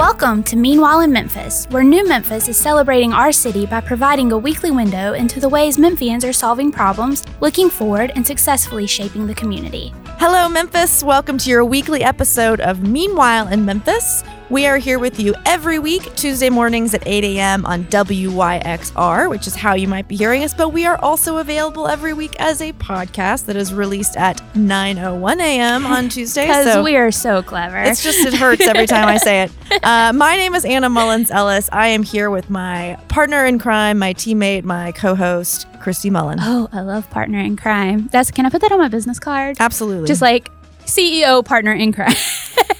Welcome 0.00 0.42
to 0.44 0.56
Meanwhile 0.56 1.00
in 1.00 1.12
Memphis, 1.12 1.66
where 1.68 1.82
New 1.82 2.08
Memphis 2.08 2.48
is 2.48 2.56
celebrating 2.56 3.12
our 3.12 3.30
city 3.32 3.66
by 3.66 3.82
providing 3.82 4.32
a 4.32 4.38
weekly 4.38 4.70
window 4.70 5.12
into 5.12 5.40
the 5.40 5.48
ways 5.50 5.76
Memphians 5.76 6.26
are 6.26 6.32
solving 6.32 6.72
problems, 6.72 7.22
looking 7.42 7.68
forward, 7.68 8.10
and 8.14 8.26
successfully 8.26 8.86
shaping 8.86 9.26
the 9.26 9.34
community. 9.34 9.92
Hello, 10.18 10.48
Memphis. 10.48 11.04
Welcome 11.04 11.36
to 11.36 11.50
your 11.50 11.66
weekly 11.66 12.02
episode 12.02 12.62
of 12.62 12.80
Meanwhile 12.80 13.48
in 13.48 13.62
Memphis. 13.62 14.24
We 14.50 14.66
are 14.66 14.78
here 14.78 14.98
with 14.98 15.20
you 15.20 15.36
every 15.46 15.78
week, 15.78 16.12
Tuesday 16.16 16.50
mornings 16.50 16.92
at 16.92 17.06
8 17.06 17.22
a.m. 17.22 17.64
on 17.66 17.84
WYXR, 17.84 19.30
which 19.30 19.46
is 19.46 19.54
how 19.54 19.74
you 19.74 19.86
might 19.86 20.08
be 20.08 20.16
hearing 20.16 20.42
us. 20.42 20.52
But 20.52 20.70
we 20.70 20.86
are 20.86 20.98
also 20.98 21.36
available 21.36 21.86
every 21.86 22.14
week 22.14 22.34
as 22.40 22.60
a 22.60 22.72
podcast 22.72 23.46
that 23.46 23.54
is 23.54 23.72
released 23.72 24.16
at 24.16 24.38
9:01 24.54 25.38
a.m. 25.40 25.86
on 25.86 26.08
Tuesday. 26.08 26.40
Because 26.50 26.72
so 26.72 26.82
we 26.82 26.96
are 26.96 27.12
so 27.12 27.44
clever. 27.44 27.78
it's 27.78 28.02
just 28.02 28.26
it 28.26 28.34
hurts 28.34 28.62
every 28.62 28.88
time 28.88 29.06
I 29.06 29.18
say 29.18 29.42
it. 29.42 29.52
Uh, 29.84 30.12
my 30.12 30.34
name 30.36 30.56
is 30.56 30.64
Anna 30.64 30.88
Mullins 30.88 31.30
Ellis. 31.30 31.68
I 31.72 31.86
am 31.88 32.02
here 32.02 32.28
with 32.28 32.50
my 32.50 32.98
partner 33.06 33.46
in 33.46 33.60
crime, 33.60 34.00
my 34.00 34.12
teammate, 34.14 34.64
my 34.64 34.90
co-host, 34.92 35.66
Christy 35.80 36.10
Mullen. 36.10 36.38
oh, 36.42 36.68
I 36.72 36.80
love 36.80 37.08
partner 37.08 37.38
in 37.38 37.56
crime. 37.56 38.08
That's 38.10 38.32
can 38.32 38.46
I 38.46 38.50
put 38.50 38.62
that 38.62 38.72
on 38.72 38.80
my 38.80 38.88
business 38.88 39.20
card? 39.20 39.58
Absolutely. 39.60 40.08
Just 40.08 40.20
like 40.22 40.50
CEO 40.86 41.44
partner 41.44 41.72
in 41.72 41.92
crime. 41.92 42.16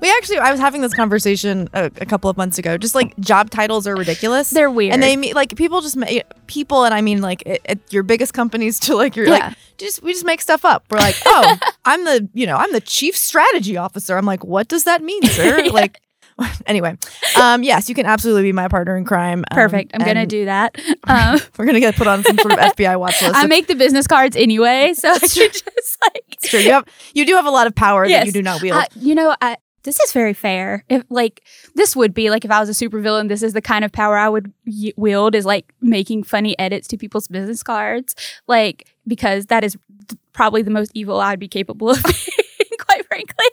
We 0.00 0.10
actually, 0.10 0.38
I 0.38 0.50
was 0.50 0.60
having 0.60 0.80
this 0.82 0.92
conversation 0.94 1.68
a, 1.72 1.84
a 2.00 2.06
couple 2.06 2.28
of 2.30 2.36
months 2.36 2.58
ago. 2.58 2.76
Just 2.78 2.94
like 2.94 3.16
job 3.18 3.50
titles 3.50 3.86
are 3.86 3.96
ridiculous. 3.96 4.50
They're 4.50 4.70
weird. 4.70 4.92
and 4.94 5.02
they 5.02 5.16
mean 5.16 5.34
like 5.34 5.56
people 5.56 5.80
just 5.80 5.96
make 5.96 6.22
people, 6.46 6.84
and 6.84 6.92
I 6.94 7.00
mean 7.00 7.20
like 7.22 7.42
your 7.90 8.02
biggest 8.02 8.34
companies 8.34 8.78
to 8.86 8.96
like 8.96 9.16
your 9.16 9.26
Yeah. 9.26 9.32
like 9.48 9.56
just 9.78 10.02
we 10.02 10.12
just 10.12 10.24
make 10.26 10.40
stuff 10.40 10.64
up. 10.64 10.84
We're 10.90 10.98
like, 10.98 11.16
oh, 11.26 11.58
I'm 11.84 12.04
the 12.04 12.28
you 12.34 12.46
know 12.46 12.56
I'm 12.56 12.72
the 12.72 12.80
chief 12.80 13.16
strategy 13.16 13.76
officer. 13.76 14.16
I'm 14.16 14.26
like, 14.26 14.44
what 14.44 14.68
does 14.68 14.84
that 14.84 15.02
mean, 15.02 15.22
sir? 15.24 15.62
Like. 15.72 16.00
Anyway, 16.66 16.98
um, 17.40 17.62
yes, 17.62 17.88
you 17.88 17.94
can 17.94 18.04
absolutely 18.04 18.42
be 18.42 18.52
my 18.52 18.68
partner 18.68 18.94
in 18.98 19.06
crime. 19.06 19.38
um, 19.50 19.54
Perfect. 19.54 19.92
I'm 19.94 20.04
gonna 20.04 20.26
do 20.26 20.44
that. 20.44 20.76
Um, 21.04 21.40
We're 21.56 21.64
gonna 21.64 21.80
get 21.80 21.96
put 21.96 22.06
on 22.06 22.22
some 22.24 22.36
sort 22.36 22.52
of 22.52 22.58
FBI 22.58 22.98
watch 23.00 23.22
list. 23.22 23.34
I 23.34 23.46
make 23.46 23.68
the 23.68 23.74
business 23.74 24.06
cards 24.06 24.36
anyway, 24.36 24.92
so 24.92 25.08
I 25.12 25.18
should 25.18 25.50
just 25.54 25.96
like 26.02 26.36
Sure, 26.44 26.60
you 26.60 26.72
have 26.72 26.84
you 27.14 27.24
do 27.24 27.36
have 27.36 27.46
a 27.46 27.50
lot 27.50 27.66
of 27.66 27.74
power 27.74 28.06
that 28.06 28.26
you 28.26 28.32
do 28.32 28.42
not 28.42 28.60
wield. 28.60 28.76
Uh, 28.76 28.84
you 28.96 29.14
know, 29.14 29.34
I, 29.40 29.56
this 29.86 29.98
is 30.00 30.12
very 30.12 30.34
fair. 30.34 30.84
If 30.90 31.04
like 31.08 31.42
this 31.74 31.96
would 31.96 32.12
be 32.12 32.28
like 32.28 32.44
if 32.44 32.50
I 32.50 32.60
was 32.60 32.68
a 32.68 32.72
supervillain, 32.72 33.28
this 33.28 33.42
is 33.42 33.54
the 33.54 33.62
kind 33.62 33.84
of 33.84 33.92
power 33.92 34.18
I 34.18 34.28
would 34.28 34.52
y- 34.66 34.92
wield 34.96 35.34
is 35.34 35.46
like 35.46 35.72
making 35.80 36.24
funny 36.24 36.58
edits 36.58 36.86
to 36.88 36.98
people's 36.98 37.28
business 37.28 37.62
cards, 37.62 38.14
like 38.46 38.88
because 39.06 39.46
that 39.46 39.64
is 39.64 39.78
th- 40.08 40.20
probably 40.34 40.60
the 40.60 40.70
most 40.70 40.90
evil 40.94 41.20
I'd 41.20 41.38
be 41.38 41.48
capable 41.48 41.88
of. 41.88 42.02
Quite 42.78 43.06
frankly, 43.08 43.46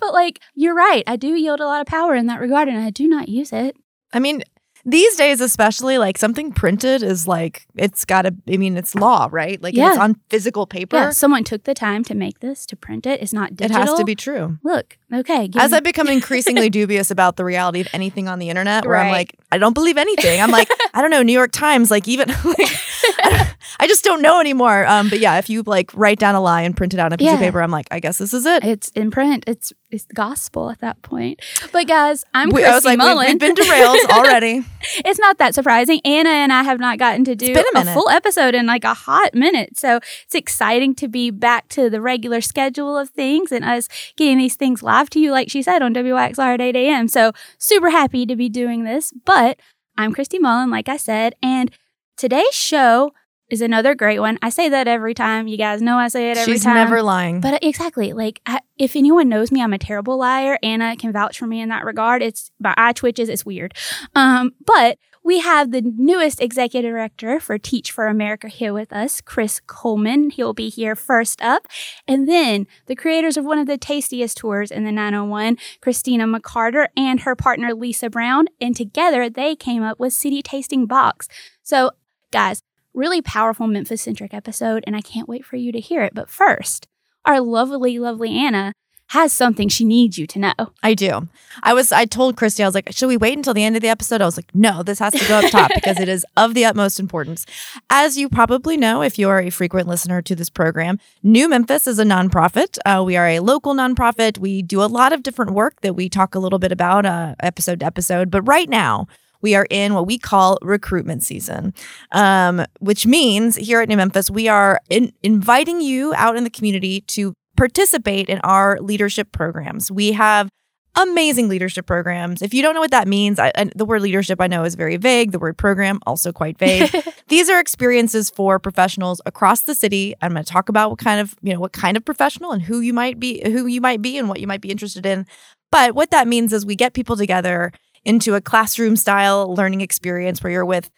but 0.00 0.12
like 0.12 0.40
you're 0.54 0.74
right, 0.74 1.02
I 1.06 1.16
do 1.16 1.28
yield 1.28 1.60
a 1.60 1.64
lot 1.64 1.80
of 1.80 1.86
power 1.86 2.14
in 2.14 2.26
that 2.26 2.40
regard, 2.40 2.68
and 2.68 2.78
I 2.78 2.90
do 2.90 3.08
not 3.08 3.28
use 3.28 3.52
it. 3.52 3.76
I 4.12 4.18
mean, 4.18 4.42
these 4.84 5.16
days, 5.16 5.40
especially, 5.40 5.98
like 5.98 6.16
something 6.18 6.52
printed 6.52 7.02
is 7.02 7.26
like 7.28 7.66
it's 7.76 8.04
got 8.04 8.22
to. 8.22 8.34
I 8.48 8.56
mean, 8.56 8.76
it's 8.76 8.94
law, 8.94 9.28
right? 9.30 9.60
Like 9.62 9.74
if 9.74 9.80
it's 9.86 9.98
on 9.98 10.16
physical 10.28 10.66
paper. 10.66 10.96
Yeah, 10.96 11.10
someone 11.10 11.44
took 11.44 11.64
the 11.64 11.74
time 11.74 12.04
to 12.04 12.14
make 12.14 12.40
this 12.40 12.64
to 12.66 12.76
print 12.76 13.06
it. 13.06 13.20
It's 13.20 13.32
not 13.32 13.56
digital. 13.56 13.82
It 13.82 13.86
has 13.88 13.98
to 13.98 14.04
be 14.04 14.14
true. 14.14 14.58
Look, 14.62 14.98
okay. 15.12 15.50
As 15.56 15.72
me- 15.72 15.76
I 15.76 15.80
become 15.80 16.08
increasingly 16.20 16.70
dubious 16.70 17.10
about 17.10 17.36
the 17.36 17.44
reality 17.44 17.80
of 17.80 17.88
anything 17.92 18.28
on 18.28 18.38
the 18.38 18.48
internet, 18.48 18.86
where 18.86 18.96
I'm 18.96 19.12
like, 19.12 19.36
I 19.52 19.58
don't 19.58 19.74
believe 19.74 19.98
anything. 19.98 20.40
I'm 20.40 20.50
like, 20.50 20.68
I 20.94 21.02
don't 21.02 21.10
know, 21.10 21.22
New 21.22 21.32
York 21.32 21.52
Times, 21.52 21.90
like 21.90 22.08
even, 22.08 22.28
like, 22.44 23.49
I 23.78 23.86
just 23.86 24.04
don't 24.04 24.22
know 24.22 24.40
anymore. 24.40 24.86
Um, 24.86 25.08
but 25.08 25.20
yeah, 25.20 25.38
if 25.38 25.48
you 25.48 25.62
like 25.62 25.90
write 25.94 26.18
down 26.18 26.34
a 26.34 26.40
lie 26.40 26.62
and 26.62 26.76
print 26.76 26.94
it 26.94 27.00
out 27.00 27.06
on 27.06 27.12
a 27.12 27.18
piece 27.18 27.32
of 27.32 27.38
paper, 27.38 27.62
I'm 27.62 27.70
like, 27.70 27.86
I 27.90 28.00
guess 28.00 28.18
this 28.18 28.34
is 28.34 28.46
it. 28.46 28.64
it's 28.64 28.88
in 28.90 29.10
print. 29.10 29.44
It's 29.46 29.72
it's 29.90 30.06
gospel 30.14 30.70
at 30.70 30.80
that 30.80 31.02
point. 31.02 31.40
But 31.72 31.86
guys, 31.88 32.24
I'm 32.32 32.48
We- 32.50 32.62
Christy 32.62 32.70
I 32.70 32.74
was 32.74 32.84
like, 32.84 32.98
Mullen. 32.98 33.26
we've 33.26 33.38
been 33.38 33.54
derailed 33.54 33.98
already. 34.10 34.64
it's 35.04 35.18
not 35.18 35.38
that 35.38 35.54
surprising. 35.54 36.00
Anna 36.04 36.30
and 36.30 36.52
I 36.52 36.62
have 36.62 36.78
not 36.78 36.98
gotten 36.98 37.24
to 37.24 37.34
do 37.34 37.52
been 37.52 37.64
a 37.74 37.80
a, 37.80 37.84
full 37.84 38.08
episode 38.08 38.54
in 38.54 38.66
like 38.66 38.84
a 38.84 38.94
hot 38.94 39.34
minute. 39.34 39.76
So 39.78 39.96
it's 39.96 40.34
exciting 40.34 40.94
to 40.96 41.08
be 41.08 41.30
back 41.30 41.68
to 41.70 41.90
the 41.90 42.00
regular 42.00 42.40
schedule 42.40 42.96
of 42.96 43.10
things 43.10 43.50
and 43.52 43.64
us 43.64 43.88
getting 44.16 44.38
these 44.38 44.54
things 44.56 44.82
live 44.82 45.10
to 45.10 45.18
you, 45.20 45.32
like 45.32 45.50
she 45.50 45.60
said, 45.62 45.82
on 45.82 45.92
WXR 45.94 46.54
at 46.54 46.60
8 46.60 46.76
a.m. 46.76 47.08
So 47.08 47.32
super 47.58 47.90
happy 47.90 48.26
to 48.26 48.36
be 48.36 48.48
doing 48.48 48.84
this. 48.84 49.12
But 49.24 49.58
I'm 49.98 50.12
Christy 50.14 50.38
Mullen, 50.38 50.70
like 50.70 50.88
I 50.88 50.96
said, 50.96 51.34
and 51.42 51.70
today's 52.16 52.54
show 52.54 53.12
is 53.50 53.60
another 53.60 53.94
great 53.94 54.20
one. 54.20 54.38
I 54.42 54.50
say 54.50 54.68
that 54.68 54.88
every 54.88 55.14
time. 55.14 55.48
You 55.48 55.56
guys 55.56 55.82
know 55.82 55.98
I 55.98 56.08
say 56.08 56.30
it 56.30 56.38
every 56.38 56.52
She's 56.52 56.64
time. 56.64 56.76
She's 56.76 56.90
never 56.90 57.02
lying. 57.02 57.40
But 57.40 57.54
uh, 57.54 57.58
exactly, 57.62 58.12
like 58.12 58.40
I, 58.46 58.60
if 58.78 58.96
anyone 58.96 59.28
knows 59.28 59.52
me, 59.52 59.62
I'm 59.62 59.72
a 59.72 59.78
terrible 59.78 60.18
liar. 60.18 60.58
Anna 60.62 60.96
can 60.96 61.12
vouch 61.12 61.38
for 61.38 61.46
me 61.46 61.60
in 61.60 61.68
that 61.68 61.84
regard. 61.84 62.22
It's 62.22 62.50
my 62.58 62.74
eye 62.76 62.92
twitches. 62.92 63.28
It's 63.28 63.44
weird. 63.44 63.74
Um, 64.14 64.52
but 64.64 64.98
we 65.22 65.40
have 65.40 65.70
the 65.70 65.82
newest 65.82 66.40
executive 66.40 66.92
director 66.92 67.40
for 67.40 67.58
Teach 67.58 67.92
for 67.92 68.06
America 68.06 68.48
here 68.48 68.72
with 68.72 68.92
us, 68.92 69.20
Chris 69.20 69.60
Coleman. 69.66 70.30
He'll 70.30 70.54
be 70.54 70.70
here 70.70 70.96
first 70.96 71.42
up, 71.42 71.66
and 72.08 72.26
then 72.26 72.66
the 72.86 72.96
creators 72.96 73.36
of 73.36 73.44
one 73.44 73.58
of 73.58 73.66
the 73.66 73.76
tastiest 73.76 74.38
tours 74.38 74.70
in 74.70 74.84
the 74.84 74.92
901, 74.92 75.58
Christina 75.82 76.26
McCarter 76.26 76.86
and 76.96 77.20
her 77.20 77.36
partner 77.36 77.74
Lisa 77.74 78.08
Brown, 78.08 78.46
and 78.60 78.74
together 78.74 79.28
they 79.28 79.54
came 79.54 79.82
up 79.82 80.00
with 80.00 80.14
City 80.14 80.40
Tasting 80.40 80.86
Box. 80.86 81.28
So, 81.62 81.90
guys, 82.30 82.62
really 82.94 83.22
powerful 83.22 83.66
Memphis 83.66 84.02
centric 84.02 84.34
episode, 84.34 84.84
and 84.86 84.96
I 84.96 85.00
can't 85.00 85.28
wait 85.28 85.44
for 85.44 85.56
you 85.56 85.72
to 85.72 85.80
hear 85.80 86.02
it. 86.02 86.14
But 86.14 86.30
first, 86.30 86.88
our 87.24 87.40
lovely, 87.40 87.98
lovely 87.98 88.36
Anna 88.36 88.72
has 89.10 89.32
something 89.32 89.68
she 89.68 89.84
needs 89.84 90.16
you 90.18 90.24
to 90.24 90.38
know. 90.38 90.54
I 90.84 90.94
do. 90.94 91.28
I 91.64 91.74
was. 91.74 91.90
I 91.90 92.04
told 92.04 92.36
Christy. 92.36 92.62
I 92.62 92.66
was 92.66 92.76
like, 92.76 92.92
"Should 92.92 93.08
we 93.08 93.16
wait 93.16 93.36
until 93.36 93.54
the 93.54 93.64
end 93.64 93.74
of 93.74 93.82
the 93.82 93.88
episode?" 93.88 94.22
I 94.22 94.24
was 94.24 94.36
like, 94.36 94.54
"No, 94.54 94.84
this 94.84 95.00
has 95.00 95.12
to 95.14 95.26
go 95.26 95.40
up 95.40 95.50
top 95.50 95.72
because 95.74 95.98
it 95.98 96.08
is 96.08 96.24
of 96.36 96.54
the 96.54 96.64
utmost 96.64 97.00
importance." 97.00 97.44
As 97.90 98.16
you 98.16 98.28
probably 98.28 98.76
know, 98.76 99.02
if 99.02 99.18
you 99.18 99.28
are 99.28 99.40
a 99.40 99.50
frequent 99.50 99.88
listener 99.88 100.22
to 100.22 100.36
this 100.36 100.48
program, 100.48 101.00
New 101.24 101.48
Memphis 101.48 101.88
is 101.88 101.98
a 101.98 102.04
nonprofit. 102.04 102.78
Uh, 102.86 103.02
we 103.04 103.16
are 103.16 103.26
a 103.26 103.40
local 103.40 103.74
nonprofit. 103.74 104.38
We 104.38 104.62
do 104.62 104.80
a 104.80 104.86
lot 104.86 105.12
of 105.12 105.24
different 105.24 105.52
work 105.52 105.80
that 105.80 105.94
we 105.94 106.08
talk 106.08 106.36
a 106.36 106.38
little 106.38 106.60
bit 106.60 106.70
about 106.70 107.04
uh, 107.04 107.34
episode 107.40 107.80
to 107.80 107.86
episode. 107.86 108.30
But 108.30 108.42
right 108.42 108.68
now, 108.68 109.08
we 109.40 109.54
are 109.54 109.66
in 109.70 109.94
what 109.94 110.06
we 110.06 110.18
call 110.18 110.58
recruitment 110.62 111.22
season, 111.22 111.74
um, 112.12 112.64
which 112.80 113.06
means 113.06 113.56
here 113.56 113.80
at 113.80 113.88
New 113.88 113.96
Memphis, 113.96 114.30
we 114.30 114.48
are 114.48 114.80
in- 114.88 115.12
inviting 115.22 115.80
you 115.80 116.12
out 116.16 116.36
in 116.36 116.44
the 116.44 116.50
community 116.50 117.02
to 117.02 117.34
participate 117.56 118.28
in 118.28 118.38
our 118.40 118.78
leadership 118.80 119.32
programs. 119.32 119.90
We 119.90 120.12
have 120.12 120.48
amazing 120.96 121.48
leadership 121.48 121.86
programs. 121.86 122.42
If 122.42 122.52
you 122.52 122.62
don't 122.62 122.74
know 122.74 122.80
what 122.80 122.90
that 122.90 123.06
means, 123.06 123.38
I, 123.38 123.52
the 123.74 123.84
word 123.84 124.02
leadership 124.02 124.40
I 124.40 124.46
know 124.48 124.64
is 124.64 124.74
very 124.74 124.96
vague. 124.96 125.32
The 125.32 125.38
word 125.38 125.56
program 125.56 126.00
also 126.06 126.32
quite 126.32 126.58
vague. 126.58 126.90
These 127.28 127.48
are 127.48 127.60
experiences 127.60 128.30
for 128.30 128.58
professionals 128.58 129.20
across 129.24 129.62
the 129.62 129.74
city. 129.74 130.14
I'm 130.20 130.32
going 130.32 130.44
to 130.44 130.52
talk 130.52 130.68
about 130.68 130.90
what 130.90 130.98
kind 130.98 131.20
of, 131.20 131.34
you 131.42 131.52
know, 131.52 131.60
what 131.60 131.72
kind 131.72 131.96
of 131.96 132.04
professional 132.04 132.50
and 132.52 132.62
who 132.62 132.80
you 132.80 132.92
might 132.92 133.20
be, 133.20 133.40
who 133.44 133.66
you 133.66 133.80
might 133.80 134.02
be 134.02 134.18
and 134.18 134.28
what 134.28 134.40
you 134.40 134.46
might 134.46 134.60
be 134.60 134.70
interested 134.70 135.06
in. 135.06 135.26
But 135.70 135.94
what 135.94 136.10
that 136.10 136.26
means 136.26 136.52
is 136.52 136.66
we 136.66 136.74
get 136.74 136.94
people 136.94 137.16
together 137.16 137.72
into 138.04 138.34
a 138.34 138.40
classroom 138.40 138.96
style 138.96 139.54
learning 139.54 139.80
experience 139.80 140.42
where 140.42 140.52
you're 140.52 140.64
with 140.64 140.90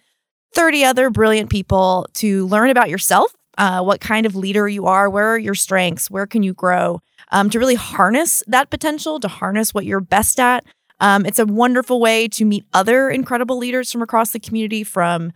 30 0.54 0.84
other 0.84 1.10
brilliant 1.10 1.50
people 1.50 2.06
to 2.14 2.46
learn 2.46 2.70
about 2.70 2.90
yourself, 2.90 3.34
uh, 3.58 3.82
what 3.82 4.00
kind 4.00 4.26
of 4.26 4.36
leader 4.36 4.68
you 4.68 4.86
are, 4.86 5.08
where 5.08 5.32
are 5.32 5.38
your 5.38 5.54
strengths, 5.54 6.10
where 6.10 6.26
can 6.26 6.42
you 6.42 6.54
grow, 6.54 7.00
um, 7.30 7.50
to 7.50 7.58
really 7.58 7.74
harness 7.74 8.42
that 8.46 8.70
potential, 8.70 9.18
to 9.20 9.28
harness 9.28 9.74
what 9.74 9.86
you're 9.86 10.00
best 10.00 10.38
at. 10.38 10.64
Um, 11.00 11.26
it's 11.26 11.38
a 11.38 11.46
wonderful 11.46 12.00
way 12.00 12.28
to 12.28 12.44
meet 12.44 12.64
other 12.72 13.10
incredible 13.10 13.58
leaders 13.58 13.90
from 13.90 14.02
across 14.02 14.30
the 14.30 14.38
community 14.38 14.84
from 14.84 15.32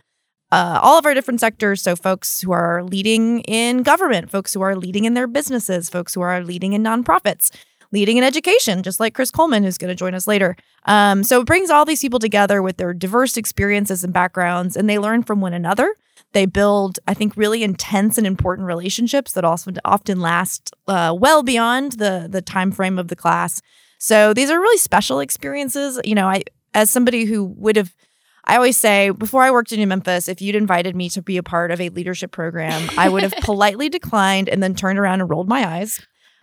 uh, 0.51 0.79
all 0.81 0.97
of 0.97 1.05
our 1.05 1.13
different 1.13 1.41
sectors. 1.41 1.81
So, 1.81 1.95
folks 1.95 2.39
who 2.41 2.51
are 2.53 2.83
leading 2.83 3.41
in 3.41 3.83
government, 3.83 4.31
folks 4.31 4.53
who 4.53 4.61
are 4.61 4.75
leading 4.75 5.03
in 5.03 5.13
their 5.13 5.27
businesses, 5.27 5.89
folks 5.89 6.13
who 6.13 6.21
are 6.21 6.41
leading 6.41 6.71
in 6.73 6.83
nonprofits, 6.83 7.51
leading 7.91 8.17
in 8.17 8.23
education, 8.23 8.83
just 8.83 8.99
like 8.99 9.13
Chris 9.13 9.31
Coleman, 9.31 9.63
who's 9.63 9.77
going 9.77 9.89
to 9.89 9.95
join 9.95 10.13
us 10.13 10.27
later. 10.27 10.55
Um, 10.85 11.23
so, 11.23 11.41
it 11.41 11.45
brings 11.47 11.69
all 11.69 11.85
these 11.85 12.01
people 12.01 12.19
together 12.19 12.61
with 12.61 12.77
their 12.77 12.93
diverse 12.93 13.37
experiences 13.37 14.03
and 14.03 14.13
backgrounds, 14.13 14.75
and 14.75 14.89
they 14.89 14.99
learn 14.99 15.23
from 15.23 15.41
one 15.41 15.53
another. 15.53 15.93
They 16.33 16.45
build, 16.45 16.99
I 17.07 17.13
think, 17.13 17.37
really 17.37 17.63
intense 17.63 18.17
and 18.17 18.27
important 18.27 18.67
relationships 18.67 19.31
that 19.33 19.45
also 19.45 19.71
often 19.85 20.19
last 20.19 20.73
uh, 20.87 21.15
well 21.17 21.43
beyond 21.43 21.93
the 21.93 22.27
the 22.29 22.41
time 22.41 22.71
frame 22.71 22.99
of 22.99 23.07
the 23.07 23.15
class. 23.15 23.61
So 23.97 24.33
these 24.33 24.49
are 24.49 24.59
really 24.59 24.77
special 24.77 25.19
experiences. 25.19 25.99
You 26.03 26.15
know, 26.15 26.27
I 26.27 26.43
as 26.73 26.89
somebody 26.89 27.25
who 27.25 27.43
would 27.43 27.75
have 27.75 27.95
I 28.43 28.55
always 28.55 28.77
say 28.77 29.09
before 29.09 29.43
I 29.43 29.51
worked 29.51 29.71
in 29.73 29.79
New 29.79 29.87
Memphis, 29.87 30.29
if 30.29 30.41
you'd 30.41 30.55
invited 30.55 30.95
me 30.95 31.09
to 31.09 31.21
be 31.21 31.37
a 31.37 31.43
part 31.43 31.69
of 31.69 31.81
a 31.81 31.89
leadership 31.89 32.31
program, 32.31 32.89
I 32.97 33.09
would 33.09 33.23
have 33.23 33.33
politely 33.41 33.89
declined 33.89 34.47
and 34.47 34.63
then 34.63 34.73
turned 34.73 34.97
around 34.97 35.19
and 35.19 35.29
rolled 35.29 35.49
my 35.49 35.67
eyes. 35.67 35.99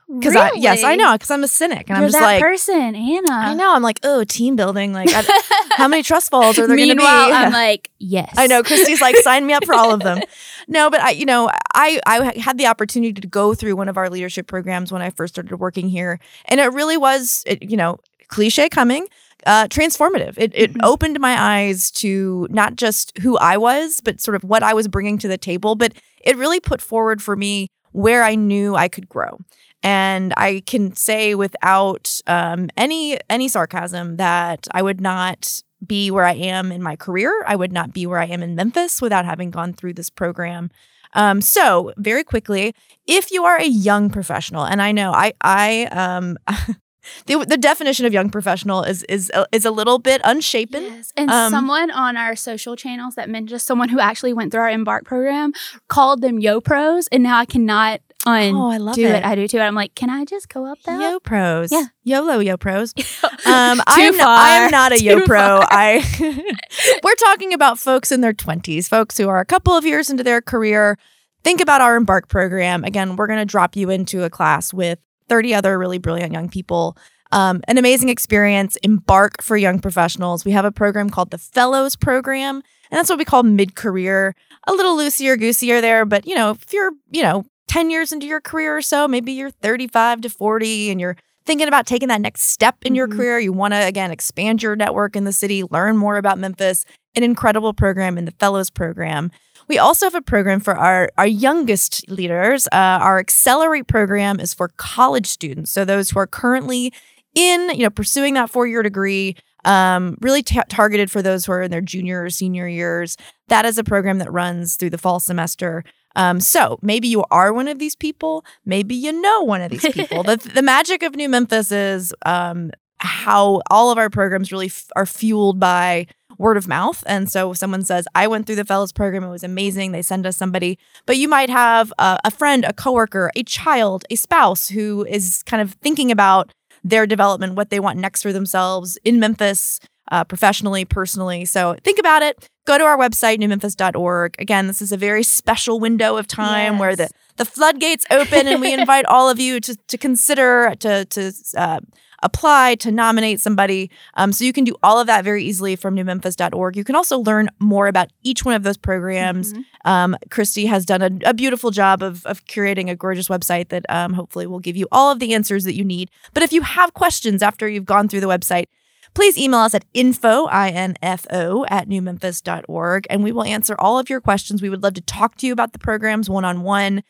Because 0.08 0.36
I 0.36 0.52
yes, 0.56 0.84
I 0.84 0.96
know, 0.96 1.12
because 1.14 1.30
I'm 1.30 1.42
a 1.44 1.48
cynic 1.48 1.88
and 1.88 1.96
You're 1.96 1.96
I'm 1.96 2.02
just 2.04 2.18
that 2.18 2.24
like 2.24 2.40
person, 2.42 2.94
Anna. 2.94 3.32
I 3.32 3.54
know. 3.54 3.74
I'm 3.74 3.82
like, 3.82 4.00
oh, 4.02 4.22
team 4.24 4.54
building. 4.54 4.92
Like, 4.92 5.08
I, 5.12 5.22
how 5.76 5.88
many 5.88 6.02
trust 6.02 6.30
falls 6.30 6.58
are 6.58 6.66
there 6.66 6.76
going 6.76 6.88
to 6.90 6.94
be? 6.94 6.98
Meanwhile, 6.98 7.32
I'm 7.32 7.52
like, 7.66 7.90
yes. 7.98 8.32
I 8.36 8.46
know. 8.46 8.62
Christy's 8.62 9.00
like, 9.00 9.16
sign 9.16 9.46
me 9.46 9.54
up 9.54 9.64
for 9.64 9.74
all 9.74 9.92
of 9.92 10.00
them. 10.00 10.20
No, 10.66 10.88
but 10.88 11.00
I, 11.02 11.10
you 11.10 11.26
know, 11.26 11.50
I 11.74 12.00
I 12.06 12.38
had 12.38 12.56
the 12.56 12.66
opportunity 12.68 13.12
to 13.20 13.26
go 13.28 13.52
through 13.52 13.76
one 13.76 13.90
of 13.90 13.98
our 13.98 14.08
leadership 14.08 14.46
programs 14.46 14.90
when 14.90 15.02
I 15.02 15.10
first 15.10 15.34
started 15.34 15.54
working 15.58 15.90
here, 15.90 16.18
and 16.46 16.58
it 16.58 16.72
really 16.72 16.96
was, 16.96 17.42
it, 17.46 17.62
you 17.70 17.76
know, 17.76 17.98
cliche 18.28 18.68
coming. 18.70 19.06
uh, 19.46 19.66
transformative. 19.68 20.38
It, 20.38 20.52
it 20.54 20.72
Mhm. 20.72 20.80
opened 20.82 21.20
my 21.20 21.38
eyes 21.38 21.90
to 22.00 22.46
not 22.50 22.76
just 22.76 23.12
who 23.18 23.36
I 23.36 23.58
was, 23.58 24.00
but 24.00 24.18
sort 24.22 24.36
of 24.36 24.42
what 24.44 24.62
I 24.62 24.72
was 24.72 24.88
bringing 24.88 25.18
to 25.18 25.28
the 25.28 25.36
table. 25.36 25.74
But 25.74 25.92
it 26.22 26.38
really 26.38 26.60
put 26.60 26.80
forward 26.80 27.20
for 27.22 27.36
me 27.36 27.68
where 27.92 28.22
I 28.22 28.36
knew 28.36 28.74
I 28.74 28.88
could 28.88 29.06
grow. 29.06 29.38
And 29.84 30.32
I 30.36 30.62
can 30.66 30.96
say 30.96 31.34
without 31.34 32.20
um, 32.26 32.70
any 32.76 33.18
any 33.28 33.48
sarcasm 33.48 34.16
that 34.16 34.66
I 34.72 34.82
would 34.82 35.00
not 35.00 35.60
be 35.86 36.10
where 36.10 36.24
I 36.24 36.32
am 36.32 36.72
in 36.72 36.82
my 36.82 36.96
career. 36.96 37.44
I 37.46 37.54
would 37.56 37.70
not 37.72 37.92
be 37.92 38.06
where 38.06 38.18
I 38.18 38.24
am 38.24 38.42
in 38.42 38.54
Memphis 38.54 39.02
without 39.02 39.26
having 39.26 39.50
gone 39.50 39.74
through 39.74 39.92
this 39.92 40.08
program. 40.08 40.70
Um, 41.12 41.40
so 41.42 41.92
very 41.98 42.24
quickly, 42.24 42.74
if 43.06 43.30
you 43.30 43.44
are 43.44 43.58
a 43.58 43.66
young 43.66 44.08
professional, 44.10 44.64
and 44.64 44.80
I 44.82 44.90
know 44.92 45.12
I 45.12 45.34
I 45.42 45.84
um 45.92 46.38
the, 47.26 47.44
the 47.46 47.56
definition 47.56 48.06
of 48.06 48.12
young 48.12 48.30
professional 48.30 48.82
is 48.82 49.02
is 49.04 49.30
a, 49.34 49.46
is 49.52 49.64
a 49.64 49.70
little 49.70 49.98
bit 49.98 50.20
unshapen. 50.24 50.82
Yes. 50.82 51.12
And 51.16 51.30
Um, 51.30 51.50
someone 51.50 51.90
on 51.90 52.16
our 52.16 52.34
social 52.34 52.74
channels 52.76 53.14
that 53.16 53.28
meant 53.28 53.48
just 53.48 53.66
someone 53.66 53.90
who 53.90 54.00
actually 54.00 54.32
went 54.32 54.50
through 54.50 54.62
our 54.62 54.70
Embark 54.70 55.04
program 55.04 55.52
called 55.88 56.22
them 56.22 56.38
Yo 56.40 56.60
Pros, 56.60 57.06
and 57.08 57.22
now 57.22 57.38
I 57.38 57.44
cannot 57.44 58.00
undo 58.26 58.58
Oh, 58.58 58.70
I 58.70 58.76
love 58.78 58.98
it. 58.98 59.04
it. 59.04 59.24
I 59.24 59.34
do 59.34 59.46
too. 59.48 59.58
I'm 59.60 59.74
like, 59.74 59.94
can 59.94 60.10
I 60.10 60.24
just 60.24 60.48
go 60.48 60.66
up 60.66 60.78
that? 60.84 61.00
Yo 61.00 61.20
pros, 61.20 61.70
Yeah. 61.72 61.84
YOLO 62.04 62.38
yo 62.40 62.56
pros. 62.56 62.92
Um, 63.46 63.82
I 63.86 63.96
Too 63.96 64.02
am 64.02 64.16
not, 64.16 64.28
I 64.38 64.50
am 64.64 64.70
not 64.70 64.92
a 64.92 65.00
yo 65.02 65.16
pro. 65.26 65.36
far. 65.60 65.68
I 65.70 66.02
we're 67.02 67.14
talking 67.16 67.52
about 67.52 67.78
folks 67.78 68.10
in 68.10 68.20
their 68.22 68.32
twenties, 68.32 68.88
folks 68.88 69.18
who 69.18 69.28
are 69.28 69.38
a 69.40 69.44
couple 69.44 69.74
of 69.76 69.84
years 69.84 70.08
into 70.10 70.24
their 70.24 70.40
career. 70.40 70.96
Think 71.42 71.60
about 71.60 71.82
our 71.82 71.96
Embark 71.96 72.28
program. 72.28 72.84
Again, 72.84 73.16
we're 73.16 73.26
going 73.26 73.38
to 73.38 73.44
drop 73.44 73.76
you 73.76 73.90
into 73.90 74.24
a 74.24 74.30
class 74.30 74.72
with 74.72 74.98
30 75.28 75.54
other 75.54 75.78
really 75.78 75.98
brilliant 75.98 76.32
young 76.32 76.48
people. 76.48 76.96
Um, 77.32 77.60
an 77.68 77.76
amazing 77.76 78.08
experience. 78.08 78.76
Embark 78.82 79.42
for 79.42 79.56
young 79.56 79.78
professionals. 79.78 80.44
We 80.46 80.52
have 80.52 80.64
a 80.64 80.72
program 80.72 81.10
called 81.10 81.30
the 81.30 81.38
Fellows 81.38 81.96
Program, 81.96 82.56
and 82.90 82.98
that's 82.98 83.10
what 83.10 83.18
we 83.18 83.26
call 83.26 83.42
mid 83.42 83.74
career. 83.74 84.34
A 84.66 84.72
little 84.72 84.96
loosier 84.96 85.36
goosier 85.36 85.82
there, 85.82 86.06
but 86.06 86.26
you 86.26 86.34
know, 86.34 86.52
if 86.52 86.72
you're 86.72 86.92
you 87.10 87.22
know 87.22 87.44
10 87.74 87.90
years 87.90 88.12
into 88.12 88.24
your 88.24 88.40
career 88.40 88.76
or 88.76 88.80
so, 88.80 89.08
maybe 89.08 89.32
you're 89.32 89.50
35 89.50 90.20
to 90.20 90.30
40, 90.30 90.90
and 90.90 91.00
you're 91.00 91.16
thinking 91.44 91.66
about 91.66 91.86
taking 91.86 92.06
that 92.06 92.20
next 92.20 92.42
step 92.42 92.76
in 92.82 92.94
your 92.94 93.08
Mhm. 93.08 93.16
career, 93.16 93.38
you 93.40 93.52
want 93.52 93.74
to 93.74 93.84
again 93.84 94.12
expand 94.12 94.62
your 94.62 94.76
network 94.76 95.16
in 95.16 95.24
the 95.24 95.32
city, 95.32 95.64
learn 95.64 95.96
more 95.96 96.16
about 96.16 96.38
Memphis, 96.38 96.84
an 97.16 97.24
incredible 97.24 97.72
program 97.74 98.16
in 98.16 98.26
the 98.26 98.30
Fellows 98.38 98.70
program. 98.70 99.32
We 99.66 99.76
also 99.76 100.06
have 100.06 100.14
a 100.14 100.22
program 100.22 100.60
for 100.60 100.76
our, 100.76 101.10
our 101.18 101.26
youngest 101.26 102.08
leaders. 102.08 102.68
Uh, 102.68 102.76
our 103.02 103.18
Accelerate 103.18 103.88
program 103.88 104.38
is 104.38 104.54
for 104.54 104.68
college 104.76 105.26
students. 105.26 105.72
So 105.72 105.84
those 105.84 106.10
who 106.10 106.20
are 106.20 106.28
currently 106.28 106.92
in, 107.34 107.70
you 107.70 107.82
know, 107.82 107.90
pursuing 107.90 108.34
that 108.34 108.50
four 108.50 108.68
year 108.68 108.84
degree, 108.84 109.34
um, 109.64 110.16
really 110.20 110.44
ta- 110.44 110.62
targeted 110.68 111.10
for 111.10 111.22
those 111.22 111.44
who 111.46 111.50
are 111.50 111.62
in 111.62 111.72
their 111.72 111.80
junior 111.80 112.22
or 112.22 112.30
senior 112.30 112.68
years. 112.68 113.16
That 113.48 113.66
is 113.66 113.78
a 113.78 113.82
program 113.84 114.18
that 114.18 114.32
runs 114.32 114.76
through 114.76 114.90
the 114.90 114.98
fall 114.98 115.18
semester. 115.18 115.82
Um, 116.16 116.40
so 116.40 116.78
maybe 116.82 117.08
you 117.08 117.24
are 117.30 117.52
one 117.52 117.68
of 117.68 117.78
these 117.78 117.96
people. 117.96 118.44
Maybe 118.64 118.94
you 118.94 119.12
know 119.12 119.42
one 119.42 119.60
of 119.60 119.70
these 119.70 119.88
people. 119.92 120.22
the, 120.22 120.36
the 120.54 120.62
magic 120.62 121.02
of 121.02 121.16
New 121.16 121.28
Memphis 121.28 121.72
is 121.72 122.14
um, 122.24 122.70
how 122.98 123.62
all 123.70 123.90
of 123.90 123.98
our 123.98 124.10
programs 124.10 124.52
really 124.52 124.66
f- 124.66 124.88
are 124.96 125.06
fueled 125.06 125.58
by 125.58 126.06
word 126.38 126.56
of 126.56 126.66
mouth. 126.66 127.02
And 127.06 127.30
so 127.30 127.52
if 127.52 127.58
someone 127.58 127.84
says, 127.84 128.06
I 128.14 128.26
went 128.26 128.46
through 128.46 128.56
the 128.56 128.64
fellows 128.64 128.92
program, 128.92 129.24
it 129.24 129.30
was 129.30 129.44
amazing. 129.44 129.92
They 129.92 130.02
send 130.02 130.26
us 130.26 130.36
somebody, 130.36 130.78
but 131.06 131.16
you 131.16 131.28
might 131.28 131.50
have 131.50 131.92
a, 131.98 132.18
a 132.24 132.30
friend, 132.30 132.64
a 132.64 132.72
coworker, 132.72 133.30
a 133.36 133.42
child, 133.44 134.04
a 134.10 134.16
spouse 134.16 134.68
who 134.68 135.04
is 135.06 135.42
kind 135.44 135.62
of 135.62 135.74
thinking 135.74 136.10
about 136.10 136.52
their 136.82 137.06
development, 137.06 137.54
what 137.54 137.70
they 137.70 137.80
want 137.80 137.98
next 137.98 138.22
for 138.22 138.32
themselves 138.32 138.98
in 139.04 139.18
Memphis, 139.18 139.80
uh, 140.10 140.24
professionally, 140.24 140.84
personally. 140.84 141.44
So 141.44 141.76
think 141.82 141.98
about 141.98 142.22
it. 142.22 142.48
Go 142.66 142.78
to 142.78 142.84
our 142.84 142.96
website, 142.96 143.38
newmemphis.org. 143.38 144.36
Again, 144.38 144.66
this 144.68 144.80
is 144.80 144.90
a 144.90 144.96
very 144.96 145.22
special 145.22 145.78
window 145.80 146.16
of 146.16 146.26
time 146.26 146.78
where 146.78 146.96
the, 146.96 147.10
the 147.36 147.44
floodgates 147.44 148.06
open 148.10 148.46
and 148.46 148.60
we 148.60 148.72
invite 148.80 149.04
all 149.04 149.28
of 149.28 149.38
you 149.38 149.60
to, 149.60 149.76
to 149.88 149.98
consider, 149.98 150.74
to, 150.78 151.04
to 151.04 151.32
uh, 151.58 151.80
apply, 152.22 152.76
to 152.76 152.90
nominate 152.90 153.38
somebody. 153.38 153.90
Um, 154.14 154.32
so 154.32 154.44
you 154.44 154.52
can 154.54 154.64
do 154.64 154.74
all 154.82 154.98
of 154.98 155.06
that 155.08 155.24
very 155.24 155.44
easily 155.44 155.76
from 155.76 155.94
newmemphis.org. 155.94 156.74
You 156.74 156.84
can 156.84 156.96
also 156.96 157.18
learn 157.18 157.50
more 157.58 157.86
about 157.86 158.08
each 158.22 158.46
one 158.46 158.54
of 158.54 158.62
those 158.62 158.78
programs. 158.78 159.52
Mhm. 159.52 159.64
Um, 159.84 160.16
Christy 160.30 160.64
has 160.64 160.86
done 160.86 161.02
a, 161.02 161.10
a 161.28 161.34
beautiful 161.34 161.70
job 161.70 162.02
of, 162.02 162.24
of 162.24 162.46
curating 162.46 162.88
a 162.88 162.96
gorgeous 162.96 163.28
website 163.28 163.68
that 163.68 163.84
um, 163.90 164.14
hopefully 164.14 164.46
will 164.46 164.58
give 164.58 164.74
you 164.76 164.88
all 164.90 165.10
of 165.10 165.18
the 165.18 165.34
answers 165.34 165.64
that 165.64 165.74
you 165.74 165.84
need. 165.84 166.10
But 166.32 166.42
if 166.42 166.50
you 166.50 166.62
have 166.62 166.94
questions 166.94 167.42
after 167.42 167.68
you've 167.68 167.84
gone 167.84 168.08
through 168.08 168.20
the 168.20 168.26
website, 168.26 168.66
please 169.14 169.38
email 169.38 169.60
us 169.60 169.74
at 169.74 169.84
info, 169.94 170.46
I-N-F-O, 170.46 171.66
at 171.68 171.88
newmemphis.org, 171.88 173.06
and 173.08 173.24
we 173.24 173.32
will 173.32 173.44
answer 173.44 173.74
all 173.78 173.98
of 173.98 174.10
your 174.10 174.20
questions. 174.20 174.60
We 174.60 174.68
would 174.68 174.82
love 174.82 174.94
to 174.94 175.00
talk 175.00 175.36
to 175.36 175.46
you 175.46 175.52
about 175.52 175.72
the 175.72 175.78
programs 175.78 176.28
one-on-one, 176.28 177.02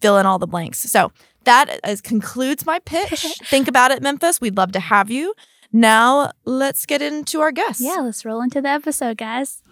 fill 0.00 0.18
in 0.18 0.26
all 0.26 0.38
the 0.38 0.46
blanks. 0.46 0.80
So 0.80 1.12
that 1.44 1.80
is, 1.86 2.00
concludes 2.00 2.66
my 2.66 2.78
pitch. 2.80 3.20
Think 3.44 3.68
about 3.68 3.90
it, 3.90 4.02
Memphis. 4.02 4.40
We'd 4.40 4.56
love 4.56 4.72
to 4.72 4.80
have 4.80 5.10
you. 5.10 5.34
Now 5.72 6.32
let's 6.44 6.84
get 6.84 7.00
into 7.00 7.40
our 7.40 7.52
guests. 7.52 7.82
Yeah, 7.82 8.00
let's 8.02 8.24
roll 8.24 8.42
into 8.42 8.60
the 8.60 8.68
episode, 8.68 9.16
guys. 9.16 9.62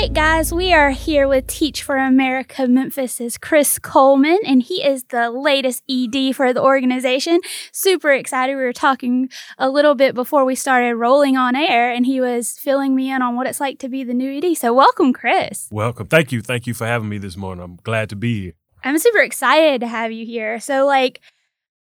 Right, 0.00 0.12
guys, 0.12 0.54
we 0.54 0.72
are 0.72 0.90
here 0.90 1.26
with 1.26 1.48
Teach 1.48 1.82
for 1.82 1.96
America 1.96 2.68
Memphis's 2.68 3.36
Chris 3.36 3.80
Coleman, 3.80 4.38
and 4.46 4.62
he 4.62 4.84
is 4.84 5.02
the 5.10 5.28
latest 5.28 5.82
ED 5.90 6.36
for 6.36 6.52
the 6.52 6.62
organization. 6.62 7.40
Super 7.72 8.12
excited. 8.12 8.54
We 8.54 8.62
were 8.62 8.72
talking 8.72 9.28
a 9.58 9.68
little 9.68 9.96
bit 9.96 10.14
before 10.14 10.44
we 10.44 10.54
started 10.54 10.94
rolling 10.94 11.36
on 11.36 11.56
air, 11.56 11.90
and 11.90 12.06
he 12.06 12.20
was 12.20 12.56
filling 12.58 12.94
me 12.94 13.10
in 13.10 13.22
on 13.22 13.34
what 13.34 13.48
it's 13.48 13.58
like 13.58 13.80
to 13.80 13.88
be 13.88 14.04
the 14.04 14.14
new 14.14 14.38
ED. 14.38 14.56
So, 14.56 14.72
welcome, 14.72 15.12
Chris. 15.12 15.66
Welcome. 15.72 16.06
Thank 16.06 16.30
you. 16.30 16.42
Thank 16.42 16.68
you 16.68 16.74
for 16.74 16.86
having 16.86 17.08
me 17.08 17.18
this 17.18 17.36
morning. 17.36 17.64
I'm 17.64 17.80
glad 17.82 18.08
to 18.10 18.16
be 18.16 18.40
here. 18.40 18.52
I'm 18.84 18.98
super 18.98 19.18
excited 19.18 19.80
to 19.80 19.88
have 19.88 20.12
you 20.12 20.24
here. 20.24 20.60
So, 20.60 20.86
like, 20.86 21.20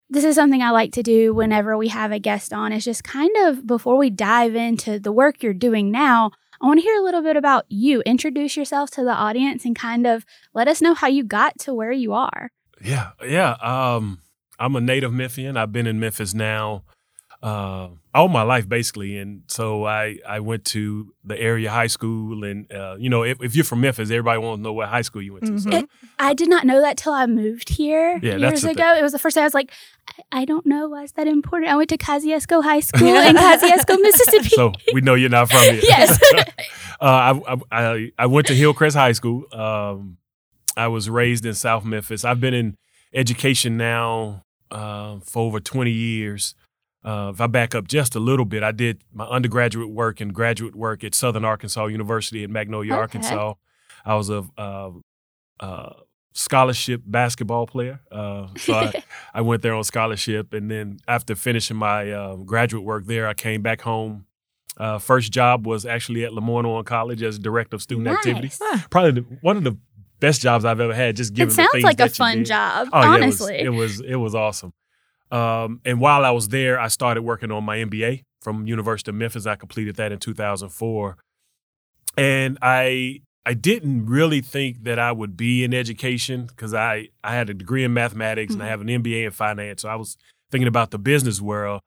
this 0.08 0.24
is 0.24 0.36
something 0.36 0.62
I 0.62 0.70
like 0.70 0.92
to 0.92 1.02
do 1.02 1.34
whenever 1.34 1.76
we 1.76 1.88
have 1.88 2.12
a 2.12 2.18
guest 2.18 2.54
on, 2.54 2.72
is 2.72 2.84
just 2.84 3.04
kind 3.04 3.36
of 3.42 3.66
before 3.66 3.98
we 3.98 4.08
dive 4.08 4.54
into 4.54 4.98
the 4.98 5.12
work 5.12 5.42
you're 5.42 5.52
doing 5.52 5.90
now, 5.90 6.30
I 6.60 6.66
want 6.66 6.78
to 6.78 6.82
hear 6.82 6.96
a 6.96 7.02
little 7.02 7.22
bit 7.22 7.36
about 7.36 7.64
you. 7.68 8.02
Introduce 8.02 8.56
yourself 8.56 8.90
to 8.92 9.04
the 9.04 9.12
audience 9.12 9.64
and 9.64 9.76
kind 9.76 10.06
of 10.06 10.24
let 10.54 10.68
us 10.68 10.80
know 10.80 10.94
how 10.94 11.06
you 11.06 11.24
got 11.24 11.58
to 11.60 11.74
where 11.74 11.92
you 11.92 12.12
are. 12.12 12.50
Yeah, 12.82 13.10
yeah. 13.26 13.52
Um, 13.60 14.22
I'm 14.58 14.76
a 14.76 14.80
native 14.80 15.12
Memphian. 15.12 15.56
I've 15.56 15.72
been 15.72 15.86
in 15.86 16.00
Memphis 16.00 16.34
now 16.34 16.84
uh, 17.46 17.88
all 18.12 18.28
my 18.28 18.42
life, 18.42 18.68
basically, 18.68 19.18
and 19.18 19.42
so 19.46 19.84
I 19.86 20.18
I 20.26 20.40
went 20.40 20.64
to 20.66 21.12
the 21.22 21.38
area 21.38 21.70
high 21.70 21.86
school, 21.86 22.42
and 22.44 22.70
uh, 22.72 22.96
you 22.98 23.08
know, 23.08 23.22
if, 23.22 23.40
if 23.42 23.54
you're 23.54 23.64
from 23.64 23.82
Memphis, 23.82 24.10
everybody 24.10 24.38
wants 24.38 24.58
to 24.58 24.62
know 24.62 24.72
what 24.72 24.88
high 24.88 25.02
school 25.02 25.22
you 25.22 25.34
went 25.34 25.46
to. 25.46 25.58
So 25.58 25.70
Mhm. 25.70 25.86
I 26.18 26.34
did 26.34 26.48
not 26.48 26.64
know 26.66 26.80
that 26.80 26.96
till 26.96 27.12
I 27.12 27.26
moved 27.26 27.68
here 27.68 28.18
Yeah, 28.22 28.36
years 28.36 28.64
ago. 28.64 28.94
It 28.98 29.02
was 29.02 29.12
the 29.12 29.18
first 29.18 29.34
time 29.36 29.42
I 29.42 29.46
was 29.46 29.54
like, 29.54 29.70
I, 30.32 30.40
I 30.40 30.44
don't 30.44 30.66
know 30.66 30.88
why 30.88 31.02
is 31.04 31.12
that 31.12 31.26
important. 31.28 31.70
I 31.70 31.76
went 31.76 31.90
to 31.90 31.98
Kosciusko 31.98 32.64
High 32.64 32.80
School 32.90 33.14
in 33.28 33.36
Kosciusko, 33.36 33.94
Mississippi. 34.08 34.48
so 34.48 34.72
we 34.92 35.00
know 35.02 35.14
you're 35.14 35.30
not 35.30 35.48
from 35.50 35.62
here. 35.72 35.80
Yes. 35.84 36.18
uh, 37.00 37.04
I, 37.04 37.40
I 37.46 37.56
I 37.70 38.12
I 38.18 38.26
went 38.26 38.46
to 38.48 38.54
Hillcrest 38.54 38.96
High 38.96 39.12
School. 39.12 39.44
Um, 39.52 40.16
I 40.76 40.88
was 40.88 41.08
raised 41.08 41.46
in 41.46 41.54
South 41.54 41.84
Memphis. 41.84 42.24
I've 42.24 42.40
been 42.40 42.54
in 42.54 42.76
education 43.14 43.76
now 43.76 44.42
uh, 44.70 45.20
for 45.24 45.42
over 45.44 45.60
20 45.60 45.90
years. 45.90 46.54
Uh, 47.06 47.30
if 47.32 47.40
I 47.40 47.46
back 47.46 47.74
up 47.74 47.86
just 47.86 48.16
a 48.16 48.20
little 48.20 48.44
bit, 48.44 48.62
I 48.64 48.72
did 48.72 49.02
my 49.14 49.24
undergraduate 49.26 49.90
work 49.90 50.20
and 50.20 50.34
graduate 50.34 50.74
work 50.74 51.04
at 51.04 51.14
Southern 51.14 51.44
Arkansas 51.44 51.86
University 51.86 52.42
in 52.42 52.52
Magnolia, 52.52 52.92
Okay. 52.94 53.00
Arkansas. 53.00 53.54
I 54.04 54.14
was 54.16 54.28
a 54.28 54.44
uh, 54.58 54.90
uh, 55.60 55.92
scholarship 56.32 57.02
basketball 57.06 57.66
player. 57.66 58.00
Uh, 58.10 58.48
so 58.56 58.74
I, 58.74 59.02
I 59.34 59.40
went 59.42 59.62
there 59.62 59.74
on 59.74 59.84
scholarship, 59.84 60.52
and 60.52 60.70
then 60.70 60.98
after 61.08 61.34
finishing 61.36 61.76
my 61.76 62.10
uh, 62.10 62.36
graduate 62.36 62.84
work 62.84 63.06
there, 63.06 63.26
I 63.28 63.34
came 63.34 63.62
back 63.62 63.80
home. 63.82 64.26
Uh, 64.76 64.98
first 64.98 65.32
job 65.32 65.66
was 65.66 65.86
actually 65.86 66.24
at 66.24 66.34
Lemoyne 66.34 66.84
College 66.84 67.22
as 67.22 67.38
director 67.38 67.76
of 67.76 67.82
student 67.82 68.08
activities. 68.08 68.58
Nice. 68.60 68.86
Probably 68.90 69.12
the, 69.22 69.26
one 69.40 69.56
of 69.56 69.64
the 69.64 69.76
best 70.20 70.42
jobs 70.42 70.64
I've 70.66 70.80
ever 70.80 70.94
had. 70.94 71.16
Just 71.16 71.32
given 71.34 71.50
It 71.52 71.54
sounds 71.54 71.82
like 71.82 71.98
a 72.00 72.08
fun 72.10 72.38
did. 72.38 72.46
job, 72.46 72.88
Oh, 72.92 73.00
yeah, 73.00 73.08
honestly. 73.08 73.58
it 73.58 73.70
was, 73.70 74.00
it 74.00 74.02
was 74.02 74.10
it 74.10 74.16
was 74.16 74.34
awesome. 74.34 74.72
Um, 75.30 75.80
and 75.84 76.00
while 76.00 76.24
I 76.24 76.30
was 76.30 76.48
there, 76.48 76.78
I 76.78 76.88
started 76.88 77.22
working 77.22 77.50
on 77.50 77.64
my 77.64 77.78
MBA 77.78 78.22
from 78.42 78.66
University 78.66 79.10
of 79.10 79.16
Memphis. 79.16 79.46
I 79.46 79.56
completed 79.56 79.96
that 79.96 80.12
in 80.12 80.18
2004, 80.18 81.16
and 82.16 82.58
I 82.62 83.20
I 83.44 83.54
didn't 83.54 84.06
really 84.06 84.40
think 84.40 84.82
that 84.84 84.98
I 84.98 85.12
would 85.12 85.36
be 85.36 85.62
in 85.62 85.72
education 85.74 86.46
because 86.46 86.74
I 86.74 87.08
I 87.22 87.34
had 87.34 87.48
a 87.50 87.54
degree 87.54 87.84
in 87.84 87.92
mathematics 87.94 88.54
and 88.54 88.62
I 88.62 88.66
Mhm. 88.66 88.70
have 88.70 88.80
an 88.80 88.88
MBA 88.88 89.24
in 89.24 89.30
finance. 89.30 89.82
So 89.82 89.88
I 89.88 89.94
was 89.96 90.16
thinking 90.50 90.68
about 90.68 90.90
the 90.90 90.98
business 90.98 91.40
world. 91.40 91.80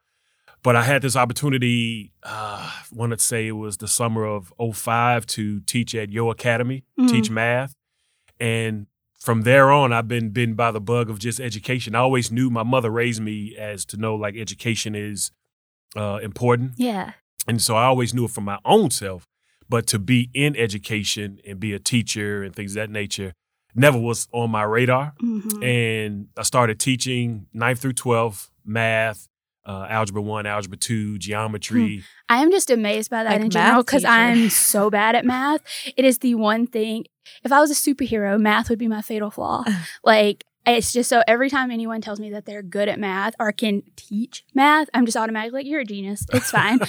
But 0.62 0.76
I 0.76 0.84
had 0.84 1.02
this 1.02 1.16
opportunity, 1.16 2.12
uh, 2.22 2.70
I 2.70 2.84
want 2.92 3.14
to 3.14 3.20
say 3.20 3.48
it 3.48 3.54
was 3.54 3.78
the 3.78 3.88
summer 3.88 4.26
of 4.26 4.52
05 4.60 5.26
to 5.28 5.62
teach 5.62 5.96
at 5.96 6.10
Yo 6.12 6.30
Academy, 6.30 6.84
Mhm. 7.00 7.08
teach 7.10 7.30
math. 7.30 7.74
And 8.42 8.88
from 9.20 9.42
there 9.44 9.72
on, 9.72 9.92
I've 9.94 10.08
been 10.08 10.30
bitten 10.30 10.56
by 10.56 10.72
the 10.72 10.80
bug 10.82 11.10
of 11.10 11.20
just 11.20 11.40
education. 11.40 11.94
I 11.96 12.00
always 12.00 12.32
knew 12.32 12.50
my 12.50 12.64
mother 12.64 12.90
raised 12.90 13.22
me 13.22 13.56
as 13.58 13.86
to 13.86 13.98
know 13.98 14.16
like 14.16 14.36
education 14.38 14.96
is 14.96 15.32
uh, 15.96 16.20
important, 16.24 16.74
Yeah. 16.78 17.14
and 17.48 17.62
so 17.62 17.76
I 17.76 17.86
always 17.86 18.14
knew 18.14 18.26
it 18.26 18.32
from 18.32 18.46
my 18.46 18.60
own 18.66 18.92
self. 18.92 19.26
But 19.68 19.86
to 19.88 20.00
be 20.00 20.30
in 20.34 20.56
education 20.56 21.40
and 21.48 21.60
be 21.60 21.74
a 21.74 21.80
teacher 21.80 22.42
and 22.44 22.56
things 22.56 22.72
of 22.72 22.76
that 22.76 22.90
nature 22.90 23.34
never 23.76 24.00
was 24.00 24.28
on 24.32 24.50
my 24.50 24.64
radar. 24.64 25.14
Mhm. 25.22 25.64
And 25.64 26.28
I 26.36 26.42
started 26.44 26.80
teaching 26.80 27.46
ninth 27.54 27.80
through 27.80 27.94
12th 27.94 28.50
math, 28.66 29.28
uh, 29.68 29.86
algebra 29.88 30.24
one, 30.24 30.48
algebra 30.48 30.76
two, 30.78 31.20
geometry. 31.20 32.04
I 32.30 32.42
am 32.42 32.50
just 32.52 32.72
amazed 32.72 33.12
by 33.12 33.24
that 33.24 33.34
Like 33.34 33.42
in 33.42 33.50
general 33.52 33.84
because. 33.84 34.04
I'm 34.06 34.50
so 34.50 34.90
bad 34.90 35.16
at 35.16 35.24
math. 35.26 35.62
It 35.96 36.04
is 36.04 36.18
the 36.20 36.34
one 36.34 36.66
thing. 36.66 37.06
If 37.44 37.52
I 37.52 37.60
was 37.60 37.72
a 37.72 37.74
superhero, 37.74 38.40
math 38.40 38.70
would 38.70 38.80
be 38.80 38.88
my 38.88 39.02
fatal 39.02 39.32
flaw. 39.32 39.64
like 40.04 40.46
it's 40.66 40.94
just 40.94 41.10
so 41.10 41.24
every 41.28 41.50
time 41.50 41.72
anyone 41.72 42.02
tells 42.02 42.20
me 42.20 42.30
that 42.32 42.46
they're 42.46 42.62
good 42.62 42.90
at 42.90 43.00
math 43.00 43.34
or 43.40 43.52
can 43.52 43.84
teach 43.96 44.46
math, 44.54 44.90
I'm 44.94 45.06
just 45.06 45.18
automatically 45.18 45.60
like, 45.60 45.66
"You're 45.66 45.82
a 45.82 45.86
genius. 45.86 46.26
It's 46.32 46.52
fine." 46.52 46.80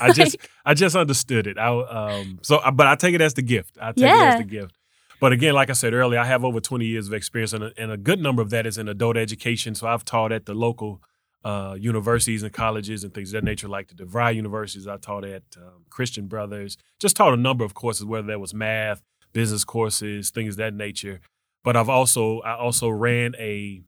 I 0.00 0.12
just 0.12 0.36
I 0.64 0.74
just 0.74 0.96
understood 0.96 1.46
it. 1.46 1.58
I 1.58 1.68
um 1.68 2.38
so 2.42 2.60
but 2.72 2.86
I 2.86 2.96
take 2.96 3.14
it 3.14 3.20
as 3.20 3.34
the 3.34 3.42
gift. 3.42 3.78
I 3.80 3.92
take 3.92 4.04
it 4.04 4.10
as 4.10 4.38
the 4.38 4.44
gift. 4.44 4.76
But 5.20 5.32
again, 5.32 5.52
like 5.52 5.68
I 5.68 5.74
said 5.74 5.92
earlier, 5.92 6.18
I 6.18 6.24
have 6.24 6.44
over 6.44 6.60
20 6.60 6.86
years 6.86 7.06
of 7.06 7.12
experience 7.12 7.52
and 7.52 7.64
a, 7.64 7.72
and 7.76 7.92
a 7.92 7.98
good 7.98 8.20
number 8.20 8.40
of 8.40 8.48
that 8.50 8.66
is 8.66 8.78
in 8.78 8.88
adult 8.88 9.18
education. 9.18 9.74
So 9.74 9.86
I've 9.86 10.02
taught 10.02 10.32
at 10.32 10.46
the 10.46 10.54
local 10.54 11.02
uh, 11.44 11.76
universities 11.78 12.42
and 12.42 12.52
colleges 12.52 13.04
and 13.04 13.12
things 13.12 13.28
of 13.30 13.42
that 13.42 13.44
nature, 13.44 13.68
like 13.68 13.88
the 13.88 13.94
DeVry 14.02 14.34
universities. 14.34 14.86
I 14.88 14.96
taught 14.96 15.24
at 15.26 15.42
um, 15.58 15.84
Christian 15.90 16.26
Brothers. 16.26 16.78
Just 16.98 17.16
taught 17.16 17.34
a 17.34 17.36
number 17.36 17.64
of 17.64 17.74
courses, 17.74 18.06
whether 18.06 18.26
that 18.28 18.40
was 18.40 18.54
math, 18.54 19.02
business 19.32 19.64
courses, 19.64 20.30
things 20.30 20.54
of 20.54 20.58
that 20.58 20.74
nature. 20.74 21.20
But 21.64 21.76
I've 21.76 21.88
also 21.88 22.40
I 22.40 22.54
also 22.56 22.88
ran 22.88 23.34
a 23.38 23.82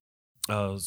uh, 0.48 0.78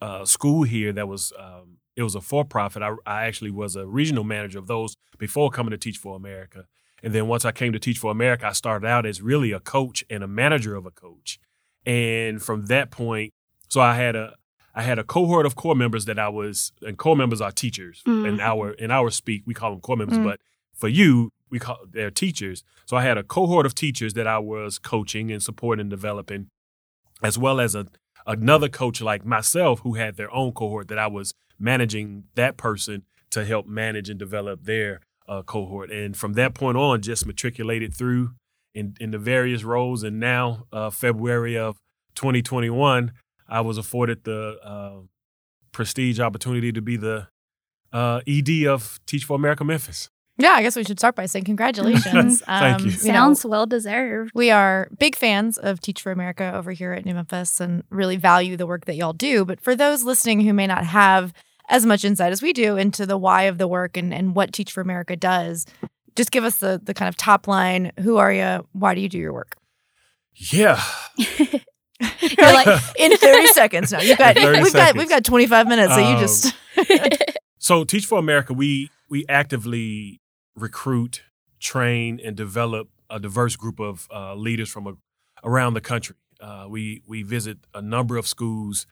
uh, 0.00 0.24
school 0.24 0.64
here 0.64 0.92
that 0.92 1.08
was 1.08 1.32
um, 1.38 1.78
it 1.96 2.02
was 2.02 2.14
a 2.14 2.20
for 2.20 2.44
profit. 2.44 2.82
I, 2.82 2.94
I 3.06 3.24
actually 3.26 3.50
was 3.50 3.76
a 3.76 3.86
regional 3.86 4.24
manager 4.24 4.58
of 4.58 4.66
those 4.66 4.96
before 5.18 5.50
coming 5.50 5.70
to 5.70 5.78
Teach 5.78 5.96
for 5.98 6.14
America. 6.16 6.64
And 7.02 7.14
then 7.14 7.28
once 7.28 7.44
I 7.44 7.52
came 7.52 7.72
to 7.72 7.78
Teach 7.78 7.98
for 7.98 8.10
America, 8.10 8.46
I 8.46 8.52
started 8.52 8.86
out 8.86 9.06
as 9.06 9.22
really 9.22 9.52
a 9.52 9.60
coach 9.60 10.04
and 10.10 10.22
a 10.24 10.26
manager 10.26 10.74
of 10.76 10.86
a 10.86 10.90
coach. 10.90 11.38
And 11.84 12.42
from 12.42 12.66
that 12.66 12.90
point, 12.90 13.32
so 13.68 13.80
I 13.80 13.94
had 13.94 14.16
a 14.16 14.34
I 14.74 14.82
had 14.82 14.98
a 14.98 15.04
cohort 15.04 15.46
of 15.46 15.56
core 15.56 15.74
members 15.74 16.04
that 16.04 16.18
I 16.18 16.28
was, 16.28 16.72
and 16.82 16.98
core 16.98 17.16
members 17.16 17.40
are 17.40 17.50
teachers. 17.50 18.02
Mhm. 18.06 18.28
In 18.28 18.40
our 18.40 18.72
in 18.72 18.90
our 18.90 19.10
speak, 19.10 19.42
we 19.46 19.54
call 19.54 19.70
them 19.70 19.80
core 19.80 19.96
members, 19.96 20.18
Mm. 20.18 20.24
but 20.24 20.40
for 20.74 20.88
you, 20.88 21.32
we 21.50 21.58
call 21.58 21.78
they're 21.90 22.10
teachers. 22.10 22.62
So 22.86 22.96
I 22.96 23.02
had 23.02 23.18
a 23.18 23.22
cohort 23.22 23.66
of 23.66 23.74
teachers 23.74 24.14
that 24.14 24.26
I 24.26 24.38
was 24.38 24.78
coaching 24.78 25.30
and 25.30 25.42
supporting 25.42 25.82
and 25.82 25.90
developing, 25.90 26.48
as 27.22 27.38
well 27.38 27.60
as 27.60 27.74
a 27.74 27.86
another 28.26 28.68
coach 28.68 29.00
like 29.00 29.24
myself 29.24 29.80
who 29.80 29.94
had 29.94 30.16
their 30.16 30.32
own 30.34 30.52
cohort 30.52 30.88
that 30.88 30.98
I 30.98 31.06
was 31.06 31.32
managing 31.58 32.24
that 32.34 32.56
person 32.56 33.02
to 33.30 33.44
help 33.44 33.66
manage 33.66 34.10
and 34.10 34.18
develop 34.18 34.64
their 34.64 35.00
uh, 35.28 35.42
cohort. 35.42 35.90
And 35.90 36.16
from 36.16 36.34
that 36.34 36.54
point 36.54 36.76
on, 36.76 37.02
just 37.02 37.26
matriculated 37.26 37.94
through 37.94 38.30
in, 38.74 38.94
in 39.00 39.10
the 39.10 39.18
various 39.18 39.64
roles. 39.64 40.02
And 40.02 40.20
now, 40.20 40.66
uh, 40.72 40.90
February 40.90 41.56
of 41.56 41.78
2021, 42.14 43.12
I 43.48 43.60
was 43.60 43.78
afforded 43.78 44.24
the 44.24 44.58
uh, 44.62 45.06
prestige 45.72 46.20
opportunity 46.20 46.72
to 46.72 46.82
be 46.82 46.96
the 46.96 47.28
uh, 47.92 48.20
ED 48.26 48.66
of 48.66 49.00
Teach 49.06 49.24
for 49.24 49.36
America 49.36 49.64
Memphis. 49.64 50.08
Yeah, 50.38 50.52
I 50.52 50.62
guess 50.62 50.76
we 50.76 50.84
should 50.84 50.98
start 50.98 51.14
by 51.14 51.24
saying 51.26 51.46
congratulations. 51.46 52.40
Thank 52.46 52.82
you. 52.82 52.90
know, 52.90 52.96
sounds 52.96 53.44
well 53.44 53.64
deserved. 53.64 54.32
we 54.34 54.50
are 54.50 54.88
big 54.98 55.16
fans 55.16 55.56
of 55.56 55.80
Teach 55.80 56.02
for 56.02 56.12
America 56.12 56.52
over 56.54 56.72
here 56.72 56.92
at 56.92 57.04
New 57.06 57.14
Memphis 57.14 57.58
and 57.60 57.82
really 57.90 58.16
value 58.16 58.56
the 58.56 58.66
work 58.66 58.84
that 58.84 58.96
y'all 58.96 59.14
do. 59.14 59.44
But 59.46 59.60
for 59.62 59.74
those 59.74 60.02
listening 60.04 60.42
who 60.42 60.52
may 60.52 60.66
not 60.66 60.84
have 60.84 61.32
as 61.70 61.86
much 61.86 62.04
insight 62.04 62.32
as 62.32 62.42
we 62.42 62.52
do 62.52 62.76
into 62.76 63.06
the 63.06 63.16
why 63.16 63.44
of 63.44 63.56
the 63.58 63.66
work 63.66 63.96
and, 63.96 64.12
and 64.12 64.36
what 64.36 64.52
Teach 64.52 64.72
for 64.72 64.82
America 64.82 65.16
does, 65.16 65.64
just 66.16 66.30
give 66.30 66.44
us 66.44 66.58
the, 66.58 66.80
the 66.82 66.92
kind 66.94 67.08
of 67.08 67.16
top 67.16 67.48
line. 67.48 67.92
Who 68.00 68.18
are 68.18 68.32
you? 68.32 68.66
Why 68.72 68.94
do 68.94 69.00
you 69.00 69.08
do 69.08 69.18
your 69.18 69.32
work? 69.32 69.56
Yeah. 70.34 70.82
You're 71.16 72.52
like 72.52 72.66
in 72.98 73.16
30 73.16 73.46
seconds 73.48 73.90
now. 73.90 74.00
You've 74.00 74.18
got 74.18 74.36
In 74.36 74.42
30 74.42 74.62
we've 74.62 74.72
got 74.74 74.96
we've 74.96 75.08
got 75.08 75.24
25 75.24 75.66
minutes. 75.66 75.94
So 75.94 76.00
you 76.00 76.14
Um, 76.14 76.20
just 76.20 76.54
So 77.58 77.84
Teach 77.84 78.04
for 78.04 78.18
America, 78.18 78.52
we 78.52 78.90
we 79.08 79.24
actively 79.28 80.20
recruit, 80.56 81.22
train, 81.60 82.20
and 82.24 82.36
develop 82.36 82.88
a 83.08 83.20
diverse 83.20 83.56
group 83.56 83.78
of 83.78 84.08
uh, 84.12 84.34
leaders 84.34 84.68
from 84.68 84.86
a, 84.86 84.94
around 85.44 85.74
the 85.74 85.80
country. 85.80 86.16
Uh, 86.40 86.66
we 86.68 87.02
we 87.06 87.22
visit 87.22 87.58
a 87.74 87.80
number 87.80 88.16
of 88.16 88.26
schools, 88.26 88.86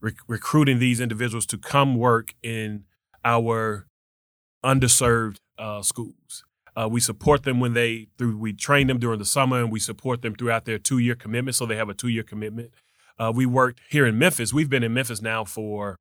rec- 0.00 0.16
recruiting 0.26 0.78
these 0.78 1.00
individuals 1.00 1.46
to 1.46 1.58
come 1.58 1.96
work 1.96 2.34
in 2.42 2.84
our 3.24 3.86
underserved 4.64 5.38
uh, 5.58 5.82
schools. 5.82 6.44
Uh, 6.76 6.88
we 6.88 7.00
support 7.00 7.42
them 7.42 7.58
when 7.60 7.74
they 7.74 8.06
through. 8.16 8.38
We 8.38 8.52
train 8.52 8.86
them 8.86 8.98
during 8.98 9.18
the 9.18 9.24
summer, 9.24 9.60
and 9.60 9.72
we 9.72 9.80
support 9.80 10.22
them 10.22 10.34
throughout 10.34 10.64
their 10.64 10.78
two 10.78 10.98
year 10.98 11.14
commitment. 11.14 11.56
So 11.56 11.66
they 11.66 11.76
have 11.76 11.88
a 11.88 11.94
two 11.94 12.08
year 12.08 12.22
commitment. 12.22 12.72
Uh, 13.18 13.32
we 13.34 13.46
worked 13.46 13.80
here 13.90 14.06
in 14.06 14.16
Memphis. 14.16 14.52
We've 14.52 14.70
been 14.70 14.84
in 14.84 14.94
Memphis 14.94 15.20
now 15.20 15.44
for 15.44 15.96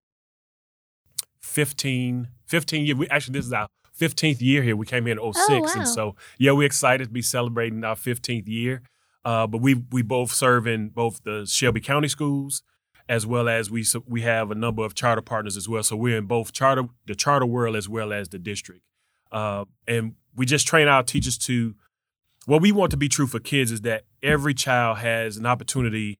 15, 1.42 2.28
15 2.46 2.86
years. 2.86 2.98
We 2.98 3.10
actually 3.10 3.34
this 3.34 3.46
is 3.46 3.54
our 3.54 3.68
15th 4.00 4.42
year 4.42 4.62
here. 4.64 4.76
We 4.76 4.86
came 4.86 5.06
here 5.06 5.20
in 5.20 5.34
06. 5.34 5.48
wow. 5.50 5.68
And 5.76 5.88
so 5.88 6.16
yeah, 6.38 6.52
we're 6.52 6.66
excited 6.66 7.06
to 7.06 7.14
be 7.14 7.22
celebrating 7.22 7.84
our 7.84 7.96
15th 7.96 8.48
year. 8.48 8.82
Uh, 9.26 9.46
but 9.46 9.60
we 9.60 9.84
we 9.92 10.02
both 10.02 10.32
serve 10.32 10.68
in 10.68 10.90
both 10.90 11.24
the 11.24 11.46
Shelby 11.46 11.82
County 11.82 12.08
schools 12.08 12.64
as 13.10 13.26
well 13.26 13.48
as 13.48 13.72
we 13.72 13.84
so 13.84 14.04
we 14.08 14.22
have 14.22 14.52
a 14.52 14.56
number 14.56 14.84
of 14.84 14.94
charter 14.94 15.22
partners 15.22 15.58
as 15.58 15.68
well. 15.68 15.84
So 15.84 15.96
we're 15.96 16.18
in 16.18 16.26
both 16.26 16.54
charter 16.54 16.86
the 17.06 17.16
charter 17.16 17.46
world 17.46 17.76
as 17.76 17.90
well 17.90 18.14
as 18.14 18.30
the 18.30 18.40
district. 18.40 18.82
Uh, 19.32 19.66
and 19.88 20.16
we 20.36 20.46
just 20.46 20.68
train 20.68 20.88
our 20.88 21.04
teachers 21.04 21.38
to 21.40 21.76
what 22.46 22.62
we 22.62 22.72
want 22.72 22.92
to 22.92 22.98
be 22.98 23.10
true 23.10 23.28
for 23.28 23.40
kids 23.40 23.72
is 23.72 23.82
that 23.82 24.04
every 24.24 24.54
child 24.54 25.00
has 25.00 25.36
an 25.36 25.46
opportunity 25.46 26.20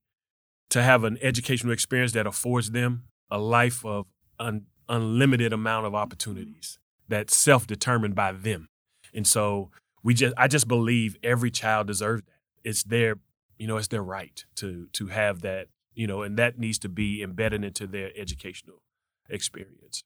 to 0.70 0.84
have 0.84 1.06
an 1.06 1.18
educational 1.22 1.72
experience 1.72 2.12
that 2.12 2.28
affords 2.28 2.72
them 2.72 3.04
a 3.32 3.38
life 3.38 3.86
of 3.86 4.06
un, 4.40 4.66
unlimited 4.90 5.54
amount 5.54 5.86
of 5.86 5.96
opportunities 5.96 6.80
that's 7.08 7.36
self-determined 7.36 8.16
by 8.16 8.32
them. 8.32 8.68
And 9.14 9.26
so 9.26 9.72
we 10.04 10.14
just 10.14 10.34
I 10.38 10.48
just 10.48 10.68
believe 10.68 11.18
every 11.24 11.52
child 11.52 11.88
deserves 11.88 12.24
that. 12.24 12.32
It's 12.64 12.84
their, 12.84 13.16
you 13.58 13.68
know, 13.68 13.78
it's 13.78 13.88
their 13.88 14.04
right 14.04 14.44
to 14.56 14.88
to 14.94 15.08
have 15.08 15.42
that, 15.42 15.68
you 15.94 16.08
know, 16.08 16.22
and 16.22 16.38
that 16.38 16.60
needs 16.60 16.80
to 16.80 16.90
be 16.90 17.24
embedded 17.24 17.64
into 17.64 17.88
their 17.88 18.12
educational 18.16 18.82
experience. 19.30 20.04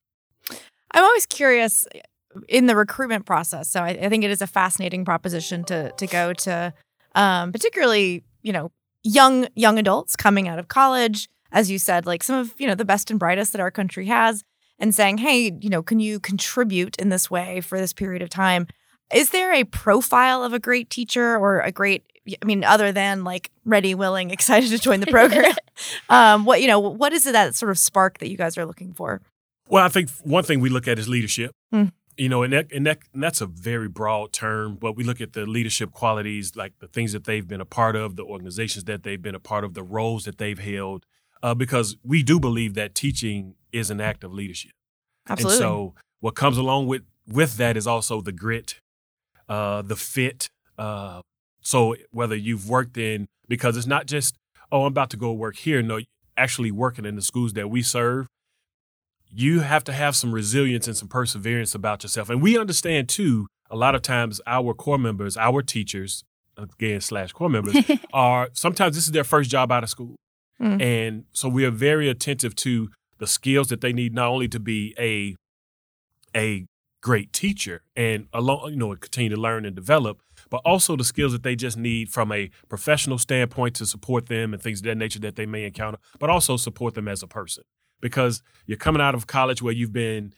I'm 0.91 1.03
always 1.03 1.25
curious 1.25 1.87
in 2.47 2.65
the 2.65 2.75
recruitment 2.75 3.25
process. 3.25 3.69
So 3.69 3.81
I, 3.81 3.89
I 3.89 4.09
think 4.09 4.23
it 4.23 4.31
is 4.31 4.41
a 4.41 4.47
fascinating 4.47 5.05
proposition 5.05 5.63
to 5.65 5.91
to 5.91 6.07
go 6.07 6.33
to, 6.33 6.73
um, 7.15 7.51
particularly 7.51 8.23
you 8.41 8.53
know 8.53 8.71
young 9.03 9.47
young 9.55 9.79
adults 9.79 10.15
coming 10.15 10.47
out 10.47 10.59
of 10.59 10.67
college, 10.67 11.27
as 11.51 11.69
you 11.71 11.79
said, 11.79 12.05
like 12.05 12.23
some 12.23 12.35
of 12.35 12.53
you 12.57 12.67
know 12.67 12.75
the 12.75 12.85
best 12.85 13.09
and 13.09 13.19
brightest 13.19 13.51
that 13.53 13.61
our 13.61 13.71
country 13.71 14.05
has, 14.07 14.43
and 14.81 14.93
saying, 14.93 15.19
hey, 15.19 15.55
you 15.61 15.69
know, 15.69 15.81
can 15.81 15.99
you 16.01 16.19
contribute 16.19 16.97
in 16.97 17.09
this 17.09 17.31
way 17.31 17.61
for 17.61 17.79
this 17.79 17.93
period 17.93 18.21
of 18.21 18.29
time? 18.29 18.67
Is 19.13 19.29
there 19.29 19.53
a 19.53 19.63
profile 19.63 20.43
of 20.43 20.53
a 20.53 20.59
great 20.59 20.89
teacher 20.89 21.37
or 21.37 21.59
a 21.59 21.71
great 21.71 22.03
I 22.41 22.45
mean, 22.45 22.63
other 22.63 22.91
than 22.91 23.23
like 23.23 23.49
ready, 23.65 23.95
willing, 23.95 24.29
excited 24.31 24.69
to 24.69 24.77
join 24.77 24.99
the 24.99 25.07
program, 25.07 25.55
um, 26.09 26.45
what 26.45 26.61
you 26.61 26.67
know, 26.67 26.79
what 26.79 27.13
is 27.13 27.25
it 27.25 27.31
that 27.31 27.55
sort 27.55 27.71
of 27.71 27.79
spark 27.79 28.19
that 28.19 28.29
you 28.29 28.37
guys 28.37 28.57
are 28.57 28.65
looking 28.65 28.93
for? 28.93 29.21
Well, 29.67 29.85
I 29.85 29.89
think 29.89 30.09
one 30.23 30.43
thing 30.43 30.59
we 30.59 30.69
look 30.69 30.87
at 30.87 30.99
is 30.99 31.07
leadership. 31.07 31.51
Mm. 31.73 31.91
You 32.17 32.27
know, 32.27 32.43
and 32.43 32.51
that, 32.53 32.71
and 32.71 32.85
that 32.85 32.99
and 33.13 33.23
that's 33.23 33.41
a 33.41 33.45
very 33.45 33.87
broad 33.87 34.33
term, 34.33 34.75
but 34.75 34.95
we 34.95 35.03
look 35.03 35.21
at 35.21 35.33
the 35.33 35.45
leadership 35.45 35.91
qualities, 35.91 36.55
like 36.55 36.73
the 36.79 36.87
things 36.87 37.13
that 37.13 37.23
they've 37.23 37.47
been 37.47 37.61
a 37.61 37.65
part 37.65 37.95
of, 37.95 38.17
the 38.17 38.23
organizations 38.23 38.83
that 38.83 39.03
they've 39.03 39.21
been 39.21 39.33
a 39.33 39.39
part 39.39 39.63
of, 39.63 39.73
the 39.73 39.81
roles 39.83 40.25
that 40.25 40.37
they've 40.37 40.59
held, 40.59 41.05
uh, 41.43 41.53
because 41.53 41.97
we 42.03 42.23
do 42.23 42.39
believe 42.39 42.73
that 42.75 42.95
teaching 42.95 43.55
is 43.71 43.89
an 43.89 44.01
act 44.01 44.23
of 44.23 44.33
leadership. 44.33 44.71
Absolutely. 45.29 45.55
And 45.55 45.59
so 45.59 45.95
what 46.19 46.35
comes 46.35 46.57
along 46.57 46.87
with 46.87 47.03
with 47.27 47.57
that 47.57 47.77
is 47.77 47.87
also 47.87 48.21
the 48.21 48.31
grit, 48.31 48.79
uh, 49.47 49.81
the 49.81 49.95
fit. 49.95 50.49
Uh, 50.77 51.21
so 51.61 51.95
whether 52.11 52.35
you've 52.35 52.67
worked 52.67 52.97
in 52.97 53.27
because 53.47 53.77
it's 53.77 53.87
not 53.87 54.07
just 54.07 54.35
oh 54.71 54.81
I'm 54.81 54.87
about 54.87 55.09
to 55.11 55.17
go 55.17 55.31
work 55.31 55.57
here. 55.57 55.81
No, 55.81 55.99
actually 56.37 56.71
working 56.71 57.05
in 57.05 57.15
the 57.15 57.21
schools 57.21 57.53
that 57.53 57.69
we 57.69 57.81
serve, 57.81 58.27
you 59.29 59.61
have 59.61 59.83
to 59.85 59.93
have 59.93 60.15
some 60.15 60.31
resilience 60.33 60.87
and 60.87 60.97
some 60.97 61.07
perseverance 61.07 61.75
about 61.75 62.03
yourself. 62.03 62.29
And 62.29 62.41
we 62.41 62.57
understand 62.57 63.09
too. 63.09 63.47
A 63.69 63.75
lot 63.77 63.95
of 63.95 64.01
times, 64.01 64.41
our 64.45 64.73
core 64.73 64.97
members, 64.97 65.37
our 65.37 65.61
teachers, 65.61 66.25
again 66.57 66.99
slash 66.99 67.31
core 67.31 67.49
members, 67.49 67.77
are 68.13 68.49
sometimes 68.51 68.95
this 68.95 69.05
is 69.05 69.11
their 69.11 69.23
first 69.23 69.49
job 69.49 69.71
out 69.71 69.83
of 69.83 69.89
school. 69.89 70.15
Mm. 70.61 70.81
And 70.81 71.23
so 71.31 71.49
we 71.49 71.65
are 71.65 71.71
very 71.71 72.07
attentive 72.09 72.55
to 72.57 72.89
the 73.17 73.27
skills 73.27 73.69
that 73.69 73.81
they 73.81 73.93
need 73.93 74.13
not 74.13 74.27
only 74.27 74.47
to 74.49 74.59
be 74.59 74.93
a 74.99 75.35
a 76.35 76.65
great 77.01 77.33
teacher 77.33 77.81
and 77.95 78.27
along 78.31 78.69
you 78.69 78.75
know 78.75 78.95
continue 78.95 79.29
to 79.29 79.41
learn 79.41 79.65
and 79.65 79.75
develop, 79.75 80.21
but 80.49 80.61
also 80.63 80.95
the 80.95 81.03
skills 81.03 81.31
that 81.31 81.43
they 81.43 81.55
just 81.55 81.77
need 81.77 82.09
from 82.09 82.31
a 82.31 82.49
professional 82.69 83.17
standpoint 83.17 83.75
to 83.75 83.85
support 83.85 84.27
them 84.27 84.53
and 84.53 84.61
things 84.61 84.79
of 84.79 84.85
that 84.85 84.95
nature 84.95 85.19
that 85.19 85.35
they 85.35 85.45
may 85.45 85.65
encounter, 85.65 85.97
but 86.19 86.29
also 86.29 86.57
support 86.57 86.93
them 86.93 87.07
as 87.07 87.23
a 87.23 87.27
person. 87.27 87.63
Because 87.99 88.41
you're 88.65 88.77
coming 88.77 89.01
out 89.01 89.13
of 89.13 89.27
college 89.27 89.61
where 89.61 89.73
you've 89.73 89.93
been, 89.93 90.33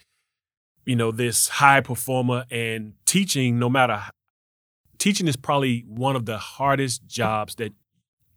you 0.85 0.95
know, 0.95 1.11
this 1.11 1.47
high 1.47 1.79
performer 1.81 2.45
and 2.51 2.93
teaching, 3.05 3.59
no 3.59 3.69
matter 3.69 4.01
teaching 4.97 5.27
is 5.27 5.35
probably 5.35 5.83
one 5.87 6.15
of 6.15 6.25
the 6.25 6.37
hardest 6.37 7.05
jobs 7.05 7.55
that 7.55 7.73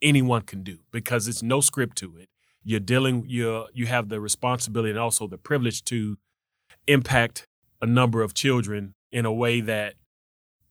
anyone 0.02 0.42
can 0.42 0.62
do 0.62 0.78
because 0.92 1.28
it's 1.28 1.42
no 1.42 1.60
script 1.60 1.96
to 1.98 2.16
it. 2.16 2.28
You're 2.64 2.80
dealing, 2.80 3.24
you're 3.28 3.66
you 3.72 3.86
have 3.86 4.08
the 4.08 4.20
responsibility 4.20 4.90
and 4.90 4.98
also 4.98 5.26
the 5.26 5.38
privilege 5.38 5.84
to 5.84 6.16
impact 6.86 7.46
a 7.82 7.86
number 7.86 8.22
of 8.22 8.34
children 8.34 8.94
in 9.12 9.24
a 9.26 9.32
way 9.32 9.60
that 9.60 9.94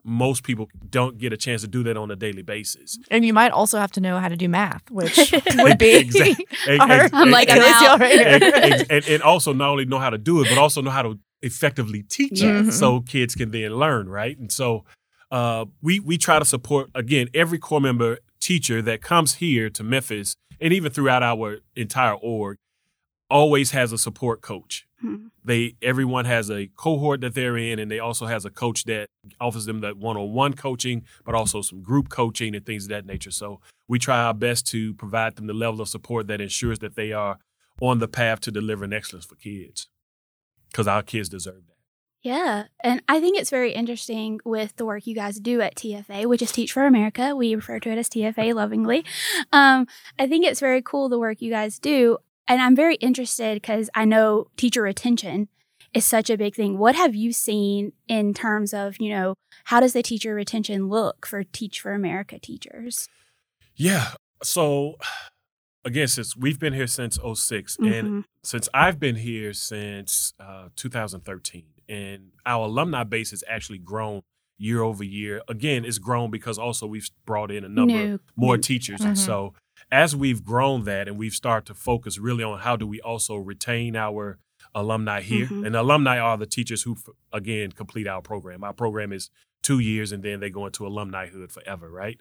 most 0.07 0.43
people 0.43 0.69
don't 0.89 1.17
get 1.17 1.33
a 1.33 1.37
chance 1.37 1.61
to 1.61 1.67
do 1.67 1.81
that 1.83 1.97
on 1.97 2.11
a 2.11 2.15
daily 2.15 2.43
basis. 2.43 2.99
And 3.09 3.25
you 3.25 3.33
might 3.33 3.51
also 3.51 3.79
have 3.79 3.91
to 3.93 4.01
know 4.01 4.19
how 4.19 4.27
to 4.27 4.35
do 4.37 4.47
math, 4.47 4.83
which 4.91 5.33
would 5.57 5.77
be 5.79 5.95
Exactly. 5.95 6.45
our 6.79 7.09
I'm 7.11 7.31
like, 7.31 7.49
I'm 7.49 7.57
Achilles 7.57 7.79
heel 7.79 7.89
out. 7.89 7.99
right 7.99 8.11
here. 8.11 8.27
and, 8.27 8.43
and- 8.43 8.91
and- 8.91 9.07
and 9.07 9.23
also 9.23 9.51
not 9.53 9.69
only 9.69 9.85
know 9.85 9.97
how 9.99 10.11
to 10.11 10.17
do 10.19 10.41
it, 10.41 10.49
but 10.49 10.57
also 10.59 10.81
know 10.81 10.91
how 10.91 11.01
to 11.01 11.17
effectively 11.41 12.03
teach 12.03 12.41
Yes. 12.41 12.67
it 12.67 12.71
so 12.73 12.99
kids 13.01 13.33
can 13.35 13.51
then 13.51 13.71
learn, 13.73 14.07
right? 14.09 14.37
And 14.37 14.51
so 14.51 14.83
uh, 15.31 15.65
we 15.81 15.99
we 15.99 16.17
try 16.19 16.37
to 16.39 16.45
support 16.45 16.89
again 16.93 17.27
every 17.33 17.57
core 17.57 17.81
member 17.81 18.19
teacher 18.39 18.81
that 18.81 19.01
comes 19.01 19.35
here 19.35 19.69
to 19.69 19.83
Memphis 19.83 20.35
and 20.59 20.73
even 20.73 20.91
throughout 20.91 21.23
our 21.23 21.59
entire 21.75 22.13
org 22.13 22.57
always 23.29 23.71
has 23.71 23.91
a 23.91 23.97
support 23.97 24.41
coach. 24.41 24.87
Hmm. 25.01 25.27
They 25.43 25.75
everyone 25.81 26.25
has 26.25 26.49
a 26.49 26.67
cohort 26.75 27.21
that 27.21 27.33
they're 27.33 27.57
in, 27.57 27.79
and 27.79 27.91
they 27.91 27.99
also 27.99 28.27
has 28.27 28.45
a 28.45 28.49
coach 28.49 28.85
that 28.85 29.07
offers 29.41 29.65
them 29.65 29.81
that 29.81 29.97
one-on-one 29.97 30.53
coaching, 30.53 31.03
but 31.25 31.35
also 31.35 31.61
some 31.61 31.81
group 31.81 32.09
coaching 32.09 32.55
and 32.55 32.65
things 32.65 32.85
of 32.85 32.89
that 32.89 33.05
nature. 33.05 33.31
So 33.31 33.59
we 33.87 33.99
try 33.99 34.23
our 34.23 34.33
best 34.33 34.67
to 34.67 34.93
provide 34.93 35.35
them 35.35 35.47
the 35.47 35.53
level 35.53 35.81
of 35.81 35.89
support 35.89 36.27
that 36.27 36.41
ensures 36.41 36.79
that 36.79 36.95
they 36.95 37.11
are 37.11 37.37
on 37.81 37.99
the 37.99 38.07
path 38.07 38.39
to 38.41 38.51
delivering 38.51 38.93
excellence 38.93 39.25
for 39.25 39.35
kids, 39.35 39.89
because 40.71 40.87
our 40.87 41.03
kids 41.03 41.29
deserve 41.29 41.65
that. 41.67 41.74
Yeah. 42.25 42.63
And 42.79 43.03
I 43.07 43.19
think 43.19 43.37
it's 43.37 43.51
very 43.51 43.71
interesting 43.71 44.39
with 44.43 44.75
the 44.77 44.85
work 44.85 45.05
you 45.05 45.13
guys 45.13 45.39
do 45.39 45.61
at 45.61 45.75
TFA, 45.75 46.25
which 46.25 46.41
is 46.41 46.51
Teach 46.51 46.73
for 46.73 46.87
America. 46.87 47.35
We 47.35 47.53
refer 47.53 47.79
to 47.81 47.91
it 47.91 47.99
as 47.99 48.09
TFA 48.09 48.55
lovingly. 48.55 49.05
Um, 49.53 49.85
I 50.17 50.25
think 50.25 50.43
it's 50.43 50.59
very 50.59 50.81
cool 50.81 51.07
the 51.07 51.19
work 51.19 51.39
you 51.39 51.51
guys 51.51 51.77
do. 51.77 52.17
And 52.47 52.63
I'm 52.63 52.75
very 52.75 52.95
interested 52.95 53.61
because 53.61 53.91
I 53.93 54.05
know 54.05 54.47
teacher 54.57 54.81
retention 54.81 55.49
is 55.93 56.03
such 56.03 56.31
a 56.31 56.35
big 56.37 56.55
thing. 56.55 56.79
What 56.79 56.95
have 56.95 57.13
you 57.13 57.31
seen 57.31 57.93
in 58.07 58.33
terms 58.33 58.73
of, 58.73 58.99
you 58.99 59.09
know, 59.11 59.35
how 59.65 59.79
does 59.79 59.93
the 59.93 60.01
teacher 60.01 60.33
retention 60.33 60.89
look 60.89 61.27
for 61.27 61.43
Teach 61.43 61.79
for 61.79 61.93
America 61.93 62.39
teachers? 62.39 63.07
Yeah. 63.75 64.13
So 64.41 64.95
again, 65.83 66.07
since 66.07 66.35
we've 66.35 66.59
been 66.59 66.73
here 66.73 66.87
since 66.87 67.19
6 67.35 67.77
and 67.77 68.07
Mhm. 68.07 68.23
since 68.43 68.67
I've 68.73 68.99
been 68.99 69.17
here 69.17 69.53
since 69.53 70.33
uh, 70.39 70.69
2013, 70.75 71.65
and 71.89 72.31
our 72.45 72.65
alumni 72.65 73.03
base 73.03 73.31
has 73.31 73.43
actually 73.47 73.77
grown 73.79 74.21
year 74.57 74.81
over 74.81 75.03
year. 75.03 75.41
Again, 75.49 75.83
it's 75.85 75.97
grown 75.97 76.31
because 76.31 76.57
also 76.57 76.87
we've 76.87 77.09
brought 77.25 77.51
in 77.51 77.63
a 77.63 77.69
number 77.69 77.93
New- 77.93 78.19
more 78.35 78.57
teachers, 78.57 79.01
Mhm. 79.01 79.05
and 79.07 79.17
so 79.19 79.53
as 79.91 80.15
we've 80.15 80.43
grown 80.43 80.83
that, 80.85 81.07
and 81.07 81.17
we've 81.17 81.33
started 81.33 81.65
to 81.67 81.73
focus 81.73 82.17
really 82.17 82.43
on 82.43 82.59
how 82.59 82.75
do 82.75 82.87
we 82.87 82.99
also 83.01 83.35
retain 83.35 83.95
our 83.95 84.39
alumni 84.73 85.21
here, 85.21 85.47
Mhm. 85.47 85.65
and 85.67 85.75
alumni 85.75 86.17
are 86.19 86.37
the 86.37 86.45
teachers 86.45 86.83
who 86.83 86.95
again 87.33 87.71
complete 87.73 88.07
our 88.07 88.21
program. 88.21 88.63
Our 88.63 88.73
program 88.73 89.11
is 89.11 89.29
two 89.61 89.79
years, 89.79 90.11
and 90.11 90.23
then 90.23 90.39
they 90.39 90.49
go 90.49 90.65
into 90.65 90.83
alumnihood 90.85 91.51
forever, 91.51 91.89
right? 91.91 92.19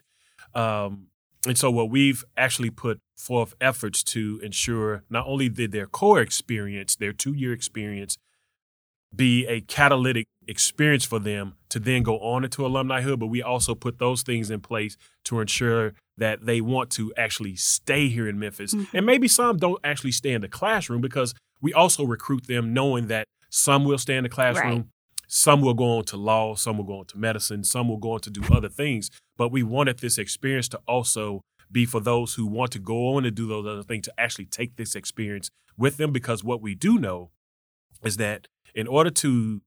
Um, 0.53 1.07
and 1.47 1.57
so, 1.57 1.71
what 1.71 1.89
we've 1.89 2.23
actually 2.37 2.69
put 2.69 2.99
forth 3.15 3.53
efforts 3.61 4.03
to 4.03 4.39
ensure 4.43 5.03
not 5.09 5.25
only 5.27 5.47
did 5.49 5.71
their 5.71 5.85
core 5.87 6.19
experience, 6.21 6.95
their 6.95 7.13
two 7.13 7.33
year 7.33 7.53
experience, 7.53 8.17
be 9.15 9.45
a 9.47 9.61
catalytic 9.61 10.25
experience 10.47 11.05
for 11.05 11.19
them 11.19 11.55
to 11.69 11.79
then 11.79 12.03
go 12.03 12.19
on 12.19 12.43
into 12.43 12.61
alumnihood, 12.65 13.19
but 13.19 13.27
we 13.27 13.41
also 13.41 13.75
put 13.75 13.97
those 13.99 14.21
things 14.23 14.49
in 14.49 14.59
place 14.61 14.97
to 15.25 15.39
ensure 15.39 15.93
that 16.17 16.45
they 16.45 16.61
want 16.61 16.89
to 16.91 17.13
actually 17.17 17.55
stay 17.55 18.07
here 18.07 18.27
in 18.27 18.39
Memphis. 18.39 18.73
Mhm. 18.73 18.87
And 18.93 19.05
maybe 19.05 19.27
some 19.27 19.57
don't 19.57 19.79
actually 19.83 20.11
stay 20.11 20.31
in 20.33 20.41
the 20.41 20.47
classroom 20.47 21.01
because 21.01 21.33
we 21.61 21.73
also 21.73 22.03
recruit 22.03 22.47
them 22.47 22.73
knowing 22.73 23.07
that 23.07 23.27
some 23.49 23.85
will 23.85 23.97
stay 23.97 24.15
in 24.15 24.23
the 24.23 24.29
classroom, 24.29 24.75
Right. 24.75 24.85
some 25.27 25.61
will 25.61 25.73
go 25.73 25.97
on 25.97 26.05
to 26.05 26.17
law, 26.17 26.55
some 26.55 26.77
will 26.77 26.85
go 26.85 26.99
on 26.99 27.05
to 27.07 27.17
medicine, 27.17 27.63
some 27.63 27.89
will 27.89 27.97
go 27.97 28.11
on 28.11 28.19
to 28.21 28.29
do 28.29 28.41
other 28.51 28.69
things. 28.69 29.09
But 29.37 29.49
we 29.49 29.63
wanted 29.63 29.99
this 29.99 30.17
experience 30.17 30.67
to 30.69 30.77
also 30.87 31.41
be 31.71 31.85
for 31.85 31.99
those 31.99 32.35
who 32.35 32.45
want 32.45 32.71
to 32.71 32.79
go 32.79 33.15
on 33.15 33.25
and 33.25 33.35
do 33.35 33.47
those 33.47 33.65
other 33.65 33.83
things 33.83 34.05
to 34.05 34.13
actually 34.19 34.45
take 34.45 34.75
this 34.75 34.95
experience 34.95 35.49
with 35.77 35.97
them 35.97 36.11
because 36.11 36.43
what 36.43 36.61
we 36.61 36.75
do 36.75 36.97
know 36.97 37.31
is 38.03 38.17
that 38.17 38.47
in 38.75 38.87
order 38.87 39.09
to 39.09 39.61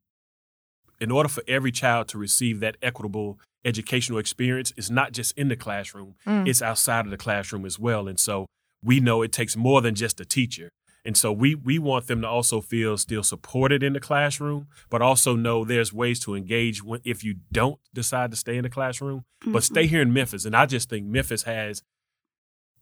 in 1.01 1.11
order 1.11 1.29
for 1.29 1.43
every 1.47 1.71
child 1.73 2.09
to 2.09 2.19
receive 2.19 2.61
that 2.61 2.77
equitable 2.83 3.39
educational 3.65 4.19
experience 4.19 4.73
it's 4.77 4.91
not 4.91 5.13
just 5.13 5.37
in 5.37 5.49
the 5.49 5.57
classroom 5.57 6.15
Mm. 6.27 6.47
it's 6.49 6.63
outside 6.63 7.05
of 7.07 7.11
the 7.11 7.17
classroom 7.17 7.65
as 7.65 7.79
well 7.79 8.07
and 8.09 8.19
so 8.21 8.47
we 8.85 9.01
know 9.01 9.23
it 9.23 9.33
takes 9.33 9.57
more 9.57 9.81
than 9.81 9.95
just 9.95 10.21
a 10.21 10.25
teacher 10.25 10.69
and 11.05 11.17
so 11.17 11.33
we 11.33 11.55
we 11.55 11.79
want 11.79 12.07
them 12.07 12.21
to 12.23 12.29
also 12.29 12.61
feel 12.61 12.97
still 12.97 13.23
supported 13.23 13.83
in 13.83 13.93
the 13.95 14.01
classroom 14.01 14.69
but 14.91 15.03
also 15.03 15.35
know 15.35 15.65
there's 15.65 15.93
ways 15.93 16.21
to 16.21 16.35
engage 16.37 16.83
when, 16.85 17.01
if 17.05 17.25
you 17.25 17.37
don't 17.51 17.79
decide 17.95 18.31
to 18.31 18.37
stay 18.37 18.57
in 18.57 18.63
the 18.63 18.71
classroom 18.71 19.25
but 19.47 19.63
Mhm. 19.63 19.71
stay 19.73 19.87
here 19.87 20.03
in 20.03 20.13
Memphis. 20.13 20.45
And 20.45 20.55
I 20.57 20.67
just 20.67 20.89
think 20.91 21.07
Memphis 21.07 21.45
has. 21.45 21.83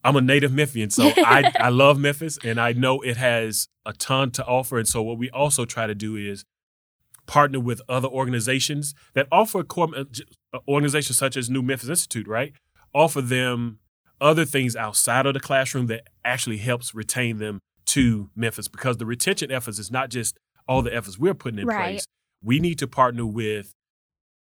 I'm 0.07 0.17
a 0.17 0.21
native 0.21 0.53
Memphian, 0.53 0.91
so 0.91 1.13
I 1.25 1.51
I 1.59 1.69
love 1.69 1.99
Memphis, 1.99 2.39
and 2.45 2.61
I 2.61 2.73
know 2.73 3.01
it 3.03 3.17
has 3.17 3.69
a 3.85 3.93
ton 3.93 4.31
to 4.33 4.45
offer. 4.47 4.79
And 4.79 4.89
so 4.89 5.03
what 5.03 5.19
we 5.19 5.29
also 5.31 5.65
try 5.65 5.87
to 5.87 5.95
do 5.95 6.17
is 6.17 6.45
partner 7.27 7.59
with 7.61 7.81
other 7.89 8.09
organizations 8.09 8.95
that 9.15 9.27
offer 9.33 9.65
core, 9.65 9.89
uh, 9.97 10.05
uh, 10.55 10.59
organizations 10.69 11.19
such 11.19 11.37
as 11.37 11.51
New 11.51 11.63
Memphis 11.63 11.89
Institute, 11.89 12.29
right? 12.29 12.53
Offer 12.95 13.21
them 13.23 13.81
other 14.21 14.45
things 14.45 14.77
outside 14.77 15.27
of 15.27 15.35
the 15.35 15.41
classroom 15.41 15.87
that 15.89 16.05
actually 16.25 16.59
helps 16.59 16.95
retain 16.95 17.39
them 17.39 17.59
to 17.87 18.31
Memphis 18.37 18.69
because 18.69 18.97
the 18.97 19.07
retention 19.07 19.51
efforts 19.51 19.79
is 19.79 19.91
not 19.91 20.09
just 20.09 20.39
all 20.69 20.83
the 20.83 20.95
efforts 20.95 21.19
we're 21.19 21.35
putting 21.35 21.59
in 21.59 21.67
Right. 21.67 21.77
place. 21.95 22.05
We 22.43 22.61
need 22.61 22.79
to 22.79 22.87
partner 22.87 23.27
with 23.27 23.75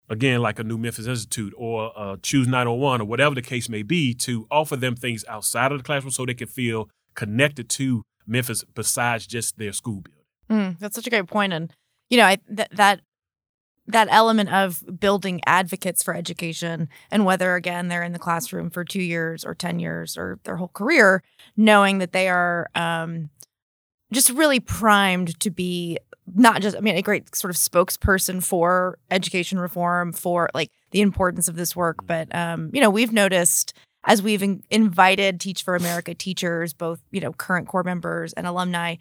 again, 0.09 0.41
like 0.41 0.59
a 0.59 0.63
New 0.63 0.77
Memphis 0.77 1.07
Institute 1.07 1.53
or 1.57 1.91
uh, 1.97 2.17
Choose 2.21 2.47
901 2.47 3.01
or 3.01 3.05
whatever 3.05 3.35
the 3.35 3.41
case 3.41 3.69
may 3.69 3.83
be, 3.83 4.13
to 4.15 4.47
offer 4.51 4.75
them 4.75 4.95
things 4.95 5.23
outside 5.27 5.71
of 5.71 5.79
the 5.79 5.83
classroom 5.83 6.11
so 6.11 6.25
they 6.25 6.33
can 6.33 6.47
feel 6.47 6.89
connected 7.15 7.69
to 7.69 8.03
Memphis 8.25 8.63
besides 8.75 9.27
just 9.27 9.57
their 9.57 9.73
school 9.73 10.01
building. 10.01 10.23
Mm, 10.49 10.79
that's 10.79 10.95
such 10.95 11.07
a 11.07 11.09
great 11.09 11.27
point, 11.27 11.53
and 11.53 11.73
you 12.09 12.17
know, 12.17 12.25
I 12.25 12.37
that 12.49 12.69
that 12.75 13.01
that 13.87 14.07
element 14.11 14.51
of 14.53 14.83
building 14.99 15.41
advocates 15.45 16.03
for 16.03 16.13
education, 16.13 16.89
and 17.11 17.25
whether 17.25 17.55
again 17.55 17.87
they're 17.87 18.03
in 18.03 18.13
the 18.13 18.19
classroom 18.19 18.69
for 18.69 18.83
two 18.83 19.01
years 19.01 19.45
or 19.45 19.53
ten 19.53 19.79
years 19.79 20.17
or 20.17 20.39
their 20.43 20.57
whole 20.57 20.69
career, 20.69 21.23
knowing 21.57 21.99
that 21.99 22.11
they 22.11 22.29
are 22.29 22.69
um, 22.75 23.29
just 24.11 24.29
really 24.29 24.59
primed 24.59 25.39
to 25.39 25.49
be 25.49 25.97
not 26.35 26.61
just 26.61 26.75
I 26.77 26.79
mean 26.79 26.95
a 26.95 27.01
great 27.01 27.35
sort 27.35 27.51
of 27.51 27.57
spokesperson 27.57 28.43
for 28.43 28.97
education 29.11 29.59
reform 29.59 30.13
for 30.13 30.49
like 30.53 30.71
the 30.91 31.01
importance 31.01 31.47
of 31.47 31.55
this 31.55 31.75
work, 31.75 32.05
but 32.05 32.33
um, 32.35 32.69
you 32.73 32.81
know, 32.81 32.89
we've 32.89 33.11
noticed 33.11 33.73
as 34.05 34.21
we've 34.21 34.43
in- 34.43 34.63
invited 34.69 35.39
Teach 35.39 35.63
for 35.63 35.75
America 35.75 36.13
teachers, 36.13 36.73
both 36.73 37.01
you 37.11 37.21
know 37.21 37.33
current 37.33 37.67
core 37.67 37.83
members 37.83 38.33
and 38.33 38.45
alumni, 38.47 38.95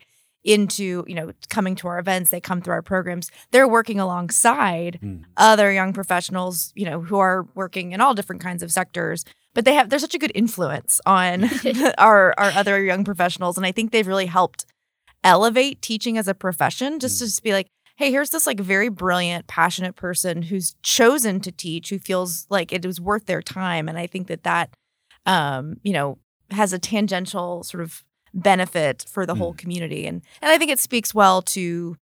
into 0.45 1.05
you 1.07 1.15
know 1.15 1.33
coming 1.51 1.77
to 1.77 1.87
our 1.87 1.99
events 2.01 2.31
they 2.31 2.41
come 2.41 2.61
through 2.61 2.73
our 2.75 2.83
programs 2.83 3.31
they're 3.53 3.69
working 3.69 4.01
alongside 4.01 4.99
Mm. 5.01 5.23
other 5.37 5.73
young 5.73 5.93
professionals 5.93 6.73
you 6.75 6.85
know 6.85 7.01
who 7.01 7.19
are 7.19 7.47
working 7.55 7.93
in 7.93 8.01
all 8.01 8.13
different 8.13 8.43
kinds 8.43 8.61
of 8.63 8.73
sectors 8.73 9.25
but 9.55 9.65
they 9.65 9.75
have 9.75 9.89
they're 9.89 10.01
such 10.01 10.17
a 10.17 10.19
good 10.19 10.33
influence 10.35 11.01
on 11.07 11.45
our 11.99 12.35
our 12.39 12.51
other 12.57 12.83
young 12.83 13.05
professionals 13.05 13.57
and 13.57 13.65
i 13.65 13.71
think 13.71 13.93
they've 13.93 14.09
really 14.09 14.27
helped 14.27 14.67
elevate 15.25 15.81
teaching 15.83 16.19
as 16.19 16.29
a 16.29 16.35
profession 16.35 16.99
just 16.99 17.19
to 17.19 17.25
mm. 17.25 17.29
just 17.29 17.43
be 17.43 17.53
like 17.53 17.69
hey 17.97 18.11
here's 18.11 18.31
this 18.31 18.47
like 18.47 18.59
very 18.59 18.89
brilliant 18.89 19.47
passionate 19.47 19.95
person 19.95 20.43
who's 20.43 20.75
chosen 20.83 21.41
to 21.41 21.53
teach 21.53 21.91
who 21.91 21.99
feels 21.99 22.47
like 22.51 22.73
it 22.73 22.85
was 22.85 23.01
worth 23.01 23.27
their 23.27 23.43
time. 23.43 23.89
And 23.89 23.99
i 23.99 24.07
think 24.07 24.27
that 24.29 24.43
that 24.45 24.75
um 25.27 25.77
you 25.83 25.93
know 25.93 26.19
has 26.51 26.73
a 26.73 26.79
tangential 26.79 27.63
sort 27.63 27.83
of 27.83 28.03
benefit 28.35 29.05
for 29.09 29.27
the 29.27 29.35
whole 29.35 29.55
mm. 29.55 29.59
community. 29.59 30.07
And 30.07 30.23
and 30.41 30.51
I 30.51 30.59
think 30.59 30.71
it 30.71 30.79
speaks 30.79 31.15
well 31.15 31.43
to 31.43 31.97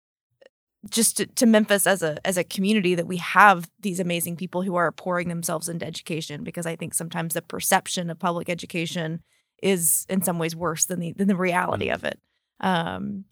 just 0.90 1.18
to, 1.18 1.26
to 1.26 1.46
Memphis 1.46 1.88
as 1.88 2.02
a 2.02 2.18
as 2.26 2.38
a 2.38 2.44
community 2.44 2.96
that 2.96 3.08
we 3.08 3.18
have 3.18 3.70
these 3.80 4.00
amazing 4.00 4.36
people 4.36 4.62
who 4.62 4.76
are 4.76 4.92
pouring 4.92 5.28
themselves 5.28 5.70
into 5.70 5.86
education 5.86 6.44
because 6.44 6.66
I 6.66 6.76
think 6.76 6.94
sometimes 6.94 7.34
the 7.34 7.42
perception 7.42 8.10
of 8.10 8.20
public 8.20 8.50
education 8.50 9.22
is 9.64 10.06
in 10.10 10.22
some 10.22 10.38
ways 10.38 10.56
worse 10.56 10.86
than 10.86 11.00
the 11.00 11.14
than 11.14 11.28
the 11.28 11.36
reality 11.36 11.88
mm. 11.88 11.94
of 11.94 12.04
it. 12.04 12.20
Um 12.60 13.26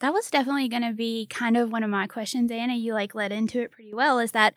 That 0.00 0.12
was 0.12 0.30
definitely 0.30 0.68
going 0.68 0.82
to 0.82 0.92
be 0.92 1.26
kind 1.26 1.56
of 1.56 1.70
one 1.70 1.84
of 1.84 1.90
my 1.90 2.06
questions, 2.08 2.50
Anna. 2.50 2.74
You 2.74 2.92
like 2.92 3.14
led 3.14 3.30
into 3.32 3.60
it 3.60 3.70
pretty 3.70 3.94
well. 3.94 4.18
Is 4.18 4.32
that 4.32 4.54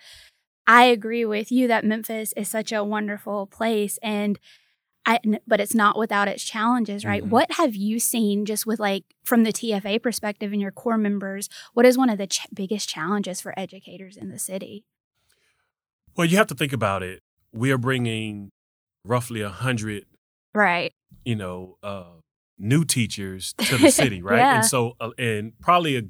I 0.66 0.86
agree 0.86 1.26
with 1.26 1.52
you 1.52 1.68
that 1.68 1.86
Memphis 1.86 2.34
is 2.36 2.48
such 2.48 2.72
a 2.72 2.84
wonderful 2.84 3.46
place 3.46 4.00
and 4.02 4.40
I, 5.08 5.20
but 5.46 5.60
it's 5.60 5.76
not 5.76 6.00
without 6.00 6.28
its 6.28 6.44
challenges, 6.44 7.06
right? 7.06 7.24
Mhm. 7.24 7.30
What 7.30 7.52
have 7.52 7.76
you 7.76 8.00
seen 8.00 8.44
just 8.44 8.66
with 8.66 8.80
like 8.80 9.04
from 9.24 9.44
the 9.44 9.52
TFA 9.54 10.00
perspective 10.02 10.52
and 10.52 10.60
your 10.60 10.72
core 10.72 10.98
members? 10.98 11.48
What 11.74 11.86
is 11.86 11.96
one 11.96 12.10
of 12.10 12.18
the 12.18 12.26
ch- 12.26 12.48
biggest 12.52 12.90
challenges 12.90 13.40
for 13.40 13.54
educators 13.56 14.18
in 14.18 14.30
the 14.30 14.40
city? 14.40 14.84
Well, 16.18 16.26
you 16.26 16.38
have 16.38 16.48
to 16.48 16.56
think 16.56 16.74
about 16.74 17.04
it. 17.04 17.20
We 17.54 17.72
are 17.72 17.78
bringing 17.78 18.50
roughly 19.04 19.42
a 19.42 19.50
hundred, 19.50 20.06
Right. 20.56 20.92
you 21.24 21.36
know, 21.36 21.78
uh, 21.84 22.06
new 22.58 22.84
teachers 22.86 23.54
to 23.58 23.78
the 23.78 23.90
city, 24.02 24.22
right? 24.22 24.38
Yeah. 24.38 24.56
And 24.58 24.66
so, 24.66 24.96
uh, 25.00 25.10
and 25.18 25.54
probably, 25.60 25.98
a, 25.98 26.02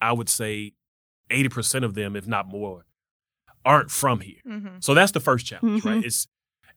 I 0.00 0.12
would 0.12 0.28
say, 0.28 0.72
eighty 1.30 1.48
percent 1.48 1.84
of 1.84 1.94
them, 1.94 2.16
if 2.16 2.26
not 2.26 2.46
more, 2.48 2.86
aren't 3.64 3.90
from 3.90 4.20
here. 4.20 4.40
Mhm. 4.46 4.82
So 4.82 4.94
that's 4.94 5.12
the 5.12 5.20
first 5.20 5.46
challenge, 5.46 5.82
Mhm. 5.82 5.84
right? 5.96 6.04
It's 6.04 6.26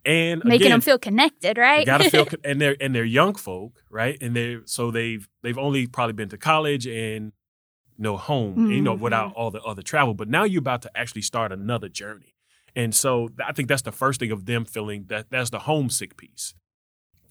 and 0.06 0.42
Making 0.46 0.62
again, 0.68 0.72
them 0.72 0.82
feel 0.82 0.98
connected, 0.98 1.58
right? 1.58 1.86
Gotta 1.86 2.10
feel, 2.10 2.26
and 2.46 2.62
they're 2.62 2.78
and 2.80 2.96
they're 2.96 3.04
young 3.04 3.36
folk, 3.36 3.84
right? 3.90 4.18
And 4.22 4.34
they're 4.36 4.62
so 4.66 4.92
they've 4.92 5.28
they've 5.44 5.58
only 5.58 5.88
probably 5.88 6.14
been 6.14 6.30
to 6.30 6.38
college 6.38 6.88
and 6.88 7.34
you 7.98 8.04
know 8.04 8.16
home, 8.16 8.72
you 8.72 8.82
know, 8.82 8.94
without 8.94 9.34
all 9.34 9.52
the 9.52 9.62
other 9.62 9.82
travel. 9.82 10.14
But 10.14 10.30
now 10.30 10.46
you're 10.46 10.60
about 10.60 10.82
to 10.84 10.92
actually 10.98 11.24
start 11.24 11.52
another 11.52 11.90
journey, 11.90 12.34
and 12.78 12.96
so 12.96 13.28
I 13.46 13.52
think 13.52 13.68
that's 13.68 13.82
the 13.82 13.92
first 13.92 14.22
thing 14.22 14.32
of 14.32 14.46
them 14.46 14.64
feeling 14.64 15.04
that 15.10 15.30
that's 15.32 15.50
the 15.50 15.60
homesick 15.60 16.16
piece, 16.16 16.54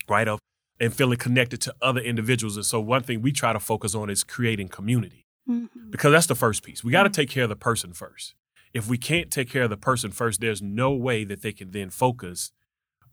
right? 0.07 0.29
Of 0.29 0.39
and 0.81 0.95
feeling 0.95 1.19
connected 1.19 1.61
to 1.63 1.75
other 1.83 2.01
individuals. 2.01 2.57
And 2.57 2.65
so 2.67 2.81
one 2.81 3.03
thing 3.03 3.21
we 3.23 3.33
try 3.33 3.53
to 3.53 3.61
focus 3.61 3.95
on 3.95 4.11
is 4.11 4.23
creating 4.25 4.69
community 4.69 5.27
Mhm. 5.49 5.91
because 5.91 6.13
that's 6.13 6.27
the 6.27 6.35
first 6.35 6.63
piece. 6.63 6.85
We 6.85 6.93
got 6.93 7.05
to 7.05 7.11
take 7.11 7.31
care 7.31 7.45
of 7.45 7.49
the 7.49 7.57
person 7.57 7.93
first. 7.93 8.35
If 8.75 8.87
we 8.87 8.99
can't 8.99 9.31
take 9.31 9.49
care 9.51 9.63
of 9.65 9.71
the 9.71 9.77
person 9.77 10.11
first, 10.11 10.41
there's 10.41 10.61
no 10.63 10.93
way 10.93 11.25
that 11.25 11.43
they 11.43 11.53
can 11.53 11.71
then 11.71 11.91
focus 11.91 12.53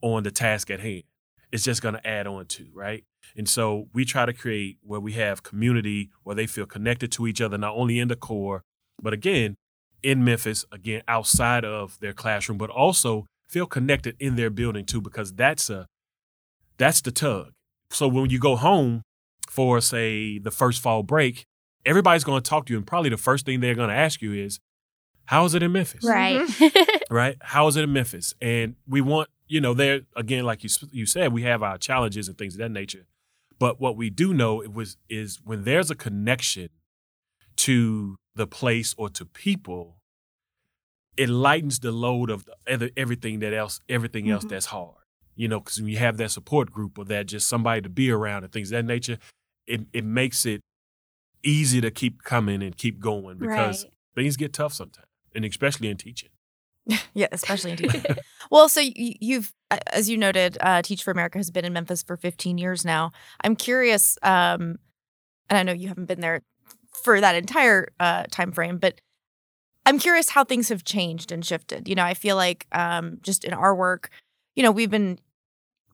on 0.01 0.23
the 0.23 0.31
task 0.31 0.69
at 0.69 0.81
hand. 0.81 1.03
It's 1.51 1.63
just 1.63 1.81
going 1.81 1.95
to 1.95 2.05
add 2.05 2.27
on 2.27 2.45
to, 2.47 2.67
right? 2.73 3.05
And 3.37 3.47
so 3.47 3.87
we 3.93 4.03
try 4.03 4.25
to 4.25 4.33
create 4.33 4.77
where 4.81 4.99
we 4.99 5.13
have 5.13 5.41
community 5.43 6.09
where 6.23 6.35
they 6.35 6.45
feel 6.47 6.65
connected 6.65 7.11
to 7.13 7.25
each 7.27 7.39
other, 7.39 7.57
not 7.57 7.73
only 7.75 7.99
in 7.99 8.09
the 8.09 8.15
core, 8.15 8.61
but 9.01 9.13
again, 9.13 9.55
in 10.03 10.23
Memphis, 10.23 10.65
again, 10.71 11.01
outside 11.07 11.63
of 11.65 11.97
their 11.99 12.13
classroom, 12.13 12.57
but 12.57 12.69
also 12.69 13.25
feel 13.47 13.65
connected 13.65 14.15
in 14.19 14.35
their 14.35 14.49
building 14.49 14.85
too, 14.85 15.01
because 15.01 15.33
that's 15.33 15.69
a 15.69 15.87
that's 16.77 16.99
the 17.01 17.11
tug. 17.11 17.53
So 17.95 18.07
when 18.09 18.29
you 18.29 18.39
go 18.39 18.55
home 18.57 19.03
for 19.49 19.79
say 19.79 20.37
the 20.37 20.51
first 20.51 20.81
fall 20.81 21.01
break, 21.01 21.45
everybody's 21.85 22.25
going 22.25 22.41
to 22.41 22.49
talk 22.49 22.65
to 22.65 22.73
you, 22.73 22.77
and 22.77 22.85
probably 22.85 23.09
the 23.09 23.17
first 23.17 23.45
thing 23.45 23.61
they're 23.61 23.75
going 23.75 23.89
to 23.89 23.95
ask 23.95 24.21
you 24.21 24.33
is, 24.33 24.59
"How 25.27 25.45
is 25.45 25.53
it 25.55 25.63
in 25.63 25.71
Memphis?" 25.71 26.03
Right. 26.03 26.41
Right? 27.09 27.37
How 27.39 27.67
is 27.67 27.75
it 27.77 27.83
in 27.83 27.93
Memphis? 27.93 28.33
And 28.41 28.75
we 28.87 28.99
want, 28.99 29.29
you 29.47 29.61
know, 29.61 29.75
there 29.75 30.01
again, 30.15 30.43
like 30.43 30.63
you 30.63 30.69
you 30.91 31.05
said, 31.05 31.31
we 31.31 31.43
have 31.43 31.61
our 31.63 31.77
challenges 31.77 32.27
and 32.27 32.37
things 32.37 32.55
of 32.55 32.59
that 32.59 32.71
nature. 32.71 33.05
But 33.59 33.79
what 33.79 33.95
we 33.95 34.09
do 34.09 34.33
know 34.33 34.61
it 34.61 34.73
was 34.73 34.97
is 35.07 35.39
when 35.45 35.63
there's 35.63 35.89
a 35.91 35.95
connection 35.95 36.69
to 37.57 38.17
the 38.35 38.47
place 38.47 38.93
or 38.97 39.07
to 39.11 39.23
people, 39.23 40.01
it 41.15 41.29
lightens 41.29 41.79
the 41.79 41.91
load 41.91 42.29
of 42.29 42.45
the, 42.65 42.91
everything 42.97 43.39
that 43.39 43.53
else, 43.53 43.79
everything 43.87 44.29
else 44.29 44.43
Mhm. 44.43 44.49
that's 44.49 44.65
hard. 44.65 45.04
You 45.35 45.47
know, 45.47 45.59
because 45.59 45.79
when 45.79 45.89
you 45.89 45.97
have 45.97 46.17
that 46.17 46.31
support 46.31 46.71
group 46.71 46.97
or 46.97 47.05
that 47.05 47.27
just 47.27 47.47
somebody 47.47 47.81
to 47.81 47.89
be 47.89 48.09
around 48.09 48.43
and 48.43 48.53
things 48.53 48.71
of 48.71 48.77
that 48.77 48.85
nature, 48.85 49.17
it 49.67 49.81
it 49.93 50.05
makes 50.05 50.45
it 50.45 50.61
easy 51.43 51.81
to 51.81 51.91
keep 51.91 52.23
coming 52.23 52.63
and 52.63 52.75
keep 52.77 52.99
going 52.99 53.37
because 53.37 53.83
right. 53.83 53.93
things 54.15 54.37
get 54.37 54.53
tough 54.53 54.73
sometimes, 54.73 55.07
and 55.33 55.45
especially 55.45 55.89
in 55.89 55.97
teaching. 55.97 56.29
Yeah, 57.13 57.27
especially 57.31 57.71
in 57.71 57.77
teaching. 57.77 58.03
well, 58.51 58.69
so 58.69 58.79
you, 58.79 59.13
you've, 59.19 59.53
as 59.91 60.09
you 60.09 60.17
noted, 60.17 60.57
uh, 60.61 60.81
Teach 60.81 61.01
for 61.01 61.11
America 61.11 61.39
has 61.39 61.49
been 61.49 61.65
in 61.65 61.73
Memphis 61.73 62.03
for 62.03 62.17
15 62.17 62.57
years 62.57 62.85
now. 62.85 63.11
I'm 63.41 63.55
curious, 63.55 64.17
um, 64.21 64.77
and 65.49 65.57
I 65.57 65.63
know 65.63 65.71
you 65.71 65.87
haven't 65.87 66.05
been 66.05 66.19
there 66.19 66.41
for 67.03 67.19
that 67.21 67.35
entire 67.35 67.87
uh, 67.99 68.25
time 68.29 68.51
frame, 68.51 68.77
but 68.77 69.01
I'm 69.85 69.99
curious 69.99 70.29
how 70.29 70.43
things 70.43 70.69
have 70.69 70.83
changed 70.83 71.31
and 71.31 71.45
shifted. 71.45 71.87
You 71.87 71.95
know, 71.95 72.03
I 72.03 72.13
feel 72.13 72.35
like 72.35 72.67
um, 72.71 73.19
just 73.21 73.43
in 73.43 73.53
our 73.53 73.75
work, 73.75 74.09
you 74.55 74.63
know, 74.63 74.71
we've 74.71 74.91
been 74.91 75.19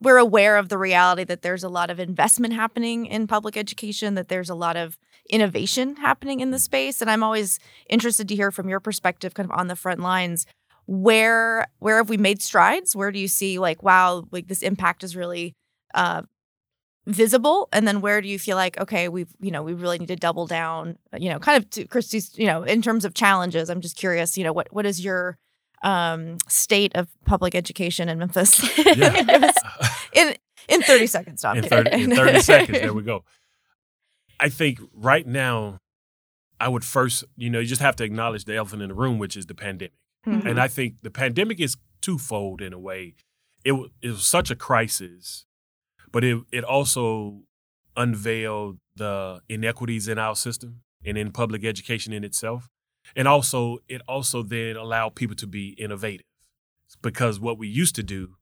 we're 0.02 0.18
aware 0.18 0.58
of 0.58 0.70
the 0.70 0.80
reality 0.80 1.24
that 1.26 1.44
there's 1.44 1.64
a 1.64 1.70
lot 1.70 1.92
of 1.92 2.00
investment 2.00 2.54
happening 2.56 3.06
in 3.06 3.28
public 3.28 3.56
education, 3.56 4.16
that 4.16 4.30
there's 4.30 4.50
a 4.50 4.56
lot 4.56 4.76
of 4.76 4.98
innovation 5.30 5.96
happening 5.98 6.40
in 6.40 6.50
the 6.50 6.58
space, 6.60 7.02
and 7.02 7.10
I'm 7.10 7.24
always 7.24 7.60
interested 7.90 8.28
to 8.28 8.36
hear 8.36 8.52
from 8.52 8.68
your 8.68 8.80
perspective, 8.80 9.34
kind 9.34 9.50
of 9.50 9.58
on 9.58 9.68
the 9.68 9.76
front 9.76 10.00
lines. 10.00 10.46
Where 10.88 11.68
where 11.80 11.98
have 11.98 12.10
we 12.10 12.18
made 12.18 12.42
strides? 12.42 12.96
Where 12.96 13.12
do 13.12 13.20
you 13.20 13.28
see 13.28 13.60
like 13.60 13.84
wow 13.84 14.24
like 14.32 14.48
this 14.48 14.62
impact 14.62 15.04
is 15.04 15.16
really 15.16 15.54
uh 15.94 16.24
visible? 17.08 17.70
And 17.72 17.88
then 17.88 18.02
where 18.02 18.22
do 18.22 18.28
you 18.28 18.40
feel 18.40 18.58
like 18.58 18.80
okay 18.80 19.08
we've 19.10 19.34
you 19.40 19.52
know 19.52 19.64
we 19.64 19.74
really 19.74 20.00
need 20.00 20.08
to 20.08 20.16
double 20.16 20.48
down 20.48 20.98
you 21.18 21.30
know 21.30 21.40
kind 21.40 21.58
of 21.62 21.70
to 21.72 21.86
christy's 21.88 22.38
you 22.38 22.46
know 22.48 22.64
in 22.64 22.82
terms 22.82 23.06
of 23.06 23.14
challenges 23.14 23.70
i'm 23.70 23.82
just 23.82 23.96
curious 23.98 24.38
you 24.38 24.44
know 24.44 24.54
what 24.54 24.68
what 24.72 24.86
is 24.86 25.04
your 25.04 25.38
um 25.84 26.38
state 26.48 26.92
of 26.96 27.08
public 27.26 27.56
education 27.56 28.08
in 28.10 28.20
memphis 28.20 28.62
Yeah. 28.86 29.52
In 30.14 30.36
in 30.68 30.82
30 30.84 31.08
seconds 31.08 31.42
Tom. 31.42 31.58
in 31.58 31.64
30, 31.64 32.04
in 32.04 32.16
30 32.16 32.40
seconds. 32.52 32.80
There 32.80 32.94
we 32.94 33.02
go. 33.04 33.24
I 34.40 34.50
think 34.50 34.80
right 34.94 35.26
now, 35.26 35.80
I 36.60 36.68
would 36.68 36.84
first, 36.86 37.24
you 37.38 37.50
know, 37.50 37.60
you 37.60 37.66
just 37.66 37.82
have 37.82 37.96
to 37.98 38.04
acknowledge 38.04 38.46
the 38.46 38.56
elephant 38.56 38.82
in 38.82 38.90
the 38.90 38.96
room, 38.96 39.18
which 39.18 39.36
is 39.38 39.46
the 39.48 39.56
pandemic. 39.56 39.94
Mhm. 40.28 40.46
And 40.46 40.60
I 40.60 40.68
think 40.68 40.96
the 41.02 41.10
pandemic 41.12 41.60
is 41.60 41.78
twofold 42.02 42.62
in 42.62 42.74
a 42.74 42.80
way. 42.80 43.16
It, 43.64 43.74
it 44.02 44.10
was 44.10 44.26
such 44.26 44.52
a 44.52 44.56
crisis, 44.56 45.46
but 46.12 46.24
it, 46.24 46.38
it 46.52 46.64
also 46.64 47.42
unveiled 47.96 48.78
the 48.96 49.42
inequities 49.50 50.08
in 50.08 50.18
our 50.20 50.36
system 50.36 50.82
and 51.06 51.18
in 51.18 51.32
public 51.32 51.64
education 51.66 52.14
in 52.14 52.24
itself. 52.24 52.70
And 53.16 53.28
also, 53.28 53.80
it 53.88 54.02
also 54.08 54.44
then 54.44 54.76
allowed 54.76 55.16
people 55.16 55.36
to 55.38 55.48
be 55.48 55.70
innovative 55.80 56.26
because 57.02 57.40
what 57.40 57.58
we 57.58 57.68
used 57.68 57.96
to 57.96 58.04
do 58.04 58.36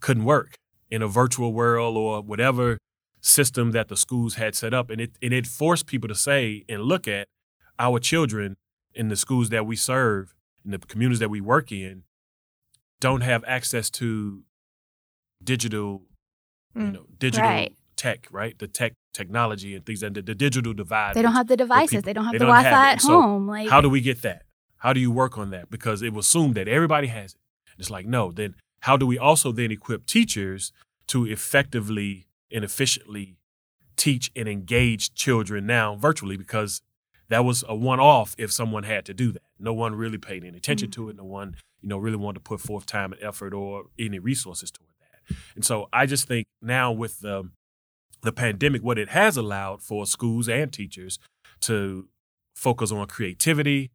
couldn't 0.00 0.24
work 0.24 0.54
in 0.90 1.02
a 1.02 1.08
virtual 1.08 1.52
world 1.52 1.96
or 1.96 2.20
whatever 2.22 2.78
system 3.20 3.70
that 3.72 3.88
the 3.88 3.96
schools 3.96 4.34
had 4.34 4.54
set 4.54 4.74
up. 4.74 4.90
And 4.90 5.00
it, 5.00 5.12
and 5.22 5.32
it 5.32 5.46
forced 5.46 5.86
people 5.86 6.08
to 6.08 6.14
say 6.14 6.64
and 6.68 6.82
look 6.82 7.06
at 7.06 7.28
our 7.78 7.98
children 7.98 8.56
in 8.94 9.08
the 9.08 9.16
schools 9.16 9.48
that 9.50 9.64
we 9.66 9.76
serve, 9.76 10.34
in 10.64 10.70
the 10.70 10.78
communities 10.78 11.18
that 11.20 11.30
we 11.30 11.40
work 11.40 11.72
in, 11.72 12.02
don't 13.00 13.22
have 13.22 13.42
access 13.46 13.90
to 13.90 14.42
digital, 15.42 16.02
you 16.74 16.82
Mm. 16.82 16.92
know, 16.92 17.06
digital 17.18 17.50
Right. 17.50 17.74
Tech, 18.02 18.26
right? 18.32 18.58
The 18.58 18.66
tech 18.66 18.94
technology 19.14 19.76
and 19.76 19.86
things 19.86 20.02
and 20.02 20.16
the, 20.16 20.22
the 20.22 20.34
digital 20.34 20.74
divide. 20.74 21.14
They 21.14 21.22
don't 21.22 21.34
have 21.34 21.46
the 21.46 21.56
devices. 21.56 21.90
people- 21.90 22.02
they 22.02 22.12
don't 22.12 22.24
have 22.24 22.32
they 22.32 22.38
the 22.38 22.46
Wi-Fi 22.46 22.92
at 22.92 23.00
So 23.00 23.20
home. 23.20 23.46
Like 23.46 23.68
How 23.68 23.80
do 23.80 23.88
we 23.88 24.00
get 24.00 24.22
that? 24.22 24.42
How 24.78 24.92
do 24.92 24.98
you 24.98 25.12
work 25.12 25.38
on 25.38 25.50
that? 25.50 25.70
Because 25.70 26.02
it 26.02 26.12
was 26.12 26.26
assumed 26.26 26.56
that 26.56 26.66
everybody 26.66 27.06
has 27.06 27.34
it. 27.34 27.38
It's 27.78 27.90
like, 27.90 28.06
no, 28.06 28.32
then 28.32 28.56
how 28.80 28.96
do 28.96 29.06
we 29.06 29.18
also 29.18 29.52
then 29.52 29.70
equip 29.70 30.06
teachers 30.06 30.72
to 31.06 31.24
effectively 31.26 32.26
and 32.50 32.64
efficiently 32.64 33.36
teach 33.96 34.32
and 34.34 34.48
engage 34.48 35.14
children 35.14 35.66
now 35.66 35.94
virtually? 35.94 36.36
Because 36.36 36.82
that 37.28 37.44
was 37.44 37.62
a 37.68 37.76
one 37.76 38.00
off 38.00 38.34
if 38.36 38.50
someone 38.50 38.82
had 38.82 39.04
to 39.06 39.14
do 39.14 39.30
that. 39.32 39.42
No 39.58 39.72
one 39.72 39.94
really 39.94 40.18
paid 40.18 40.44
any 40.44 40.58
attention 40.58 40.88
mm-hmm. 40.88 41.04
to 41.04 41.10
it. 41.10 41.16
No 41.16 41.24
one, 41.24 41.54
you 41.80 41.88
know, 41.88 41.98
really 41.98 42.16
wanted 42.16 42.40
to 42.40 42.40
put 42.40 42.60
forth 42.60 42.84
time 42.84 43.12
and 43.12 43.22
effort 43.22 43.54
or 43.54 43.84
any 43.96 44.18
resources 44.18 44.72
toward 44.72 44.90
that. 45.00 45.36
And 45.54 45.64
so 45.64 45.88
I 45.92 46.06
just 46.06 46.26
think 46.26 46.46
now 46.60 46.90
with 46.90 47.20
the 47.20 47.48
the 48.22 48.32
pandemic, 48.32 48.82
what 48.82 48.98
it 48.98 49.10
has 49.10 49.36
allowed 49.36 49.82
for 49.82 50.06
schools 50.06 50.48
and 50.48 50.72
teachers 50.72 51.18
to 51.60 52.08
focus 52.54 52.92
on 52.92 53.06
creativity, 53.06 53.90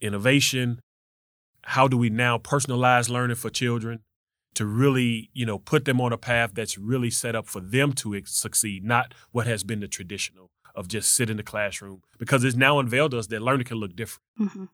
innovation. 0.00 0.80
How 1.64 1.86
do 1.86 1.96
we 1.96 2.10
now 2.10 2.38
personalize 2.38 3.08
learning 3.08 3.36
for 3.36 3.50
children 3.50 4.00
to 4.54 4.66
really, 4.66 5.30
you 5.32 5.46
know, 5.46 5.58
put 5.58 5.84
them 5.84 6.00
on 6.00 6.12
a 6.12 6.18
path 6.18 6.52
that's 6.54 6.76
really 6.76 7.10
set 7.10 7.34
up 7.34 7.46
for 7.46 7.60
them 7.60 7.92
to 7.94 8.14
ex- 8.14 8.34
succeed, 8.34 8.84
not 8.84 9.14
what 9.30 9.46
has 9.46 9.62
been 9.64 9.80
the 9.80 9.88
traditional 9.88 10.50
of 10.74 10.88
just 10.88 11.12
sit 11.12 11.30
in 11.30 11.36
the 11.36 11.42
classroom 11.42 12.02
because 12.18 12.44
it's 12.44 12.56
now 12.56 12.78
unveiled 12.78 13.14
us 13.14 13.26
that 13.28 13.42
learning 13.42 13.66
can 13.66 13.76
look 13.76 13.94
different. 13.94 14.22
Mhm. 14.40 14.68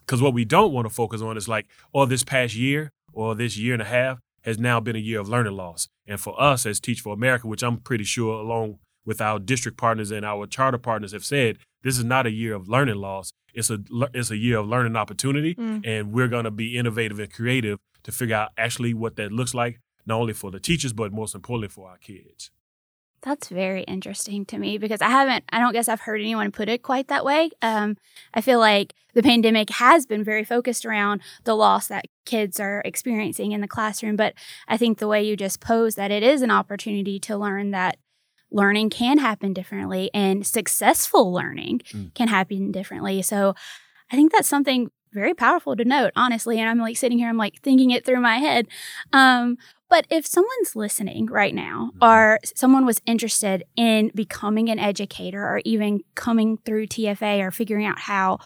Because 0.00 0.20
what 0.20 0.34
we 0.34 0.44
don't 0.44 0.72
want 0.72 0.86
to 0.86 0.90
focus 0.92 1.22
on 1.22 1.36
is 1.36 1.48
like, 1.48 1.66
oh, 1.94 2.04
this 2.04 2.24
past 2.24 2.54
year 2.54 2.90
or 3.12 3.34
this 3.34 3.56
year 3.56 3.72
and 3.72 3.82
a 3.82 3.86
half 3.86 4.18
has 4.44 4.58
now 4.58 4.80
been 4.80 4.96
a 4.96 5.00
year 5.00 5.20
of 5.20 5.28
learning 5.28 5.54
loss. 5.56 5.88
And 6.06 6.20
for 6.20 6.40
us 6.40 6.66
as 6.66 6.80
Teach 6.80 7.00
for 7.00 7.12
America, 7.14 7.46
which 7.46 7.62
I'm 7.62 7.78
pretty 7.78 8.04
sure 8.04 8.34
along 8.40 8.78
with 9.04 9.20
our 9.20 9.38
district 9.38 9.76
partners 9.78 10.10
and 10.10 10.24
our 10.24 10.46
charter 10.46 10.78
partners 10.78 11.12
have 11.12 11.24
said, 11.24 11.58
this 11.82 11.98
is 11.98 12.04
not 12.04 12.26
a 12.26 12.30
year 12.30 12.54
of 12.54 12.68
learning 12.68 12.96
loss. 12.96 13.32
It's 13.52 13.70
a 13.70 13.78
it's 14.12 14.30
a 14.30 14.36
year 14.36 14.58
of 14.58 14.66
learning 14.66 14.96
opportunity, 14.96 15.54
Mm. 15.54 15.86
and 15.86 16.12
we're 16.12 16.28
going 16.28 16.44
to 16.44 16.50
be 16.50 16.76
innovative 16.76 17.18
and 17.20 17.32
creative 17.32 17.78
to 18.02 18.10
figure 18.12 18.34
out 18.36 18.50
actually 18.58 18.94
what 18.94 19.16
that 19.16 19.30
looks 19.32 19.54
like, 19.54 19.80
not 20.06 20.16
only 20.20 20.32
for 20.32 20.50
the 20.50 20.58
teachers 20.60 20.92
but 20.92 21.12
most 21.12 21.34
importantly 21.34 21.68
for 21.68 21.88
our 21.88 21.98
kids. 21.98 22.50
That's 23.24 23.48
very 23.48 23.84
interesting 23.84 24.44
to 24.46 24.58
me 24.58 24.76
because 24.76 25.00
I 25.00 25.08
haven't, 25.08 25.44
I 25.50 25.58
don't 25.58 25.72
guess 25.72 25.88
I've 25.88 26.02
heard 26.02 26.20
anyone 26.20 26.52
put 26.52 26.68
it 26.68 26.82
quite 26.82 27.08
that 27.08 27.24
way. 27.24 27.50
Um, 27.62 27.96
I 28.34 28.42
feel 28.42 28.58
like 28.58 28.92
the 29.14 29.22
pandemic 29.22 29.70
has 29.70 30.04
been 30.04 30.22
very 30.22 30.44
focused 30.44 30.84
around 30.84 31.22
the 31.44 31.54
loss 31.54 31.88
that 31.88 32.04
kids 32.26 32.60
are 32.60 32.82
experiencing 32.84 33.52
in 33.52 33.62
the 33.62 33.68
classroom. 33.68 34.16
But 34.16 34.34
I 34.68 34.76
think 34.76 34.98
the 34.98 35.08
way 35.08 35.22
you 35.22 35.36
just 35.36 35.60
pose 35.60 35.94
that 35.94 36.10
it 36.10 36.22
is 36.22 36.42
an 36.42 36.50
opportunity 36.50 37.18
to 37.20 37.36
learn 37.36 37.70
that 37.70 37.96
learning 38.50 38.90
can 38.90 39.16
happen 39.16 39.54
differently 39.54 40.10
and 40.12 40.46
successful 40.46 41.32
learning 41.32 41.80
mm. 41.92 42.14
can 42.14 42.28
happen 42.28 42.70
differently. 42.72 43.22
So 43.22 43.54
I 44.12 44.16
think 44.16 44.32
that's 44.32 44.48
something 44.48 44.90
very 45.14 45.32
powerful 45.32 45.76
to 45.76 45.84
note, 45.84 46.12
honestly. 46.14 46.60
And 46.60 46.68
I'm 46.68 46.78
like 46.78 46.96
sitting 46.98 47.18
here, 47.18 47.28
I'm 47.28 47.38
like 47.38 47.60
thinking 47.62 47.90
it 47.90 48.04
through 48.04 48.20
my 48.20 48.36
head. 48.38 48.66
Um, 49.12 49.56
but 49.94 50.08
if 50.10 50.26
someone's 50.26 50.74
listening 50.74 51.26
right 51.26 51.54
now, 51.54 51.92
mm-hmm. 51.94 52.04
or 52.04 52.40
someone 52.56 52.84
was 52.84 53.00
interested 53.06 53.62
in 53.76 54.10
becoming 54.12 54.68
an 54.68 54.80
educator 54.80 55.40
or 55.40 55.60
even 55.64 56.00
coming 56.16 56.58
through 56.64 56.88
TFA 56.88 57.38
or 57.38 57.52
figuring 57.52 57.86
out 57.86 58.00
how, 58.00 58.38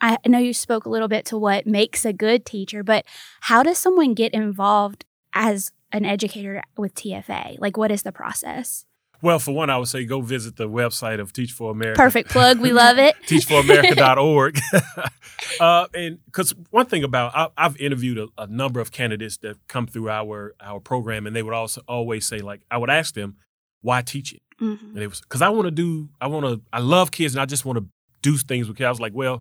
I 0.00 0.18
know 0.26 0.40
you 0.40 0.52
spoke 0.52 0.86
a 0.86 0.88
little 0.88 1.06
bit 1.06 1.24
to 1.26 1.38
what 1.38 1.68
makes 1.68 2.04
a 2.04 2.12
good 2.12 2.44
teacher, 2.44 2.82
but 2.82 3.04
how 3.42 3.62
does 3.62 3.78
someone 3.78 4.14
get 4.14 4.34
involved 4.34 5.04
as 5.34 5.70
an 5.92 6.04
educator 6.04 6.64
with 6.76 6.96
TFA? 6.96 7.60
Like, 7.60 7.76
what 7.76 7.92
is 7.92 8.02
the 8.02 8.10
process? 8.10 8.84
Well, 9.20 9.38
for 9.38 9.52
one, 9.52 9.68
I 9.68 9.78
would 9.78 9.88
say 9.88 10.04
go 10.04 10.20
visit 10.20 10.56
the 10.56 10.68
website 10.68 11.20
of 11.20 11.32
Teach 11.32 11.52
for 11.52 11.72
America. 11.72 12.00
Perfect 12.00 12.30
plug. 12.30 12.60
We 12.60 12.72
love 12.72 12.98
it. 12.98 13.16
teachforamerica.org. 13.26 14.60
uh, 15.60 15.86
and 15.94 16.24
because 16.26 16.54
one 16.70 16.86
thing 16.86 17.02
about 17.02 17.32
I, 17.34 17.62
have 17.62 17.76
interviewed 17.78 18.18
a, 18.18 18.42
a, 18.42 18.46
number 18.46 18.80
of 18.80 18.92
candidates 18.92 19.38
that 19.38 19.56
come 19.66 19.86
through 19.86 20.08
our 20.08 20.54
our 20.60 20.80
program, 20.80 21.26
and 21.26 21.34
they 21.34 21.42
would 21.42 21.54
also 21.54 21.82
always 21.88 22.26
say 22.26 22.38
like 22.38 22.60
I 22.70 22.78
would 22.78 22.90
ask 22.90 23.14
them, 23.14 23.36
why 23.80 24.02
teach 24.02 24.32
it? 24.32 24.42
Mm-hmm. 24.60 24.86
And 24.94 24.98
it 24.98 25.08
was 25.08 25.20
because 25.20 25.42
I 25.42 25.48
want 25.48 25.66
to 25.66 25.70
do 25.70 26.08
I 26.20 26.28
want 26.28 26.46
to 26.46 26.60
I 26.72 26.80
love 26.80 27.10
kids 27.10 27.34
and 27.34 27.42
I 27.42 27.46
just 27.46 27.64
want 27.64 27.78
to 27.78 27.86
do 28.22 28.36
things 28.36 28.68
with 28.68 28.76
kids. 28.76 28.86
I 28.86 28.90
was 28.90 29.00
like, 29.00 29.14
well, 29.14 29.40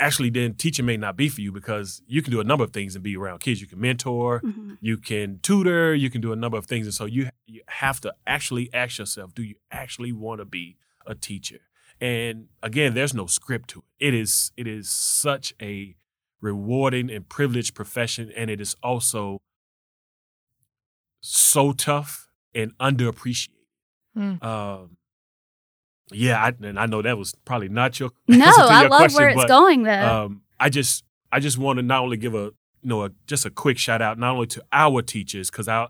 actually 0.00 0.30
then 0.30 0.54
teaching 0.54 0.86
may 0.86 0.96
not 0.96 1.16
be 1.16 1.28
for 1.28 1.40
you 1.40 1.52
because 1.52 2.02
you 2.06 2.22
can 2.22 2.30
do 2.30 2.40
a 2.40 2.44
number 2.44 2.64
of 2.64 2.72
things 2.72 2.94
and 2.94 3.02
be 3.02 3.16
around 3.16 3.40
kids. 3.40 3.60
You 3.60 3.66
can 3.66 3.80
mentor, 3.80 4.40
mm-hmm. 4.40 4.74
you 4.80 4.96
can 4.96 5.40
tutor, 5.42 5.94
you 5.94 6.10
can 6.10 6.20
do 6.20 6.32
a 6.32 6.36
number 6.36 6.56
of 6.56 6.66
things. 6.66 6.86
And 6.86 6.94
so 6.94 7.04
you 7.04 7.28
you 7.46 7.62
have 7.66 8.00
to 8.02 8.14
actually 8.26 8.70
ask 8.72 8.98
yourself, 8.98 9.34
do 9.34 9.42
you 9.42 9.56
actually 9.70 10.12
want 10.12 10.40
to 10.40 10.44
be 10.44 10.76
a 11.06 11.14
teacher? 11.14 11.60
And 12.00 12.48
again, 12.62 12.94
there's 12.94 13.14
no 13.14 13.26
script 13.26 13.70
to 13.70 13.84
it. 13.98 14.08
It 14.08 14.14
is 14.14 14.52
it 14.56 14.66
is 14.66 14.90
such 14.90 15.54
a 15.60 15.96
rewarding 16.40 17.10
and 17.10 17.28
privileged 17.28 17.74
profession, 17.74 18.32
and 18.36 18.50
it 18.50 18.60
is 18.60 18.76
also 18.82 19.40
so 21.20 21.72
tough 21.72 22.28
and 22.54 22.76
underappreciated. 22.78 23.48
Mm. 24.16 24.44
Um, 24.44 24.96
yeah, 26.12 26.42
I, 26.42 26.52
and 26.66 26.78
I 26.78 26.86
know 26.86 27.02
that 27.02 27.18
was 27.18 27.34
probably 27.44 27.68
not 27.68 27.98
your 27.98 28.10
no. 28.28 28.46
I 28.46 28.82
love 28.82 28.90
question, 28.90 29.20
where 29.20 29.28
it's 29.28 29.36
but, 29.42 29.48
going 29.48 29.82
though. 29.84 30.24
Um, 30.24 30.42
I 30.60 30.68
just 30.68 31.04
I 31.32 31.40
just 31.40 31.58
want 31.58 31.78
to 31.78 31.82
not 31.82 32.02
only 32.02 32.16
give 32.16 32.34
a 32.34 32.52
you 32.82 32.88
know 32.88 33.04
a, 33.04 33.10
just 33.26 33.44
a 33.46 33.50
quick 33.50 33.78
shout 33.78 34.02
out 34.02 34.18
not 34.18 34.34
only 34.34 34.46
to 34.48 34.64
our 34.72 35.02
teachers 35.02 35.50
because 35.50 35.68
our 35.68 35.88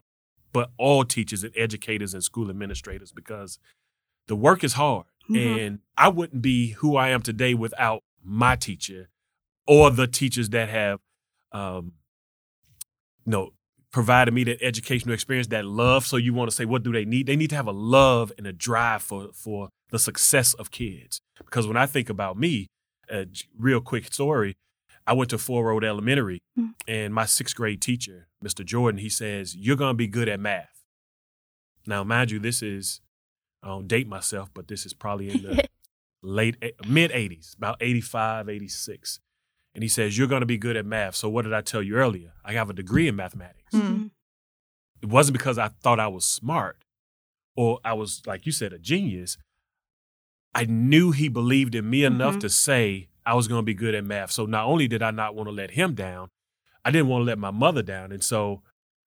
but 0.52 0.70
all 0.78 1.04
teachers 1.04 1.42
and 1.42 1.52
educators 1.56 2.14
and 2.14 2.22
school 2.22 2.48
administrators 2.48 3.10
because 3.10 3.58
the 4.28 4.36
work 4.36 4.62
is 4.62 4.74
hard 4.74 5.06
mm-hmm. 5.28 5.58
and 5.58 5.78
I 5.96 6.08
wouldn't 6.08 6.42
be 6.42 6.70
who 6.70 6.96
I 6.96 7.08
am 7.08 7.22
today 7.22 7.54
without 7.54 8.02
my 8.22 8.54
teacher 8.54 9.08
or 9.66 9.90
the 9.90 10.06
teachers 10.06 10.50
that 10.50 10.68
have 10.68 11.00
um, 11.52 11.92
you 13.26 13.32
know 13.32 13.50
provided 13.94 14.34
me 14.34 14.42
that 14.42 14.60
educational 14.60 15.14
experience, 15.14 15.46
that 15.46 15.64
love. 15.64 16.04
So 16.04 16.16
you 16.16 16.34
want 16.34 16.50
to 16.50 16.56
say, 16.56 16.64
what 16.64 16.82
do 16.82 16.92
they 16.92 17.04
need? 17.04 17.26
They 17.28 17.36
need 17.36 17.50
to 17.50 17.56
have 17.56 17.68
a 17.68 17.72
love 17.72 18.32
and 18.36 18.46
a 18.46 18.52
drive 18.52 19.02
for 19.02 19.28
for 19.32 19.68
the 19.90 19.98
success 19.98 20.54
of 20.54 20.70
kids. 20.70 21.20
Because 21.38 21.66
when 21.66 21.76
I 21.76 21.86
think 21.86 22.08
about 22.08 22.38
me, 22.38 22.68
a 23.10 23.26
real 23.58 23.80
quick 23.80 24.12
story, 24.12 24.56
I 25.06 25.12
went 25.12 25.30
to 25.30 25.38
Ford 25.38 25.66
Road 25.66 25.84
Elementary, 25.84 26.40
mm-hmm. 26.58 26.70
and 26.88 27.12
my 27.12 27.26
sixth 27.26 27.54
grade 27.54 27.82
teacher, 27.82 28.28
Mr. 28.42 28.64
Jordan, 28.64 28.98
he 28.98 29.10
says, 29.10 29.54
"You're 29.54 29.76
gonna 29.76 29.94
be 29.94 30.06
good 30.06 30.28
at 30.28 30.40
math." 30.40 30.82
Now, 31.86 32.02
mind 32.04 32.30
you, 32.30 32.38
this 32.38 32.62
is 32.62 33.02
I 33.64 33.68
don't 33.68 33.88
date 33.88 34.06
myself, 34.06 34.50
but 34.52 34.68
this 34.68 34.84
is 34.84 34.92
probably 34.92 35.30
in 35.30 35.42
the 35.42 35.64
late 36.22 36.56
mid 36.86 37.10
80s, 37.10 37.56
about 37.56 37.78
85, 37.80 38.48
86. 38.48 39.20
And 39.74 39.82
he 39.82 39.88
says, 39.88 40.16
You're 40.18 40.28
going 40.28 40.40
to 40.42 40.46
be 40.46 40.58
good 40.58 40.76
at 40.76 40.84
math. 40.84 41.16
So, 41.16 41.30
what 41.30 41.42
did 41.42 41.54
I 41.54 41.62
tell 41.62 41.82
you 41.82 41.96
earlier? 41.96 42.32
I 42.44 42.52
have 42.52 42.68
a 42.68 42.74
degree 42.74 43.08
in 43.08 43.16
mathematics. 43.16 43.72
Mm-hmm. 43.74 44.06
It 45.02 45.08
wasn't 45.08 45.38
because 45.38 45.58
I 45.58 45.68
thought 45.68 45.98
I 45.98 46.08
was 46.08 46.26
smart 46.26 46.84
or 47.56 47.80
I 47.84 47.94
was, 47.94 48.22
like 48.26 48.44
you 48.44 48.52
said, 48.52 48.72
a 48.72 48.78
genius. 48.78 49.38
I 50.54 50.64
knew 50.64 51.10
he 51.10 51.28
believed 51.28 51.74
in 51.74 51.88
me 51.88 52.04
enough 52.04 52.32
mm-hmm. 52.32 52.40
to 52.40 52.48
say 52.48 53.08
I 53.26 53.34
was 53.34 53.48
going 53.48 53.60
to 53.60 53.64
be 53.64 53.74
good 53.74 53.94
at 53.94 54.04
math. 54.04 54.30
So, 54.30 54.46
not 54.46 54.66
only 54.66 54.88
did 54.88 55.02
I 55.02 55.10
not 55.10 55.34
want 55.34 55.48
to 55.48 55.52
let 55.52 55.72
him 55.72 55.94
down, 55.94 56.28
I 56.84 56.90
didn't 56.90 57.08
want 57.08 57.22
to 57.22 57.26
let 57.26 57.38
my 57.38 57.50
mother 57.50 57.82
down. 57.82 58.12
And 58.12 58.22
so, 58.22 58.62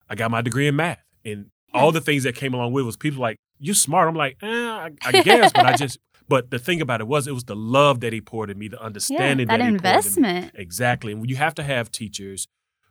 I 0.08 0.14
got 0.14 0.30
my 0.30 0.42
degree 0.42 0.66
in 0.66 0.76
math. 0.76 1.02
And 1.24 1.50
all 1.74 1.92
the 1.92 2.00
things 2.00 2.24
that 2.24 2.34
came 2.34 2.54
along 2.54 2.72
with 2.72 2.84
was 2.84 2.96
people 2.96 3.20
like, 3.20 3.36
you 3.58 3.74
smart. 3.74 4.08
I'm 4.08 4.14
like, 4.14 4.36
eh, 4.42 4.48
I, 4.48 4.90
I 5.04 5.12
guess, 5.22 5.52
but 5.52 5.66
I 5.66 5.76
just 5.76 5.98
but 6.28 6.50
the 6.50 6.58
thing 6.58 6.80
about 6.80 7.00
it 7.00 7.08
was, 7.08 7.26
it 7.26 7.32
was 7.32 7.44
the 7.44 7.56
love 7.56 8.00
that 8.00 8.12
he 8.12 8.20
poured 8.20 8.50
in 8.50 8.58
me, 8.58 8.68
the 8.68 8.80
understanding 8.80 9.48
yeah, 9.48 9.56
that, 9.56 9.64
that 9.64 9.68
investment. 9.68 10.52
Exactly. 10.54 11.12
And 11.12 11.28
you 11.28 11.36
have 11.36 11.54
to 11.54 11.62
have 11.62 11.90
teachers 11.90 12.46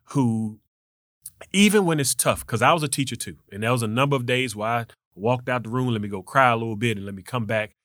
who, 0.10 0.60
even 1.54 1.86
when 1.86 2.00
it's 2.00 2.16
tough, 2.16 2.46
because 2.46 2.64
I 2.64 2.74
was 2.74 2.82
a 2.82 2.88
teacher 2.88 3.16
too, 3.16 3.38
and 3.52 3.62
there 3.62 3.72
was 3.72 3.84
a 3.84 3.88
number 3.88 4.16
of 4.16 4.26
days 4.26 4.56
where 4.56 4.68
I 4.68 4.86
walked 5.14 5.50
out 5.50 5.64
the 5.64 5.70
room, 5.70 5.88
let 5.90 6.02
me 6.02 6.08
go 6.08 6.24
cry 6.24 6.50
a 6.50 6.56
little 6.58 6.76
bit, 6.76 6.98
and 6.98 7.06
let 7.06 7.14
me 7.14 7.22
come 7.22 7.46
back. 7.46 7.76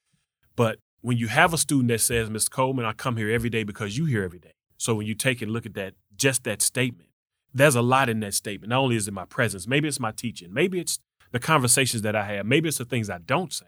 But 0.56 0.78
when 1.00 1.16
you 1.16 1.28
have 1.28 1.52
a 1.52 1.58
student 1.58 1.88
that 1.88 2.00
says, 2.00 2.30
Mr. 2.30 2.50
Coleman, 2.50 2.84
I 2.84 2.92
come 2.92 3.16
here 3.16 3.30
every 3.30 3.50
day 3.50 3.64
because 3.64 3.96
you 3.96 4.04
here 4.04 4.22
every 4.22 4.38
day. 4.38 4.52
So 4.78 4.94
when 4.94 5.06
you 5.06 5.14
take 5.14 5.42
and 5.42 5.52
look 5.52 5.66
at 5.66 5.74
that, 5.74 5.94
just 6.16 6.44
that 6.44 6.62
statement, 6.62 7.10
there's 7.54 7.76
a 7.76 7.82
lot 7.82 8.08
in 8.08 8.20
that 8.20 8.34
statement. 8.34 8.70
Not 8.70 8.80
only 8.80 8.96
is 8.96 9.08
it 9.08 9.14
my 9.14 9.24
presence, 9.24 9.66
maybe 9.66 9.88
it's 9.88 10.00
my 10.00 10.12
teaching, 10.12 10.52
maybe 10.52 10.80
it's 10.80 10.98
the 11.32 11.38
conversations 11.38 12.02
that 12.02 12.16
I 12.16 12.24
have, 12.24 12.46
maybe 12.46 12.68
it's 12.68 12.78
the 12.78 12.84
things 12.84 13.10
I 13.10 13.18
don't 13.18 13.52
say. 13.52 13.66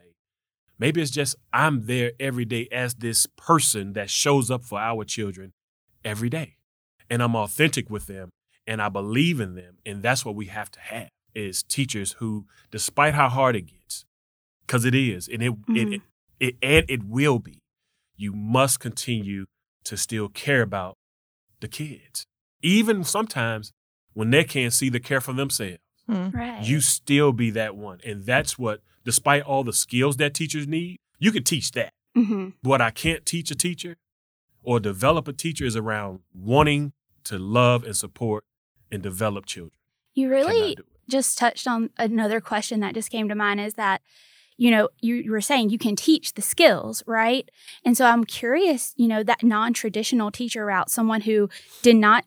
Maybe 0.79 1.01
it's 1.01 1.11
just 1.11 1.37
I'm 1.53 1.87
there 1.87 2.12
every 2.18 2.44
day 2.44 2.68
as 2.73 2.94
this 2.94 3.27
person 3.37 3.92
that 3.92 4.11
shows 4.11 4.51
up 4.51 4.64
for 4.64 4.79
our 4.79 5.05
children 5.05 5.53
every 6.05 6.29
day. 6.29 6.57
And 7.09 7.23
I'm 7.23 7.37
authentic 7.37 7.88
with 7.88 8.07
them 8.07 8.31
and 8.66 8.83
I 8.83 8.88
believe 8.88 9.40
in 9.40 9.55
them. 9.55 9.79
And 9.87 10.03
that's 10.03 10.25
what 10.25 10.35
we 10.35 10.47
have 10.47 10.70
to 10.73 10.81
have 10.81 11.09
is 11.35 11.62
teachers 11.62 12.12
who, 12.18 12.47
despite 12.70 13.14
how 13.14 13.29
hard 13.29 13.57
it 13.57 13.66
gets, 13.66 14.05
because 14.66 14.85
it 14.85 14.94
is, 14.94 15.29
and 15.29 15.42
it, 15.42 15.53
mm-hmm. 15.53 15.94
it, 15.94 16.01
it, 16.44 16.57
it 16.57 16.57
and 16.62 16.90
it 16.90 17.04
will 17.04 17.38
be, 17.38 17.62
you 18.16 18.33
must 18.33 18.80
continue 18.80 19.46
to 19.85 19.96
still 19.96 20.28
care 20.28 20.62
about 20.62 20.96
the 21.61 21.68
kids. 21.68 22.26
Even 22.62 23.04
sometimes 23.04 23.72
when 24.14 24.30
they 24.30 24.44
can't 24.44 24.72
see 24.72 24.88
the 24.88 25.00
care 25.00 25.20
for 25.20 25.33
themselves. 25.33 25.78
Hmm. 26.07 26.28
Right. 26.30 26.62
You 26.62 26.80
still 26.80 27.33
be 27.33 27.50
that 27.50 27.76
one. 27.76 28.00
And 28.04 28.24
that's 28.24 28.59
what 28.59 28.80
despite 29.04 29.42
all 29.42 29.64
the 29.64 29.72
skills 29.72 30.16
that 30.18 30.35
teachers 30.35 30.66
need, 30.66 30.98
you 31.18 31.33
can 31.33 31.44
teach 31.44 31.72
that. 31.72 31.92
Mm-hmm. 32.16 32.50
What 32.62 32.80
I 32.80 32.90
can't 32.90 33.24
teach 33.26 33.50
a 33.50 33.54
teacher 33.54 33.96
or 34.62 34.80
develop 34.80 35.28
a 35.28 35.33
teacher 35.33 35.64
is 35.64 35.76
around 35.76 36.20
wanting 36.33 36.92
to 37.24 37.38
love 37.38 37.85
and 37.85 37.96
support 37.96 38.44
and 38.90 39.02
develop 39.02 39.46
children. 39.46 39.72
You 40.14 40.30
really 40.30 40.76
just 41.09 41.37
touched 41.37 41.66
on 41.66 41.90
another 41.98 42.40
question 42.40 42.80
that 42.80 42.94
just 42.94 43.11
came 43.11 43.28
to 43.28 43.35
mind 43.35 43.61
is 43.61 43.74
that 43.74 44.00
you 44.57 44.71
know 44.71 44.88
you, 45.01 45.17
you 45.17 45.31
were 45.31 45.40
saying 45.40 45.71
you 45.71 45.79
can 45.79 45.97
teach 45.97 46.35
the 46.35 46.43
skills 46.43 47.03
right 47.07 47.51
and 47.85 47.97
so 47.97 48.07
i'm 48.07 48.25
curious 48.25 48.93
you 48.97 49.09
know 49.09 49.23
that 49.23 49.43
non-traditional 49.43 50.31
teacher 50.31 50.67
route 50.67 50.90
someone 50.90 51.23
who 51.23 51.49
did 51.83 51.97
not 51.97 52.25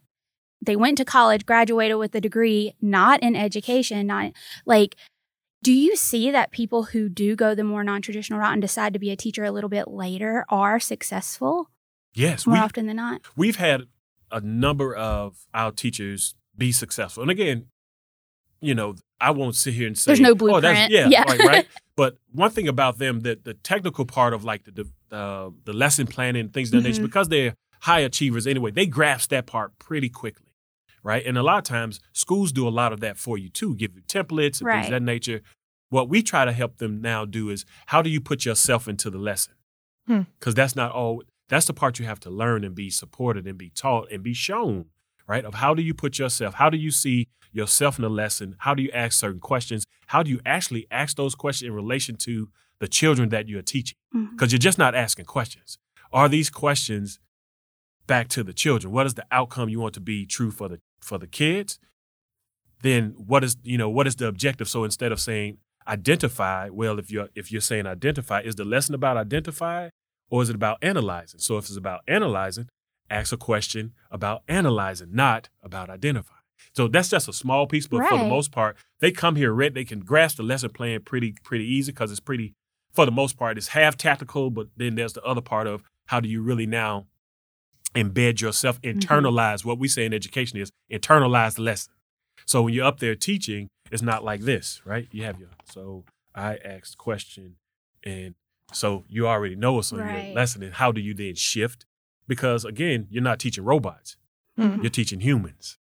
they 0.62 0.76
went 0.76 0.98
to 0.98 1.06
college 1.06 1.46
graduated 1.46 1.98
with 1.98 2.14
a 2.16 2.22
degree 2.22 2.74
not 2.82 3.22
in 3.22 3.36
education 3.36 4.08
not 4.08 4.32
like 4.66 4.96
do 5.64 5.74
you 5.74 5.96
see 5.96 6.32
that 6.32 6.52
people 6.52 6.84
who 6.84 7.10
do 7.10 7.36
go 7.36 7.56
the 7.56 7.64
more 7.64 7.84
non 7.84 8.02
traditional 8.02 8.40
route 8.40 8.54
and 8.54 8.62
decide 8.62 8.94
to 8.94 9.00
be 9.00 9.12
a 9.12 9.16
teacher 9.16 9.44
a 9.44 9.52
little 9.52 9.70
bit 9.70 9.88
later 9.88 10.46
are 10.50 10.80
successful? 10.80 11.70
Yes. 12.14 12.46
More 12.46 12.56
we, 12.56 12.60
often 12.60 12.88
than 12.88 12.96
not. 12.96 13.22
We've 13.36 13.58
had 13.58 13.84
a 14.32 14.40
number 14.40 14.96
of 14.96 15.46
our 15.54 15.72
teachers 15.72 16.36
be 16.58 16.72
successful. 16.72 17.22
And 17.22 17.32
again, 17.32 17.68
you 18.62 18.76
know, 18.76 18.96
I 19.20 19.32
won't 19.32 19.56
sit 19.56 19.74
here 19.74 19.88
and 19.88 19.98
say 19.98 20.10
there's 20.10 20.20
no 20.20 20.36
blueprint. 20.36 20.66
Oh, 20.66 20.68
that's, 20.68 20.92
yeah, 20.92 21.08
yeah. 21.10 21.24
right, 21.24 21.40
right. 21.40 21.68
But 21.96 22.16
one 22.32 22.52
thing 22.52 22.68
about 22.68 23.00
them, 23.00 23.22
that 23.22 23.44
the 23.44 23.56
technical 23.56 24.06
part 24.06 24.36
of 24.36 24.44
like 24.44 24.66
the 24.66 24.88
uh, 25.12 25.50
the 25.64 25.74
lesson 25.74 26.06
planning 26.06 26.50
things 26.50 26.68
of 26.68 26.72
that 26.74 26.78
mm-hmm. 26.78 26.88
nature, 26.90 27.02
because 27.02 27.30
they're 27.30 27.56
high 27.82 28.02
achievers 28.02 28.46
anyway, 28.46 28.70
they 28.70 28.86
grasp 28.86 29.32
that 29.32 29.48
part 29.48 29.80
pretty 29.80 30.10
quickly 30.10 30.48
right? 31.08 31.26
And 31.26 31.38
a 31.38 31.44
lot 31.44 31.58
of 31.58 31.64
times 31.64 32.02
schools 32.12 32.52
do 32.52 32.68
a 32.68 32.70
lot 32.70 32.92
of 32.92 33.00
that 33.00 33.18
for 33.18 33.38
you 33.38 33.48
too, 33.48 33.76
give 33.76 33.96
you 33.96 34.02
templates 34.02 34.60
and 34.60 34.68
right. 34.68 34.76
things 34.76 34.88
of 34.88 34.92
that 34.92 35.02
nature. 35.02 35.42
What 35.90 36.10
we 36.10 36.22
try 36.22 36.44
to 36.44 36.52
help 36.52 36.80
them 36.80 37.02
now 37.02 37.24
do 37.24 37.50
is 37.50 37.64
how 37.88 38.02
do 38.02 38.10
you 38.10 38.20
put 38.20 38.44
yourself 38.44 38.90
into 38.90 39.10
the 39.10 39.18
lesson? 39.18 39.54
Because 40.06 40.54
hmm. 40.54 40.58
that's 40.58 40.76
not 40.76 40.92
all, 40.92 41.24
that's 41.48 41.66
the 41.66 41.74
part 41.74 41.98
you 41.98 42.06
have 42.06 42.20
to 42.22 42.30
learn 42.30 42.66
and 42.66 42.76
be 42.76 42.90
supported 42.90 43.48
and 43.48 43.58
be 43.58 43.70
taught 43.70 44.12
and 44.12 44.22
be 44.22 44.34
shown, 44.34 44.88
right? 45.28 45.46
Of 45.46 45.54
how 45.56 45.74
do 45.74 45.82
you 45.82 45.94
put 45.94 46.20
yourself, 46.20 46.56
how 46.56 46.70
do 46.70 46.78
you 46.78 46.92
see 46.92 47.30
yourself 47.58 47.98
in 47.98 48.04
the 48.04 48.10
lesson? 48.10 48.56
How 48.60 48.74
do 48.74 48.84
you 48.84 48.92
ask 48.94 49.20
certain 49.20 49.40
questions? 49.40 49.86
How 50.08 50.24
do 50.24 50.30
you 50.30 50.40
actually 50.46 50.88
ask 50.90 51.18
those 51.18 51.36
questions 51.36 51.68
in 51.68 51.76
relation 51.76 52.16
to 52.18 52.50
the 52.80 52.88
children 52.88 53.30
that 53.30 53.50
you're 53.50 53.62
teaching? 53.62 53.98
Mm-hmm. 54.16 54.36
Because 54.36 54.52
you're 54.52 54.60
just 54.60 54.78
not 54.78 54.96
asking 54.96 55.26
questions. 55.26 55.78
Are 56.14 56.30
these 56.30 56.50
questions 56.50 57.20
back 58.06 58.30
to 58.30 58.44
the 58.44 58.54
children? 58.54 58.94
What 58.94 59.06
is 59.06 59.16
the 59.16 59.26
outcome 59.32 59.70
you 59.70 59.80
want 59.80 59.96
to 59.96 60.00
be 60.00 60.26
true 60.26 60.52
for 60.52 60.70
the 60.70 60.80
for 61.02 61.18
the 61.18 61.28
kids? 61.28 61.80
Then 62.82 63.16
what 63.18 63.44
is 63.44 63.58
you 63.64 63.78
know 63.78 63.90
what 63.90 64.08
is 64.08 64.16
the 64.16 64.28
objective? 64.28 64.70
So 64.70 64.84
instead 64.84 65.12
of 65.12 65.20
saying 65.20 65.58
identify, 65.88 66.70
well, 66.70 67.00
if 67.00 67.12
you're 67.12 67.30
if 67.36 67.52
you're 67.52 67.62
saying 67.62 67.88
identify, 67.88 68.42
is 68.42 68.56
the 68.56 68.66
lesson 68.66 68.96
about 68.96 69.18
identify 69.18 69.90
or 70.30 70.42
is 70.42 70.50
it 70.50 70.56
about 70.56 70.78
analyzing? 70.82 71.40
So 71.40 71.58
if 71.58 71.66
it's 71.66 71.78
about 71.78 72.02
analyzing, 72.08 72.68
ask 73.10 73.32
a 73.34 73.38
question 73.38 73.94
about 74.12 74.44
analyzing, 74.48 75.10
not 75.12 75.50
about 75.64 75.90
identifying. 75.90 76.37
So 76.74 76.88
that's 76.88 77.10
just 77.10 77.28
a 77.28 77.34
small 77.34 77.68
piece, 77.68 77.88
but 77.88 78.08
for 78.08 78.18
the 78.18 78.26
most 78.26 78.52
part, 78.52 78.78
they 79.00 79.12
come 79.12 79.36
here 79.36 79.52
ready. 79.54 79.74
They 79.76 79.86
can 79.86 80.00
grasp 80.02 80.38
the 80.38 80.44
lesson 80.44 80.70
plan 80.72 81.02
pretty 81.04 81.34
pretty 81.44 81.66
easy 81.66 81.92
because 81.92 82.12
it's 82.12 82.20
pretty. 82.20 82.54
For 82.94 83.06
the 83.06 83.12
most 83.12 83.38
part, 83.38 83.58
it's 83.58 83.70
half 83.70 83.96
tactical, 83.98 84.50
but 84.50 84.68
then 84.76 84.96
there's 84.96 85.14
the 85.14 85.24
other 85.24 85.42
part 85.42 85.68
of 85.68 85.84
how 86.08 86.20
do 86.20 86.28
you 86.30 86.42
really 86.42 86.66
now 86.66 87.06
embed 87.96 88.42
yourself, 88.42 88.82
internalize 88.82 89.66
what 89.66 89.78
we 89.80 89.88
say 89.88 90.06
in 90.06 90.14
education 90.14 90.60
is 90.60 90.72
internalize 90.92 91.56
the 91.56 91.62
lesson. 91.62 91.94
So 92.46 92.62
when 92.64 92.74
you're 92.74 92.86
up 92.86 93.00
there 93.00 93.16
teaching, 93.16 93.68
it's 93.92 94.02
not 94.02 94.24
like 94.24 94.42
this, 94.42 94.82
right? 94.86 95.08
You 95.12 95.24
have 95.24 95.40
your 95.40 95.50
so 95.66 96.06
I 96.36 96.58
asked 96.64 96.98
question, 96.98 97.56
and 98.04 98.36
so 98.72 99.06
you 99.08 99.28
already 99.28 99.56
know 99.56 99.74
what's 99.74 99.92
on 99.94 100.00
Right. 100.00 100.12
your 100.26 100.34
lesson, 100.34 100.62
and 100.64 100.74
how 100.76 100.92
do 100.92 101.02
you 101.02 101.14
then 101.14 101.36
shift? 101.36 101.86
Because 102.28 102.66
again, 102.66 103.08
you're 103.10 103.24
not 103.24 103.40
teaching 103.40 103.64
robots 103.64 104.18
Mhm. 104.58 104.82
you're 104.82 104.90
teaching 104.90 105.20
humans. 105.22 105.78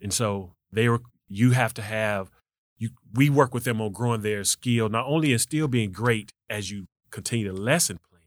And 0.00 0.12
so 0.12 0.54
they 0.72 0.88
were 0.88 1.00
you 1.28 1.52
have 1.52 1.74
to 1.74 1.82
have 1.82 2.30
you 2.78 2.90
we 3.14 3.30
work 3.30 3.54
with 3.54 3.64
them 3.64 3.80
on 3.80 3.92
growing 3.92 4.22
their 4.22 4.44
skill, 4.44 4.88
not 4.88 5.06
only 5.06 5.32
in 5.32 5.38
still 5.38 5.68
being 5.68 5.92
great 5.92 6.32
as 6.50 6.70
you 6.70 6.86
continue 7.10 7.52
the 7.52 7.58
lesson 7.58 7.98
plan, 8.08 8.22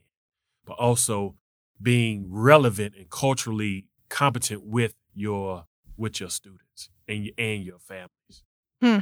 but 0.66 0.74
also 0.74 1.36
being 1.80 2.26
relevant 2.28 2.94
and 2.96 3.08
culturally 3.10 3.86
competent 4.08 4.64
with 4.64 4.94
your 5.14 5.64
with 5.96 6.20
your 6.20 6.30
students 6.30 6.90
and 7.06 7.26
your, 7.26 7.34
and 7.38 7.64
your 7.64 7.78
families. 7.78 8.42
Hmm. 8.82 8.98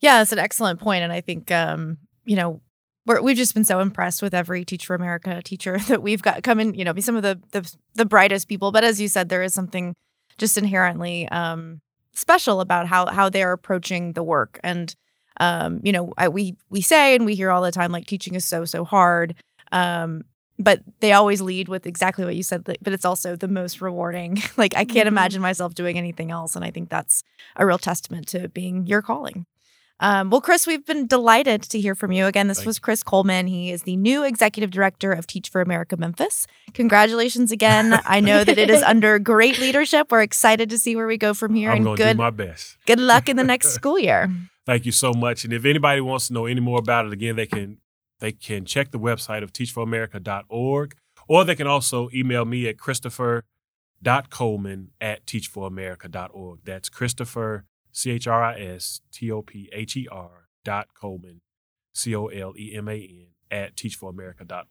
Yeah, 0.00 0.18
that's 0.18 0.32
an 0.32 0.38
excellent 0.38 0.80
point, 0.80 1.02
and 1.02 1.12
I 1.12 1.20
think 1.20 1.50
um, 1.50 1.98
you 2.24 2.36
know 2.36 2.60
we're, 3.06 3.22
we've 3.22 3.36
just 3.36 3.54
been 3.54 3.64
so 3.64 3.80
impressed 3.80 4.22
with 4.22 4.34
every 4.34 4.64
Teach 4.64 4.86
for 4.86 4.94
America 4.94 5.40
teacher 5.42 5.78
that 5.88 6.02
we've 6.02 6.22
got 6.22 6.42
coming. 6.42 6.74
You 6.74 6.84
know, 6.84 6.92
be 6.92 7.00
some 7.00 7.16
of 7.16 7.22
the, 7.22 7.40
the 7.52 7.74
the 7.94 8.06
brightest 8.06 8.48
people, 8.48 8.72
but 8.72 8.84
as 8.84 9.00
you 9.00 9.08
said, 9.08 9.28
there 9.28 9.42
is 9.42 9.54
something 9.54 9.94
just 10.40 10.58
inherently 10.58 11.28
um, 11.28 11.80
special 12.14 12.60
about 12.60 12.88
how 12.88 13.06
how 13.06 13.28
they're 13.30 13.52
approaching 13.52 14.14
the 14.14 14.24
work. 14.24 14.58
And 14.64 14.94
um, 15.38 15.80
you 15.84 15.92
know, 15.92 16.12
I, 16.18 16.28
we 16.28 16.56
we 16.70 16.80
say 16.82 17.14
and 17.14 17.24
we 17.26 17.36
hear 17.36 17.52
all 17.52 17.62
the 17.62 17.70
time 17.72 17.92
like 17.92 18.06
teaching 18.08 18.34
is 18.34 18.44
so 18.44 18.64
so 18.64 18.84
hard. 18.84 19.36
Um, 19.72 20.24
but 20.58 20.82
they 21.00 21.12
always 21.12 21.40
lead 21.40 21.68
with 21.68 21.86
exactly 21.86 22.24
what 22.24 22.36
you 22.36 22.42
said. 22.42 22.64
But 22.64 22.92
it's 22.92 23.06
also 23.06 23.36
the 23.36 23.48
most 23.48 23.80
rewarding. 23.80 24.42
like 24.58 24.74
I 24.76 24.84
can't 24.84 25.06
Mhm. 25.06 25.12
imagine 25.12 25.42
myself 25.42 25.74
doing 25.74 25.96
anything 25.98 26.30
else, 26.32 26.56
and 26.56 26.64
I 26.64 26.70
think 26.72 26.90
that's 26.90 27.22
a 27.56 27.64
real 27.66 27.78
testament 27.78 28.26
to 28.28 28.48
being 28.48 28.86
your 28.86 29.02
calling. 29.02 29.46
Um, 30.00 30.30
well, 30.30 30.40
Chris, 30.40 30.66
we've 30.66 30.84
been 30.84 31.06
delighted 31.06 31.62
to 31.64 31.78
hear 31.78 31.94
from 31.94 32.10
you 32.10 32.24
again. 32.26 32.48
This 32.48 32.58
Thank 32.58 32.66
was 32.66 32.78
Chris 32.78 33.02
Coleman. 33.02 33.46
He 33.46 33.70
is 33.70 33.82
the 33.82 33.96
new 33.96 34.24
executive 34.24 34.70
director 34.70 35.12
of 35.12 35.26
Teach 35.26 35.50
for 35.50 35.60
America 35.60 35.94
Memphis. 35.96 36.46
Congratulations 36.72 37.52
again. 37.52 38.00
I 38.06 38.20
know 38.20 38.42
that 38.42 38.56
it 38.56 38.70
is 38.70 38.82
under 38.82 39.18
great 39.18 39.58
leadership. 39.58 40.10
We're 40.10 40.22
excited 40.22 40.70
to 40.70 40.78
see 40.78 40.96
where 40.96 41.06
we 41.06 41.18
go 41.18 41.34
from 41.34 41.54
here, 41.54 41.70
I'm 41.70 41.76
and 41.76 41.84
going 41.84 41.96
to 41.98 42.02
good 42.02 42.12
do 42.14 42.18
my 42.18 42.30
best. 42.30 42.78
good 42.86 42.98
luck 42.98 43.28
in 43.28 43.36
the 43.36 43.44
next 43.44 43.70
school 43.74 43.98
year. 43.98 44.30
Thank 44.64 44.86
you 44.86 44.92
so 44.92 45.12
much. 45.12 45.44
And 45.44 45.52
if 45.52 45.66
anybody 45.66 46.00
wants 46.00 46.28
to 46.28 46.32
know 46.32 46.46
any 46.46 46.60
more 46.60 46.78
about 46.78 47.04
it, 47.06 47.12
again, 47.12 47.36
they 47.36 47.46
can 47.46 47.78
they 48.20 48.32
can 48.32 48.64
check 48.64 48.90
the 48.90 48.98
website 48.98 49.42
of 49.42 49.52
teachforamerica.org, 49.52 50.94
or 51.28 51.44
they 51.44 51.54
can 51.54 51.66
also 51.66 52.08
email 52.14 52.44
me 52.44 52.68
at 52.68 52.78
christopher.coleman 52.78 54.90
at 55.00 55.26
teachforamerica.org. 55.26 56.60
That's 56.64 56.88
Christopher, 56.88 57.64
C 57.92 58.10
H 58.10 58.26
R 58.26 58.42
I 58.42 58.58
S 58.60 59.00
T 59.12 59.30
O 59.30 59.42
P 59.42 59.68
H 59.72 59.96
E 59.96 60.06
R 60.10 60.48
dot 60.64 60.88
Coleman, 60.98 61.40
C 61.92 62.14
O 62.14 62.26
L 62.26 62.54
E 62.58 62.74
M 62.76 62.88
A 62.88 62.94
N, 62.94 63.26
at 63.50 63.76
teachforamerica.org. 63.76 64.66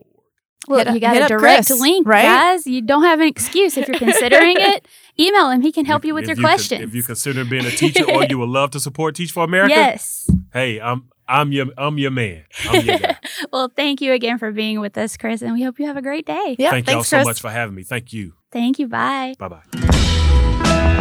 Look, 0.67 0.79
Hit 0.79 0.88
up- 0.89 0.93
you 0.93 0.99
got 0.99 1.15
a 1.17 1.27
direct 1.27 1.67
Chris, 1.67 1.79
link, 1.79 2.05
right? 2.08 2.23
guys. 2.23 2.67
You 2.67 2.82
don't 2.82 3.03
have 3.03 3.21
an 3.21 3.27
excuse 3.27 3.77
if 3.77 3.88
you're 3.88 3.97
considering 3.97 4.55
it. 4.60 4.86
Email 5.17 5.49
him; 5.49 5.62
he 5.62 5.71
can 5.71 5.86
help 5.86 6.03
you 6.05 6.13
with 6.13 6.25
your 6.27 6.36
you 6.36 6.43
con- 6.43 6.51
questions. 6.51 6.82
if 6.84 6.93
you 6.93 7.01
consider 7.01 7.45
being 7.45 7.65
a 7.65 7.71
teacher 7.71 8.03
or 8.12 8.25
you 8.25 8.38
would 8.38 8.49
love 8.49 8.71
to 8.71 8.79
support 8.79 9.15
Teach 9.15 9.32
for 9.32 9.43
America, 9.45 9.73
yes. 9.73 10.29
hey, 10.53 10.79
I'm 10.82 11.10
I'm 11.27 11.51
your 11.53 11.67
I'm 11.77 11.97
your 11.97 12.12
man. 12.12 12.43
I'm 12.65 12.86
your 12.86 12.99
guy. 12.99 13.15
Well, 13.53 13.71
thank 13.73 14.01
you 14.01 14.12
again 14.12 14.38
for 14.38 14.51
being 14.51 14.79
with 14.82 14.97
us, 14.97 15.15
Chris, 15.15 15.41
and 15.41 15.53
we 15.53 15.63
hope 15.63 15.79
you 15.79 15.88
have 15.88 15.95
a 15.97 16.01
great 16.01 16.25
day. 16.25 16.55
Yeah, 16.60 16.71
Thank 16.71 16.88
y'all 16.88 16.95
thanks, 16.95 17.08
so 17.10 17.17
Chris. 17.17 17.25
much 17.25 17.41
for 17.41 17.49
having 17.49 17.73
me. 17.73 17.84
Thank 17.84 18.12
you. 18.12 18.34
Thank 18.51 18.79
you. 18.79 18.88
Bye. 18.88 19.34
Bye 19.39 19.47
bye. 19.47 20.95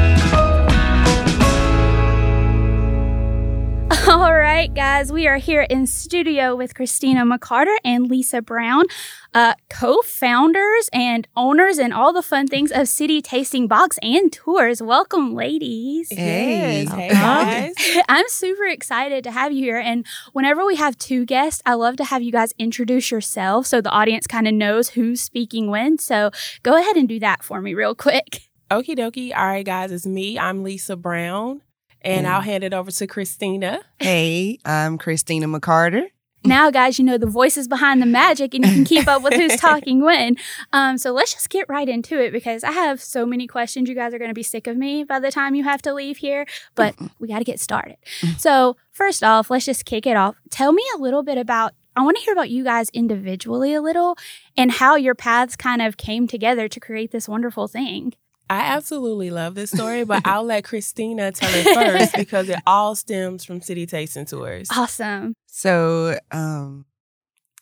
All 4.09 4.35
right, 4.35 4.73
guys, 4.75 5.11
we 5.11 5.27
are 5.27 5.39
here 5.39 5.63
in 5.63 5.87
studio 5.87 6.55
with 6.55 6.75
Christina 6.75 7.25
McCarter 7.25 7.75
and 7.83 8.11
Lisa 8.11 8.43
Brown, 8.43 8.85
uh, 9.33 9.55
co 9.71 10.03
founders 10.03 10.91
and 10.93 11.27
owners 11.37 11.79
and 11.79 11.95
all 11.95 12.13
the 12.13 12.23
fun 12.23 12.49
things 12.49 12.71
of 12.71 12.87
City 12.87 13.23
Tasting 13.23 13.67
Box 13.67 13.99
and 14.03 14.31
Tours. 14.31 14.83
Welcome, 14.83 15.35
ladies. 15.35 16.11
Hey. 16.11 16.83
Yes. 16.83 16.93
Hey, 16.93 17.09
guys. 17.09 17.75
I'm 18.11 18.29
super 18.29 18.67
excited 18.67 19.25
to 19.25 19.31
have 19.31 19.53
you 19.53 19.61
here. 19.61 19.79
And 19.79 20.05
whenever 20.35 20.67
we 20.67 20.77
have 20.77 20.99
two 20.99 21.25
guests, 21.25 21.63
I 21.65 21.73
love 21.75 21.97
to 21.97 22.05
have 22.05 22.23
you 22.23 22.33
guys 22.33 22.53
introduce 22.59 23.11
yourself 23.11 23.67
so 23.67 23.81
the 23.81 23.91
audience 23.91 24.27
kind 24.27 24.47
of 24.47 24.53
knows 24.53 24.91
who's 24.91 25.23
speaking 25.23 25.71
when. 25.71 25.97
So 25.97 26.31
go 26.63 26.77
ahead 26.77 26.97
and 26.97 27.09
do 27.09 27.19
that 27.21 27.43
for 27.43 27.63
me, 27.63 27.73
real 27.73 27.95
quick. 27.95 28.43
Okie 28.71 28.99
dokie. 28.99 29.35
All 29.35 29.47
right, 29.47 29.65
guys, 29.65 29.91
it's 29.93 30.05
me. 30.05 30.39
I'm 30.39 30.63
Lisa 30.63 30.95
Brown, 30.95 31.63
and 32.03 32.27
Mm. 32.27 32.31
I'll 32.31 32.41
hand 32.41 32.65
it 32.65 32.73
over 32.75 32.91
to 32.91 33.07
Christina. 33.07 33.81
Hey, 33.99 34.59
I'm 34.65 34.99
Christina 34.99 35.47
McCarter. 35.47 36.05
now, 36.45 36.71
guys, 36.71 36.99
you 36.99 37.05
know 37.05 37.19
the 37.19 37.27
voices 37.27 37.67
behind 37.69 38.01
the 38.01 38.07
magic 38.07 38.55
and 38.55 38.65
you 38.65 38.73
can 38.73 38.85
keep 38.85 39.09
up 39.09 39.23
with 39.23 39.35
who's 39.35 39.57
talking 39.61 40.03
when. 40.03 40.37
Um, 40.73 40.97
so 40.97 41.11
let's 41.13 41.33
just 41.35 41.51
get 41.51 41.69
right 41.69 41.89
into 41.89 42.19
it 42.23 42.31
because 42.33 42.63
I 42.63 42.71
have 42.71 43.03
so 43.03 43.27
many 43.27 43.47
questions. 43.49 43.89
You 43.89 43.95
guys 43.97 44.15
are 44.15 44.19
going 44.19 44.31
to 44.31 44.35
be 44.35 44.45
sick 44.45 44.67
of 44.69 44.77
me 44.77 45.03
by 45.05 45.19
the 45.19 45.31
time 45.33 45.55
you 45.57 45.65
have 45.65 45.83
to 45.83 45.93
leave 45.93 46.19
here, 46.19 46.47
but 46.77 46.95
we 47.19 47.27
got 47.29 47.39
to 47.39 47.45
get 47.45 47.59
started. 47.61 47.97
So, 48.39 48.77
first 48.93 49.23
off, 49.25 49.51
let's 49.51 49.65
just 49.67 49.85
kick 49.85 50.07
it 50.07 50.17
off. 50.17 50.37
Tell 50.51 50.73
me 50.73 50.83
a 50.95 50.99
little 50.99 51.23
bit 51.23 51.39
about. 51.39 51.73
I 51.97 52.03
want 52.03 52.17
to 52.17 52.23
hear 52.23 52.33
about 52.33 52.49
you 52.51 52.63
guys 52.63 52.89
individually 52.91 53.75
a 53.75 53.83
little 53.83 54.17
and 54.57 54.71
how 54.71 54.95
your 54.95 55.17
paths 55.17 55.57
kind 55.57 55.83
of 55.83 55.97
came 55.97 56.29
together 56.29 56.69
to 56.69 56.79
create 56.79 57.11
this 57.11 57.29
wonderful 57.29 57.67
thing. 57.67 58.15
I 58.51 58.61
absolutely 58.61 59.31
love 59.31 59.55
this 59.55 59.71
story, 59.71 60.05
but 60.05 60.23
I'll 60.27 60.45
let 60.45 60.65
Christina 60.65 61.33
tell 61.33 61.51
it 61.53 61.75
first 61.75 62.15
because 62.17 62.49
it 62.49 62.59
all 62.67 62.95
stems 62.95 63.45
from 63.45 63.61
City 63.61 63.87
Tasting 63.87 64.25
Tours. 64.27 64.69
Awesome. 64.75 65.35
So, 65.47 66.19
um, 66.31 66.85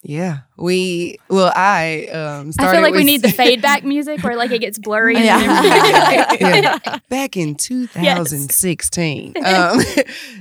yeah, 0.08 0.38
we 0.56 1.18
well, 1.28 1.52
I 1.56 2.06
um 2.06 2.52
started 2.52 2.70
I 2.70 2.74
feel 2.74 2.82
like 2.82 2.94
we 2.94 3.02
need 3.02 3.22
the 3.22 3.32
fade 3.32 3.60
back 3.60 3.82
music 3.82 4.22
where 4.22 4.36
like 4.36 4.52
it 4.52 4.60
gets 4.60 4.78
blurry. 4.78 5.18
Yeah. 5.18 5.36
Yeah. 6.36 6.98
back 7.08 7.36
in 7.36 7.54
2016. 7.54 9.34
Um, 9.44 9.80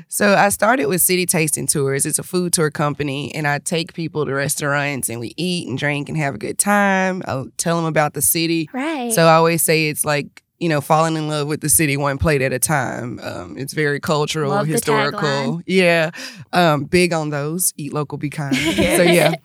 so 0.08 0.36
I 0.36 0.50
started 0.50 0.86
with 0.88 1.02
City 1.02 1.26
Tasting 1.26 1.68
Tours. 1.68 2.06
It's 2.06 2.20
a 2.20 2.24
food 2.24 2.54
tour 2.54 2.70
company, 2.70 3.34
and 3.34 3.48
I 3.48 3.60
take 3.60 3.94
people 3.94 4.26
to 4.26 4.34
restaurants 4.34 5.10
and 5.10 5.20
we 5.20 5.34
eat 5.38 5.68
and 5.68 5.78
drink 5.78 6.10
and 6.10 6.18
have 6.18 6.36
a 6.36 6.38
good 6.38 6.60
time. 6.60 7.24
I'll 7.26 7.48
tell 7.58 7.78
them 7.78 7.86
about 7.86 8.14
the 8.14 8.22
city. 8.22 8.70
Right. 8.72 9.12
So 9.14 9.26
I 9.26 9.36
always 9.36 9.64
say 9.64 9.90
it's 9.90 10.06
like 10.06 10.44
you 10.66 10.70
know 10.70 10.82
falling 10.82 11.16
in 11.16 11.28
love 11.28 11.48
with 11.48 11.62
the 11.62 11.70
city 11.70 11.96
one 11.96 12.18
plate 12.18 12.42
at 12.42 12.52
a 12.52 12.58
time. 12.58 13.20
Um, 13.22 13.56
it's 13.56 13.72
very 13.72 14.00
cultural, 14.00 14.50
Love 14.50 14.66
historical. 14.66 15.62
Yeah, 15.68 16.10
um, 16.54 16.86
big 16.86 17.14
on 17.14 17.30
those. 17.30 17.72
Eat 17.78 17.94
local, 17.94 18.18
be 18.18 18.32
kind. 18.32 18.56
so 18.58 19.04
yeah, 19.04 19.36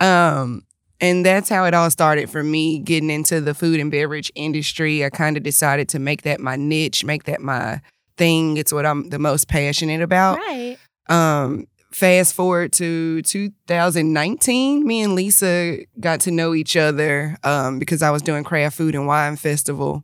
um, 0.00 0.64
and 1.00 1.24
that's 1.24 1.48
how 1.48 1.64
it 1.64 1.74
all 1.74 1.92
started 1.92 2.28
for 2.28 2.42
me 2.42 2.80
getting 2.80 3.08
into 3.08 3.40
the 3.40 3.54
food 3.54 3.78
and 3.78 3.88
beverage 3.88 4.32
industry. 4.34 5.04
I 5.04 5.10
kind 5.10 5.36
of 5.36 5.44
decided 5.44 5.88
to 5.90 6.00
make 6.00 6.22
that 6.22 6.40
my 6.40 6.56
niche, 6.56 7.04
make 7.04 7.22
that 7.24 7.40
my 7.40 7.80
thing. 8.16 8.56
It's 8.56 8.72
what 8.72 8.84
I'm 8.84 9.10
the 9.10 9.20
most 9.20 9.46
passionate 9.46 10.02
about. 10.02 10.38
right. 10.38 10.76
Um, 11.08 11.68
fast 11.92 12.34
forward 12.34 12.72
to 12.72 13.22
2019, 13.22 14.84
me 14.84 15.02
and 15.02 15.14
Lisa 15.14 15.76
got 16.00 16.18
to 16.22 16.32
know 16.32 16.52
each 16.52 16.76
other 16.76 17.36
um, 17.44 17.78
because 17.78 18.02
I 18.02 18.10
was 18.10 18.22
doing 18.22 18.42
craft 18.42 18.76
food 18.76 18.96
and 18.96 19.06
wine 19.06 19.36
festival. 19.36 20.02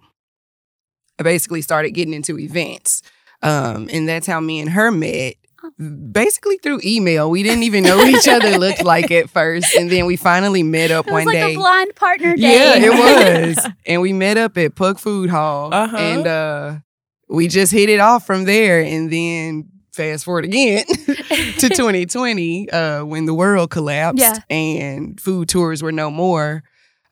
I 1.20 1.22
basically 1.22 1.60
started 1.62 1.90
getting 1.92 2.14
into 2.14 2.38
events, 2.38 3.02
um, 3.42 3.88
and 3.92 4.08
that's 4.08 4.26
how 4.26 4.40
me 4.40 4.58
and 4.60 4.70
her 4.70 4.90
met. 4.90 5.34
Basically 5.78 6.56
through 6.56 6.80
email, 6.84 7.30
we 7.30 7.42
didn't 7.42 7.64
even 7.64 7.84
know 7.84 7.98
what 7.98 8.08
each 8.08 8.26
other 8.28 8.56
looked 8.58 8.82
like 8.82 9.10
at 9.10 9.28
first, 9.28 9.74
and 9.74 9.90
then 9.90 10.06
we 10.06 10.16
finally 10.16 10.62
met 10.62 10.90
up 10.90 11.06
It 11.06 11.12
was 11.12 11.24
one 11.24 11.26
like 11.26 11.34
day. 11.34 11.52
a 11.54 11.56
blind 11.58 11.94
partner 11.96 12.34
day. 12.34 12.42
Yeah, 12.42 12.86
it 12.86 13.54
was. 13.56 13.66
and 13.86 14.00
we 14.00 14.14
met 14.14 14.38
up 14.38 14.56
at 14.56 14.74
Puck 14.74 14.98
Food 14.98 15.28
Hall. 15.30 15.72
Uh-huh. 15.72 15.96
And 15.96 16.26
uh 16.26 16.78
we 17.28 17.46
just 17.46 17.72
hit 17.72 17.88
it 17.90 18.00
off 18.00 18.26
from 18.26 18.44
there. 18.44 18.80
And 18.80 19.12
then 19.12 19.68
fast 19.92 20.24
forward 20.24 20.44
again 20.46 20.84
to 21.58 21.68
2020 21.68 22.70
uh, 22.70 23.04
when 23.04 23.26
the 23.26 23.34
world 23.34 23.70
collapsed 23.70 24.18
Yeah. 24.20 24.38
and 24.48 25.20
food 25.20 25.48
tours 25.48 25.82
were 25.82 25.92
no 25.92 26.10
more. 26.10 26.62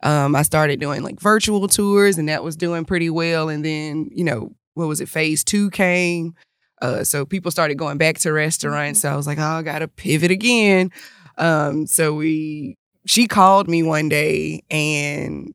Um, 0.03 0.37
I 0.37 0.43
started 0.43 0.81
doing 0.81 1.03
like 1.03 1.21
virtual 1.21 1.67
tours 1.69 2.19
and 2.19 2.29
that 2.29 2.45
was 2.45 2.57
doing 2.57 2.85
pretty 2.85 3.11
well. 3.11 3.49
And 3.49 3.65
then, 3.65 4.11
you 4.13 4.25
know, 4.25 4.55
what 4.75 4.87
was 4.87 5.01
it? 5.01 5.09
Phase 5.09 5.43
two 5.43 5.71
came. 5.71 6.35
Uh, 6.81 7.03
so 7.03 7.25
people 7.25 7.51
started 7.51 7.77
going 7.77 7.99
back 7.99 8.19
to 8.19 8.33
restaurants. 8.33 9.01
So 9.01 9.13
I 9.13 9.17
was 9.17 9.27
like, 9.27 9.39
oh, 9.39 9.43
I 9.43 9.63
got 9.63 9.81
to 9.81 9.89
pivot 9.89 10.31
again. 10.31 10.93
Um, 11.37 11.87
so 11.87 12.15
we, 12.15 12.77
she 13.07 13.27
called 13.27 13.69
me 13.69 13.83
one 13.83 14.09
day 14.09 14.63
and 14.71 15.53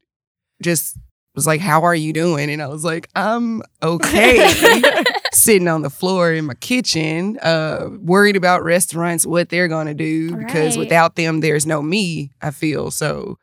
just 0.62 0.98
was 1.36 1.48
like, 1.48 1.62
How 1.62 1.84
are 1.84 1.96
you 1.96 2.14
doing? 2.14 2.50
And 2.50 2.62
I 2.62 2.68
was 2.68 2.84
like, 2.84 3.10
I'm 3.16 3.62
okay. 3.82 4.82
Sitting 5.34 5.68
on 5.68 5.82
the 5.82 5.90
floor 5.90 6.32
in 6.32 6.46
my 6.46 6.54
kitchen, 6.56 7.40
uh, 7.42 7.90
worried 8.00 8.36
about 8.36 8.64
restaurants, 8.64 9.26
what 9.26 9.50
they're 9.50 9.68
gonna 9.68 9.96
do, 9.96 10.36
because 10.36 10.78
without 10.78 11.16
them, 11.16 11.40
there's 11.40 11.66
no 11.66 11.82
me, 11.82 12.32
I 12.42 12.52
feel. 12.52 12.92
So 12.92 13.40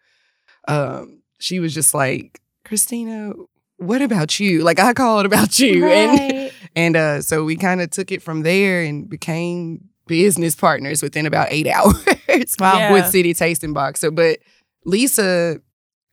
um, 0.71 1.23
she 1.39 1.61
was 1.61 1.75
just 1.75 1.95
like, 1.95 2.41
Christina, 2.65 3.33
what 3.79 4.03
about 4.03 4.39
you? 4.39 4.63
Like 4.63 4.79
I 4.79 4.93
called 4.93 5.27
about 5.27 5.59
you. 5.59 5.87
And 5.87 6.53
and 6.77 6.97
uh, 6.97 7.23
so 7.23 7.45
we 7.45 7.57
kind 7.57 7.81
of 7.81 7.91
took 7.91 8.13
it 8.13 8.23
from 8.23 8.43
there 8.43 8.83
and 8.83 9.09
became 9.09 9.89
business 10.07 10.55
partners 10.55 11.03
within 11.03 11.27
about 11.27 11.49
eight 11.51 11.67
hours 11.77 12.05
Wow. 12.59 12.79
Yeah. 12.79 12.93
with 12.93 13.07
City 13.07 13.33
Tasting 13.35 13.73
Box. 13.73 14.01
So, 14.01 14.11
but 14.11 14.39
Lisa, 14.85 15.61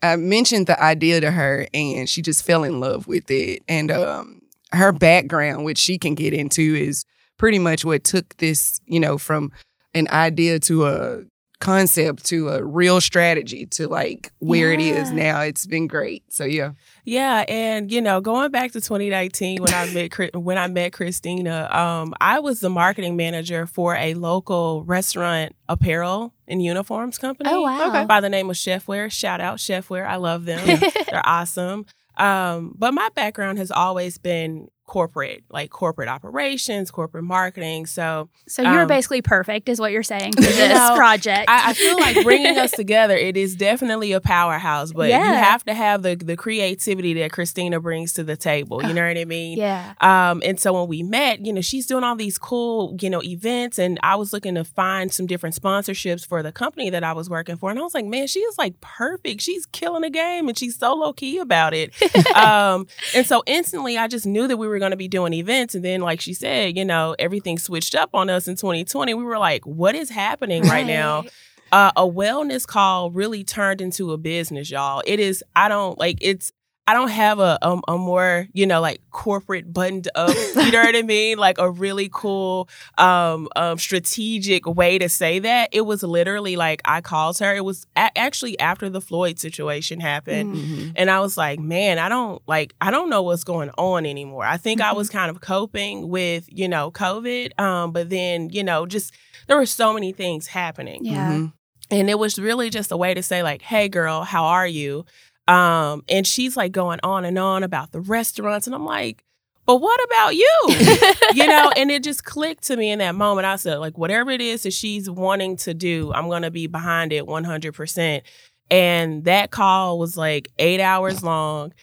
I 0.01 0.15
mentioned 0.15 0.67
the 0.67 0.81
idea 0.81 1.19
to 1.21 1.31
her 1.31 1.67
and 1.73 2.07
she 2.07 2.21
just 2.21 2.45
fell 2.45 2.63
in 2.63 2.79
love 2.79 3.07
with 3.07 3.29
it. 3.31 3.63
And 3.67 3.91
um, 3.91 4.41
her 4.71 4.91
background, 4.91 5.65
which 5.65 5.77
she 5.77 5.97
can 5.97 6.15
get 6.15 6.33
into, 6.33 6.61
is 6.75 7.05
pretty 7.37 7.59
much 7.59 7.83
what 7.85 8.03
took 8.03 8.37
this, 8.37 8.79
you 8.85 8.99
know, 8.99 9.17
from 9.17 9.51
an 9.93 10.07
idea 10.09 10.59
to 10.61 10.85
a 10.85 11.21
concept 11.59 12.25
to 12.25 12.49
a 12.49 12.63
real 12.63 13.01
strategy 13.01 13.65
to 13.65 13.87
like 13.87 14.31
where 14.39 14.71
it 14.71 14.79
is 14.79 15.11
now. 15.11 15.41
It's 15.41 15.65
been 15.65 15.87
great. 15.87 16.23
So, 16.31 16.45
yeah. 16.45 16.71
Yeah, 17.03 17.45
and 17.47 17.91
you 17.91 18.01
know, 18.01 18.21
going 18.21 18.51
back 18.51 18.71
to 18.73 18.81
2019 18.81 19.61
when 19.61 19.73
I 19.73 19.91
met 19.93 20.35
when 20.35 20.57
I 20.57 20.67
met 20.67 20.93
Christina, 20.93 21.67
um, 21.71 22.13
I 22.21 22.39
was 22.39 22.59
the 22.59 22.69
marketing 22.69 23.15
manager 23.15 23.65
for 23.65 23.95
a 23.95 24.13
local 24.13 24.83
restaurant 24.83 25.55
apparel 25.67 26.33
and 26.47 26.63
uniforms 26.63 27.17
company. 27.17 27.49
Oh, 27.51 27.61
wow. 27.61 27.89
Okay. 27.89 28.05
By 28.05 28.21
the 28.21 28.29
name 28.29 28.49
of 28.49 28.55
Chefware. 28.55 29.11
Shout 29.11 29.41
out 29.41 29.57
Chefware. 29.57 30.05
I 30.05 30.17
love 30.17 30.45
them. 30.45 30.65
They're 31.09 31.21
awesome. 31.25 31.85
Um, 32.17 32.73
but 32.77 32.93
my 32.93 33.09
background 33.15 33.57
has 33.59 33.71
always 33.71 34.17
been 34.17 34.69
corporate, 34.87 35.43
like 35.51 35.69
corporate 35.69 36.07
operations, 36.07 36.89
corporate 36.89 37.25
marketing. 37.25 37.85
So 37.85 38.29
So 38.47 38.63
you're 38.63 38.81
Um, 38.83 38.87
basically 38.87 39.21
perfect, 39.21 39.69
is 39.69 39.79
what 39.79 39.91
you're 39.91 40.01
saying 40.01 40.31
for 40.33 40.41
this 40.41 40.69
know, 40.69 40.95
project. 40.95 41.49
I, 41.49 41.71
I 41.71 41.73
feel 41.73 41.97
like 41.99 42.23
bringing 42.23 42.57
us 42.57 42.71
together, 42.71 43.15
it 43.15 43.37
is 43.37 43.55
definitely 43.55 44.13
a 44.13 44.21
powerhouse, 44.21 44.93
but 44.93 45.09
you 45.09 45.15
have 45.15 45.63
to 45.65 45.73
have 45.73 46.01
the 46.01 46.15
the 46.15 46.35
creativity 46.37 47.13
that 47.15 47.31
Christina 47.33 47.79
brings 47.79 48.13
to 48.13 48.23
the 48.23 48.37
table. 48.37 48.81
You 48.81 48.93
know 48.93 49.05
what 49.05 49.17
I 49.17 49.25
mean? 49.25 49.57
yeah. 49.57 49.93
Um, 49.99 50.41
and 50.43 50.59
so 50.59 50.71
when 50.73 50.87
we 50.87 51.03
met, 51.03 51.45
you 51.45 51.51
know, 51.51 51.61
she's 51.61 51.85
doing 51.85 52.03
all 52.05 52.15
these 52.15 52.37
cool, 52.37 52.95
you 53.01 53.09
know, 53.09 53.21
events, 53.21 53.77
and 53.77 53.99
I 54.01 54.15
was 54.15 54.31
looking 54.31 54.55
to 54.55 54.63
find 54.63 55.11
some 55.13 55.25
different 55.27 55.55
sponsorships 55.55 56.25
for 56.25 56.41
the 56.41 56.53
company 56.53 56.89
that 56.91 57.03
I 57.03 57.11
was 57.11 57.29
working 57.29 57.57
for, 57.57 57.69
and 57.69 57.77
I 57.77 57.81
was 57.83 57.93
like, 57.93 58.05
man, 58.05 58.27
she 58.27 58.39
is 58.39 58.57
like 58.57 58.79
perfect. 58.79 59.41
She's 59.41 59.65
killing 59.65 60.03
the 60.03 60.09
game, 60.09 60.47
and 60.47 60.57
she's 60.57 60.77
so 60.77 60.95
low 60.95 61.11
key 61.11 61.39
about 61.39 61.73
it. 61.73 61.93
um, 62.35 62.87
and 63.13 63.25
so 63.25 63.43
instantly, 63.45 63.97
I 63.97 64.07
just 64.07 64.25
knew 64.25 64.47
that 64.47 64.55
we 64.55 64.67
were 64.67 64.76
going 64.79 64.91
to 64.91 64.97
be 64.97 65.07
doing 65.07 65.33
events, 65.33 65.75
and 65.75 65.83
then, 65.83 66.01
like 66.01 66.21
she 66.21 66.33
said, 66.33 66.77
you 66.77 66.85
know, 66.85 67.15
everything 67.19 67.57
switched 67.57 67.95
up 67.95 68.11
on 68.13 68.29
us 68.29 68.47
in 68.47 68.55
2020. 68.55 69.13
We 69.13 69.23
were 69.23 69.37
like, 69.39 69.65
what 69.65 69.95
is 69.95 70.09
happening 70.09 70.63
right 70.63 70.85
now? 70.85 71.23
uh, 71.71 71.91
a 71.95 72.03
wellness 72.03 72.65
call 72.65 73.11
really 73.11 73.43
turned 73.43 73.81
into 73.81 74.11
a 74.11 74.17
business, 74.17 74.71
y'all. 74.71 75.03
It 75.05 75.19
is. 75.19 75.43
I 75.55 75.67
don't 75.67 75.97
like. 75.97 76.17
It's. 76.21 76.51
I 76.87 76.93
don't 76.93 77.09
have 77.09 77.39
a 77.39 77.59
a, 77.61 77.79
a 77.89 77.97
more 77.97 78.47
you 78.53 78.65
know 78.65 78.79
like 78.81 79.01
corporate 79.11 79.71
buttoned 79.73 80.07
up. 80.15 80.33
You 80.67 80.71
know 80.71 80.81
what 80.83 80.95
I 80.95 81.01
mean? 81.01 81.37
Like 81.37 81.57
a 81.59 81.69
really 81.69 82.09
cool, 82.11 82.67
um, 82.97 83.47
um, 83.55 83.77
strategic 83.77 84.65
way 84.65 84.97
to 84.97 85.07
say 85.09 85.39
that. 85.39 85.69
It 85.71 85.81
was 85.81 86.03
literally 86.03 86.55
like 86.55 86.81
I 86.85 87.01
called 87.01 87.37
her. 87.39 87.53
It 87.55 87.63
was 87.63 87.85
a- 87.95 88.17
actually 88.17 88.59
after 88.59 88.89
the 88.89 88.99
Floyd 89.01 89.39
situation 89.39 89.99
happened. 89.99 90.55
Mhm. 90.55 90.93
And 90.95 91.09
I 91.11 91.19
was 91.19 91.37
like, 91.37 91.59
man, 91.59 91.99
I 91.99 92.09
don't 92.09 92.41
like 92.47 92.73
I 92.81 92.91
don't 92.91 93.09
know 93.09 93.21
what's 93.21 93.43
going 93.43 93.69
on 93.77 94.05
anymore. 94.05 94.43
I 94.45 94.57
think 94.57 94.81
I 94.81 94.93
was 94.93 95.09
kind 95.09 95.29
of 95.29 95.39
coping 95.41 96.09
with, 96.09 96.45
you 96.51 96.67
know, 96.67 96.91
COVID. 96.91 97.57
Um, 97.59 97.91
but 97.91 98.09
then, 98.09 98.49
you 98.49 98.63
know, 98.63 98.85
just 98.85 99.13
there 99.47 99.57
were 99.57 99.65
so 99.65 99.93
many 99.93 100.11
things 100.11 100.47
happening. 100.47 101.05
Yeah. 101.05 101.31
Mhm. 101.33 101.53
And 101.89 102.09
it 102.09 102.19
was 102.19 102.37
really 102.37 102.69
just 102.69 102.91
a 102.91 102.97
way 102.97 103.13
to 103.13 103.23
say, 103.23 103.41
like, 103.43 103.61
hey 103.61 103.87
girl, 103.87 104.23
how 104.23 104.43
are 104.45 104.67
you? 104.67 105.05
Um, 105.47 106.03
and 106.09 106.25
she's 106.27 106.57
like 106.57 106.71
going 106.71 106.99
on 107.03 107.23
and 107.25 107.37
on 107.37 107.63
about 107.63 107.91
the 107.91 108.01
restaurants. 108.01 108.67
And 108.67 108.75
I'm 108.75 108.85
like, 108.85 109.23
but 109.65 109.77
what 109.77 109.99
about 110.05 110.35
you? 110.35 110.59
you 111.33 111.45
know, 111.47 111.71
and 111.75 111.91
it 111.91 112.03
just 112.03 112.23
clicked 112.23 112.63
to 112.67 112.77
me 112.77 112.89
in 112.91 112.99
that 112.99 113.15
moment. 113.15 113.45
I 113.45 113.57
said, 113.57 113.77
like, 113.79 113.97
whatever 113.97 114.31
it 114.31 114.39
is 114.41 114.63
that 114.63 114.71
she's 114.73 115.09
wanting 115.09 115.57
to 115.57 115.73
do, 115.73 116.11
I'm 116.13 116.29
gonna 116.29 116.51
be 116.51 116.67
behind 116.67 117.11
it 117.13 117.25
100%. 117.25 118.21
And 118.69 119.23
that 119.25 119.51
call 119.51 119.99
was 119.99 120.17
like 120.17 120.49
eight 120.59 120.79
hours 120.81 121.23
long. 121.23 121.73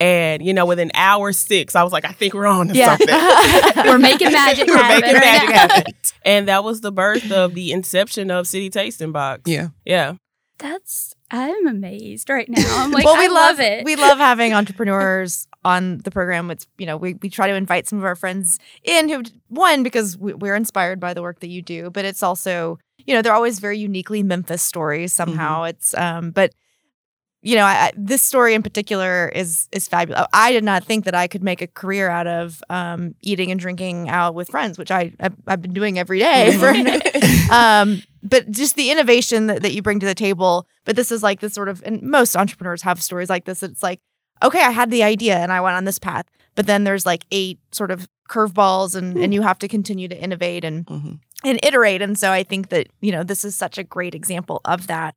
And, 0.00 0.44
you 0.44 0.52
know, 0.52 0.66
within 0.66 0.90
hour 0.94 1.32
six, 1.32 1.76
I 1.76 1.82
was 1.84 1.92
like, 1.92 2.04
I 2.04 2.12
think 2.12 2.34
we're 2.34 2.46
on 2.46 2.68
to 2.68 2.74
Yeah. 2.74 2.96
something. 2.96 3.84
We're 3.86 3.98
making 3.98 4.32
magic 4.32 4.66
We're 4.68 4.76
happen 4.76 5.00
making 5.02 5.14
right 5.14 5.24
magic 5.24 5.48
now. 5.50 5.56
happen. 5.56 5.94
And 6.24 6.48
that 6.48 6.64
was 6.64 6.80
the 6.80 6.90
birth 6.92 7.30
of 7.30 7.54
the 7.54 7.72
inception 7.72 8.30
of 8.30 8.46
City 8.46 8.70
Tasting 8.70 9.12
Box. 9.12 9.42
Yeah. 9.46 9.68
Yeah. 9.84 10.14
That's 10.58 11.14
I'm 11.34 11.66
amazed 11.66 12.30
right 12.30 12.48
now. 12.48 12.62
I'm 12.84 12.90
like, 12.92 13.04
well, 13.04 13.18
we 13.18 13.26
love, 13.26 13.58
love 13.58 13.60
it. 13.60 13.84
We 13.84 13.96
love 13.96 14.18
having 14.18 14.52
entrepreneurs 14.52 15.48
on 15.64 15.98
the 15.98 16.10
program. 16.12 16.48
It's 16.50 16.66
you 16.78 16.86
know 16.86 16.96
we 16.96 17.14
we 17.14 17.28
try 17.28 17.48
to 17.48 17.54
invite 17.54 17.88
some 17.88 17.98
of 17.98 18.04
our 18.04 18.14
friends 18.14 18.60
in 18.84 19.08
who 19.08 19.24
one 19.48 19.82
because 19.82 20.16
we, 20.16 20.32
we're 20.34 20.54
inspired 20.54 21.00
by 21.00 21.12
the 21.12 21.22
work 21.22 21.40
that 21.40 21.48
you 21.48 21.60
do, 21.60 21.90
but 21.90 22.04
it's 22.04 22.22
also 22.22 22.78
you 22.98 23.14
know 23.14 23.20
they're 23.20 23.34
always 23.34 23.58
very 23.58 23.78
uniquely 23.78 24.22
Memphis 24.22 24.62
stories 24.62 25.12
somehow. 25.12 25.64
It's 25.64 25.92
um 25.94 26.30
but 26.30 26.54
you 27.44 27.54
know 27.56 27.64
I, 27.64 27.92
this 27.96 28.22
story 28.22 28.54
in 28.54 28.62
particular 28.62 29.28
is 29.28 29.68
is 29.70 29.86
fabulous. 29.86 30.26
I 30.32 30.50
did 30.52 30.64
not 30.64 30.82
think 30.84 31.04
that 31.04 31.14
I 31.14 31.28
could 31.28 31.42
make 31.44 31.60
a 31.62 31.66
career 31.68 32.08
out 32.08 32.26
of 32.26 32.62
um 32.70 33.14
eating 33.22 33.50
and 33.52 33.60
drinking 33.60 34.08
out 34.08 34.34
with 34.34 34.48
friends, 34.48 34.78
which 34.78 34.90
I 34.90 35.12
I've, 35.20 35.36
I've 35.46 35.62
been 35.62 35.74
doing 35.74 35.98
every 35.98 36.18
day 36.18 36.56
for 36.58 36.70
um, 37.54 38.02
but 38.22 38.50
just 38.50 38.76
the 38.76 38.90
innovation 38.90 39.46
that, 39.48 39.62
that 39.62 39.72
you 39.74 39.82
bring 39.82 40.00
to 40.00 40.06
the 40.06 40.14
table. 40.14 40.66
But 40.84 40.96
this 40.96 41.12
is 41.12 41.22
like 41.22 41.40
this 41.40 41.52
sort 41.54 41.68
of, 41.68 41.82
and 41.84 42.02
most 42.02 42.36
entrepreneurs 42.36 42.82
have 42.82 43.02
stories 43.02 43.28
like 43.30 43.44
this. 43.44 43.62
It's 43.62 43.82
like, 43.82 44.00
okay, 44.42 44.62
I 44.62 44.70
had 44.70 44.90
the 44.90 45.02
idea 45.02 45.36
and 45.36 45.52
I 45.52 45.60
went 45.60 45.76
on 45.76 45.84
this 45.84 45.98
path, 45.98 46.26
but 46.54 46.66
then 46.66 46.84
there's 46.84 47.04
like 47.06 47.24
eight 47.30 47.58
sort 47.72 47.90
of 47.90 48.08
curveballs, 48.30 48.96
and 48.96 49.18
and 49.18 49.34
you 49.34 49.42
have 49.42 49.58
to 49.58 49.68
continue 49.68 50.08
to 50.08 50.18
innovate 50.18 50.64
and 50.64 50.86
Mhm. 50.86 51.18
and 51.44 51.60
iterate. 51.62 52.00
And 52.00 52.18
so 52.18 52.32
I 52.32 52.42
think 52.42 52.70
that 52.70 52.86
you 53.02 53.12
know 53.12 53.22
this 53.22 53.44
is 53.44 53.54
such 53.54 53.76
a 53.78 53.84
great 53.84 54.14
example 54.14 54.60
of 54.64 54.86
that. 54.86 55.14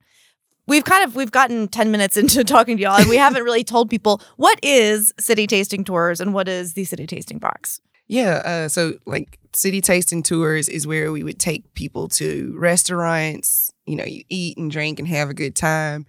We've 0.67 0.83
kind 0.83 1.03
of 1.05 1.15
we've 1.15 1.31
gotten 1.31 1.67
10 1.67 1.91
minutes 1.91 2.17
into 2.17 2.43
talking 2.55 2.77
to 2.77 2.83
y'all 2.83 2.97
and 2.99 3.09
we 3.09 3.17
haven't 3.17 3.43
really 3.43 3.63
told 3.63 3.89
people 3.89 4.21
what 4.35 4.59
is 4.61 5.13
city 5.19 5.47
tasting 5.47 5.83
tours 5.83 6.19
and 6.19 6.33
what 6.33 6.47
is 6.47 6.73
the 6.73 6.83
city 6.83 7.07
tasting 7.07 7.39
box. 7.39 7.79
Yeah, 8.09 8.41
uh, 8.45 8.67
so 8.69 8.93
like 9.05 9.37
city 9.53 9.81
tasting 9.81 10.23
tours 10.23 10.69
is 10.69 10.87
where 10.87 11.11
we 11.11 11.23
would 11.23 11.39
take 11.39 11.73
people 11.73 12.07
to 12.09 12.55
restaurants. 12.57 13.71
You 13.85 13.95
know, 13.97 14.05
you 14.05 14.23
eat 14.29 14.57
and 14.57 14.69
drink 14.71 14.99
and 14.99 15.07
have 15.07 15.29
a 15.29 15.33
good 15.33 15.55
time. 15.55 16.05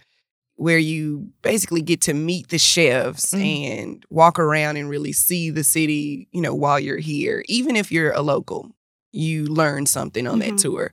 Where 0.56 0.78
you 0.78 1.28
basically 1.42 1.82
get 1.82 2.00
to 2.02 2.14
meet 2.14 2.48
the 2.48 2.59
chefs 2.59 3.32
Mhm. 3.32 3.68
and 3.80 4.06
walk 4.11 4.40
around 4.40 4.76
and 4.76 4.88
really 4.90 5.12
see 5.12 5.50
the 5.50 5.62
city. 5.62 6.26
You 6.32 6.40
know, 6.40 6.52
while 6.54 6.80
you're 6.80 6.98
here, 6.98 7.44
even 7.48 7.76
if 7.76 7.92
you're 7.92 8.11
a 8.12 8.22
local, 8.22 8.72
you 9.12 9.46
learn 9.46 9.86
something 9.86 10.26
on 10.26 10.40
Mhm. 10.40 10.48
that 10.50 10.59
tour. 10.59 10.92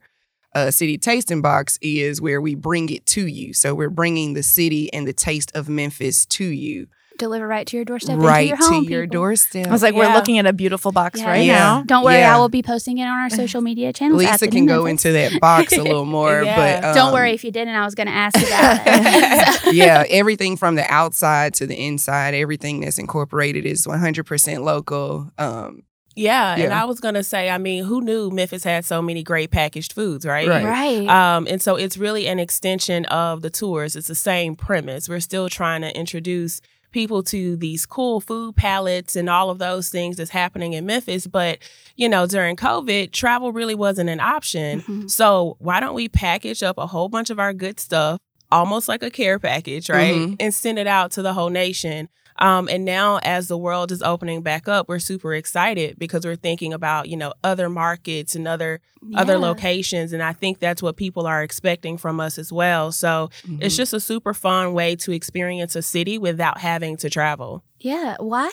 Uh, 0.55 0.71
city 0.71 0.97
tasting 0.97 1.41
box 1.41 1.77
is 1.81 2.21
where 2.21 2.39
we 2.39 2.55
bring 2.55 2.89
it 2.89 3.05
to 3.05 3.27
you. 3.27 3.53
So 3.53 3.75
we're 3.75 3.89
bringing 3.89 4.33
the 4.35 4.41
city 4.43 4.91
and 4.93 5.05
the 5.05 5.11
taste 5.13 5.51
of 5.53 5.67
Memphis 5.67 6.25
to 6.27 6.45
you, 6.45 6.87
Deliver 7.17 7.47
right 7.47 7.65
to 7.67 7.77
your 7.77 7.85
doorstep, 7.85 8.17
right 8.19 8.49
into 8.51 8.63
your 8.63 8.71
home, 8.73 8.85
to 8.85 8.91
your 8.91 9.03
people. 9.03 9.13
doorstep. 9.21 9.67
I 9.67 9.71
was 9.71 9.81
like, 9.81 9.95
we're 9.95 10.13
looking 10.13 10.37
at 10.37 10.45
a 10.45 10.51
beautiful 10.53 10.91
box 10.91 11.19
Yeah. 11.21 11.29
right 11.29 11.45
Yeah. 11.45 11.53
now. 11.59 11.83
Don't 11.85 12.03
worry, 12.03 12.15
Yeah. 12.19 12.35
I 12.35 12.39
will 12.39 12.49
be 12.49 12.61
posting 12.61 12.97
it 12.97 13.03
on 13.05 13.17
our 13.17 13.29
social 13.29 13.61
media 13.69 13.93
channels. 13.93 14.21
at 14.23 14.31
Lisa 14.31 14.47
can 14.47 14.65
go 14.65 14.83
Memphis. 14.83 15.05
into 15.05 15.13
that 15.13 15.39
box 15.39 15.71
a 15.77 15.81
little 15.81 16.03
more, 16.17 16.43
Yeah. 16.43 16.81
but 16.81 16.93
Don't 16.93 17.07
um, 17.09 17.13
worry 17.13 17.31
if 17.33 17.43
you 17.45 17.51
didn't. 17.51 17.73
I 17.75 17.85
was 17.85 17.95
going 17.95 18.07
to 18.07 18.13
ask 18.13 18.37
about 18.37 18.81
it. 18.85 19.73
yeah, 19.73 20.03
everything 20.09 20.57
from 20.57 20.75
the 20.75 20.85
outside 20.91 21.53
to 21.55 21.65
the 21.67 21.75
inside, 21.85 22.33
everything 22.33 22.81
that's 22.81 22.97
incorporated 22.99 23.65
is 23.65 23.85
100% 23.87 24.63
local. 24.63 25.31
Um, 25.37 25.83
Yeah, 26.15 26.55
and 26.55 26.73
I 26.73 26.85
was 26.85 26.99
gonna 26.99 27.23
say, 27.23 27.49
I 27.49 27.57
mean, 27.57 27.83
who 27.83 28.01
knew 28.01 28.29
Memphis 28.31 28.63
had 28.63 28.85
so 28.85 29.01
many 29.01 29.21
great 29.21 29.51
packaged 29.51 29.93
foods, 29.93 30.25
right? 30.25 30.47
Right. 30.47 30.63
right. 30.63 31.07
Um, 31.07 31.45
and 31.49 31.61
so 31.61 31.75
it's 31.75 31.97
really 31.97 32.27
an 32.27 32.39
extension 32.39 33.05
of 33.05 33.41
the 33.41 33.49
tours. 33.49 33.95
It's 33.95 34.07
the 34.07 34.15
same 34.15 34.55
premise. 34.55 35.09
We're 35.09 35.19
still 35.19 35.49
trying 35.49 35.81
to 35.81 35.95
introduce 35.97 36.61
people 36.91 37.21
to 37.21 37.57
these 37.57 37.85
cool 37.85 38.21
food 38.21 38.55
palettes 38.55 39.17
and 39.17 39.29
all 39.29 39.49
of 39.49 39.57
those 39.59 39.89
things 39.89 40.15
that's 40.15 40.29
happening 40.29 40.71
in 40.71 40.85
Memphis. 40.85 41.27
But, 41.27 41.57
you 41.97 42.07
know, 42.07 42.25
during 42.25 42.55
COVID, 42.55 43.11
travel 43.11 43.51
really 43.51 43.75
wasn't 43.75 44.09
an 44.09 44.21
option. 44.21 44.81
Mhm. 44.81 45.11
So 45.11 45.57
why 45.59 45.81
don't 45.81 45.93
we 45.93 46.07
package 46.07 46.63
up 46.63 46.77
a 46.77 46.87
whole 46.87 47.09
bunch 47.09 47.29
of 47.29 47.37
our 47.37 47.51
good 47.51 47.81
stuff, 47.81 48.21
almost 48.49 48.87
like 48.87 49.03
a 49.03 49.09
care 49.11 49.39
package, 49.39 49.89
right? 49.89 50.15
Mhm. 50.15 50.35
And 50.39 50.53
send 50.53 50.79
it 50.79 50.87
out 50.87 51.11
to 51.11 51.21
the 51.21 51.33
whole 51.33 51.49
nation. 51.49 52.07
Um, 52.37 52.67
and 52.69 52.83
now, 52.83 53.19
as 53.23 53.47
the 53.47 53.57
world 53.57 53.91
is 53.91 54.01
opening 54.01 54.41
back 54.41 54.67
up, 54.67 54.89
we're 54.89 54.99
super 54.99 55.33
excited 55.33 55.97
because 55.97 56.25
we're 56.25 56.35
thinking 56.35 56.73
about 56.73 57.07
you 57.07 57.15
know 57.17 57.33
other 57.43 57.69
markets 57.69 58.35
and 58.35 58.47
other 58.47 58.81
other 59.15 59.37
locations, 59.37 60.11
and 60.13 60.21
I 60.21 60.33
think 60.33 60.59
that's 60.59 60.81
what 60.81 60.97
people 60.97 61.27
are 61.27 61.41
expecting 61.43 61.97
from 61.97 62.19
us 62.19 62.37
as 62.37 62.51
well. 62.51 62.91
So 62.91 63.29
Mm-hmm. 63.45 63.61
it's 63.61 63.77
just 63.77 63.93
a 63.93 63.99
super 63.99 64.33
fun 64.33 64.73
way 64.73 64.95
to 64.97 65.11
experience 65.11 65.75
a 65.75 65.81
city 65.81 66.17
without 66.17 66.57
having 66.59 66.97
to 66.97 67.09
travel. 67.09 67.63
Yeah. 67.79 68.15
Why? 68.19 68.51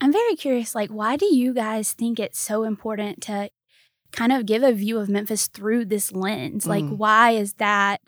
I'm 0.00 0.12
very 0.12 0.34
curious. 0.36 0.74
Like, 0.74 0.90
why 0.90 1.16
do 1.16 1.24
you 1.34 1.54
guys 1.54 1.92
think 1.92 2.20
it's 2.20 2.38
so 2.38 2.64
important 2.64 3.22
to 3.22 3.48
kind 4.12 4.30
of 4.32 4.44
give 4.44 4.62
a 4.62 4.72
view 4.72 4.98
of 4.98 5.08
Memphis 5.08 5.46
through 5.48 5.86
this 5.86 6.12
lens? 6.12 6.66
Like, 6.66 6.84
Mm. 6.84 6.98
why 6.98 7.30
is 7.30 7.54
that 7.54 8.00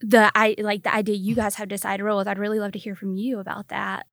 the 0.00 0.30
I 0.34 0.54
like 0.58 0.84
the 0.84 0.94
idea 0.94 1.16
you 1.16 1.34
guys 1.42 1.56
have 1.56 1.68
decided 1.68 1.98
to 1.98 2.04
roll 2.04 2.16
with? 2.18 2.28
I'd 2.28 2.38
really 2.38 2.60
love 2.60 2.72
to 2.72 2.78
hear 2.78 2.94
from 2.94 3.14
you 3.14 3.40
about 3.40 3.68
that. 3.68 4.06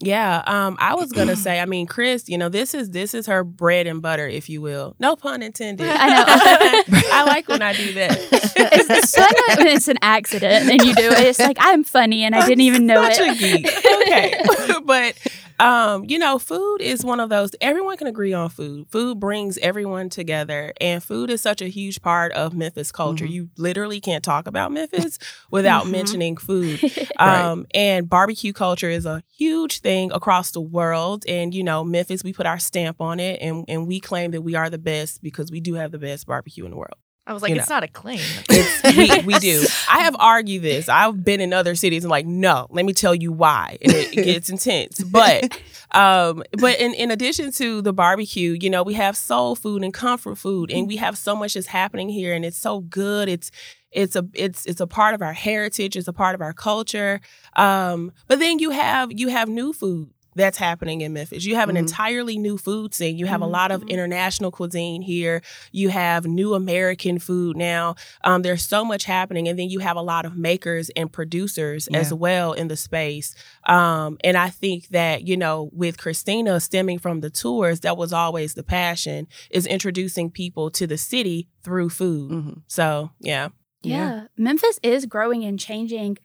Yeah, 0.00 0.42
um, 0.46 0.76
I 0.80 0.94
was 0.94 1.12
gonna 1.12 1.36
say, 1.36 1.60
I 1.60 1.66
mean, 1.66 1.86
Chris, 1.86 2.28
you 2.28 2.36
know, 2.36 2.48
this 2.48 2.74
is 2.74 2.90
this 2.90 3.14
is 3.14 3.26
her 3.26 3.44
bread 3.44 3.86
and 3.86 4.02
butter, 4.02 4.26
if 4.26 4.48
you 4.48 4.60
will. 4.60 4.96
No 4.98 5.16
pun 5.16 5.42
intended. 5.42 5.86
I 5.88 6.08
know. 6.08 6.24
I 7.12 7.24
like 7.24 7.48
when 7.48 7.62
I 7.62 7.72
do 7.74 7.92
that. 7.94 8.18
It's, 8.56 8.90
it's 8.90 9.14
fun 9.16 9.32
when 9.58 9.68
it's 9.68 9.88
an 9.88 9.98
accident 10.02 10.70
and 10.70 10.82
you 10.82 10.94
do 10.94 11.08
it. 11.10 11.20
It's 11.20 11.38
like 11.38 11.56
I'm 11.60 11.84
funny 11.84 12.24
and 12.24 12.34
I 12.34 12.46
didn't 12.46 12.62
even 12.62 12.86
know 12.86 13.02
Such 13.04 13.18
it. 13.20 13.36
a 13.36 13.38
geek. 13.38 13.66
Okay, 14.02 14.78
but 14.84 15.14
um, 15.60 16.04
you 16.08 16.18
know, 16.18 16.40
food 16.40 16.78
is 16.80 17.04
one 17.04 17.20
of 17.20 17.28
those. 17.28 17.52
Everyone 17.60 17.96
can 17.96 18.08
agree 18.08 18.32
on 18.32 18.48
food. 18.50 18.88
Food 18.90 19.20
brings 19.20 19.56
everyone 19.58 20.08
together, 20.08 20.72
and 20.80 21.00
food 21.02 21.30
is 21.30 21.40
such 21.40 21.62
a 21.62 21.68
huge 21.68 22.02
part 22.02 22.32
of 22.32 22.54
Memphis 22.54 22.90
culture. 22.90 23.24
Mhm. 23.24 23.30
You 23.30 23.48
literally 23.56 24.00
can't 24.00 24.24
talk 24.24 24.48
about 24.48 24.72
Memphis 24.72 25.16
without 25.52 25.84
Mhm. 25.86 25.90
mentioning 25.92 26.36
food. 26.36 26.82
Right. 26.82 27.44
Um, 27.44 27.66
and 27.72 28.08
barbecue 28.08 28.52
culture 28.52 28.90
is 28.90 29.06
a 29.06 29.22
huge 29.36 29.80
thing 29.84 30.10
across 30.12 30.50
the 30.50 30.60
world. 30.60 31.24
And, 31.28 31.54
you 31.54 31.62
know, 31.62 31.84
Memphis, 31.84 32.24
we 32.24 32.32
put 32.32 32.46
our 32.46 32.58
stamp 32.58 33.00
on 33.00 33.20
it 33.20 33.40
and, 33.40 33.64
and 33.68 33.86
we 33.86 34.00
claim 34.00 34.32
that 34.32 34.42
we 34.42 34.56
are 34.56 34.68
the 34.68 34.78
best 34.78 35.22
because 35.22 35.52
we 35.52 35.60
do 35.60 35.74
have 35.74 35.92
the 35.92 35.98
best 35.98 36.26
barbecue 36.26 36.64
in 36.64 36.72
the 36.72 36.76
world. 36.76 36.96
I 37.26 37.32
was 37.32 37.40
like, 37.42 37.50
You 37.50 37.56
it's 37.56 37.70
not 37.70 37.84
a 37.84 37.88
claim. 37.88 38.20
We, 38.84 39.20
we 39.24 39.34
do. 39.40 39.64
I 39.90 40.00
have 40.00 40.14
argued 40.18 40.62
this. 40.62 40.88
I've 40.88 41.24
been 41.24 41.40
in 41.40 41.52
other 41.52 41.74
cities 41.74 42.04
and 42.04 42.10
like, 42.10 42.26
no, 42.26 42.66
let 42.70 42.84
me 42.84 42.92
tell 42.92 43.14
you 43.14 43.32
why. 43.32 43.78
And 43.80 43.92
it, 43.92 44.18
it 44.18 44.24
gets 44.24 44.50
intense. 44.50 45.02
But 45.02 45.58
um, 45.92 46.42
but 46.58 46.78
in, 46.80 46.92
in 46.92 47.10
addition 47.10 47.50
to 47.52 47.80
the 47.80 47.92
barbecue, 47.92 48.56
you 48.60 48.68
know, 48.68 48.82
we 48.82 48.94
have 48.94 49.16
soul 49.16 49.56
food 49.56 49.82
and 49.82 49.94
comfort 49.94 50.36
food 50.36 50.70
and 50.70 50.86
we 50.86 50.96
have 50.96 51.16
so 51.16 51.34
much 51.34 51.54
that's 51.54 51.68
happening 51.68 52.08
here 52.08 52.34
and 52.34 52.44
it's 52.44 52.58
so 52.58 52.80
good. 52.80 53.28
It's 53.28 53.50
it's 53.94 54.16
a 54.16 54.26
it's 54.34 54.66
it's 54.66 54.80
a 54.80 54.86
part 54.86 55.14
of 55.14 55.22
our 55.22 55.32
heritage, 55.32 55.96
it's 55.96 56.08
a 56.08 56.12
part 56.12 56.34
of 56.34 56.40
our 56.42 56.52
culture. 56.52 57.20
Um, 57.56 58.12
but 58.28 58.38
then 58.40 58.58
you 58.58 58.70
have 58.70 59.12
you 59.12 59.28
have 59.28 59.48
new 59.48 59.72
food 59.72 60.10
that's 60.36 60.58
happening 60.58 61.00
in 61.00 61.12
Memphis. 61.12 61.44
You 61.44 61.54
have 61.54 61.68
an 61.68 61.76
Mhm. 61.76 61.86
entirely 61.86 62.36
new 62.38 62.58
food 62.58 62.92
scene. 62.92 63.16
You 63.16 63.26
have 63.26 63.40
a 63.40 63.46
lot 63.46 63.70
of 63.70 63.82
Mhm. 63.82 63.88
international 63.90 64.50
cuisine 64.50 65.00
here. 65.00 65.42
You 65.70 65.90
have 65.90 66.26
new 66.26 66.54
American 66.54 67.20
food 67.20 67.56
now. 67.56 67.94
Um, 68.24 68.42
there's 68.42 68.64
so 68.66 68.84
much 68.84 69.04
happening, 69.04 69.46
and 69.46 69.56
then 69.56 69.68
you 69.70 69.78
have 69.78 69.96
a 69.96 70.02
lot 70.02 70.24
of 70.24 70.36
makers 70.36 70.90
and 70.96 71.12
producers 71.12 71.86
as 71.94 72.12
well 72.12 72.52
in 72.52 72.66
the 72.66 72.76
space. 72.76 73.32
Um, 73.68 74.18
and 74.24 74.36
I 74.36 74.50
think 74.50 74.88
that 74.88 75.22
you 75.28 75.36
know, 75.36 75.70
with 75.72 75.98
Christina 75.98 76.58
stemming 76.58 76.98
from 76.98 77.20
the 77.20 77.30
tours, 77.30 77.78
that 77.80 77.96
was 77.96 78.12
always 78.12 78.54
the 78.54 78.64
passion 78.64 79.28
is 79.50 79.66
introducing 79.68 80.32
people 80.32 80.68
to 80.72 80.84
the 80.88 80.98
city 80.98 81.46
through 81.62 81.90
food. 81.90 82.32
Mhm. 82.32 82.62
So 82.66 83.10
yeah, 83.20 83.50
Yeah. 83.84 83.96
Yeah. 83.96 84.26
Memphis 84.36 84.78
is 84.82 85.06
growing 85.06 85.44
and 85.44 85.58
changing 85.58 86.18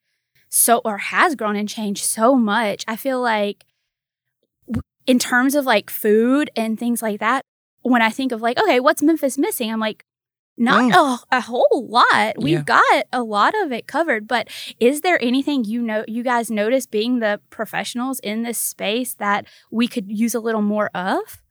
so 0.49 0.82
or 0.84 0.97
has 0.97 1.36
grown 1.36 1.55
and 1.55 1.70
changed 1.70 2.03
so 2.03 2.36
much. 2.36 2.84
I 2.88 2.95
feel 2.95 3.22
like 3.22 3.66
w- 4.68 4.82
in 5.05 5.20
terms 5.20 5.55
of 5.55 5.66
like 5.66 5.89
food 5.89 6.49
and 6.55 6.78
things 6.80 7.01
like 7.01 7.20
that, 7.20 7.43
when 7.82 8.01
I 8.01 8.10
think 8.10 8.32
of 8.32 8.41
like, 8.41 8.60
okay, 8.60 8.80
what's 8.80 9.03
Memphis 9.03 9.38
missing? 9.38 9.72
I'm 9.72 9.80
like, 9.80 10.03
not 10.57 10.91
mm. 10.91 10.93
a, 11.32 11.38
a 11.38 11.41
whole 11.41 11.88
lot. 11.89 12.34
We've 12.38 12.57
Yeah. 12.60 12.64
got 12.82 13.03
a 13.14 13.24
lot 13.24 13.53
of 13.64 13.72
it 13.72 13.88
covered, 13.88 14.28
but 14.28 14.49
is 14.80 15.01
there 15.01 15.18
anything 15.24 15.64
you 15.64 15.82
know 15.82 16.03
you 16.07 16.22
guys 16.24 16.51
notice 16.51 16.86
being 16.86 17.20
the 17.20 17.39
professionals 17.49 18.20
in 18.20 18.43
this 18.43 18.57
space 18.57 19.14
that 19.16 19.45
we 19.72 19.88
could 19.88 20.10
use 20.12 20.36
a 20.36 20.39
little 20.41 20.62
more 20.62 20.89
of? 20.93 21.41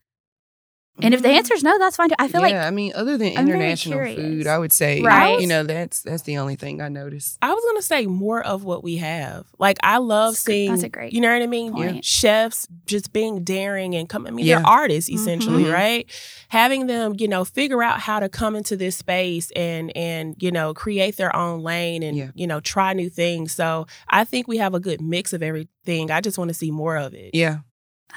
And 1.01 1.14
if 1.14 1.22
the 1.22 1.28
answer 1.28 1.55
is 1.55 1.62
no, 1.62 1.78
that's 1.78 1.96
fine 1.96 2.09
too. 2.09 2.14
I 2.18 2.28
feel 2.28 2.40
yeah, 2.40 2.59
like 2.59 2.66
I 2.66 2.70
mean, 2.70 2.92
other 2.94 3.16
than 3.16 3.36
I'm 3.36 3.46
international 3.49 4.05
food, 4.14 4.46
I 4.46 4.59
would 4.59 4.72
say, 4.72 5.01
Right. 5.03 5.40
you 5.40 5.46
know, 5.46 5.62
that's 5.62 6.03
that's 6.03 6.22
the 6.22 6.38
only 6.38 6.57
thing 6.57 6.80
I 6.80 6.88
noticed. 6.88 7.38
I 7.40 7.53
was 7.55 7.64
gonna 7.68 7.82
say 7.82 8.07
more 8.07 8.44
of 8.44 8.64
what 8.64 8.82
we 8.82 8.96
have. 8.96 9.46
Like 9.59 9.78
I 9.82 9.99
love 9.99 10.32
That's 10.34 10.40
seeing. 10.44 10.70
that's 10.70 10.82
a 10.82 10.88
great 10.88 11.12
You 11.12 11.20
know 11.20 11.32
what 11.32 11.42
I 11.42 11.46
mean? 11.46 11.72
point. 11.72 12.05
Chefs 12.05 12.66
just 12.86 13.12
being 13.12 13.44
daring 13.44 13.94
and 13.94 14.09
come. 14.09 14.26
I 14.26 14.30
mean, 14.30 14.44
Yeah. 14.46 14.57
they're 14.57 14.66
artists 14.66 15.09
essentially, 15.11 15.64
Mhm. 15.64 15.72
right? 15.72 16.11
Having 16.49 16.86
them, 16.88 17.14
you 17.18 17.28
know, 17.28 17.44
figure 17.44 17.82
out 17.82 18.01
how 18.01 18.18
to 18.20 18.28
come 18.28 18.57
into 18.57 18.76
this 18.76 18.96
space 18.96 19.51
and 19.55 19.96
and 19.96 20.34
you 20.40 20.51
know 20.51 20.74
create 20.74 21.16
their 21.16 21.34
own 21.36 21.61
lane 21.62 22.03
and 22.03 22.16
Yeah. 22.16 22.30
you 22.34 22.46
know 22.46 22.61
try 22.61 22.92
new 22.92 23.09
things. 23.09 23.53
So 23.53 23.86
I 24.09 24.24
think 24.24 24.49
we 24.49 24.57
have 24.59 24.74
a 24.74 24.80
good 24.80 25.01
mix 25.01 25.32
of 25.32 25.42
everything. 25.42 26.11
I 26.11 26.20
just 26.20 26.38
want 26.38 26.49
to 26.49 26.55
see 26.55 26.70
more 26.72 26.96
of 26.96 27.14
it. 27.14 27.30
Yeah, 27.34 27.59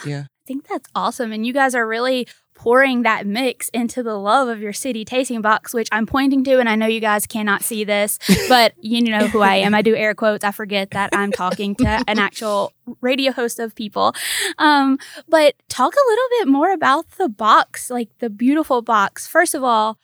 yeah. 0.06 0.22
I 0.22 0.44
think 0.48 0.68
that's 0.68 0.90
awesome. 0.96 1.32
And 1.32 1.46
you 1.46 1.54
guys 1.54 1.76
are 1.76 1.88
really 1.88 2.28
pouring 2.62 3.02
that 3.02 3.26
mix 3.26 3.70
into 3.70 4.04
the 4.04 4.14
love 4.14 4.48
of 4.48 4.60
your 4.62 4.72
city 4.72 5.04
tasting 5.04 5.42
box, 5.42 5.74
which 5.74 5.88
I'm 5.92 6.06
pointing 6.06 6.44
to. 6.44 6.60
And 6.60 6.70
I 6.70 6.76
know 6.76 6.86
you 6.86 7.00
guys 7.00 7.26
cannot 7.26 7.64
see 7.64 7.84
this, 7.84 8.20
but 8.50 8.74
you 8.80 9.02
know 9.02 9.26
who 9.26 9.42
I 9.42 9.56
am. 9.56 9.74
I 9.74 9.82
do 9.82 9.96
air 9.96 10.14
quotes. 10.14 10.44
I 10.44 10.52
forget 10.52 10.92
that 10.92 11.10
I'm 11.12 11.32
talking 11.32 11.74
to 11.78 12.04
an 12.08 12.20
actual 12.20 12.72
radio 13.02 13.32
host 13.32 13.58
of 13.58 13.74
people. 13.74 14.14
Um, 14.60 15.00
but 15.28 15.56
talk 15.70 15.92
a 15.92 16.10
little 16.10 16.26
bit 16.38 16.48
more 16.50 16.72
about 16.72 17.10
the 17.18 17.30
box, 17.30 17.90
like 17.90 18.10
the 18.20 18.30
beautiful 18.30 18.84
box. 18.84 19.26
First 19.26 19.56
of 19.56 19.64
all, 19.64 19.98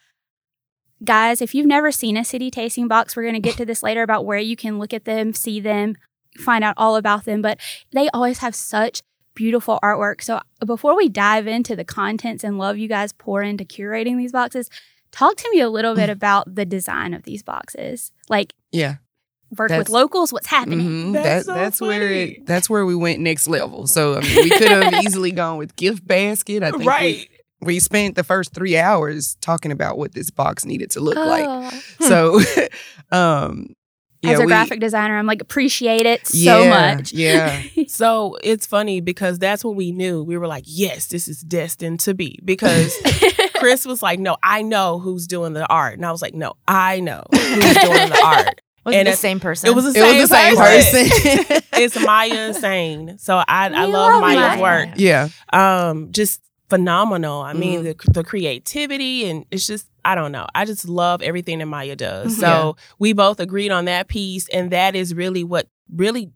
guys, 1.04 1.44
if 1.44 1.54
you've 1.54 1.68
never 1.68 1.92
seen 1.92 2.18
a 2.18 2.26
city 2.26 2.50
tasting 2.50 2.88
box, 2.88 3.16
we're 3.16 3.22
going 3.22 3.36
to 3.36 3.40
get 3.40 3.58
to 3.58 3.66
this 3.66 3.84
later 3.84 4.02
about 4.02 4.26
where 4.26 4.40
you 4.40 4.56
can 4.56 4.80
look 4.80 4.96
at 4.96 5.06
them, 5.06 5.32
see 5.32 5.60
them, 5.60 5.94
find 6.40 6.64
out 6.64 6.74
all 6.76 6.96
about 6.96 7.26
them. 7.26 7.44
But 7.44 7.60
they 7.92 8.10
always 8.16 8.40
have 8.40 8.56
such 8.56 9.04
beautiful 9.38 9.78
artwork. 9.84 10.22
So 10.24 10.42
before 10.66 10.98
we 10.98 11.08
dive 11.10 11.46
into 11.48 11.76
the 11.76 11.86
contents 11.86 12.44
and 12.44 12.58
love 12.58 12.78
you 12.80 12.88
guys 12.88 13.14
pour 13.14 13.44
into 13.44 13.64
curating 13.64 14.18
these 14.18 14.32
boxes, 14.32 14.70
talk 15.12 15.38
to 15.38 15.50
me 15.52 15.60
a 15.62 15.70
little 15.70 15.94
bit 15.96 16.10
about 16.10 16.54
the 16.56 16.66
design 16.66 17.14
of 17.14 17.22
these 17.24 17.44
boxes. 17.44 18.12
Like 18.30 18.54
Yeah, 18.72 18.96
work 19.58 19.70
That's- 19.70 19.88
with 19.88 19.90
locals, 19.90 20.34
what's 20.34 20.48
happening? 20.48 20.80
Mhm. 20.80 21.14
That's 21.14 21.24
That- 21.24 21.46
so 21.46 21.54
that's 21.54 21.80
where 21.80 22.12
it, 22.12 22.46
that's 22.48 22.68
where 22.70 22.86
we 22.86 22.96
went 22.96 23.20
next 23.22 23.48
level. 23.48 23.86
So 23.88 24.18
I 24.18 24.22
mean, 24.22 24.36
we 24.44 24.50
could 24.50 24.68
have 24.72 25.06
easily 25.06 25.32
gone 25.32 25.58
with 25.58 25.76
gift 25.76 26.06
basket. 26.06 26.64
I 26.64 26.72
think 26.72 26.86
Right. 26.86 27.30
we, 27.62 27.80
spent 27.80 28.16
the 28.16 28.24
first 28.24 28.54
three 28.54 28.76
hours 28.78 29.38
talking 29.40 29.72
about 29.72 29.98
what 29.98 30.14
this 30.14 30.30
box 30.32 30.66
needed 30.66 30.90
to 30.92 31.00
look 31.00 31.16
like. 31.16 31.46
Oh. 31.48 31.82
So, 32.02 32.42
um, 33.12 33.76
yeah, 34.22 34.32
As 34.32 34.40
a 34.40 34.42
we- 34.44 34.48
graphic 34.48 34.80
designer, 34.80 35.18
I'm 35.18 35.26
like 35.28 35.42
appreciate 35.42 36.06
it 36.06 36.26
so 36.28 36.64
Yeah, 36.64 36.96
much. 36.96 37.14
yeah. 37.14 37.62
So 37.88 38.38
it's 38.44 38.66
funny 38.66 39.00
because 39.02 39.40
that's 39.40 39.64
what 39.64 39.76
we 39.76 39.92
knew. 39.92 40.24
We 40.24 40.38
were 40.38 40.48
like, 40.48 40.64
yes, 40.68 41.08
this 41.08 41.28
is 41.28 41.42
destined 41.42 42.00
to 42.02 42.14
be. 42.14 42.40
Because 42.44 42.96
Chris 43.56 43.86
was 43.86 44.02
like, 44.04 44.20
no, 44.20 44.38
I 44.44 44.62
know 44.62 45.00
who's 45.00 45.26
doing 45.28 45.54
the 45.54 45.66
art. 45.68 45.94
And 45.94 46.06
I 46.06 46.12
was 46.12 46.22
like, 46.22 46.34
no, 46.34 46.54
I 46.68 47.00
know 47.00 47.24
who's 47.32 47.40
doing 47.76 48.10
the 48.10 48.22
art. 48.26 48.62
Was 48.86 48.96
it 48.96 49.04
the 49.06 49.14
same 49.14 49.40
person? 49.40 49.70
It 49.70 49.76
was 49.76 49.84
the 49.86 50.00
It 50.00 50.04
same, 50.04 50.20
was 50.20 50.30
the 50.30 50.36
same 50.36 50.56
person. 51.46 51.64
it's 51.74 52.00
Maya 52.06 52.54
Sane. 52.54 53.18
So 53.20 53.38
I, 53.38 53.44
I 53.68 53.86
love, 53.86 53.92
love 53.92 54.22
Maya's 54.22 54.60
Maya. 54.60 54.62
work. 54.62 54.90
yeah, 54.98 55.30
Um, 55.52 56.12
just 56.12 56.42
phenomenal. 56.70 57.42
I 57.42 57.54
mean, 57.54 57.84
Mm-hmm. 57.84 58.12
the 58.12 58.12
the 58.12 58.24
creativity 58.24 59.30
and 59.30 59.46
it's 59.52 59.68
just 59.68 59.88
I 60.08 60.16
don't 60.16 60.32
know. 60.32 60.48
I 60.56 60.66
just 60.66 60.88
love 60.88 61.22
everything 61.22 61.60
that 61.60 61.66
Maya 61.68 61.96
does. 61.96 62.36
Mhm. 62.38 62.40
So 62.40 62.78
we 63.00 63.14
both 63.14 63.40
agreed 63.40 63.72
on 63.72 63.86
that 63.86 64.08
piece, 64.08 64.48
and 64.50 64.72
that 64.72 64.96
is 64.96 65.14
really 65.14 65.44
what 65.44 65.68
really 65.94 66.32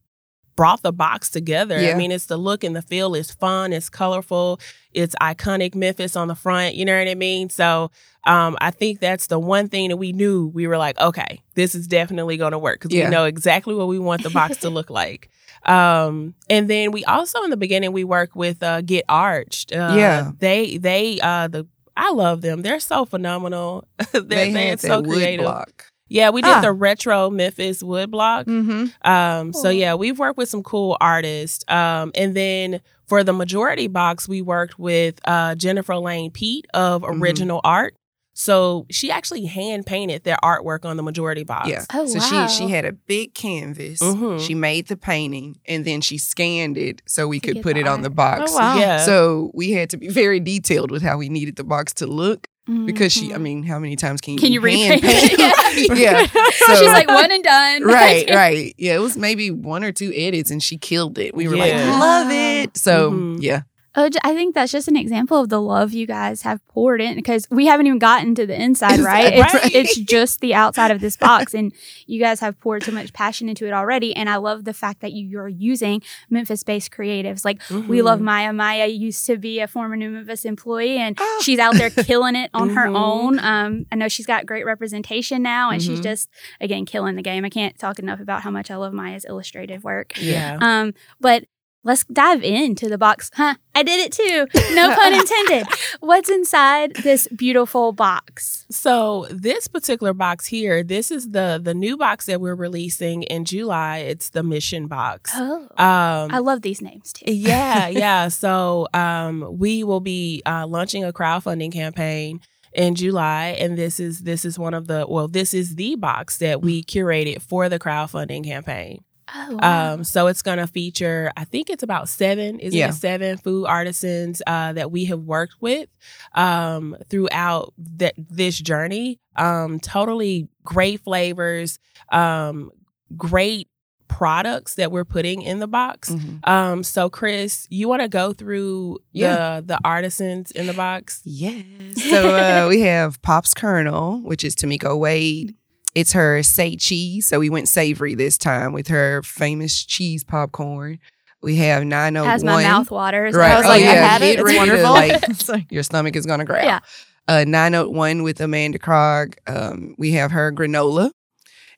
brought 0.57 0.83
the 0.83 0.91
box 0.91 1.29
together. 1.29 1.77
I 1.77 1.93
mean, 1.95 2.11
it's 2.11 2.25
the 2.25 2.37
look 2.37 2.63
and 2.63 2.75
the 2.75 2.81
feel. 2.81 3.15
It's 3.15 3.31
fun. 3.33 3.71
It's 3.73 3.89
colorful. 3.89 4.59
It's 4.93 5.15
iconic 5.21 5.73
Memphis 5.73 6.15
on 6.15 6.27
the 6.27 6.35
front. 6.35 6.75
You 6.75 6.83
know 6.85 6.97
what 6.99 7.07
I 7.07 7.15
mean? 7.15 7.49
So 7.49 7.89
um, 8.27 8.57
I 8.61 8.69
think 8.69 8.99
that's 8.99 9.27
the 9.27 9.39
one 9.39 9.69
thing 9.69 9.89
that 9.89 9.97
we 9.97 10.11
knew. 10.11 10.47
We 10.53 10.67
were 10.67 10.77
like, 10.77 10.99
okay, 10.99 11.41
this 11.55 11.73
is 11.73 11.87
definitely 11.87 12.35
going 12.37 12.51
to 12.51 12.59
work 12.59 12.81
because 12.81 12.93
Yeah. 12.95 13.05
we 13.05 13.11
know 13.11 13.23
exactly 13.25 13.73
what 13.73 13.87
we 13.87 13.97
want 13.97 14.21
the 14.23 14.29
box 14.29 14.57
to 14.57 14.69
look 14.69 14.89
like. 14.89 15.29
Um, 15.63 16.33
and 16.49 16.67
then 16.67 16.91
we 16.91 17.05
also 17.05 17.43
in 17.43 17.51
the 17.51 17.57
beginning 17.57 17.91
we 17.91 18.03
work 18.03 18.35
with 18.35 18.63
uh, 18.63 18.81
Get 18.81 19.05
Arched. 19.07 19.71
Uh, 19.71 19.93
Yeah. 19.95 20.31
they 20.39 20.77
they 20.77 21.19
uh 21.21 21.47
the 21.49 21.67
I 22.01 22.11
love 22.11 22.41
them. 22.41 22.63
They're 22.63 22.79
so 22.79 23.05
phenomenal. 23.05 23.87
they're 24.11 24.21
they 24.21 24.51
they're 24.51 24.77
so 24.77 25.03
creative. 25.03 25.43
block. 25.45 25.85
Yeah, 26.09 26.31
we 26.31 26.41
did 26.41 26.49
Ah. 26.51 26.59
the 26.61 26.73
retro 26.73 27.29
Memphis 27.29 27.81
wood 27.81 28.11
block. 28.11 28.45
Mm-hmm. 28.45 29.09
Um, 29.09 29.53
so 29.53 29.69
yeah, 29.69 29.93
we've 29.95 30.19
worked 30.19 30.37
with 30.37 30.49
some 30.49 30.61
cool 30.63 30.97
artists. 30.99 31.63
Um, 31.71 32.11
and 32.15 32.35
then 32.35 32.81
for 33.07 33.23
the 33.23 33.31
majority 33.33 33.87
box, 33.87 34.27
we 34.27 34.41
worked 34.41 34.77
with 34.77 35.19
uh, 35.25 35.55
Jennifer 35.55 35.95
Lane 35.95 36.31
Pete 36.31 36.65
of 36.73 37.03
Mhm. 37.03 37.21
Original 37.21 37.61
Art. 37.63 37.95
So 38.33 38.85
she 38.89 39.11
actually 39.11 39.45
hand 39.45 39.85
painted 39.85 40.23
their 40.23 40.37
artwork 40.43 40.85
on 40.85 40.97
the 40.97 41.03
majority 41.03 41.43
box. 41.43 41.69
Yeah. 41.69 41.83
Oh, 41.93 42.05
so 42.05 42.19
wow. 42.19 42.47
she 42.47 42.55
she 42.65 42.69
had 42.71 42.85
a 42.85 42.93
big 42.93 43.33
canvas. 43.33 43.99
Mhm. 43.99 44.39
She 44.39 44.55
made 44.55 44.87
the 44.87 44.97
painting 44.97 45.57
and 45.65 45.83
then 45.85 46.01
she 46.01 46.17
scanned 46.17 46.77
it 46.77 47.01
so 47.05 47.27
we 47.27 47.39
To 47.39 47.53
could 47.53 47.61
put 47.63 47.73
the 47.75 47.81
it 47.81 47.87
on 47.87 48.01
the 48.01 48.09
box. 48.09 48.51
Oh, 48.53 48.57
wow. 48.57 48.77
Yeah. 48.77 48.97
So 49.05 49.51
we 49.53 49.71
had 49.71 49.89
to 49.91 49.97
be 49.97 50.07
very 50.07 50.39
detailed 50.39 50.91
with 50.91 51.03
how 51.03 51.17
we 51.17 51.27
needed 51.29 51.55
the 51.57 51.63
box 51.65 51.93
to 51.95 52.07
look 52.07 52.47
because 52.85 53.11
she. 53.11 53.33
I 53.33 53.37
Mhm. 53.37 53.41
mean, 53.41 53.63
how 53.63 53.79
many 53.79 53.97
times 53.97 54.21
can 54.21 54.35
you 54.35 54.39
Can 54.39 54.53
you 54.53 54.61
hand 54.61 55.03
repaint 55.03 55.33
it? 55.33 55.97
yeah. 55.97 56.25
So, 56.67 56.75
She's 56.75 56.87
like 56.93 57.07
one 57.09 57.31
and 57.31 57.43
done. 57.43 57.83
right, 57.83 58.29
right. 58.33 58.73
Yeah, 58.77 58.95
it 58.95 58.99
was 59.01 59.17
maybe 59.17 59.51
one 59.51 59.83
or 59.83 59.91
two 59.91 60.13
edits 60.15 60.51
and 60.51 60.61
she 60.63 60.77
killed 60.77 61.17
it. 61.17 61.35
We 61.35 61.47
were 61.49 61.57
like, 61.57 61.73
love 61.73 62.27
it. 62.31 62.77
So 62.77 63.11
Mhm. 63.11 63.37
yeah, 63.41 63.61
Oh, 63.93 64.09
I 64.23 64.33
think 64.33 64.55
that's 64.55 64.71
just 64.71 64.87
an 64.87 64.95
example 64.95 65.37
of 65.41 65.49
the 65.49 65.61
love 65.61 65.91
you 65.91 66.07
guys 66.07 66.43
have 66.43 66.65
poured 66.69 67.01
in 67.01 67.15
because 67.15 67.45
we 67.51 67.65
haven't 67.65 67.87
even 67.87 67.99
gotten 67.99 68.33
to 68.35 68.45
the 68.47 68.59
inside, 68.59 69.01
right? 69.01 69.33
It's, 69.33 69.53
Right. 69.53 69.75
it's 69.75 69.97
just 69.97 70.39
the 70.39 70.53
outside 70.53 70.91
of 70.91 71.01
this 71.01 71.17
box, 71.17 71.53
and 71.59 71.73
you 72.07 72.17
guys 72.19 72.39
have 72.39 72.57
poured 72.61 72.83
so 72.83 72.93
much 72.93 73.11
passion 73.11 73.49
into 73.49 73.67
it 73.67 73.73
already. 73.73 74.15
And 74.15 74.29
I 74.29 74.37
love 74.37 74.63
the 74.63 74.73
fact 74.73 75.01
that 75.01 75.11
you, 75.11 75.27
you're 75.27 75.49
using 75.49 76.01
Memphis-based 76.29 76.89
creatives. 76.89 77.43
Like 77.43 77.61
we 77.69 78.01
love 78.01 78.19
Mhm. 78.19 78.23
Maya. 78.23 78.53
Maya 78.53 78.87
used 78.87 79.25
to 79.25 79.37
be 79.37 79.59
a 79.59 79.67
former 79.67 79.97
New 79.97 80.09
Memphis 80.11 80.45
employee, 80.45 80.97
and 80.97 81.17
Oh. 81.19 81.41
she's 81.43 81.59
out 81.59 81.75
there 81.75 81.89
killing 81.89 82.37
it 82.37 82.49
on 82.53 82.69
her 82.69 82.87
Mhm. 82.87 82.95
own. 82.97 83.39
Um, 83.39 83.85
I 83.91 83.95
know 83.95 84.07
she's 84.07 84.25
got 84.25 84.45
great 84.45 84.65
representation 84.65 85.41
now, 85.43 85.69
and 85.69 85.81
she's 85.81 85.99
Mhm. 85.99 86.03
just 86.03 86.29
again 86.61 86.85
killing 86.85 87.17
the 87.17 87.21
game. 87.21 87.43
I 87.43 87.49
can't 87.49 87.77
talk 87.77 87.99
enough 87.99 88.21
about 88.21 88.41
how 88.43 88.51
much 88.51 88.71
I 88.71 88.77
love 88.77 88.93
Maya's 88.93 89.25
illustrative 89.25 89.83
work. 89.83 90.13
Yeah. 90.17 90.57
Um, 90.61 90.93
but 91.19 91.43
let's 91.83 92.03
dive 92.05 92.43
into 92.43 92.89
the 92.89 92.97
box. 92.97 93.29
Huh? 93.33 93.55
I 93.73 93.83
did 93.83 93.99
it 93.99 94.11
too. 94.11 94.47
No 94.75 94.93
pun 94.95 95.13
intended. 95.13 95.67
What's 95.99 96.29
inside 96.29 96.95
this 96.97 97.27
beautiful 97.29 97.91
box? 97.93 98.65
So 98.69 99.27
this 99.29 99.67
particular 99.67 100.13
box 100.13 100.45
here, 100.47 100.83
this 100.83 101.11
is 101.11 101.29
the 101.31 101.59
the 101.61 101.73
new 101.73 101.97
box 101.97 102.25
that 102.27 102.41
we're 102.41 102.55
releasing 102.55 103.23
in 103.23 103.45
July. 103.45 103.99
It's 103.99 104.29
the 104.29 104.43
Mission 104.43 104.87
box. 104.87 105.31
Oh, 105.35 105.61
Um, 105.77 106.31
I 106.31 106.39
love 106.39 106.61
these 106.61 106.81
names 106.81 107.13
too. 107.13 107.31
yeah, 107.33 107.87
yeah. 108.03 108.27
So 108.27 108.87
um, 108.93 109.57
we 109.57 109.83
will 109.83 110.01
be 110.01 110.41
uh, 110.45 110.67
launching 110.67 111.03
a 111.03 111.11
crowdfunding 111.13 111.71
campaign 111.71 112.41
in 112.73 112.95
July, 112.95 113.47
and 113.59 113.77
this 113.77 113.99
is 113.99 114.19
this 114.19 114.45
is 114.45 114.57
one 114.57 114.73
of 114.73 114.87
the 114.87 115.05
well, 115.07 115.27
this 115.27 115.53
is 115.53 115.75
the 115.75 115.95
box 115.95 116.37
that 116.37 116.61
we 116.61 116.83
curated 116.83 117.41
for 117.41 117.67
the 117.69 117.79
crowdfunding 117.79 118.43
campaign. 118.43 119.03
Oh, 119.33 119.55
wow. 119.61 119.93
Um, 119.93 120.03
so 120.03 120.27
it's 120.27 120.41
going 120.41 120.57
to 120.57 120.67
feature, 120.67 121.31
I 121.37 121.43
think 121.45 121.69
it's 121.69 121.83
about 121.83 122.09
seven, 122.09 122.59
is 122.59 122.73
Yeah. 122.73 122.89
it 122.89 122.93
seven 122.93 123.37
food 123.37 123.65
artisans 123.65 124.41
uh, 124.45 124.73
that 124.73 124.91
we 124.91 125.05
have 125.05 125.21
worked 125.21 125.55
with 125.61 125.87
um, 126.33 126.95
throughout 127.09 127.73
th- 127.99 128.13
this 128.17 128.57
journey. 128.59 129.19
Um, 129.37 129.79
totally 129.79 130.49
great 130.63 131.01
flavors, 131.01 131.79
um, 132.11 132.71
great 133.15 133.67
products 134.09 134.75
that 134.75 134.91
we're 134.91 135.05
putting 135.05 135.41
in 135.41 135.59
the 135.59 135.67
box. 135.67 136.09
Mhm. 136.09 136.45
Um, 136.47 136.83
so 136.83 137.09
Chris, 137.09 137.65
you 137.69 137.87
want 137.87 138.01
to 138.01 138.09
go 138.09 138.33
through 138.33 138.99
Yeah. 139.13 139.61
the 139.61 139.67
the 139.67 139.79
artisans 139.85 140.51
in 140.51 140.67
the 140.67 140.73
box? 140.73 141.21
Yes. 141.23 141.63
So 142.09 142.35
uh, 142.35 142.65
we 142.67 142.81
have 142.81 143.21
Pop's 143.21 143.53
Kernel, 143.53 144.19
which 144.23 144.43
is 144.43 144.53
Tamiko 144.55 144.99
Wade. 144.99 145.55
It's 145.95 146.13
her 146.13 146.41
say 146.43 146.75
cheese. 146.75 147.27
So 147.27 147.39
we 147.39 147.49
went 147.49 147.67
savory 147.67 148.15
this 148.15 148.37
time 148.37 148.73
with 148.73 148.87
her 148.87 149.21
famous 149.23 149.83
cheese 149.83 150.23
popcorn. 150.23 150.99
We 151.41 151.55
have 151.57 151.83
901. 151.83 152.29
has 152.31 152.43
my 152.43 152.63
mouth 152.63 152.91
waters. 152.91 153.33
Right. 153.35 153.51
I 153.51 153.57
was 153.57 153.65
Oh, 153.65 153.69
like, 153.69 153.81
I 153.81 153.85
yeah. 153.85 154.07
had 154.07 154.21
it. 154.21 154.39
It's 154.39 154.43
ready 154.43 154.69
to, 154.71 154.83
like, 154.89 155.23
It's 155.29 155.49
like- 155.49 155.71
Your 155.71 155.83
stomach 155.83 156.15
is 156.15 156.25
going 156.25 156.39
to 156.39 156.45
growl. 156.45 156.63
Yeah. 156.63 156.79
Uh, 157.27 157.45
901 157.47 158.23
with 158.23 158.39
Amanda 158.41 158.77
Krog. 158.79 159.35
Um, 159.47 159.95
we 159.97 160.11
have 160.11 160.31
her 160.31 160.51
granola. 160.51 161.11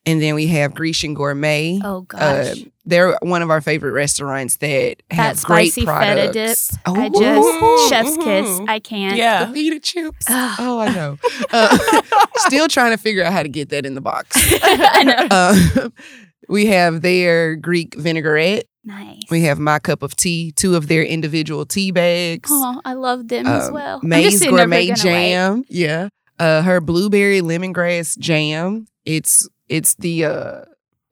And 0.06 0.22
then 0.22 0.36
we 0.36 0.48
have 0.48 0.74
Grecian 0.74 1.14
Gourmet. 1.14 1.80
Oh 1.84 2.02
gosh. 2.02 2.22
Uh, 2.22 2.56
they're 2.86 3.18
one 3.22 3.42
of 3.42 3.50
our 3.50 3.62
favorite 3.62 3.92
restaurants 3.94 4.58
that 4.58 5.02
have 5.10 5.38
that 5.38 5.46
great 5.46 5.72
spicy 5.72 5.86
products. 5.86 6.18
feta 6.18 6.34
dip. 6.34 6.82
Oh, 6.86 6.96
I 7.02 7.10
just 7.10 7.90
chef's 7.90 8.18
kiss. 8.18 8.60
I 8.68 8.80
can't. 8.80 9.16
Yeah. 9.16 9.46
the 9.46 9.54
pita 9.54 9.80
chips. 9.80 10.26
Oh, 10.30 10.80
I 10.80 10.90
know. 10.94 11.18
Uh, 11.52 11.78
still 12.38 12.68
trying 12.68 12.92
to 12.92 12.98
figure 12.98 13.24
out 13.24 13.32
how 13.32 13.44
to 13.44 13.50
get 13.50 13.70
that 13.70 13.86
in 13.86 13.94
the 13.96 14.02
box. 14.02 14.36
I 14.64 15.04
know. 15.04 15.28
Uh, 15.32 15.90
we 16.50 16.66
have 16.66 17.02
their 17.02 17.56
Greek 17.56 17.96
vinaigrette. 17.96 18.66
Nice. 18.84 19.22
We 19.30 19.44
have 19.44 19.60
my 19.60 19.80
cup 19.80 20.04
of 20.04 20.16
tea, 20.18 20.52
two 20.52 20.76
of 20.76 20.88
their 20.90 21.04
individual 21.04 21.66
tea 21.66 21.92
bags. 21.92 22.50
Oh, 22.52 22.82
I 22.84 22.94
love 22.94 23.28
them 23.30 23.46
as 23.48 23.68
Um, 23.70 23.74
well. 23.74 24.00
May's 24.04 24.44
gourmet 24.44 24.88
gonna 24.88 24.92
wait. 24.92 24.96
jam. 24.98 25.64
Yeah. 25.70 26.10
Uh, 26.40 26.62
her 26.64 26.82
blueberry 26.82 27.40
lemongrass 27.42 28.18
jam. 28.18 28.88
It's 29.06 29.48
it's 29.74 29.96
the 29.96 30.26
uh 30.26 30.62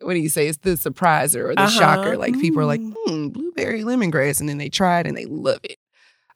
what 0.02 0.14
do 0.14 0.20
you 0.20 0.30
say? 0.30 0.48
It's 0.48 0.58
the 0.60 0.72
surpriser 0.72 1.50
or 1.50 1.54
the 1.56 1.62
Uh-huh. 1.62 1.80
shocker. 1.80 2.18
Like 2.18 2.34
people 2.40 2.60
are 2.62 2.66
like, 2.66 2.82
Mm. 2.82 2.94
hmm, 3.06 3.28
blueberry 3.30 3.84
lemongrass, 3.84 4.40
and 4.40 4.50
then 4.50 4.58
they 4.58 4.70
try 4.70 5.00
it 5.02 5.06
and 5.08 5.16
they 5.16 5.26
love 5.26 5.60
it. 5.64 5.78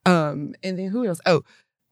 Um, 0.05 0.53
and 0.61 0.77
then 0.77 0.89
who 0.89 1.05
else? 1.07 1.19
Oh, 1.25 1.41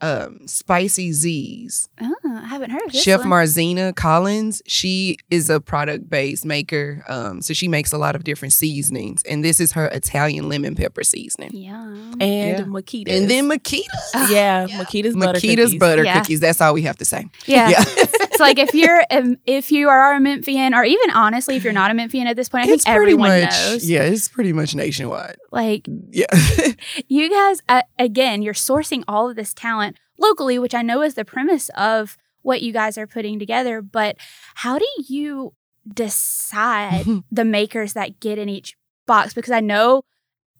um, 0.02 0.46
Spicy 0.48 1.14
Z's. 1.14 1.88
Oh, 2.00 2.14
I 2.26 2.46
haven't 2.46 2.70
heard 2.72 2.84
of 2.86 2.92
this 2.92 3.02
Chef 3.02 3.22
one. 3.22 3.30
Marzina 3.30 3.96
Collins, 3.96 4.62
she 4.68 5.18
is 5.32 5.50
a 5.50 5.60
product 5.62 6.10
based 6.10 6.46
maker. 6.46 7.04
Um, 7.08 7.42
so 7.42 7.54
she 7.56 7.68
makes 7.68 7.92
a 7.94 7.98
lot 7.98 8.16
of 8.16 8.24
different 8.24 8.54
seasonings, 8.54 9.24
and 9.24 9.44
this 9.44 9.60
is 9.60 9.72
her 9.72 9.88
Italian 9.88 10.50
lemon 10.50 10.76
pepper 10.76 11.04
seasoning. 11.04 11.52
Yum. 11.56 12.18
And 12.22 12.60
Yeah. 12.60 12.66
Makeda. 12.66 13.18
And 13.18 13.30
then 13.32 13.50
Makeda, 13.50 14.30
yeah, 14.30 14.68
Makeda's 14.68 15.16
butter 15.16 15.40
Makeda's 15.40 15.66
cookies. 15.72 15.80
butter 15.80 16.04
Yeah. 16.04 16.20
cookies. 16.20 16.40
That's 16.42 16.60
all 16.62 16.74
we 16.76 16.82
have 16.84 16.98
to 16.98 17.06
say. 17.06 17.26
Yeah. 17.48 17.70
Yeah. 17.70 17.84
it's 18.34 18.40
like 18.40 18.60
if 18.60 18.74
you're 18.74 19.06
um, 19.12 19.38
if 19.46 19.72
you 19.72 19.90
are 19.90 20.16
a 20.16 20.20
Memphian, 20.20 20.74
or 20.74 20.84
even 20.84 21.10
honestly, 21.12 21.56
if 21.56 21.64
you're 21.64 21.74
not 21.74 21.92
a 21.92 21.94
Memphian 21.94 22.28
at 22.28 22.36
this 22.36 22.50
point, 22.50 22.64
I 22.64 22.66
think 22.66 22.76
it's 22.78 22.86
pretty 22.86 23.00
everyone 23.14 23.30
much, 23.42 23.52
knows. 23.52 23.90
Yeah, 23.90 24.04
it's 24.04 24.28
pretty 24.28 24.54
much 24.54 24.76
nationwide. 24.76 25.38
Like 25.52 25.88
Yeah. 26.10 26.26
you 27.08 27.30
guys, 27.30 27.62
uh, 27.70 27.84
again, 28.00 28.42
you're 28.42 28.54
sourcing 28.54 29.04
all 29.08 29.30
of 29.30 29.36
this 29.36 29.54
talent 29.54 29.98
locally, 30.18 30.60
which 30.60 30.74
I 30.74 30.82
know 30.82 31.02
is 31.02 31.14
the 31.14 31.26
premise 31.26 31.70
of 31.78 32.18
what 32.42 32.62
you 32.62 32.74
guys 32.74 32.98
are 32.98 33.08
putting 33.08 33.40
together. 33.40 33.82
But 33.82 34.18
how 34.56 34.78
do 34.80 34.88
you 35.08 35.54
decide 35.92 37.06
the 37.32 37.46
makers 37.46 37.94
that 37.94 38.20
get 38.20 38.38
in 38.38 38.50
each 38.50 38.76
box? 39.06 39.34
Because 39.34 39.52
I 39.52 39.60
know. 39.60 40.04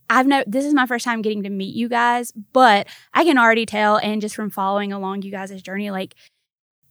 I've 0.10 0.28
no 0.28 0.44
this 0.46 0.66
is 0.66 0.74
my 0.74 0.86
first 0.86 1.06
time 1.06 1.22
getting 1.22 1.44
to 1.44 1.50
meet 1.50 1.74
you 1.76 1.88
guys, 1.88 2.34
but 2.52 2.88
I 3.14 3.24
can 3.24 3.38
already 3.38 3.66
tell 3.66 3.98
and 3.98 4.22
just 4.22 4.36
from 4.36 4.50
following 4.50 4.92
along 4.92 5.22
you 5.22 5.32
guys' 5.32 5.62
journey, 5.62 5.92
like 5.92 6.14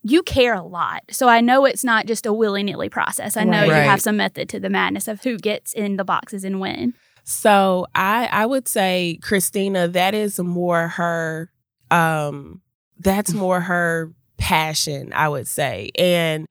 you 0.02 0.22
care 0.22 0.54
a 0.54 0.62
lot. 0.62 1.02
So 1.10 1.28
I 1.28 1.40
know 1.40 1.64
it's 1.64 1.84
not 1.84 2.06
just 2.06 2.26
a 2.26 2.32
willy-nilly 2.32 2.88
process. 2.88 3.36
I 3.36 3.44
know 3.44 3.58
Right. 3.60 3.66
you 3.66 3.72
Right. 3.72 3.82
have 3.84 4.00
some 4.02 4.16
method 4.16 4.48
to 4.50 4.60
the 4.60 4.68
madness 4.70 5.06
of 5.08 5.22
who 5.22 5.38
gets 5.38 5.72
in 5.72 5.96
the 5.96 6.04
boxes 6.04 6.42
and 6.44 6.58
when. 6.60 6.94
So 7.24 7.86
I 7.94 8.28
I 8.32 8.46
would 8.46 8.66
say 8.66 9.18
Christina, 9.22 9.86
that 9.88 10.14
is 10.14 10.38
more 10.40 10.88
her 10.88 11.50
um 11.90 12.60
that's 12.98 13.32
more 13.32 13.60
her 13.60 14.12
passion, 14.38 15.12
I 15.12 15.28
would 15.28 15.46
say. 15.46 15.90
And 15.96 16.46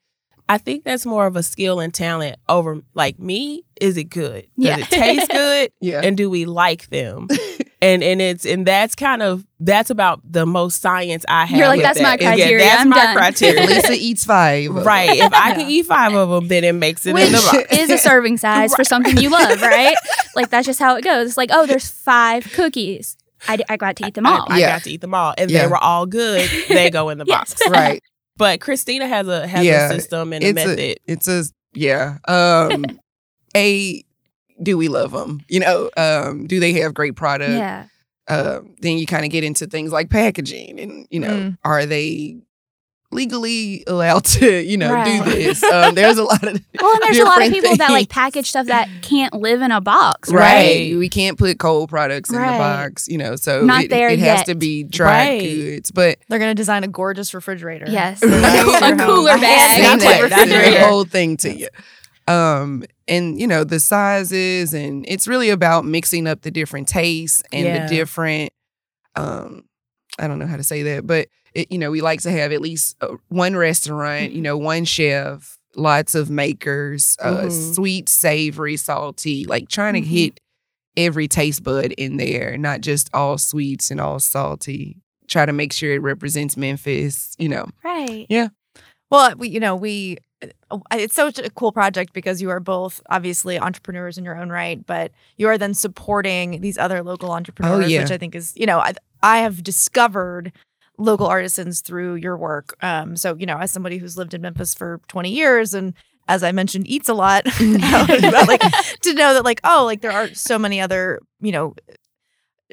I 0.48 0.58
think 0.58 0.84
that's 0.84 1.06
more 1.06 1.26
of 1.28 1.36
a 1.36 1.44
skill 1.44 1.80
and 1.80 1.94
talent 1.94 2.38
over 2.50 2.82
like 2.94 3.20
me, 3.20 3.64
is 3.80 3.98
it 3.98 4.06
good? 4.06 4.44
Does 4.58 4.66
Yeah. 4.66 4.78
it 4.80 4.86
taste 4.90 5.30
good? 5.32 5.72
yeah. 5.82 6.02
and 6.04 6.16
do 6.18 6.30
we 6.30 6.46
like 6.46 6.88
them? 6.90 7.28
and 7.82 8.04
and 8.04 8.22
it's 8.22 8.46
and 8.46 8.66
that's 8.66 8.94
kind 8.96 9.22
of 9.24 9.46
that's 9.60 9.90
about 9.90 10.22
the 10.30 10.46
most 10.46 10.82
science 10.82 11.26
I 11.28 11.46
have. 11.46 11.58
You're 11.58 11.68
like, 11.68 11.78
with 11.78 11.84
that's 11.86 12.00
my 12.02 12.18
that. 12.18 12.22
Yeah, 12.22 12.30
criteria. 12.36 12.66
that's 12.66 12.82
I'm 12.82 12.90
my 12.90 12.96
done. 12.98 13.16
criteria. 13.18 13.66
Lisa 13.66 13.94
eats 13.94 14.26
five. 14.26 14.70
right. 14.70 15.18
If 15.18 15.34
I 15.34 15.54
can 15.56 15.70
eat 15.70 15.86
five 15.88 16.14
of 16.14 16.30
them, 16.30 16.48
then 16.48 16.64
it 16.64 16.74
makes 16.74 17.06
it 17.06 17.10
in 17.12 17.16
Which 17.16 17.30
the 17.30 17.50
box. 17.68 17.78
is 17.78 17.90
a 17.90 17.98
serving 17.98 18.38
size 18.38 18.76
for 18.76 18.84
something 18.84 19.18
you 19.18 19.30
love, 19.30 19.62
right? 19.64 19.96
like 20.36 20.50
that's 20.50 20.66
just 20.68 20.80
how 20.80 20.96
it 20.96 21.04
goes. 21.04 21.28
It's 21.30 21.38
like, 21.38 21.50
oh, 21.54 21.66
there's 21.66 21.90
five 21.90 22.44
cookies. 22.54 23.18
I, 23.48 23.58
I 23.70 23.78
got 23.78 23.96
to 23.96 24.06
eat 24.08 24.14
them 24.14 24.28
all. 24.28 24.46
I, 24.50 24.56
I 24.56 24.60
Yeah. 24.60 24.76
got 24.76 24.84
to 24.84 24.92
eat 24.92 25.02
them 25.02 25.14
all, 25.16 25.34
and 25.38 25.50
Yeah. 25.50 25.64
they 25.64 25.68
were 25.68 25.78
all 25.78 26.06
good. 26.06 26.48
They 26.70 26.92
go 26.92 27.10
in 27.10 27.18
the 27.18 27.26
Yes. 27.28 27.54
box. 27.56 27.70
right. 27.70 28.02
But 28.38 28.60
Christina 28.62 29.08
has 29.08 29.28
a 29.28 29.46
has 29.48 29.66
Yeah. 29.66 29.88
a 29.90 29.94
system 29.94 30.34
and 30.34 30.44
a 30.44 30.54
method. 30.54 30.80
a 30.80 30.96
it's 31.06 31.28
a 31.28 31.44
yeah. 31.74 32.18
Um 32.28 32.86
a 33.56 34.04
do 34.62 34.78
we 34.78 34.88
love 34.88 35.12
them? 35.12 35.42
You 35.50 35.60
know, 35.62 35.90
um 35.98 36.48
do 36.48 36.60
they 36.60 36.74
have 36.82 36.94
great 36.94 37.16
product? 37.16 37.52
yeah. 37.54 37.86
uh, 38.28 38.60
then 38.80 38.98
you 38.98 39.06
kind 39.06 39.26
of 39.26 39.32
get 39.32 39.44
into 39.44 39.66
things 39.68 39.92
like 39.92 40.10
packaging 40.10 40.80
and 40.80 41.08
you 41.10 41.20
know 41.20 41.30
Mm. 41.30 41.58
are 41.64 41.86
they 41.86 42.38
legally 43.14 43.84
allowed 43.88 44.24
to, 44.24 44.62
you 44.64 44.78
know, 44.78 44.94
Right. 44.94 45.22
do 45.26 45.32
this. 45.32 45.62
Um, 45.72 45.96
there's 45.96 46.18
a 46.18 46.24
lot 46.24 46.42
of 46.44 46.62
Well, 46.82 46.94
and 46.94 47.02
there's 47.04 47.18
a 47.18 47.24
lot 47.26 47.40
of 47.40 47.44
different 47.44 47.64
people 47.64 47.76
that 47.78 47.92
like 47.92 48.08
package 48.08 48.48
stuff 48.48 48.68
that 48.68 48.88
can't 49.02 49.34
live 49.34 49.62
in 49.62 49.70
a 49.72 49.82
box, 49.82 50.32
Right. 50.32 50.40
right? 50.92 50.98
We 50.98 51.10
can't 51.10 51.38
put 51.38 51.60
cold 51.60 51.90
products 51.90 52.30
in 52.30 52.38
Right. 52.38 52.54
the 52.54 52.58
box, 52.58 53.08
you 53.10 53.18
know, 53.18 53.36
so 53.36 53.66
Not 53.66 53.86
it, 53.86 53.90
there 53.90 54.08
it 54.10 54.20
has 54.20 54.44
to 54.44 54.56
be 54.56 54.84
dry 54.84 55.28
Right. 55.28 55.40
goods. 55.42 55.92
But 55.92 56.20
They're 56.30 56.40
gonna 56.40 56.56
design 56.56 56.86
a 56.86 56.88
gorgeous 56.88 57.34
refrigerator. 57.34 57.86
Yes. 57.90 58.22
A 58.24 58.28
cooler 58.98 59.36
A 59.36 59.40
bag. 59.40 59.82
hand-painted 59.82 60.30
That's 60.32 60.42
the 60.46 60.48
refrigerator. 60.56 60.86
whole 60.88 61.04
thing 61.04 61.36
to 61.38 61.54
you. 61.54 61.68
Um, 62.28 62.86
and 63.12 63.40
you 63.40 63.46
know, 63.48 63.64
the 63.64 63.80
sizes 63.80 64.74
and 64.74 65.06
it's 65.08 65.28
really 65.28 65.50
about 65.52 65.86
mixing 65.86 66.26
up 66.28 66.42
the 66.42 66.52
different 66.52 66.88
tastes 66.88 67.44
and 67.54 67.68
Yeah. 67.68 67.80
the 67.88 67.88
different 67.96 68.52
um 69.16 69.66
I 70.20 70.28
don't 70.28 70.40
know 70.40 70.48
how 70.48 70.58
to 70.58 70.64
say 70.64 70.84
that, 70.84 71.08
but 71.08 71.28
it, 71.54 71.72
you 71.72 71.78
know, 71.78 71.92
we 71.92 72.02
like 72.02 72.22
to 72.22 72.32
have 72.32 72.52
at 72.52 72.62
least 72.62 72.96
uh, 73.02 73.16
one 73.30 73.56
restaurant, 73.56 74.32
you 74.34 74.42
know, 74.42 74.58
one 74.58 74.86
chef, 74.86 75.58
lots 75.76 76.16
of 76.16 76.30
makers, 76.30 77.16
uh, 77.22 77.44
Mhm. 77.44 77.74
sweet, 77.76 78.10
savory, 78.10 78.78
salty, 78.78 79.46
like 79.46 79.70
trying 79.70 79.94
to 79.96 80.02
Mhm. 80.02 80.06
hit 80.06 80.40
every 80.98 81.28
taste 81.28 81.64
bud 81.64 81.94
in 81.98 82.18
there, 82.18 82.58
not 82.58 82.82
just 82.82 83.10
all 83.14 83.38
sweets 83.38 83.90
and 83.92 84.00
all 84.02 84.20
salty. 84.20 84.98
Try 85.28 85.46
to 85.46 85.54
make 85.54 85.72
sure 85.74 85.94
it 85.94 86.02
represents 86.02 86.58
Memphis, 86.58 87.34
you 87.40 87.48
know. 87.50 87.68
Right. 87.84 88.26
Yeah. 88.30 88.50
Well, 89.10 89.34
we, 89.38 89.48
you 89.50 89.60
know, 89.62 89.76
we, 89.76 90.18
it's 90.92 91.16
such 91.16 91.40
a 91.40 91.50
cool 91.50 91.72
project 91.72 92.14
because 92.14 92.42
you 92.42 92.50
are 92.50 92.60
both 92.60 93.02
obviously 93.10 93.60
entrepreneurs 93.60 94.18
in 94.18 94.26
your 94.26 94.38
own 94.38 94.50
right, 94.50 94.86
but 94.86 95.12
you 95.38 95.48
are 95.48 95.58
then 95.58 95.74
supporting 95.74 96.62
these 96.62 96.78
other 96.78 97.04
local 97.04 97.32
entrepreneurs, 97.32 97.86
Oh, 97.86 97.88
yeah. 97.88 98.02
which 98.02 98.12
I 98.12 98.18
think 98.18 98.36
is, 98.36 98.54
you 98.56 98.66
know, 98.66 98.80
I, 98.80 98.94
I 99.22 99.40
have 99.40 99.64
discovered 99.64 100.52
local 100.98 101.28
artisans 101.28 101.82
through 101.82 102.16
your 102.16 102.38
work. 102.38 102.76
Um, 102.84 103.16
so, 103.16 103.36
you 103.36 103.46
know, 103.46 103.58
as 103.58 103.72
somebody 103.72 103.98
who's 103.98 104.18
lived 104.18 104.34
in 104.34 104.42
Memphis 104.42 104.74
for 104.74 105.00
20 105.08 105.32
years 105.32 105.74
and 105.74 105.94
as 106.28 106.44
I 106.44 106.52
mentioned, 106.52 106.88
eats 106.88 107.10
a 107.10 107.14
lot, 107.14 107.46
like 107.60 108.62
to 109.02 109.14
know 109.14 109.34
that, 109.34 109.42
like, 109.44 109.60
oh, 109.64 109.84
like 109.86 110.02
there 110.02 110.12
are 110.12 110.28
so 110.34 110.58
many 110.60 110.80
other, 110.80 111.20
you 111.42 111.52
know, 111.52 111.76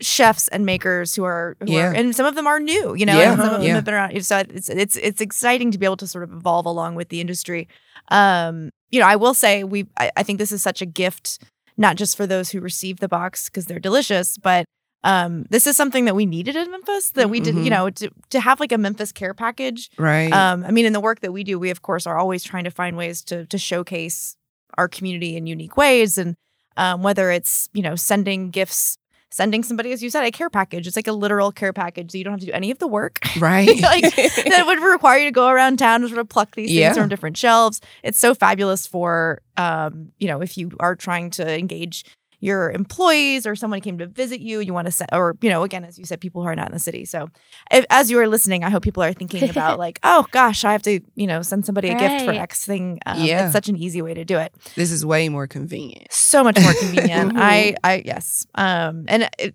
chefs 0.00 0.48
and 0.48 0.64
makers 0.66 1.14
who 1.14 1.24
are, 1.24 1.56
who 1.60 1.72
Yeah. 1.72 1.88
are 1.90 1.92
and 1.94 2.14
some 2.14 2.26
of 2.26 2.34
them 2.34 2.46
are 2.46 2.60
new, 2.60 2.94
you 2.94 3.06
know, 3.06 3.18
Yeah, 3.18 3.32
and 3.32 3.40
some 3.40 3.52
of 3.54 3.60
them 3.60 3.68
yeah. 3.68 3.74
have 3.76 3.84
been 3.84 3.94
around. 3.94 4.24
So 4.24 4.38
it's 4.38 4.68
it's 4.68 4.96
it's 4.96 5.20
exciting 5.20 5.70
to 5.72 5.78
be 5.78 5.84
able 5.86 5.96
to 5.98 6.06
sort 6.06 6.24
of 6.24 6.32
evolve 6.32 6.66
along 6.66 6.94
with 6.94 7.08
the 7.08 7.20
industry. 7.20 7.68
Um, 8.10 8.70
you 8.90 9.00
know, 9.00 9.06
I 9.06 9.16
will 9.16 9.34
say 9.34 9.64
we 9.64 9.86
I, 9.98 10.10
I 10.16 10.22
think 10.22 10.38
this 10.38 10.52
is 10.52 10.62
such 10.62 10.80
a 10.82 10.86
gift, 10.86 11.38
not 11.76 11.96
just 11.96 12.16
for 12.16 12.26
those 12.26 12.50
who 12.50 12.60
receive 12.60 13.00
the 13.00 13.08
box 13.08 13.48
because 13.48 13.66
they're 13.66 13.78
delicious, 13.78 14.38
but 14.38 14.64
um, 15.04 15.44
this 15.50 15.66
is 15.66 15.76
something 15.76 16.06
that 16.06 16.16
we 16.16 16.26
needed 16.26 16.56
in 16.56 16.70
Memphis 16.72 17.12
that 17.12 17.30
we 17.30 17.38
didn't, 17.40 17.64
you 17.64 17.70
Mhm. 17.70 17.74
know, 17.74 17.90
to 17.90 18.10
to 18.30 18.40
have 18.40 18.58
like 18.60 18.72
a 18.72 18.78
Memphis 18.78 19.12
care 19.12 19.34
package 19.34 19.90
Right. 19.96 20.32
um, 20.32 20.64
I 20.64 20.70
mean, 20.72 20.86
in 20.86 20.92
the 20.92 21.00
work 21.00 21.20
that 21.20 21.32
we 21.32 21.44
do, 21.44 21.58
we 21.58 21.70
of 21.70 21.82
course 21.82 22.06
are 22.06 22.18
always 22.18 22.42
trying 22.42 22.64
to 22.64 22.70
find 22.70 22.96
ways 22.96 23.22
to 23.24 23.46
to 23.46 23.58
showcase 23.58 24.36
our 24.76 24.88
community 24.88 25.36
in 25.36 25.46
unique 25.46 25.76
ways, 25.76 26.18
and 26.18 26.34
um, 26.76 27.02
whether 27.02 27.30
it's 27.30 27.68
you 27.72 27.82
know 27.82 27.94
sending 27.96 28.50
gifts, 28.50 28.96
sending 29.30 29.62
somebody, 29.62 29.92
as 29.92 30.02
you 30.02 30.10
said, 30.10 30.24
a 30.24 30.30
care 30.30 30.50
package. 30.50 30.86
It's 30.86 30.96
like 30.96 31.06
a 31.06 31.12
literal 31.12 31.52
care 31.52 31.72
package, 31.72 32.12
so 32.12 32.18
you 32.18 32.24
don't 32.24 32.32
have 32.32 32.40
to 32.40 32.46
do 32.46 32.52
any 32.52 32.70
of 32.70 32.78
the 32.78 32.86
work. 32.86 33.18
right. 33.38 33.68
like 33.80 34.02
that 34.14 34.64
would 34.66 34.80
require 34.80 35.18
you 35.18 35.26
to 35.26 35.30
go 35.32 35.48
around 35.48 35.78
town 35.78 36.02
and 36.02 36.08
sort 36.08 36.20
of 36.20 36.28
pluck 36.28 36.54
these 36.54 36.70
Yeah. 36.70 36.88
things 36.88 36.98
from 36.98 37.08
different 37.08 37.36
shelves. 37.36 37.80
It's 38.02 38.18
so 38.18 38.34
fabulous 38.34 38.86
for 38.86 39.40
um, 39.56 40.12
you 40.18 40.28
know, 40.28 40.40
if 40.40 40.56
you 40.56 40.70
are 40.80 40.94
trying 40.94 41.30
to 41.30 41.58
engage 41.58 42.04
your 42.40 42.70
employees 42.70 43.46
or 43.46 43.56
someone 43.56 43.80
came 43.80 43.98
to 43.98 44.06
visit 44.06 44.40
you, 44.40 44.60
you 44.60 44.72
want 44.72 44.86
to 44.86 44.92
set, 44.92 45.08
or 45.12 45.36
you 45.40 45.50
know, 45.50 45.64
again, 45.64 45.84
as 45.84 45.98
you 45.98 46.04
said, 46.04 46.20
people 46.20 46.42
who 46.42 46.48
are 46.48 46.54
not 46.54 46.68
in 46.68 46.72
the 46.72 46.78
city. 46.78 47.04
So, 47.04 47.28
if, 47.70 47.84
as 47.90 48.10
you 48.10 48.18
are 48.20 48.28
listening, 48.28 48.62
I 48.64 48.70
hope 48.70 48.82
people 48.84 49.02
are 49.02 49.12
thinking 49.12 49.48
about 49.50 49.78
like, 49.84 49.98
oh 50.02 50.26
gosh, 50.30 50.64
I 50.64 50.72
have 50.72 50.82
to, 50.82 51.00
you 51.16 51.26
know, 51.26 51.42
send 51.42 51.66
somebody 51.66 51.88
a 51.88 51.94
gift 51.94 52.20
for 52.22 52.30
Right. 52.30 52.40
X 52.40 52.64
thing. 52.64 53.00
Um, 53.06 53.18
Yeah. 53.24 53.44
it's 53.44 53.52
such 53.52 53.68
an 53.68 53.76
easy 53.76 54.02
way 54.02 54.14
to 54.14 54.24
do 54.24 54.38
it. 54.38 54.54
this 54.76 54.90
is 54.92 55.04
way 55.04 55.28
more 55.28 55.46
convenient. 55.46 56.12
So 56.12 56.44
much 56.44 56.60
more 56.60 56.74
convenient. 56.74 57.32
I, 57.36 57.74
I, 57.82 58.02
yes, 58.04 58.46
um, 58.54 59.04
and 59.08 59.28
it, 59.38 59.54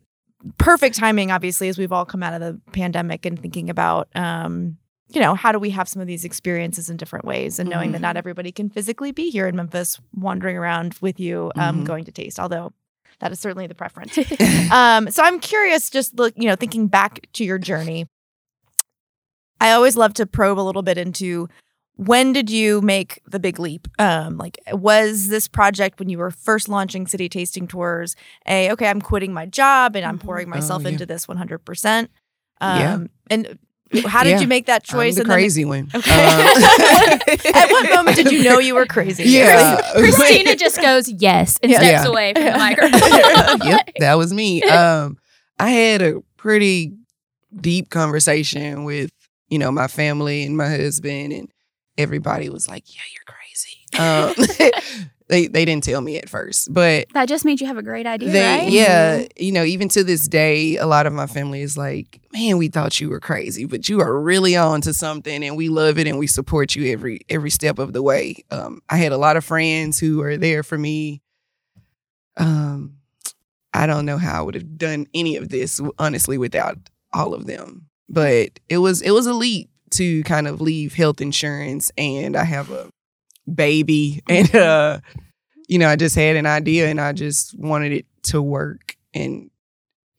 perfect 0.57 0.95
timing, 0.97 1.31
obviously, 1.31 1.69
as 1.69 1.77
we've 1.77 1.91
all 1.93 2.05
come 2.05 2.21
out 2.21 2.33
of 2.33 2.41
the 2.41 2.59
pandemic 2.73 3.25
and 3.25 3.39
thinking 3.41 3.69
about, 3.69 4.09
um, 4.15 4.77
you 5.13 5.21
know, 5.21 5.35
how 5.35 5.51
do 5.51 5.59
we 5.59 5.69
have 5.71 5.87
some 5.87 6.01
of 6.01 6.07
these 6.07 6.25
experiences 6.25 6.89
in 6.89 6.97
different 6.97 7.25
ways, 7.25 7.59
and 7.59 7.69
knowing 7.69 7.91
that 7.93 8.01
not 8.01 8.17
everybody 8.17 8.51
can 8.51 8.69
physically 8.69 9.11
be 9.11 9.29
here 9.29 9.47
in 9.47 9.55
Memphis, 9.55 9.99
wandering 10.15 10.57
around 10.57 10.95
with 11.01 11.19
you, 11.19 11.51
um, 11.55 11.81
Mhm. 11.81 11.85
going 11.85 12.03
to 12.05 12.11
taste. 12.11 12.39
Although 12.39 12.73
that 13.19 13.31
is 13.31 13.39
certainly 13.39 13.67
the 13.67 13.75
preference. 13.75 14.17
um, 14.71 15.09
so 15.11 15.23
I'm 15.23 15.39
curious, 15.39 15.89
just 15.89 16.15
look, 16.15 16.33
you 16.35 16.47
know, 16.47 16.55
thinking 16.55 16.87
back 16.87 17.27
to 17.33 17.43
your 17.43 17.57
journey. 17.59 18.07
I 19.61 19.71
always 19.71 19.95
love 19.95 20.13
to 20.15 20.25
probe 20.25 20.59
a 20.59 20.61
little 20.61 20.81
bit 20.81 20.97
into 20.97 21.47
when 21.95 22.33
did 22.33 22.49
you 22.49 22.81
make 22.81 23.21
the 23.27 23.39
big 23.39 23.59
leap? 23.59 23.87
Um, 23.99 24.37
like, 24.37 24.57
was 24.71 25.27
this 25.27 25.47
project 25.47 25.99
when 25.99 26.09
you 26.09 26.17
were 26.17 26.31
first 26.31 26.67
launching 26.67 27.05
city 27.07 27.29
tasting 27.29 27.67
tours? 27.67 28.15
A 28.47 28.71
okay, 28.71 28.87
I'm 28.87 28.99
quitting 29.01 29.31
my 29.31 29.45
job 29.45 29.95
and 29.95 30.03
I'm 30.05 30.17
Mhm. 30.17 30.23
pouring 30.25 30.47
Oh, 30.47 30.51
myself 30.51 30.83
yeah. 30.83 30.89
into 30.89 31.05
this 31.05 31.27
100. 31.27 31.59
percent 31.59 32.09
Um, 32.61 32.79
Yeah. 32.79 32.97
And 33.29 33.59
how 34.07 34.23
did 34.23 34.31
Yeah. 34.31 34.39
you 34.41 34.47
make 34.47 34.65
that 34.67 34.83
I'm 34.89 34.95
choice? 34.97 35.15
the 35.15 35.21
and 35.21 35.29
then- 35.29 35.35
crazy 35.37 35.65
one. 35.65 35.89
Okay. 35.93 36.11
Um, 36.11 36.39
At 37.55 37.69
what 37.71 37.89
moment 37.93 38.15
did 38.17 38.31
you 38.31 38.43
know 38.43 38.59
you 38.59 38.75
were 38.75 38.85
crazy? 38.85 39.23
Yeah. 39.23 39.81
Christina 39.95 40.55
just 40.55 40.81
goes 40.81 41.09
yes 41.09 41.59
and 41.61 41.71
Yeah. 41.71 41.79
steps 41.79 42.03
Yeah. 42.05 42.09
away 42.09 42.33
from 42.33 42.43
the 42.45 42.51
microphone. 42.51 43.59
yep, 43.67 43.89
that 43.99 44.15
was 44.15 44.33
me. 44.33 44.61
Um, 44.63 45.17
I 45.59 45.69
had 45.69 46.01
a 46.01 46.21
pretty 46.37 46.93
deep 47.55 47.89
conversation 47.89 48.83
with 48.83 49.11
you 49.49 49.59
know 49.59 49.71
my 49.71 49.87
family 49.87 50.43
and 50.43 50.57
my 50.57 50.67
husband, 50.69 51.31
and 51.33 51.49
everybody 51.97 52.49
was 52.49 52.67
like, 52.67 52.83
"Yeah, 52.95 53.01
you're 53.13 53.23
crazy." 53.25 53.79
Um, 53.99 54.33
they 55.27 55.47
they 55.47 55.65
didn't 55.65 55.83
tell 55.83 56.01
me 56.01 56.17
at 56.17 56.29
first, 56.29 56.73
but 56.73 57.07
That 57.13 57.27
just 57.27 57.45
means 57.45 57.61
you 57.61 57.67
have 57.67 57.77
a 57.77 57.83
great 57.83 58.05
idea, 58.05 58.29
they 58.29 58.57
right? 58.59 58.69
yeah, 58.71 59.25
you 59.37 59.51
know, 59.51 59.63
even 59.63 59.89
to 59.89 60.03
this 60.03 60.27
day, 60.27 60.77
a 60.77 60.85
lot 60.85 61.05
of 61.05 61.13
my 61.13 61.27
family 61.27 61.61
is 61.61 61.77
like, 61.77 62.19
"Man, 62.31 62.57
we 62.57 62.67
thought 62.67 62.99
you 62.99 63.09
were 63.09 63.19
crazy, 63.19 63.65
but 63.65 63.87
you 63.89 64.01
are 64.01 64.19
really 64.21 64.55
on 64.55 64.81
to 64.81 64.93
something, 64.93 65.43
and 65.43 65.55
we 65.57 65.69
love 65.69 65.97
it, 65.97 66.07
and 66.07 66.19
we 66.19 66.27
support 66.27 66.75
you 66.75 66.91
every 66.91 67.21
every 67.29 67.49
step 67.49 67.79
of 67.79 67.93
the 67.93 68.01
way." 68.03 68.43
Um, 68.51 68.81
I 68.89 68.97
had 68.97 69.11
a 69.11 69.17
lot 69.17 69.37
of 69.37 69.45
friends 69.45 69.99
who 69.99 70.17
were 70.17 70.37
there 70.37 70.63
for 70.63 70.77
me. 70.77 71.21
Um, 72.37 72.97
I 73.73 73.85
don't 73.87 74.05
know 74.05 74.17
how 74.17 74.39
I 74.39 74.41
would 74.43 74.55
have 74.55 74.77
done 74.77 75.07
any 75.13 75.35
of 75.35 75.49
this 75.49 75.81
honestly 75.97 76.37
without 76.37 76.77
all 77.11 77.33
of 77.33 77.45
them, 77.45 77.87
but 78.09 78.59
it 78.69 78.77
was 78.79 79.01
it 79.01 79.11
was 79.11 79.25
a 79.27 79.33
leap 79.33 79.69
to 79.91 80.23
kind 80.23 80.47
of 80.47 80.59
leave 80.61 80.95
health 80.95 81.21
insurance, 81.21 81.91
and 81.97 82.35
I 82.35 82.43
have 82.43 82.71
a 82.71 82.89
baby, 83.51 84.21
and 84.29 84.53
uh, 84.55 84.99
you 85.67 85.79
know, 85.79 85.87
I 85.87 85.95
just 85.95 86.15
had 86.15 86.35
an 86.35 86.45
idea, 86.45 86.89
and 86.89 86.99
I 86.99 87.13
just 87.13 87.57
wanted 87.57 87.91
it 87.91 88.05
to 88.23 88.41
work, 88.41 88.95
and 89.13 89.49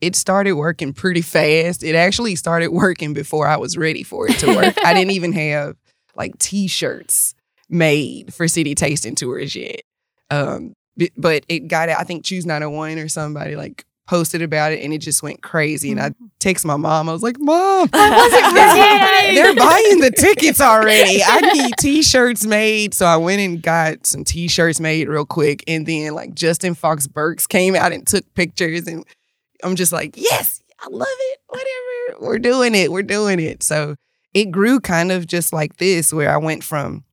it 0.01 0.15
started 0.15 0.53
working 0.53 0.93
pretty 0.93 1.21
fast. 1.21 1.83
It 1.83 1.95
actually 1.95 2.35
started 2.35 2.69
working 2.69 3.13
before 3.13 3.47
I 3.47 3.57
was 3.57 3.77
ready 3.77 4.03
for 4.03 4.29
it 4.29 4.37
to 4.39 4.55
work. 4.55 4.75
I 4.83 4.93
didn't 4.93 5.11
even 5.11 5.33
have 5.33 5.75
like 6.15 6.37
T-shirts 6.37 7.33
made 7.69 8.33
for 8.33 8.47
city 8.47 8.75
tasting 8.75 9.15
tours 9.15 9.55
yet. 9.55 9.81
Um, 10.29 10.73
but 11.17 11.43
it 11.47 11.67
got. 11.67 11.89
I 11.89 12.03
think 12.03 12.23
Choose 12.23 12.45
901 12.45 12.99
or 12.99 13.09
somebody 13.09 13.55
like 13.55 13.85
posted 14.07 14.41
about 14.41 14.71
it, 14.71 14.83
and 14.83 14.93
it 14.93 14.99
just 14.99 15.23
went 15.23 15.41
crazy. 15.41 15.91
And 15.91 15.99
I 15.99 16.11
text 16.39 16.65
my 16.65 16.77
mom. 16.77 17.09
I 17.09 17.13
was 17.13 17.23
like, 17.23 17.37
"Mom, 17.39 17.89
they're 17.91 19.55
buying 19.55 19.99
the 19.99 20.13
tickets 20.15 20.61
already. 20.61 21.21
I 21.23 21.41
need 21.53 21.73
t-shirts 21.79 22.45
made. 22.45 22.93
So 22.93 23.05
I 23.05 23.17
went 23.17 23.41
and 23.41 23.61
got 23.61 24.05
some 24.05 24.23
t-shirts 24.23 24.79
made 24.79 25.07
real 25.07 25.25
quick. 25.25 25.63
And 25.67 25.85
then 25.85 26.13
like 26.13 26.35
Justin 26.35 26.75
Fox 26.75 27.07
Burks 27.07 27.47
came 27.47 27.75
out 27.75 27.91
and 27.91 28.05
took 28.05 28.31
pictures. 28.33 28.87
And 28.87 29.05
I'm 29.63 29.75
just 29.75 29.91
like, 29.91 30.15
yes, 30.17 30.61
I 30.79 30.87
love 30.89 31.07
it. 31.09 31.39
Whatever. 31.47 32.25
We're 32.25 32.39
doing 32.39 32.75
it. 32.75 32.91
We're 32.91 33.03
doing 33.03 33.39
it. 33.39 33.63
So 33.63 33.95
it 34.33 34.51
grew 34.51 34.79
kind 34.79 35.11
of 35.11 35.27
just 35.27 35.53
like 35.53 35.77
this, 35.77 36.13
where 36.13 36.29
I 36.29 36.37
went 36.37 36.63
from 36.63 37.05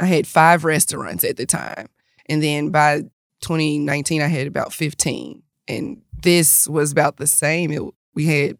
I 0.00 0.06
had 0.06 0.26
five 0.26 0.64
restaurants 0.64 1.24
at 1.24 1.36
the 1.36 1.46
time. 1.46 1.88
And 2.26 2.42
then 2.42 2.70
by 2.70 3.02
2019, 3.40 4.22
I 4.22 4.26
had 4.26 4.46
about 4.46 4.72
15. 4.72 5.42
And 5.68 6.02
this 6.22 6.66
was 6.68 6.92
about 6.92 7.16
the 7.18 7.26
same. 7.26 7.70
It, 7.70 7.82
we 8.14 8.26
had 8.26 8.56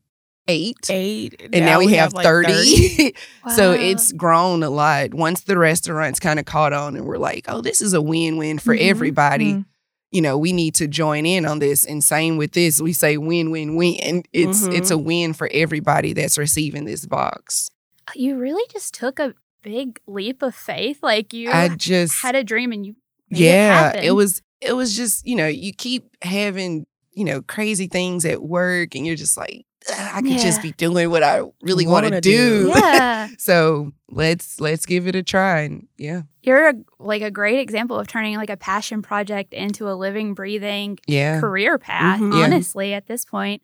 eight 0.47 0.77
Eight. 0.89 1.41
and 1.53 1.65
now, 1.67 1.79
we 1.79 1.93
have, 1.95 2.13
like 2.15 2.25
30. 2.25 3.15
so 3.55 3.73
Wow. 3.73 3.77
it's 3.79 4.13
grown 4.13 4.63
a 4.63 4.71
lot. 4.71 5.13
Once 5.15 5.43
the 5.43 5.59
restaurants 5.59 6.21
kind 6.21 6.39
of 6.39 6.45
caught 6.47 6.73
on 6.73 6.97
and 6.97 7.05
we're 7.07 7.19
like, 7.19 7.45
oh, 7.49 7.61
this 7.61 7.81
is 7.81 7.93
a 7.93 8.01
win 8.01 8.37
win 8.37 8.59
for 8.59 8.75
Mhm. 8.75 8.81
everybody. 8.81 9.53
Mhm. 9.55 9.65
You 10.11 10.23
know, 10.23 10.39
we 10.39 10.53
need 10.55 10.75
to 10.77 10.89
join 10.89 11.27
in 11.27 11.45
on 11.45 11.59
this. 11.59 11.85
And 11.85 12.03
same 12.03 12.39
with 12.39 12.53
this, 12.53 12.81
we 12.81 12.95
say 12.95 13.19
win 13.19 13.51
win 13.51 13.77
win. 13.77 14.23
It's 14.33 14.67
Mhm. 14.67 14.75
it's 14.75 14.91
a 14.91 14.97
win 14.97 15.35
for 15.35 15.51
everybody 15.53 16.15
that's 16.15 16.39
receiving 16.39 16.85
this 16.87 17.05
box. 17.07 17.69
you 18.15 18.39
really 18.39 18.67
just 18.73 18.95
took 18.95 19.19
a 19.19 19.35
big 19.63 20.01
leap 20.07 20.41
of 20.41 20.55
faith. 20.55 21.01
Like 21.03 21.35
you 21.35 21.51
I 21.51 21.69
just 21.69 22.23
had 22.23 22.35
a 22.35 22.43
dream 22.43 22.73
and 22.73 22.87
you 22.87 22.95
it 23.31 23.37
yeah, 23.37 23.81
happen. 23.83 24.03
it 24.03 24.13
was 24.13 24.41
it 24.63 24.73
was 24.73 24.97
just, 24.97 25.27
you 25.27 25.37
know, 25.37 25.47
you 25.47 25.73
keep 25.75 26.09
having, 26.23 26.87
you 27.19 27.25
know, 27.25 27.43
crazy 27.43 27.87
things 27.89 28.25
at 28.25 28.43
work 28.43 28.95
and 28.95 29.07
you're 29.07 29.17
just 29.17 29.37
like, 29.37 29.65
I 29.91 30.21
could 30.21 30.31
Yeah. 30.33 30.43
just 30.43 30.63
be 30.63 30.73
doing 30.73 31.11
what 31.11 31.23
I 31.23 31.43
really 31.63 31.87
want 31.87 32.07
to 32.09 32.21
do. 32.21 32.65
do. 32.65 32.69
yeah. 32.69 33.29
So 33.39 33.93
let's 34.11 34.61
let's 34.61 34.87
give 34.87 35.07
it 35.07 35.15
a 35.17 35.23
try. 35.23 35.61
And 35.63 35.89
yeah, 35.97 36.23
You're 36.43 36.69
a, 36.71 36.75
like 36.99 37.23
a 37.23 37.31
great 37.31 37.59
example 37.61 37.99
of 37.99 38.07
turning 38.07 38.37
like 38.37 38.51
a 38.51 38.57
passion 38.57 39.03
project 39.03 39.53
into 39.55 39.89
a 39.91 39.95
living, 39.95 40.35
breathing 40.35 40.99
yeah, 41.07 41.41
career 41.41 41.79
path, 41.79 42.21
Mhm. 42.21 42.39
Yeah. 42.39 42.45
honestly, 42.45 42.93
at 42.95 43.07
this 43.07 43.25
point. 43.25 43.63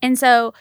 And 0.00 0.18
so, 0.18 0.52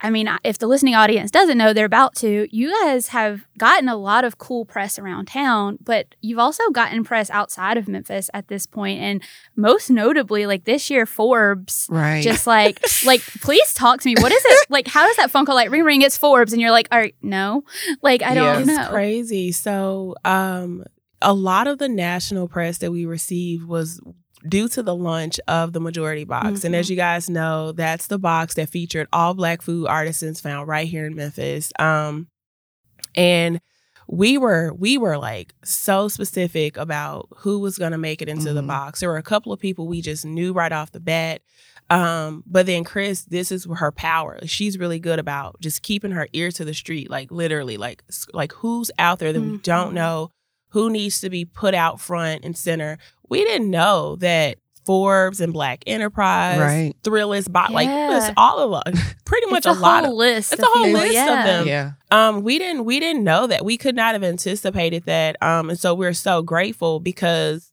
I 0.00 0.10
mean, 0.10 0.28
if 0.44 0.58
the 0.58 0.66
listening 0.66 0.94
audience 0.94 1.30
doesn't 1.30 1.56
know, 1.56 1.72
they're 1.72 1.86
about 1.86 2.14
to. 2.16 2.46
You 2.54 2.70
guys 2.84 3.08
have 3.08 3.46
gotten 3.56 3.88
a 3.88 3.96
lot 3.96 4.24
of 4.24 4.36
cool 4.36 4.66
press 4.66 4.98
around 4.98 5.26
town, 5.26 5.78
but 5.82 6.14
you've 6.20 6.38
also 6.38 6.68
gotten 6.70 7.02
press 7.02 7.30
outside 7.30 7.78
of 7.78 7.88
Memphis 7.88 8.28
at 8.34 8.48
this 8.48 8.66
point, 8.66 9.00
and 9.00 9.22
most 9.56 9.88
notably, 9.90 10.44
like 10.46 10.64
this 10.64 10.90
year, 10.90 11.06
Forbes. 11.06 11.86
right. 11.90 12.22
Just 12.22 12.46
like, 12.46 12.78
like, 13.06 13.22
please 13.42 13.72
talk 13.72 14.00
to 14.02 14.08
me. 14.08 14.14
What 14.20 14.32
is 14.32 14.42
it 14.44 14.66
like? 14.70 14.86
How 14.86 15.06
does 15.06 15.16
that 15.16 15.30
phone 15.30 15.46
call 15.46 15.54
like 15.54 15.70
ring 15.70 15.82
ring? 15.84 16.02
It's 16.02 16.18
Forbes, 16.18 16.52
and 16.52 16.60
you're 16.60 16.70
like, 16.72 16.88
all 16.92 16.98
right, 16.98 17.14
no, 17.22 17.64
like 18.02 18.22
I 18.22 18.34
don't 18.34 18.58
It's 18.60 18.68
know. 18.68 18.88
crazy. 18.90 19.50
So, 19.52 20.14
um, 20.26 20.84
a 21.22 21.32
lot 21.32 21.66
of 21.66 21.78
the 21.78 21.88
national 21.88 22.48
press 22.48 22.76
that 22.78 22.92
we 22.92 23.06
received 23.06 23.66
was 23.66 23.98
due 24.48 24.68
to 24.68 24.82
the 24.82 24.94
launch 24.94 25.40
of 25.48 25.72
the 25.72 25.80
majority 25.80 26.24
box. 26.24 26.64
And 26.64 26.74
as 26.76 26.88
you 26.90 26.96
guys 26.96 27.28
know, 27.30 27.72
that's 27.72 28.06
the 28.08 28.18
box 28.18 28.54
that 28.54 28.68
featured 28.68 29.08
all 29.12 29.34
black 29.34 29.62
food 29.62 29.86
artisans 29.86 30.40
found 30.40 30.68
right 30.68 30.86
here 30.86 31.06
in 31.06 31.14
Memphis. 31.14 31.72
Um, 31.78 32.28
and 33.14 33.60
we 34.08 34.38
were 34.38 34.72
we 34.72 34.98
were 34.98 35.18
like 35.18 35.52
so 35.64 36.06
specific 36.06 36.76
about 36.76 37.28
who 37.38 37.58
was 37.58 37.76
going 37.76 37.90
to 37.92 37.98
make 37.98 38.22
it 38.22 38.28
into 38.28 38.52
the 38.52 38.62
Mhm. 38.62 38.68
box. 38.68 39.00
There 39.00 39.08
were 39.08 39.16
a 39.16 39.22
couple 39.22 39.52
of 39.52 39.58
people 39.58 39.88
we 39.88 40.00
just 40.00 40.24
knew 40.24 40.52
right 40.52 40.70
off 40.72 40.92
the 40.92 41.00
bat. 41.00 41.42
Um, 41.90 42.44
but 42.46 42.66
then 42.66 42.84
Chris, 42.84 43.22
this 43.22 43.50
is 43.50 43.66
her 43.76 43.90
power. 43.92 44.38
She's 44.44 44.78
really 44.78 44.98
good 45.00 45.18
about 45.18 45.56
just 45.60 45.82
keeping 45.82 46.10
her 46.12 46.28
ear 46.32 46.50
to 46.52 46.64
the 46.64 46.74
street, 46.74 47.10
like 47.10 47.30
literally, 47.32 47.76
like 47.76 48.04
like 48.32 48.52
who's 48.52 48.90
out 48.98 49.18
there 49.18 49.32
that 49.32 49.40
we 49.40 49.58
don't 49.58 49.90
Mhm. 49.90 49.94
know, 49.94 50.30
who 50.76 50.90
needs 50.90 51.22
to 51.22 51.30
be 51.30 51.46
put 51.46 51.72
out 51.72 51.98
front 51.98 52.44
and 52.44 52.54
center. 52.54 52.98
We 53.30 53.42
didn't 53.44 53.70
know 53.70 54.16
that 54.16 54.58
Forbes 54.84 55.40
and 55.40 55.50
Black 55.50 55.82
Enterprise, 55.86 56.58
Right. 56.58 56.92
Thrillist, 57.02 57.50
bot 57.50 57.72
like 57.72 57.88
it 57.88 58.08
was 58.10 58.30
all 58.36 58.58
of 58.58 58.84
us, 58.86 59.14
pretty 59.24 59.50
much 59.50 59.64
a, 59.64 59.70
a, 59.70 59.72
lot 59.72 60.04
of 60.04 60.12
list. 60.12 60.52
it's 60.52 60.60
a 60.60 60.66
whole 60.66 60.84
people, 60.84 61.00
list 61.00 61.12
of 61.12 61.14
yeah. 61.14 61.44
them. 61.46 61.66
yeah, 61.66 61.92
um 62.10 62.42
we 62.42 62.58
didn't 62.58 62.84
we 62.84 63.00
didn't 63.00 63.24
know 63.24 63.46
that 63.46 63.64
we 63.64 63.78
could 63.78 63.96
not 63.96 64.12
have 64.12 64.22
anticipated 64.22 65.04
that 65.04 65.42
um 65.42 65.70
and 65.70 65.80
so 65.80 65.94
we're 65.94 66.12
so 66.12 66.42
grateful 66.42 67.00
because 67.00 67.72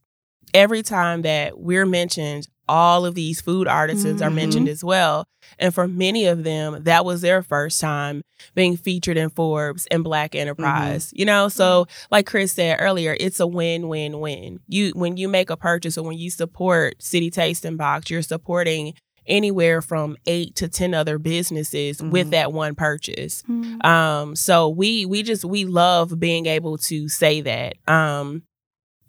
every 0.53 0.81
time 0.81 1.23
that 1.23 1.59
we're 1.59 1.85
mentioned 1.85 2.47
all 2.68 3.05
of 3.05 3.16
these 3.16 3.41
food 3.41 3.68
artisans 3.68 4.22
are 4.22 4.30
Mhm. 4.30 4.36
mentioned 4.36 4.68
as 4.70 4.84
well. 4.84 5.26
And 5.59 5.74
for 5.74 5.88
many 5.88 6.26
of 6.26 6.43
them 6.43 6.84
that 6.84 7.03
was 7.05 7.22
their 7.22 7.41
first 7.43 7.80
time 7.82 8.22
being 8.55 8.78
featured 8.78 9.18
in 9.18 9.30
Forbes 9.30 9.86
and 9.91 10.03
Black 10.03 10.36
Enterprise 10.36 11.11
you 11.14 11.26
know? 11.26 11.49
So 11.49 11.86
like 12.11 12.26
Chris 12.26 12.53
said 12.53 12.78
earlier 12.80 13.16
it's 13.20 13.39
a 13.39 13.47
win-win-win 13.47 14.59
you 14.68 14.91
when 14.95 15.18
you 15.18 15.28
make 15.28 15.49
a 15.49 15.57
purchase 15.57 15.97
or 15.97 16.03
when 16.03 16.18
you 16.18 16.30
support 16.30 16.95
City 17.01 17.30
Tasting 17.30 17.78
Box 17.78 18.09
you're 18.09 18.22
supporting 18.22 18.93
anywhere 19.26 19.82
from 19.82 20.18
8 20.26 20.53
to 20.55 20.68
10 20.68 20.93
other 20.93 21.18
businesses 21.18 22.01
with 22.01 22.28
Mhm. 22.28 22.32
that 22.32 22.51
one 22.53 22.76
purchase. 22.76 23.41
Mm. 23.49 23.86
um 23.86 24.36
so 24.36 24.68
we 24.70 25.05
we 25.05 25.24
just 25.24 25.45
we 25.45 25.66
love 25.66 26.20
being 26.20 26.45
able 26.45 26.78
to 26.78 27.07
say 27.09 27.41
that. 27.41 27.74
Um 27.88 28.43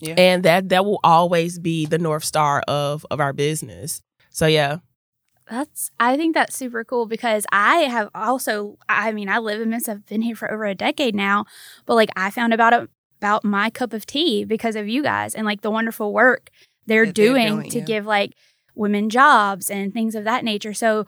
Yeah. 0.05 0.15
and 0.19 0.43
that 0.45 0.69
that 0.71 0.85
will 0.85 1.01
always 1.05 1.59
be 1.59 1.87
the 1.87 1.99
north 1.99 2.25
star 2.25 2.63
of 2.69 3.07
of 3.11 3.21
our 3.21 3.33
business 3.33 4.03
so 4.31 4.47
yeah 4.47 4.79
That's 5.51 5.91
I 6.01 6.17
think 6.17 6.35
that's 6.35 6.57
super 6.57 6.85
cool 6.85 7.07
because 7.07 7.47
I 7.53 7.79
have 7.91 8.09
also 8.15 8.79
I 8.89 9.13
mean 9.13 9.29
I 9.29 9.39
live 9.39 9.61
in 9.61 9.71
Memphis 9.71 9.89
I've 9.89 10.07
been 10.07 10.23
here 10.23 10.37
for 10.37 10.51
over 10.51 10.65
a 10.65 10.75
decade 10.75 11.15
now 11.15 11.45
but 11.87 11.95
like 11.95 12.11
I 12.17 12.31
found 12.31 12.55
about 12.55 12.73
it 12.73 12.89
about 13.21 13.45
my 13.45 13.71
cup 13.71 13.93
of 13.93 14.07
tea 14.07 14.45
because 14.45 14.77
of 14.77 14.89
you 14.89 15.03
guys 15.03 15.35
and 15.35 15.47
like 15.47 15.63
the 15.63 15.71
wonderful 15.71 16.13
work 16.13 16.51
they're 16.87 17.07
That 17.07 17.15
they're 17.15 17.27
doing 17.27 17.57
doing, 17.59 17.71
to 17.71 17.79
yeah. 17.79 17.85
give 17.85 18.07
like 18.07 18.33
women 18.75 19.09
jobs 19.11 19.71
and 19.71 19.93
things 19.93 20.15
of 20.15 20.25
that 20.25 20.45
nature 20.45 20.75
so 20.75 21.07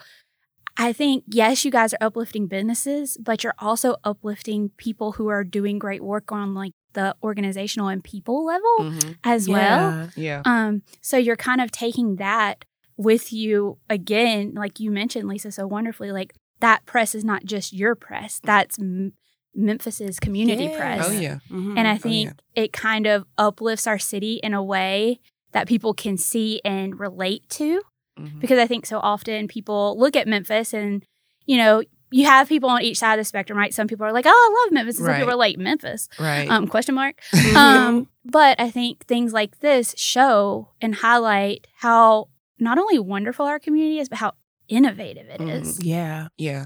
I 0.79 0.93
think 0.93 1.25
yes 1.29 1.65
you 1.65 1.71
guys 1.71 1.95
are 1.95 1.99
uplifting 2.07 2.47
businesses 2.47 3.17
but 3.21 3.43
you're 3.43 3.55
also 3.59 3.97
uplifting 4.05 4.71
people 4.77 5.13
who 5.13 5.29
are 5.29 5.45
doing 5.45 5.79
great 5.79 6.03
work 6.05 6.31
on 6.33 6.55
like 6.55 6.73
the 6.97 7.15
organizational 7.23 7.87
and 7.89 8.03
people 8.03 8.45
level 8.45 8.77
Mhm. 8.81 9.17
as 9.23 9.49
well 9.49 10.09
Yeah. 10.17 10.43
yeah, 10.43 10.43
um, 10.45 10.83
so 11.01 11.17
you're 11.17 11.37
kind 11.37 11.61
of 11.61 11.71
taking 11.71 12.17
that 12.17 12.65
with 12.97 13.33
you 13.33 13.79
again, 13.89 14.53
like 14.57 14.81
you 14.81 14.91
mentioned, 14.91 15.29
Lisa, 15.29 15.53
so 15.53 15.67
wonderfully. 15.67 16.11
Like 16.11 16.35
that 16.61 16.85
press 16.87 17.15
is 17.15 17.25
not 17.25 17.45
just 17.45 17.73
your 17.73 17.95
press; 17.95 18.41
that's 18.43 18.79
M- 18.79 19.13
Memphis's 19.55 20.19
community 20.19 20.65
Yeah. 20.65 20.77
press. 20.77 21.07
oh 21.09 21.13
yeah, 21.13 21.39
Mhm. 21.51 21.79
And 21.79 21.87
I 21.87 21.95
Oh, 21.95 21.99
think 21.99 22.25
yeah. 22.57 22.63
it 22.65 22.73
kind 22.73 23.07
of 23.07 23.25
uplifts 23.39 23.87
our 23.87 23.99
city 23.99 24.35
in 24.43 24.53
a 24.55 24.63
way 24.63 25.21
that 25.53 25.69
people 25.69 25.95
can 25.95 26.17
see 26.17 26.61
and 26.65 26.99
relate 26.99 27.49
to. 27.51 27.81
Mhm. 28.19 28.41
Because 28.41 28.59
I 28.59 28.67
think 28.67 28.87
so 28.87 28.99
often 29.01 29.47
people 29.49 29.97
look 29.99 30.17
at 30.17 30.27
Memphis 30.27 30.73
and, 30.75 31.05
you 31.47 31.57
know, 31.59 31.83
you 32.11 32.27
have 32.27 32.49
people 32.49 32.69
on 32.69 32.83
each 32.83 32.99
side 32.99 33.15
of 33.15 33.21
the 33.21 33.25
spectrum, 33.25 33.59
right? 33.59 33.75
Some 33.75 33.89
people 33.89 34.07
are 34.07 34.13
like, 34.13 34.27
"Oh, 34.27 34.31
I 34.31 34.65
love 34.65 34.73
Memphis," 34.73 34.99
and 34.99 35.07
some 35.07 35.17
people 35.17 35.33
are 35.33 35.37
like, 35.37 35.59
"Memphis?" 35.59 36.09
right, 36.19 36.49
Um, 36.51 36.67
question 36.69 36.95
mark. 36.95 37.21
Mhm. 37.33 37.55
Um, 37.57 38.09
but 38.25 38.61
I 38.61 38.71
think 38.71 39.05
things 39.07 39.33
like 39.33 39.61
this 39.61 39.95
show 39.99 40.69
and 40.81 40.95
highlight 40.97 41.67
how 41.77 42.29
not 42.59 42.79
only 42.79 42.99
wonderful 42.99 43.47
our 43.47 43.59
community 43.59 43.99
is, 43.99 44.09
but 44.09 44.19
how 44.19 44.33
innovative 44.69 45.27
it 45.29 45.41
is. 45.41 45.85
yeah 45.85 46.29
yeah. 46.39 46.65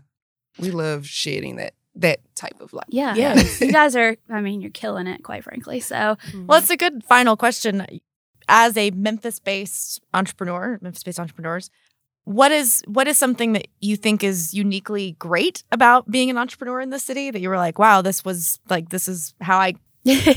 We 0.58 0.70
love 0.70 1.06
shedding 1.06 1.56
that 1.56 1.74
that 1.96 2.20
type 2.34 2.60
of 2.60 2.72
light. 2.72 2.86
Yeah. 2.88 3.14
Yes. 3.14 3.60
you 3.60 3.72
guys 3.72 3.96
are, 3.96 4.16
I 4.30 4.40
mean, 4.40 4.60
you're 4.60 4.70
killing 4.70 5.06
it, 5.06 5.22
quite 5.24 5.42
frankly. 5.44 5.80
So, 5.80 6.16
Well, 6.46 6.58
it's 6.58 6.70
a 6.70 6.76
good 6.76 7.02
final 7.04 7.36
question. 7.36 7.84
As 8.48 8.76
a 8.76 8.90
Memphis-based 8.92 10.00
entrepreneur, 10.14 10.78
Memphis-based 10.80 11.18
entrepreneurs, 11.20 11.70
what 12.24 12.52
is 12.52 12.82
what 12.86 13.08
is 13.08 13.18
something 13.18 13.52
that 13.54 13.66
you 13.80 13.96
think 13.96 14.22
is 14.22 14.54
uniquely 14.54 15.12
great 15.18 15.64
about 15.72 16.10
being 16.10 16.30
an 16.30 16.36
entrepreneur 16.38 16.80
in 16.80 16.90
the 16.90 16.98
city 16.98 17.30
that 17.30 17.40
you 17.40 17.48
were 17.48 17.56
like, 17.56 17.78
wow, 17.78 18.02
this 18.02 18.24
was 18.24 18.60
like 18.68 18.90
this 18.90 19.08
is 19.08 19.34
how 19.40 19.58
I 19.58 19.74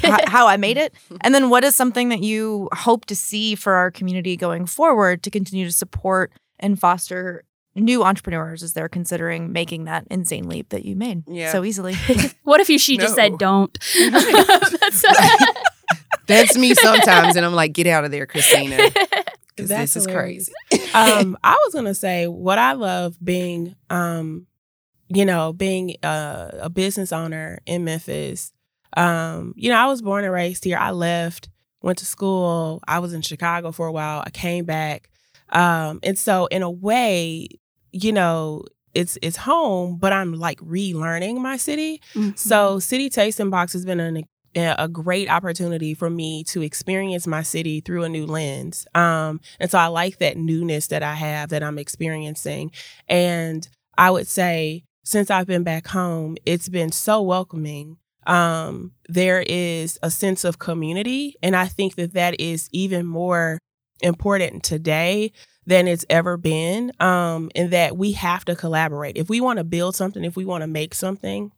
how, 0.02 0.18
how 0.28 0.48
I 0.48 0.58
made 0.58 0.78
it? 0.78 0.94
And 1.22 1.34
then 1.36 1.50
what 1.50 1.64
is 1.64 1.76
something 1.76 2.10
that 2.10 2.22
you 2.24 2.70
hope 2.74 3.06
to 3.06 3.16
see 3.16 3.56
for 3.56 3.74
our 3.74 3.92
community 3.92 4.36
going 4.36 4.66
forward 4.66 5.24
to 5.24 5.30
continue 5.30 5.66
to 5.66 5.72
support 5.72 6.32
and 6.60 6.80
foster 6.80 7.44
new 7.76 8.04
entrepreneurs 8.04 8.62
as 8.62 8.74
they're 8.74 8.90
considering 8.90 9.52
making 9.52 9.86
that 9.86 10.06
insane 10.12 10.48
leap 10.48 10.70
that 10.70 10.86
you 10.86 10.96
made 10.96 11.24
Yeah. 11.28 11.52
so 11.52 11.64
easily? 11.64 11.96
what 12.44 12.62
if 12.62 12.70
you, 12.70 12.78
she 12.78 12.98
just 12.98 13.16
said, 13.16 13.38
don't? 13.40 13.76
That's- 14.00 15.04
That's 16.26 16.58
me 16.58 16.74
sometimes, 16.74 17.36
and 17.36 17.46
I'm 17.46 17.54
like, 17.54 17.74
get 17.74 17.86
out 17.88 18.06
of 18.06 18.12
there, 18.12 18.26
Christina, 18.26 18.78
because 19.56 19.70
this 19.70 19.96
is 19.96 20.06
hilarious. 20.06 20.50
crazy. 20.70 20.94
um, 20.94 21.38
I 21.44 21.54
was 21.66 21.74
gonna 21.74 21.94
say 21.96 22.28
what 22.28 22.58
I 22.60 22.74
love 22.74 23.18
being, 23.24 23.76
um, 23.90 24.48
you 25.10 25.26
know, 25.26 25.54
being 25.54 25.96
uh, 26.04 26.50
a 26.62 26.70
business 26.70 27.12
owner 27.12 27.60
in 27.66 27.84
Memphis. 27.84 28.52
Um, 28.96 29.54
you 29.56 29.70
know, 29.70 29.78
I 29.78 29.86
was 29.88 30.02
born 30.02 30.24
and 30.24 30.34
raised 30.34 30.64
here. 30.64 30.78
I 30.78 30.92
left, 30.92 31.50
went 31.82 31.98
to 32.00 32.06
school. 32.06 32.82
I 32.88 33.00
was 33.00 33.14
in 33.14 33.22
Chicago 33.22 33.72
for 33.72 33.88
a 33.88 33.92
while. 33.92 34.24
I 34.26 34.30
came 34.30 34.66
back, 34.66 35.10
um, 35.50 36.00
and 36.04 36.18
so 36.18 36.46
in 36.48 36.62
a 36.62 36.70
way, 36.72 37.48
you 37.92 38.12
know, 38.12 38.64
it's 38.94 39.18
it's 39.22 39.38
home, 39.38 39.98
but 39.98 40.14
I'm 40.14 40.34
like 40.34 40.60
relearning 40.60 41.38
my 41.38 41.58
city. 41.58 42.02
Mhm. 42.14 42.38
So, 42.38 42.80
City 42.80 43.10
Tasting 43.10 43.50
Box 43.50 43.74
has 43.74 43.86
been 43.86 44.00
an, 44.00 44.24
a 44.56 44.88
great 44.88 45.30
opportunity 45.30 45.94
for 45.94 46.10
me 46.10 46.44
to 46.46 46.62
experience 46.62 47.26
my 47.28 47.42
city 47.42 47.82
through 47.82 48.04
a 48.04 48.10
new 48.10 48.26
lens. 48.26 48.86
Um, 48.94 49.42
and 49.60 49.70
so, 49.70 49.78
I 49.78 49.88
like 49.88 50.20
that 50.20 50.38
newness 50.38 50.88
that 50.88 51.04
I 51.04 51.16
have 51.16 51.50
that 51.50 51.64
I'm 51.64 51.80
experiencing. 51.80 52.72
And 53.08 53.68
I 53.98 54.12
would 54.12 54.28
say, 54.28 54.84
since 55.04 55.30
I've 55.30 55.48
been 55.48 55.64
back 55.64 55.88
home, 55.88 56.38
it's 56.46 56.70
been 56.70 56.92
so 56.92 57.22
welcoming. 57.22 57.98
Um, 58.26 58.92
there 59.10 59.44
is 59.46 60.00
a 60.02 60.10
sense 60.10 60.44
of 60.46 60.60
community. 60.60 61.36
And 61.44 61.56
I 61.56 61.68
think 61.68 61.96
that 61.96 62.14
that 62.14 62.40
is 62.40 62.70
even 62.72 63.06
more 63.06 63.60
important 64.02 64.64
today 64.64 65.32
than 65.66 65.88
it's 65.88 66.06
ever 66.10 66.38
been. 66.38 66.92
Um, 67.00 67.52
and 67.56 67.72
that 67.72 67.98
we 67.98 68.14
have 68.14 68.46
to 68.46 68.56
collaborate. 68.56 69.18
If 69.18 69.30
we 69.30 69.42
want 69.42 69.58
to 69.58 69.64
build 69.64 69.96
something, 69.96 70.24
if 70.24 70.38
we 70.38 70.46
want 70.46 70.62
to 70.62 70.68
make 70.68 70.94
something, 70.94 71.52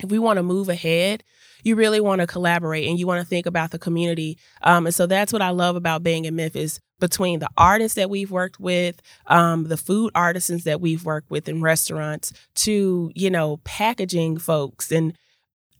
if 0.00 0.10
we 0.10 0.18
want 0.18 0.38
to 0.38 0.42
move 0.42 0.68
ahead, 0.68 1.22
you 1.64 1.74
really 1.74 2.00
want 2.00 2.20
to 2.20 2.26
collaborate 2.26 2.86
and 2.88 2.98
you 2.98 3.06
want 3.06 3.20
to 3.20 3.26
think 3.26 3.46
about 3.46 3.72
the 3.72 3.78
community. 3.78 4.38
Um, 4.62 4.86
and 4.86 4.94
so 4.94 5.06
that's 5.06 5.32
what 5.32 5.42
I 5.42 5.50
love 5.50 5.74
about 5.74 6.02
being 6.02 6.26
in 6.26 6.36
Memphis 6.36 6.78
between 7.00 7.40
the 7.40 7.48
artists 7.56 7.96
that 7.96 8.08
we've 8.08 8.30
worked 8.30 8.60
with, 8.60 9.02
um, 9.26 9.64
the 9.64 9.76
food 9.76 10.12
artisans 10.14 10.64
that 10.64 10.80
we've 10.80 11.04
worked 11.04 11.30
with 11.30 11.48
in 11.48 11.60
restaurants, 11.60 12.32
to, 12.54 13.10
you 13.14 13.30
know, 13.30 13.58
packaging 13.64 14.38
folks 14.38 14.92
and 14.92 15.18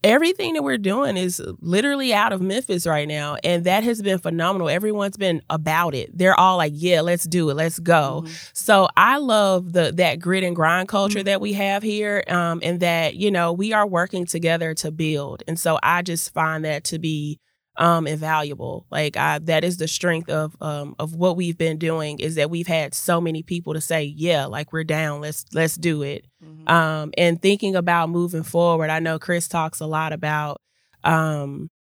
everything 0.04 0.54
that 0.54 0.62
we're 0.62 0.78
doing 0.78 1.16
is 1.16 1.42
literally 1.60 2.14
out 2.14 2.32
of 2.32 2.40
Memphis 2.40 2.86
right 2.86 3.08
now. 3.08 3.36
And 3.42 3.64
that 3.64 3.82
has 3.82 4.00
been 4.02 4.18
phenomenal. 4.20 4.68
Everyone's 4.68 5.16
been 5.16 5.42
about 5.50 5.96
it. 5.96 6.16
They're 6.16 6.38
all 6.38 6.58
like, 6.58 6.74
yeah, 6.76 7.00
let's 7.00 7.24
do 7.24 7.50
it. 7.50 7.54
Let's 7.54 7.80
go. 7.80 8.22
Mhm. 8.24 8.50
So 8.52 8.88
I 8.96 9.16
love 9.18 9.72
the 9.72 9.92
that 9.96 10.20
grit 10.20 10.44
and 10.44 10.54
grind 10.54 10.88
culture 10.88 11.18
Mm-hmm. 11.20 11.24
that 11.26 11.40
we 11.40 11.54
have 11.54 11.82
here. 11.82 12.22
Um, 12.28 12.60
and 12.62 12.78
that, 12.80 13.16
you 13.16 13.30
know, 13.32 13.52
we 13.52 13.72
are 13.72 13.86
working 13.86 14.26
together 14.26 14.74
to 14.74 14.92
build. 14.92 15.42
And 15.48 15.58
so 15.58 15.78
I 15.82 16.02
just 16.02 16.32
find 16.32 16.64
that 16.64 16.84
to 16.84 16.98
be 17.00 17.40
um 17.76 18.06
invaluable. 18.06 18.86
Like 18.90 19.16
I 19.16 19.40
that 19.40 19.64
is 19.64 19.78
the 19.78 19.88
strength 19.88 20.28
of 20.30 20.56
um 20.60 20.94
of 21.00 21.16
what 21.16 21.36
we've 21.36 21.58
been 21.58 21.76
doing 21.76 22.20
is 22.20 22.36
that 22.36 22.48
we've 22.48 22.68
had 22.68 22.94
so 22.94 23.20
many 23.20 23.42
people 23.42 23.74
to 23.74 23.80
say, 23.80 24.04
Yeah, 24.04 24.44
like 24.44 24.72
we're 24.72 24.84
down, 24.84 25.20
let's 25.20 25.44
let's 25.52 25.74
do 25.74 26.02
it. 26.02 26.24
Um, 26.66 27.12
and 27.16 27.40
thinking 27.40 27.76
about 27.76 28.08
moving 28.10 28.42
forward 28.42 28.90
i 28.90 28.98
know 28.98 29.18
chris 29.18 29.48
talks 29.48 29.80
a 29.80 29.86
lot 29.86 30.12
about 30.12 30.60
um, 31.04 31.70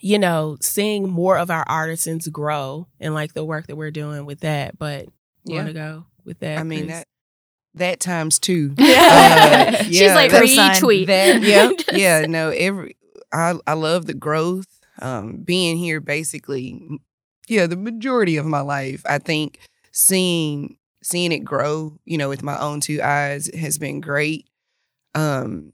you 0.00 0.18
know 0.18 0.56
seeing 0.60 1.08
more 1.08 1.36
of 1.38 1.50
our 1.50 1.64
artisans 1.68 2.28
grow 2.28 2.86
and 3.00 3.14
like 3.14 3.34
the 3.34 3.44
work 3.44 3.66
that 3.66 3.76
we're 3.76 3.90
doing 3.90 4.24
with 4.24 4.40
that 4.40 4.78
but 4.78 5.06
Yeah. 5.44 5.56
want 5.56 5.68
to 5.68 5.74
go 5.74 6.06
with 6.24 6.38
that 6.40 6.58
I 6.58 6.62
mean 6.62 6.86
Chris? 6.86 6.98
that 6.98 7.06
that 7.74 8.00
times 8.00 8.38
two. 8.38 8.74
Yeah. 8.78 9.74
Uh, 9.80 9.84
She's 9.84 10.00
yeah, 10.00 10.14
like 10.14 10.30
that's 10.30 10.50
retweet. 10.50 11.06
That, 11.06 11.42
yeah, 11.42 11.70
yeah. 11.92 12.26
No, 12.26 12.50
every 12.50 12.96
I 13.32 13.54
I 13.66 13.74
love 13.74 14.06
the 14.06 14.14
growth. 14.14 14.66
Um, 15.00 15.38
being 15.44 15.76
here, 15.76 16.00
basically, 16.00 16.82
yeah, 17.48 17.66
the 17.66 17.76
majority 17.76 18.36
of 18.36 18.46
my 18.46 18.60
life, 18.60 19.02
I 19.08 19.18
think 19.18 19.60
seeing 19.92 20.76
seeing 21.02 21.32
it 21.32 21.40
grow, 21.44 21.98
you 22.04 22.18
know, 22.18 22.28
with 22.28 22.42
my 22.42 22.58
own 22.58 22.80
two 22.80 23.00
eyes 23.02 23.48
has 23.54 23.78
been 23.78 24.00
great. 24.00 24.46
Um, 25.14 25.72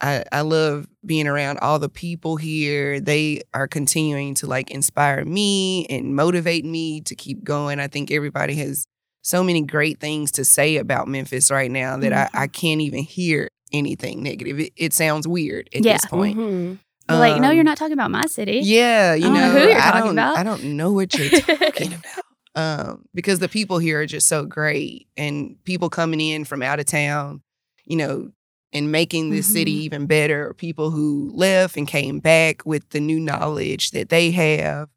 I 0.00 0.24
I 0.30 0.40
love 0.42 0.86
being 1.04 1.26
around 1.26 1.58
all 1.60 1.78
the 1.78 1.88
people 1.88 2.36
here. 2.36 3.00
They 3.00 3.42
are 3.54 3.66
continuing 3.66 4.34
to 4.36 4.46
like 4.46 4.70
inspire 4.70 5.24
me 5.24 5.86
and 5.86 6.14
motivate 6.14 6.64
me 6.64 7.00
to 7.02 7.14
keep 7.14 7.42
going. 7.44 7.80
I 7.80 7.88
think 7.88 8.10
everybody 8.10 8.54
has 8.56 8.86
so 9.22 9.42
many 9.42 9.62
great 9.62 9.98
things 9.98 10.30
to 10.32 10.44
say 10.44 10.76
about 10.76 11.08
Memphis 11.08 11.50
right 11.50 11.70
now 11.70 11.96
that 11.96 12.12
I, 12.12 12.28
I 12.32 12.46
can't 12.46 12.80
even 12.80 13.02
hear 13.02 13.48
anything 13.72 14.22
negative. 14.22 14.60
It, 14.60 14.72
it 14.76 14.92
sounds 14.92 15.26
weird 15.26 15.68
at 15.74 15.82
Yeah. 15.84 15.94
this 15.94 16.06
point. 16.06 16.38
Mhm. 16.38 16.78
You're 17.08 17.18
like, 17.18 17.40
no, 17.40 17.48
Um, 17.50 17.54
you're 17.54 17.64
not 17.64 17.76
talking 17.78 17.92
about 17.92 18.10
my 18.10 18.26
city. 18.26 18.60
Yeah, 18.64 19.14
you 19.14 19.26
I 19.26 19.30
know 19.30 19.34
know, 19.34 19.50
who 19.52 19.58
you're 19.68 19.78
I 19.80 20.00
don't. 20.00 20.18
I 20.18 20.42
don't 20.42 20.64
know 20.76 20.92
what 20.92 21.14
you're 21.16 21.30
talking 21.40 21.94
about. 21.94 22.24
Um, 22.56 23.04
because 23.14 23.38
the 23.38 23.48
people 23.48 23.78
here 23.78 24.00
are 24.00 24.06
just 24.06 24.28
so 24.28 24.44
great, 24.46 25.06
and 25.16 25.56
people 25.64 25.90
coming 25.90 26.20
in 26.20 26.44
from 26.44 26.62
out 26.62 26.80
of 26.80 26.86
town, 26.86 27.42
you 27.84 27.96
know, 27.96 28.30
and 28.72 28.90
making 28.90 29.30
this 29.30 29.46
city 29.52 29.74
Mhm. 29.76 29.82
even 29.82 30.06
better. 30.06 30.54
People 30.54 30.90
who 30.90 31.30
left 31.34 31.76
and 31.76 31.86
came 31.86 32.18
back 32.18 32.64
with 32.66 32.88
the 32.90 33.00
new 33.00 33.20
knowledge 33.20 33.90
that 33.90 34.08
they 34.08 34.30
have. 34.32 34.88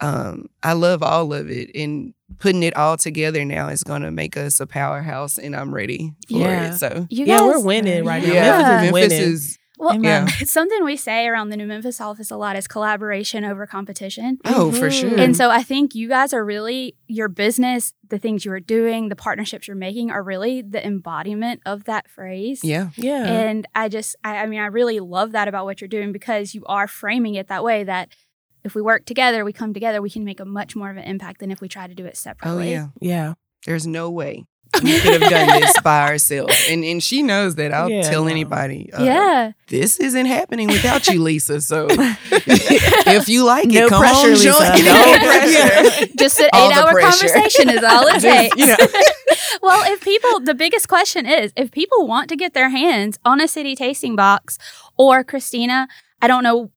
Um, 0.00 0.48
I 0.62 0.72
love 0.74 1.02
all 1.02 1.32
of 1.32 1.48
it, 1.50 1.70
and 1.74 2.12
putting 2.38 2.62
it 2.64 2.76
all 2.76 2.96
together 2.96 3.44
now 3.44 3.68
is 3.68 3.82
going 3.84 4.02
to 4.02 4.10
make 4.10 4.36
us 4.36 4.58
a 4.60 4.66
powerhouse, 4.66 5.38
and 5.38 5.54
I'm 5.56 5.72
ready 5.74 6.12
for 6.28 6.38
Yeah. 6.40 6.74
it. 6.74 6.78
So, 6.78 7.06
You 7.08 7.24
yeah 7.24 7.38
guys, 7.38 7.46
we're 7.46 7.60
winning 7.60 8.04
right 8.04 8.22
now 8.22 8.32
Yeah. 8.34 8.42
Memphis 8.42 8.68
is 8.68 8.80
Memphis 8.80 8.92
winning 8.92 9.20
is 9.22 9.58
Well, 9.78 9.94
Amen. 9.94 10.26
Yeah. 10.28 10.44
something 10.46 10.84
we 10.84 10.96
say 10.96 11.26
around 11.26 11.50
the 11.50 11.56
New 11.56 11.66
Memphis 11.66 12.00
office 12.00 12.30
a 12.30 12.36
lot 12.36 12.56
is 12.56 12.66
collaboration 12.66 13.44
over 13.44 13.66
competition. 13.66 14.38
oh 14.44 14.70
for 14.72 14.88
Mhm. 14.88 15.00
sure. 15.00 15.18
And 15.20 15.36
so 15.36 15.50
I 15.50 15.62
think 15.62 15.94
you 15.94 16.08
guys 16.08 16.32
are 16.32 16.44
really 16.44 16.96
your 17.08 17.28
business, 17.28 17.92
the 18.08 18.18
things 18.18 18.44
you 18.44 18.52
are 18.52 18.60
doing, 18.60 19.08
the 19.10 19.16
partnerships 19.16 19.68
you're 19.68 19.76
making 19.76 20.10
are 20.10 20.22
really 20.22 20.62
the 20.62 20.84
embodiment 20.84 21.60
of 21.66 21.84
that 21.84 22.08
phrase. 22.08 22.60
yeah, 22.64 22.90
yeah 22.96 23.24
And 23.26 23.66
I 23.74 23.88
just, 23.88 24.16
I, 24.24 24.38
I 24.38 24.46
mean, 24.46 24.60
I 24.60 24.66
really 24.66 24.98
love 25.00 25.32
that 25.32 25.48
about 25.48 25.64
what 25.66 25.80
you're 25.80 25.88
doing 25.88 26.12
because 26.12 26.54
you 26.54 26.64
are 26.66 26.88
framing 26.88 27.34
it 27.34 27.48
that 27.48 27.62
way 27.62 27.84
that 27.84 28.08
if 28.64 28.74
we 28.74 28.82
work 28.82 29.04
together, 29.04 29.44
we 29.44 29.52
come 29.52 29.72
together, 29.74 30.00
we 30.02 30.10
can 30.10 30.24
make 30.24 30.40
a 30.40 30.44
much 30.44 30.74
more 30.74 30.90
of 30.90 30.96
an 30.96 31.04
impact 31.04 31.38
than 31.40 31.50
if 31.50 31.60
we 31.60 31.68
try 31.68 31.86
to 31.86 31.94
do 31.94 32.04
it 32.06 32.16
separately. 32.16 32.68
oh 32.68 32.70
yeah. 32.70 32.86
yeah 33.00 33.34
There's 33.66 33.86
no 33.86 34.10
way 34.10 34.46
we 34.82 35.00
could 35.00 35.20
have 35.22 35.30
done 35.30 35.60
this 35.60 35.78
by 35.84 36.08
ourselves. 36.08 36.54
And 36.68 36.84
and 36.84 37.02
she 37.02 37.22
knows 37.22 37.54
that. 37.56 37.72
I'll 37.72 37.90
Yeah, 37.90 38.02
tell 38.02 38.24
no. 38.24 38.30
anybody. 38.30 38.92
uh, 38.92 39.02
yeah. 39.04 39.52
This 39.68 39.98
isn't 40.00 40.26
happening 40.26 40.68
without 40.68 41.06
you, 41.08 41.22
Lisa. 41.22 41.60
So 41.60 41.86
if 41.90 43.28
you 43.28 43.44
like 43.44 43.66
No 43.66 43.86
it, 43.86 43.88
come 43.88 44.00
pressure, 44.02 44.26
on, 44.26 44.30
Lisa. 44.30 44.44
join. 44.44 44.84
No 44.84 45.18
pressure. 45.18 46.06
Just 46.18 46.40
an 46.40 46.50
All 46.52 46.70
eight 46.70 46.74
the 46.74 46.80
hour 46.80 46.92
pressure. 46.92 47.28
conversation 47.28 47.70
is 47.70 47.82
all 47.82 48.06
it 48.06 48.20
Just, 48.20 48.24
takes. 48.24 48.56
you 48.56 48.66
know. 48.66 48.76
well, 49.62 49.92
if 49.92 50.02
people, 50.02 50.40
the 50.40 50.54
biggest 50.54 50.88
question 50.88 51.26
is 51.26 51.52
if 51.56 51.70
people 51.70 52.06
want 52.06 52.28
to 52.28 52.36
get 52.36 52.54
their 52.54 52.70
hands 52.70 53.18
on 53.24 53.40
a 53.40 53.48
city 53.48 53.74
tasting 53.74 54.16
box 54.16 54.58
or 54.96 55.24
Christina, 55.24 55.88
I 56.22 56.28
don't 56.28 56.42
know 56.42 56.70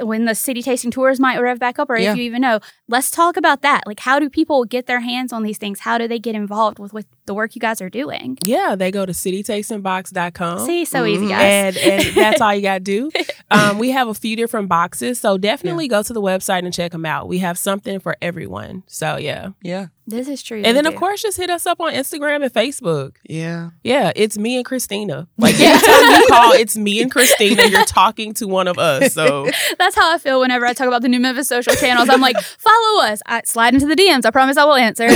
when 0.00 0.24
the 0.24 0.34
city 0.34 0.62
tasting 0.62 0.90
tours 0.90 1.20
might 1.20 1.38
rev 1.38 1.58
back 1.58 1.78
up 1.78 1.90
or 1.90 1.98
Yeah. 1.98 2.12
if 2.12 2.16
you 2.16 2.22
even 2.24 2.40
know, 2.42 2.60
let's 2.88 3.10
talk 3.10 3.36
about 3.36 3.60
that. 3.62 3.82
Like, 3.86 4.00
how 4.00 4.18
do 4.18 4.30
people 4.30 4.64
get 4.64 4.86
their 4.86 5.00
hands 5.00 5.32
on 5.32 5.42
these 5.42 5.58
things? 5.58 5.80
How 5.80 5.98
do 5.98 6.08
they 6.08 6.18
get 6.18 6.34
involved 6.34 6.78
with, 6.78 6.92
with 6.94 7.06
the 7.26 7.34
work 7.34 7.54
you 7.54 7.60
guys 7.60 7.80
are 7.82 7.90
doing? 7.90 8.38
yeah 8.42 8.74
they 8.76 8.90
go 8.90 9.04
to 9.06 9.12
citytastingbox.com 9.12 10.66
See, 10.66 10.84
so 10.84 11.04
easy, 11.04 11.26
Mhm. 11.26 11.28
guys. 11.30 11.76
and, 11.76 11.76
and 12.06 12.16
that's 12.16 12.40
all 12.40 12.54
you 12.54 12.62
got 12.62 12.74
to 12.74 12.80
do. 12.80 13.10
Um, 13.48 13.78
we 13.78 13.92
have 13.92 14.08
a 14.08 14.14
few 14.14 14.34
different 14.34 14.68
boxes, 14.68 15.20
so 15.20 15.38
definitely 15.38 15.86
go 15.86 16.02
to 16.02 16.12
the 16.12 16.20
website 16.20 16.64
and 16.64 16.74
check 16.74 16.90
them 16.90 17.06
out. 17.06 17.28
We 17.28 17.38
have 17.38 17.56
something 17.56 18.00
for 18.00 18.16
everyone. 18.20 18.82
So 18.88 19.18
yeah, 19.18 19.50
Yeah. 19.62 19.86
this 20.08 20.26
is 20.26 20.42
true. 20.42 20.62
and 20.64 20.76
then 20.76 20.82
we 20.84 20.92
of 20.92 20.96
course 20.98 21.22
just 21.22 21.36
hit 21.36 21.48
us 21.48 21.64
up 21.64 21.80
on 21.80 21.92
Instagram 21.92 22.42
and 22.42 22.52
Facebook. 22.52 23.18
Yeah. 23.22 23.70
Yeah, 23.84 24.10
it's 24.16 24.36
me 24.36 24.56
and 24.56 24.64
Christina. 24.64 25.28
Like 25.38 25.54
anytime 25.60 26.20
you 26.20 26.26
call, 26.28 26.52
it's 26.54 26.76
me 26.76 27.00
and 27.00 27.08
Christina. 27.14 27.66
You're 27.68 27.84
talking 27.84 28.34
to 28.34 28.48
one 28.48 28.66
of 28.66 28.78
us. 28.80 29.12
So 29.14 29.48
that's 29.78 29.94
how 29.94 30.12
I 30.12 30.18
feel 30.18 30.40
whenever 30.40 30.66
I 30.66 30.72
talk 30.72 30.88
about 30.88 31.02
the 31.02 31.08
New 31.08 31.20
Memphis 31.20 31.46
social 31.46 31.74
channels. 31.76 32.08
I'm 32.08 32.20
like, 32.20 32.36
follow 32.40 33.04
us. 33.04 33.22
I 33.26 33.42
slide 33.44 33.74
into 33.74 33.86
the 33.86 33.94
DMs. 33.94 34.24
I 34.24 34.30
promise 34.32 34.56
I 34.56 34.64
will 34.64 34.74
answer. 34.74 35.06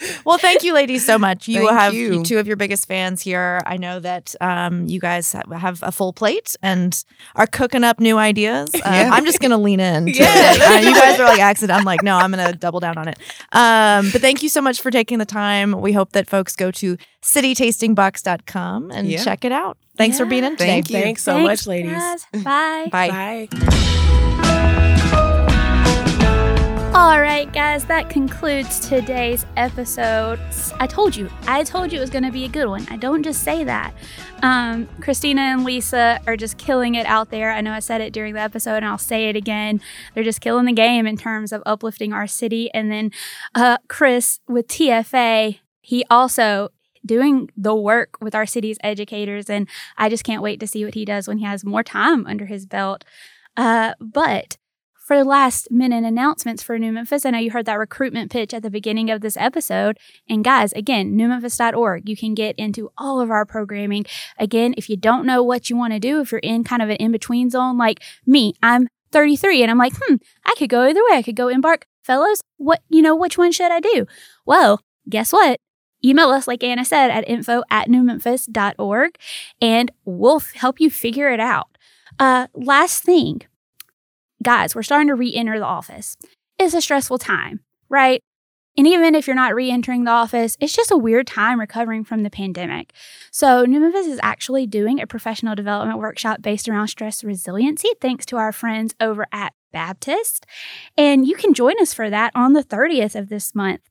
That's- 0.00 0.24
Well, 0.24 0.38
thank 0.38 0.62
you, 0.62 0.72
ladies, 0.74 1.04
so 1.06 1.18
much. 1.18 1.48
You 1.48 1.66
Thank 1.66 1.78
have 1.78 1.94
you. 1.94 2.22
two 2.24 2.38
of 2.38 2.46
your 2.46 2.56
biggest 2.56 2.86
fans 2.88 3.22
here. 3.22 3.60
I 3.66 3.76
know 3.76 3.98
that 4.00 4.34
um, 4.40 4.86
you 4.86 5.00
guys 5.00 5.32
have 5.32 5.82
a 5.82 5.92
full 5.92 6.12
plate 6.12 6.54
and 6.62 7.02
are 7.34 7.46
cooking 7.46 7.84
up 7.84 8.00
new 8.00 8.18
ideas. 8.18 8.70
Uh, 8.74 8.80
Yeah. 8.84 9.10
I'm 9.12 9.24
just 9.24 9.40
gonna 9.40 9.58
lean 9.58 9.80
in. 9.80 10.06
Yeah. 10.08 10.26
Uh, 10.60 10.80
you 10.80 10.94
guys 10.94 11.18
are 11.18 11.24
like 11.24 11.40
accident. 11.40 11.78
I'm 11.78 11.84
like, 11.84 12.02
no, 12.02 12.16
I'm 12.16 12.30
gonna 12.30 12.52
double 12.52 12.78
down 12.80 12.98
on 12.98 13.08
it. 13.08 13.18
Um, 13.52 14.10
but 14.12 14.20
thank 14.20 14.42
you 14.42 14.48
so 14.48 14.60
much 14.60 14.80
for 14.80 14.90
taking 14.90 15.18
the 15.18 15.24
time. 15.26 15.72
We 15.80 15.92
hope 15.92 16.12
that 16.12 16.28
folks 16.28 16.54
go 16.56 16.70
to 16.72 16.96
citytastingbox.com 17.22 18.90
and 18.90 19.08
Yeah. 19.08 19.24
check 19.24 19.44
it 19.44 19.52
out. 19.52 19.76
Thanks 19.96 20.18
for 20.18 20.26
being 20.26 20.44
in 20.44 20.52
today. 20.52 20.66
Thank 20.66 20.90
you. 20.90 21.00
thanks 21.00 21.22
so 21.22 21.32
Thanks, 21.34 21.62
much, 21.62 21.66
ladies. 21.66 21.92
guys. 21.92 22.26
Bye. 22.44 22.88
Bye. 22.92 23.48
Bye. 23.50 25.02
All 26.96 27.20
right, 27.20 27.52
guys, 27.52 27.84
that 27.84 28.08
concludes 28.08 28.80
today's 28.80 29.44
episode. 29.58 30.40
I 30.80 30.86
told 30.86 31.14
you, 31.14 31.28
I 31.46 31.62
told 31.62 31.92
you 31.92 31.98
it 31.98 32.00
was 32.00 32.08
going 32.08 32.24
to 32.24 32.32
be 32.32 32.46
a 32.46 32.48
good 32.48 32.68
one. 32.68 32.86
I 32.88 32.96
don't 32.96 33.22
just 33.22 33.42
say 33.42 33.64
that. 33.64 33.92
Um, 34.42 34.88
Christina 35.02 35.42
and 35.42 35.62
Lisa 35.62 36.18
are 36.26 36.38
just 36.38 36.56
killing 36.56 36.94
it 36.94 37.04
out 37.04 37.28
there. 37.28 37.52
I 37.52 37.60
know 37.60 37.72
I 37.72 37.80
said 37.80 38.00
it 38.00 38.14
during 38.14 38.32
the 38.32 38.40
episode, 38.40 38.76
and 38.76 38.86
I'll 38.86 38.96
say 38.96 39.28
it 39.28 39.36
again. 39.36 39.82
They're 40.14 40.24
just 40.24 40.40
killing 40.40 40.64
the 40.64 40.72
game 40.72 41.06
in 41.06 41.18
terms 41.18 41.52
of 41.52 41.62
uplifting 41.66 42.14
our 42.14 42.26
city. 42.26 42.72
And 42.72 42.90
then 42.90 43.10
uh, 43.54 43.76
Chris 43.88 44.40
with 44.48 44.66
TFA, 44.66 45.58
he 45.82 46.02
also 46.08 46.70
doing 47.04 47.50
the 47.58 47.74
work 47.74 48.16
with 48.22 48.34
our 48.34 48.46
city's 48.46 48.78
educators, 48.82 49.50
and 49.50 49.68
I 49.98 50.08
just 50.08 50.24
can't 50.24 50.42
wait 50.42 50.60
to 50.60 50.66
see 50.66 50.82
what 50.82 50.94
he 50.94 51.04
does 51.04 51.28
when 51.28 51.36
he 51.36 51.44
has 51.44 51.62
more 51.62 51.82
time 51.82 52.26
under 52.26 52.46
his 52.46 52.64
belt. 52.64 53.04
Uh, 53.54 53.92
but 54.00 54.56
for 55.06 55.16
the 55.16 55.24
last 55.24 55.70
minute 55.70 56.02
announcements 56.02 56.64
for 56.64 56.76
New 56.80 56.90
Memphis. 56.90 57.24
I 57.24 57.30
know 57.30 57.38
you 57.38 57.52
heard 57.52 57.66
that 57.66 57.78
recruitment 57.78 58.28
pitch 58.28 58.52
at 58.52 58.64
the 58.64 58.70
beginning 58.70 59.08
of 59.08 59.20
this 59.20 59.36
episode. 59.36 59.98
And 60.28 60.42
guys, 60.42 60.72
again, 60.72 61.16
newmemphis.org, 61.16 62.08
you 62.08 62.16
can 62.16 62.34
get 62.34 62.56
into 62.56 62.90
all 62.98 63.20
of 63.20 63.30
our 63.30 63.46
programming. 63.46 64.04
Again, 64.36 64.74
if 64.76 64.90
you 64.90 64.96
don't 64.96 65.24
know 65.24 65.44
what 65.44 65.70
you 65.70 65.76
want 65.76 65.92
to 65.92 66.00
do, 66.00 66.20
if 66.20 66.32
you're 66.32 66.40
in 66.40 66.64
kind 66.64 66.82
of 66.82 66.88
an 66.88 66.96
in 66.96 67.12
between 67.12 67.50
zone 67.50 67.78
like 67.78 68.02
me, 68.26 68.54
I'm 68.64 68.88
33 69.12 69.62
and 69.62 69.70
I'm 69.70 69.78
like, 69.78 69.92
hmm, 69.96 70.16
I 70.44 70.54
could 70.58 70.70
go 70.70 70.82
either 70.82 71.00
way. 71.08 71.18
I 71.18 71.22
could 71.22 71.36
go 71.36 71.46
embark. 71.46 71.86
Fellows, 72.02 72.40
what, 72.56 72.82
you 72.88 73.00
know, 73.00 73.14
which 73.14 73.38
one 73.38 73.52
should 73.52 73.70
I 73.70 73.78
do? 73.78 74.06
Well, 74.44 74.80
guess 75.08 75.32
what? 75.32 75.60
Email 76.04 76.30
us, 76.30 76.48
like 76.48 76.64
Anna 76.64 76.84
said, 76.84 77.10
at 77.10 77.28
info 77.28 77.62
at 77.70 77.88
newmemphis.org 77.88 79.16
and 79.60 79.92
we'll 80.04 80.36
f- 80.36 80.52
help 80.54 80.80
you 80.80 80.90
figure 80.90 81.28
it 81.30 81.40
out. 81.40 81.68
Uh, 82.18 82.48
last 82.54 83.04
thing, 83.04 83.42
guys, 84.42 84.74
we're 84.74 84.82
starting 84.82 85.08
to 85.08 85.14
re 85.14 85.34
enter 85.34 85.58
the 85.58 85.64
office. 85.64 86.16
It's 86.58 86.74
a 86.74 86.80
stressful 86.80 87.18
time, 87.18 87.60
right? 87.88 88.22
And 88.78 88.86
even 88.86 89.14
if 89.14 89.26
you're 89.26 89.36
not 89.36 89.54
re 89.54 89.70
entering 89.70 90.04
the 90.04 90.10
office, 90.10 90.56
it's 90.60 90.74
just 90.74 90.90
a 90.90 90.96
weird 90.96 91.26
time 91.26 91.58
recovering 91.58 92.04
from 92.04 92.22
the 92.22 92.30
pandemic. 92.30 92.92
So, 93.30 93.66
Memphis 93.66 94.06
is 94.06 94.20
actually 94.22 94.66
doing 94.66 95.00
a 95.00 95.06
professional 95.06 95.54
development 95.54 95.98
workshop 95.98 96.42
based 96.42 96.68
around 96.68 96.88
stress 96.88 97.24
resiliency, 97.24 97.88
thanks 98.00 98.26
to 98.26 98.36
our 98.36 98.52
friends 98.52 98.94
over 99.00 99.26
at 99.32 99.54
Baptist. 99.76 100.46
And 100.96 101.26
you 101.28 101.36
can 101.36 101.52
join 101.52 101.78
us 101.82 101.92
for 101.92 102.08
that 102.08 102.32
on 102.34 102.54
the 102.54 102.64
30th 102.64 103.14
of 103.14 103.28
this 103.28 103.54
month. 103.54 103.82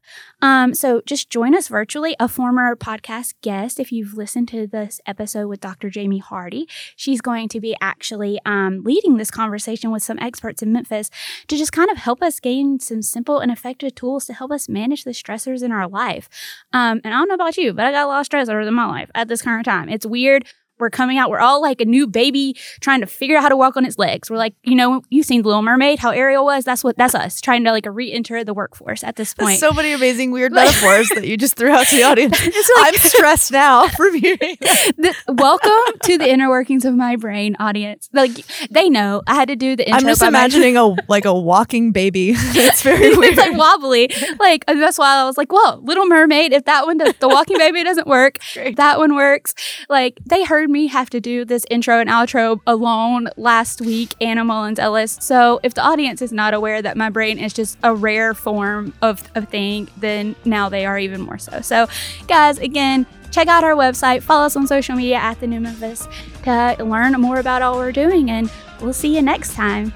Um, 0.42 0.74
so 0.74 1.04
just 1.06 1.30
join 1.30 1.54
us 1.54 1.68
virtually. 1.68 2.16
A 2.20 2.28
former 2.28 2.76
podcast 2.76 3.36
guest, 3.44 3.80
if 3.80 3.92
you've 3.92 4.16
listened 4.16 4.48
to 4.48 4.66
this 4.66 5.00
episode 5.06 5.48
with 5.48 5.60
Dr. 5.60 5.92
Jamie 5.92 6.18
Hardy, 6.18 6.68
she's 6.96 7.22
going 7.22 7.50
to 7.50 7.60
be 7.60 7.76
actually 7.80 8.40
um, 8.48 8.82
leading 8.84 9.18
this 9.18 9.30
conversation 9.30 9.92
with 9.92 10.02
some 10.02 10.18
experts 10.18 10.64
in 10.64 10.74
Memphis 10.74 11.12
to 11.50 11.56
just 11.56 11.72
kind 11.72 11.92
of 11.92 11.98
help 11.98 12.24
us 12.24 12.40
gain 12.40 12.80
some 12.80 13.04
simple 13.04 13.38
and 13.38 13.52
effective 13.52 13.94
tools 13.94 14.26
to 14.26 14.34
help 14.34 14.50
us 14.52 14.68
manage 14.68 15.04
the 15.04 15.12
stressors 15.12 15.62
in 15.62 15.72
our 15.72 15.88
life. 15.88 16.28
Um, 16.74 17.00
and 17.04 17.14
I 17.14 17.20
don't 17.20 17.28
know 17.28 17.36
about 17.36 17.58
you, 17.58 17.74
but 17.74 17.86
I 17.86 17.92
got 17.92 18.06
a 18.06 18.08
lot 18.08 18.22
of 18.22 18.28
stressors 18.28 18.68
in 18.68 18.74
my 18.74 18.88
life 18.88 19.12
at 19.14 19.28
this 19.28 19.44
current 19.44 19.66
time. 19.66 19.88
It's 19.90 20.08
weird 20.08 20.46
we're 20.80 20.90
coming 20.90 21.18
out. 21.18 21.30
We're 21.30 21.40
all 21.40 21.62
like 21.62 21.82
a 21.82 21.86
new 21.86 22.08
baby 22.08 22.56
trying 22.82 23.02
to 23.02 23.08
figure 23.08 23.38
out 23.38 23.44
how 23.44 23.50
to 23.50 23.58
walk 23.58 23.78
on 23.78 23.86
its 23.86 23.98
legs. 23.98 24.30
We're 24.30 24.38
like, 24.38 24.56
you 24.64 24.76
know, 24.76 25.02
you've 25.10 25.26
seen 25.26 25.42
the 25.42 25.48
Little 25.48 25.62
Mermaid, 25.62 26.00
how 26.00 26.12
Ariel 26.12 26.46
was. 26.46 26.64
That's 26.66 26.84
what 26.84 26.98
that's 26.98 27.16
us 27.16 27.40
trying 27.42 27.64
to 27.66 27.72
like 27.72 27.86
re-enter 27.90 28.44
the 28.44 28.54
workforce 28.54 29.04
at 29.04 29.16
this 29.16 29.34
point. 29.34 29.60
so 29.60 29.72
many 29.72 29.94
amazing 29.94 30.32
weird 30.32 30.52
metaphors 30.54 31.10
that 31.10 31.26
you 31.26 31.38
just 31.38 31.56
threw 31.56 31.72
out 31.72 31.88
to 31.88 31.96
the 31.96 32.04
audience. 32.04 32.40
I'm 32.78 32.94
stressed 32.96 33.52
now 33.52 33.88
from 33.98 34.16
hearing. 34.16 34.58
The, 34.98 35.16
welcome 35.28 36.00
to 36.04 36.18
the 36.18 36.30
inner 36.30 36.50
workings 36.50 36.86
of 36.86 36.94
my 36.96 37.16
brain, 37.16 37.56
audience. 37.60 38.10
Like 38.14 38.32
they 38.70 38.90
know 38.90 39.22
I 39.28 39.36
had 39.36 39.48
to 39.50 39.56
do 39.56 39.76
the 39.76 39.86
intro. 39.88 40.00
I'm 40.00 40.06
just 40.08 40.22
by 40.22 40.30
my- 40.30 40.40
imagining 40.40 40.78
a 40.78 40.96
like 41.08 41.26
a 41.26 41.34
walking 41.34 41.92
baby. 41.92 42.34
it's 42.36 42.82
very 42.82 43.16
weird. 43.16 43.34
it's 43.34 43.38
like 43.38 43.58
wobbly. 43.58 44.12
Like 44.40 44.66
that's 44.66 44.98
why 44.98 45.16
I 45.22 45.26
was 45.26 45.38
like, 45.38 45.52
"Whoa, 45.52 45.80
Little 45.84 46.06
Mermaid! 46.06 46.54
If 46.54 46.66
that 46.66 46.86
one, 46.86 46.98
does, 46.98 47.14
the 47.20 47.28
Walking 47.28 47.58
Baby 47.58 47.84
doesn't 47.84 48.08
work, 48.08 48.40
Great. 48.54 48.78
that 48.78 48.98
one 48.98 49.16
works." 49.16 49.54
Like 49.90 50.20
they 50.26 50.44
heard 50.44 50.65
me 50.70 50.88
have 50.88 51.10
to 51.12 51.20
do 51.20 51.46
this 51.46 51.66
intro 51.70 52.00
and 52.00 52.10
outro 52.10 52.60
alone 52.68 53.30
last 53.38 53.82
week, 53.82 54.14
Anna 54.22 54.44
Mullins 54.44 54.80
Ellis. 54.80 55.18
So 55.22 55.60
if 55.64 55.74
the 55.74 55.82
audience 55.82 56.22
is 56.22 56.32
not 56.32 56.54
aware 56.54 56.82
that 56.82 56.98
my 56.98 57.10
brain 57.10 57.40
is 57.40 57.54
just 57.54 57.78
a 57.84 57.94
rare 57.94 58.34
form 58.34 58.94
of 59.02 59.24
of 59.36 59.50
thing, 59.50 59.90
then 59.98 60.36
now 60.46 60.70
they 60.70 60.86
are 60.86 60.98
even 61.00 61.22
more 61.22 61.38
so. 61.38 61.62
So, 61.62 61.88
guys, 62.28 62.58
again. 62.60 63.06
Check 63.32 63.50
out 63.50 63.66
our 63.66 63.74
website, 63.74 64.24
follow 64.24 64.46
us 64.46 64.56
on 64.56 64.66
social 64.66 64.96
media 64.96 65.18
at 65.18 65.42
the 65.42 65.48
New 65.48 65.60
Memphis 65.60 66.08
to 66.44 66.78
learn 66.80 67.12
more 67.20 67.40
about 67.40 67.62
all 67.62 67.76
we're 67.76 67.92
doing, 67.92 68.32
and 68.32 68.50
we'll 68.80 68.94
see 68.94 69.14
you 69.14 69.22
next 69.22 69.56
time. 69.56 69.92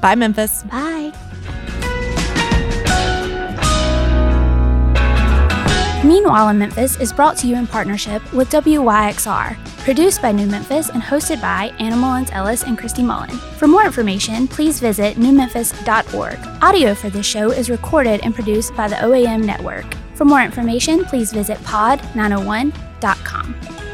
Bye, 0.00 0.14
Memphis. 0.14 0.62
Bye. 0.62 1.12
Meanwhile 6.06 6.50
in 6.50 6.58
Memphis 6.58 7.00
is 7.00 7.12
brought 7.12 7.36
to 7.38 7.48
you 7.48 7.56
in 7.56 7.66
partnership 7.66 8.22
with 8.32 8.48
WYXR, 8.50 9.56
produced 9.78 10.22
by 10.22 10.30
New 10.30 10.46
Memphis 10.46 10.88
and 10.88 11.02
hosted 11.02 11.40
by 11.40 11.74
Anna 11.80 11.96
Mullins 11.96 12.30
Ellis 12.30 12.62
and 12.62 12.78
Christy 12.78 13.02
Mullen. 13.02 13.36
For 13.58 13.66
more 13.66 13.84
information, 13.84 14.46
please 14.46 14.78
visit 14.78 15.16
newmemphis.org. 15.16 16.62
Audio 16.62 16.94
for 16.94 17.10
this 17.10 17.26
show 17.26 17.50
is 17.50 17.70
recorded 17.70 18.20
and 18.22 18.36
produced 18.36 18.76
by 18.76 18.86
the 18.86 18.94
OAM 18.94 19.44
Network. 19.44 19.96
For 20.14 20.24
more 20.24 20.42
information, 20.42 21.04
please 21.04 21.32
visit 21.32 21.58
pod901.com. 21.58 23.85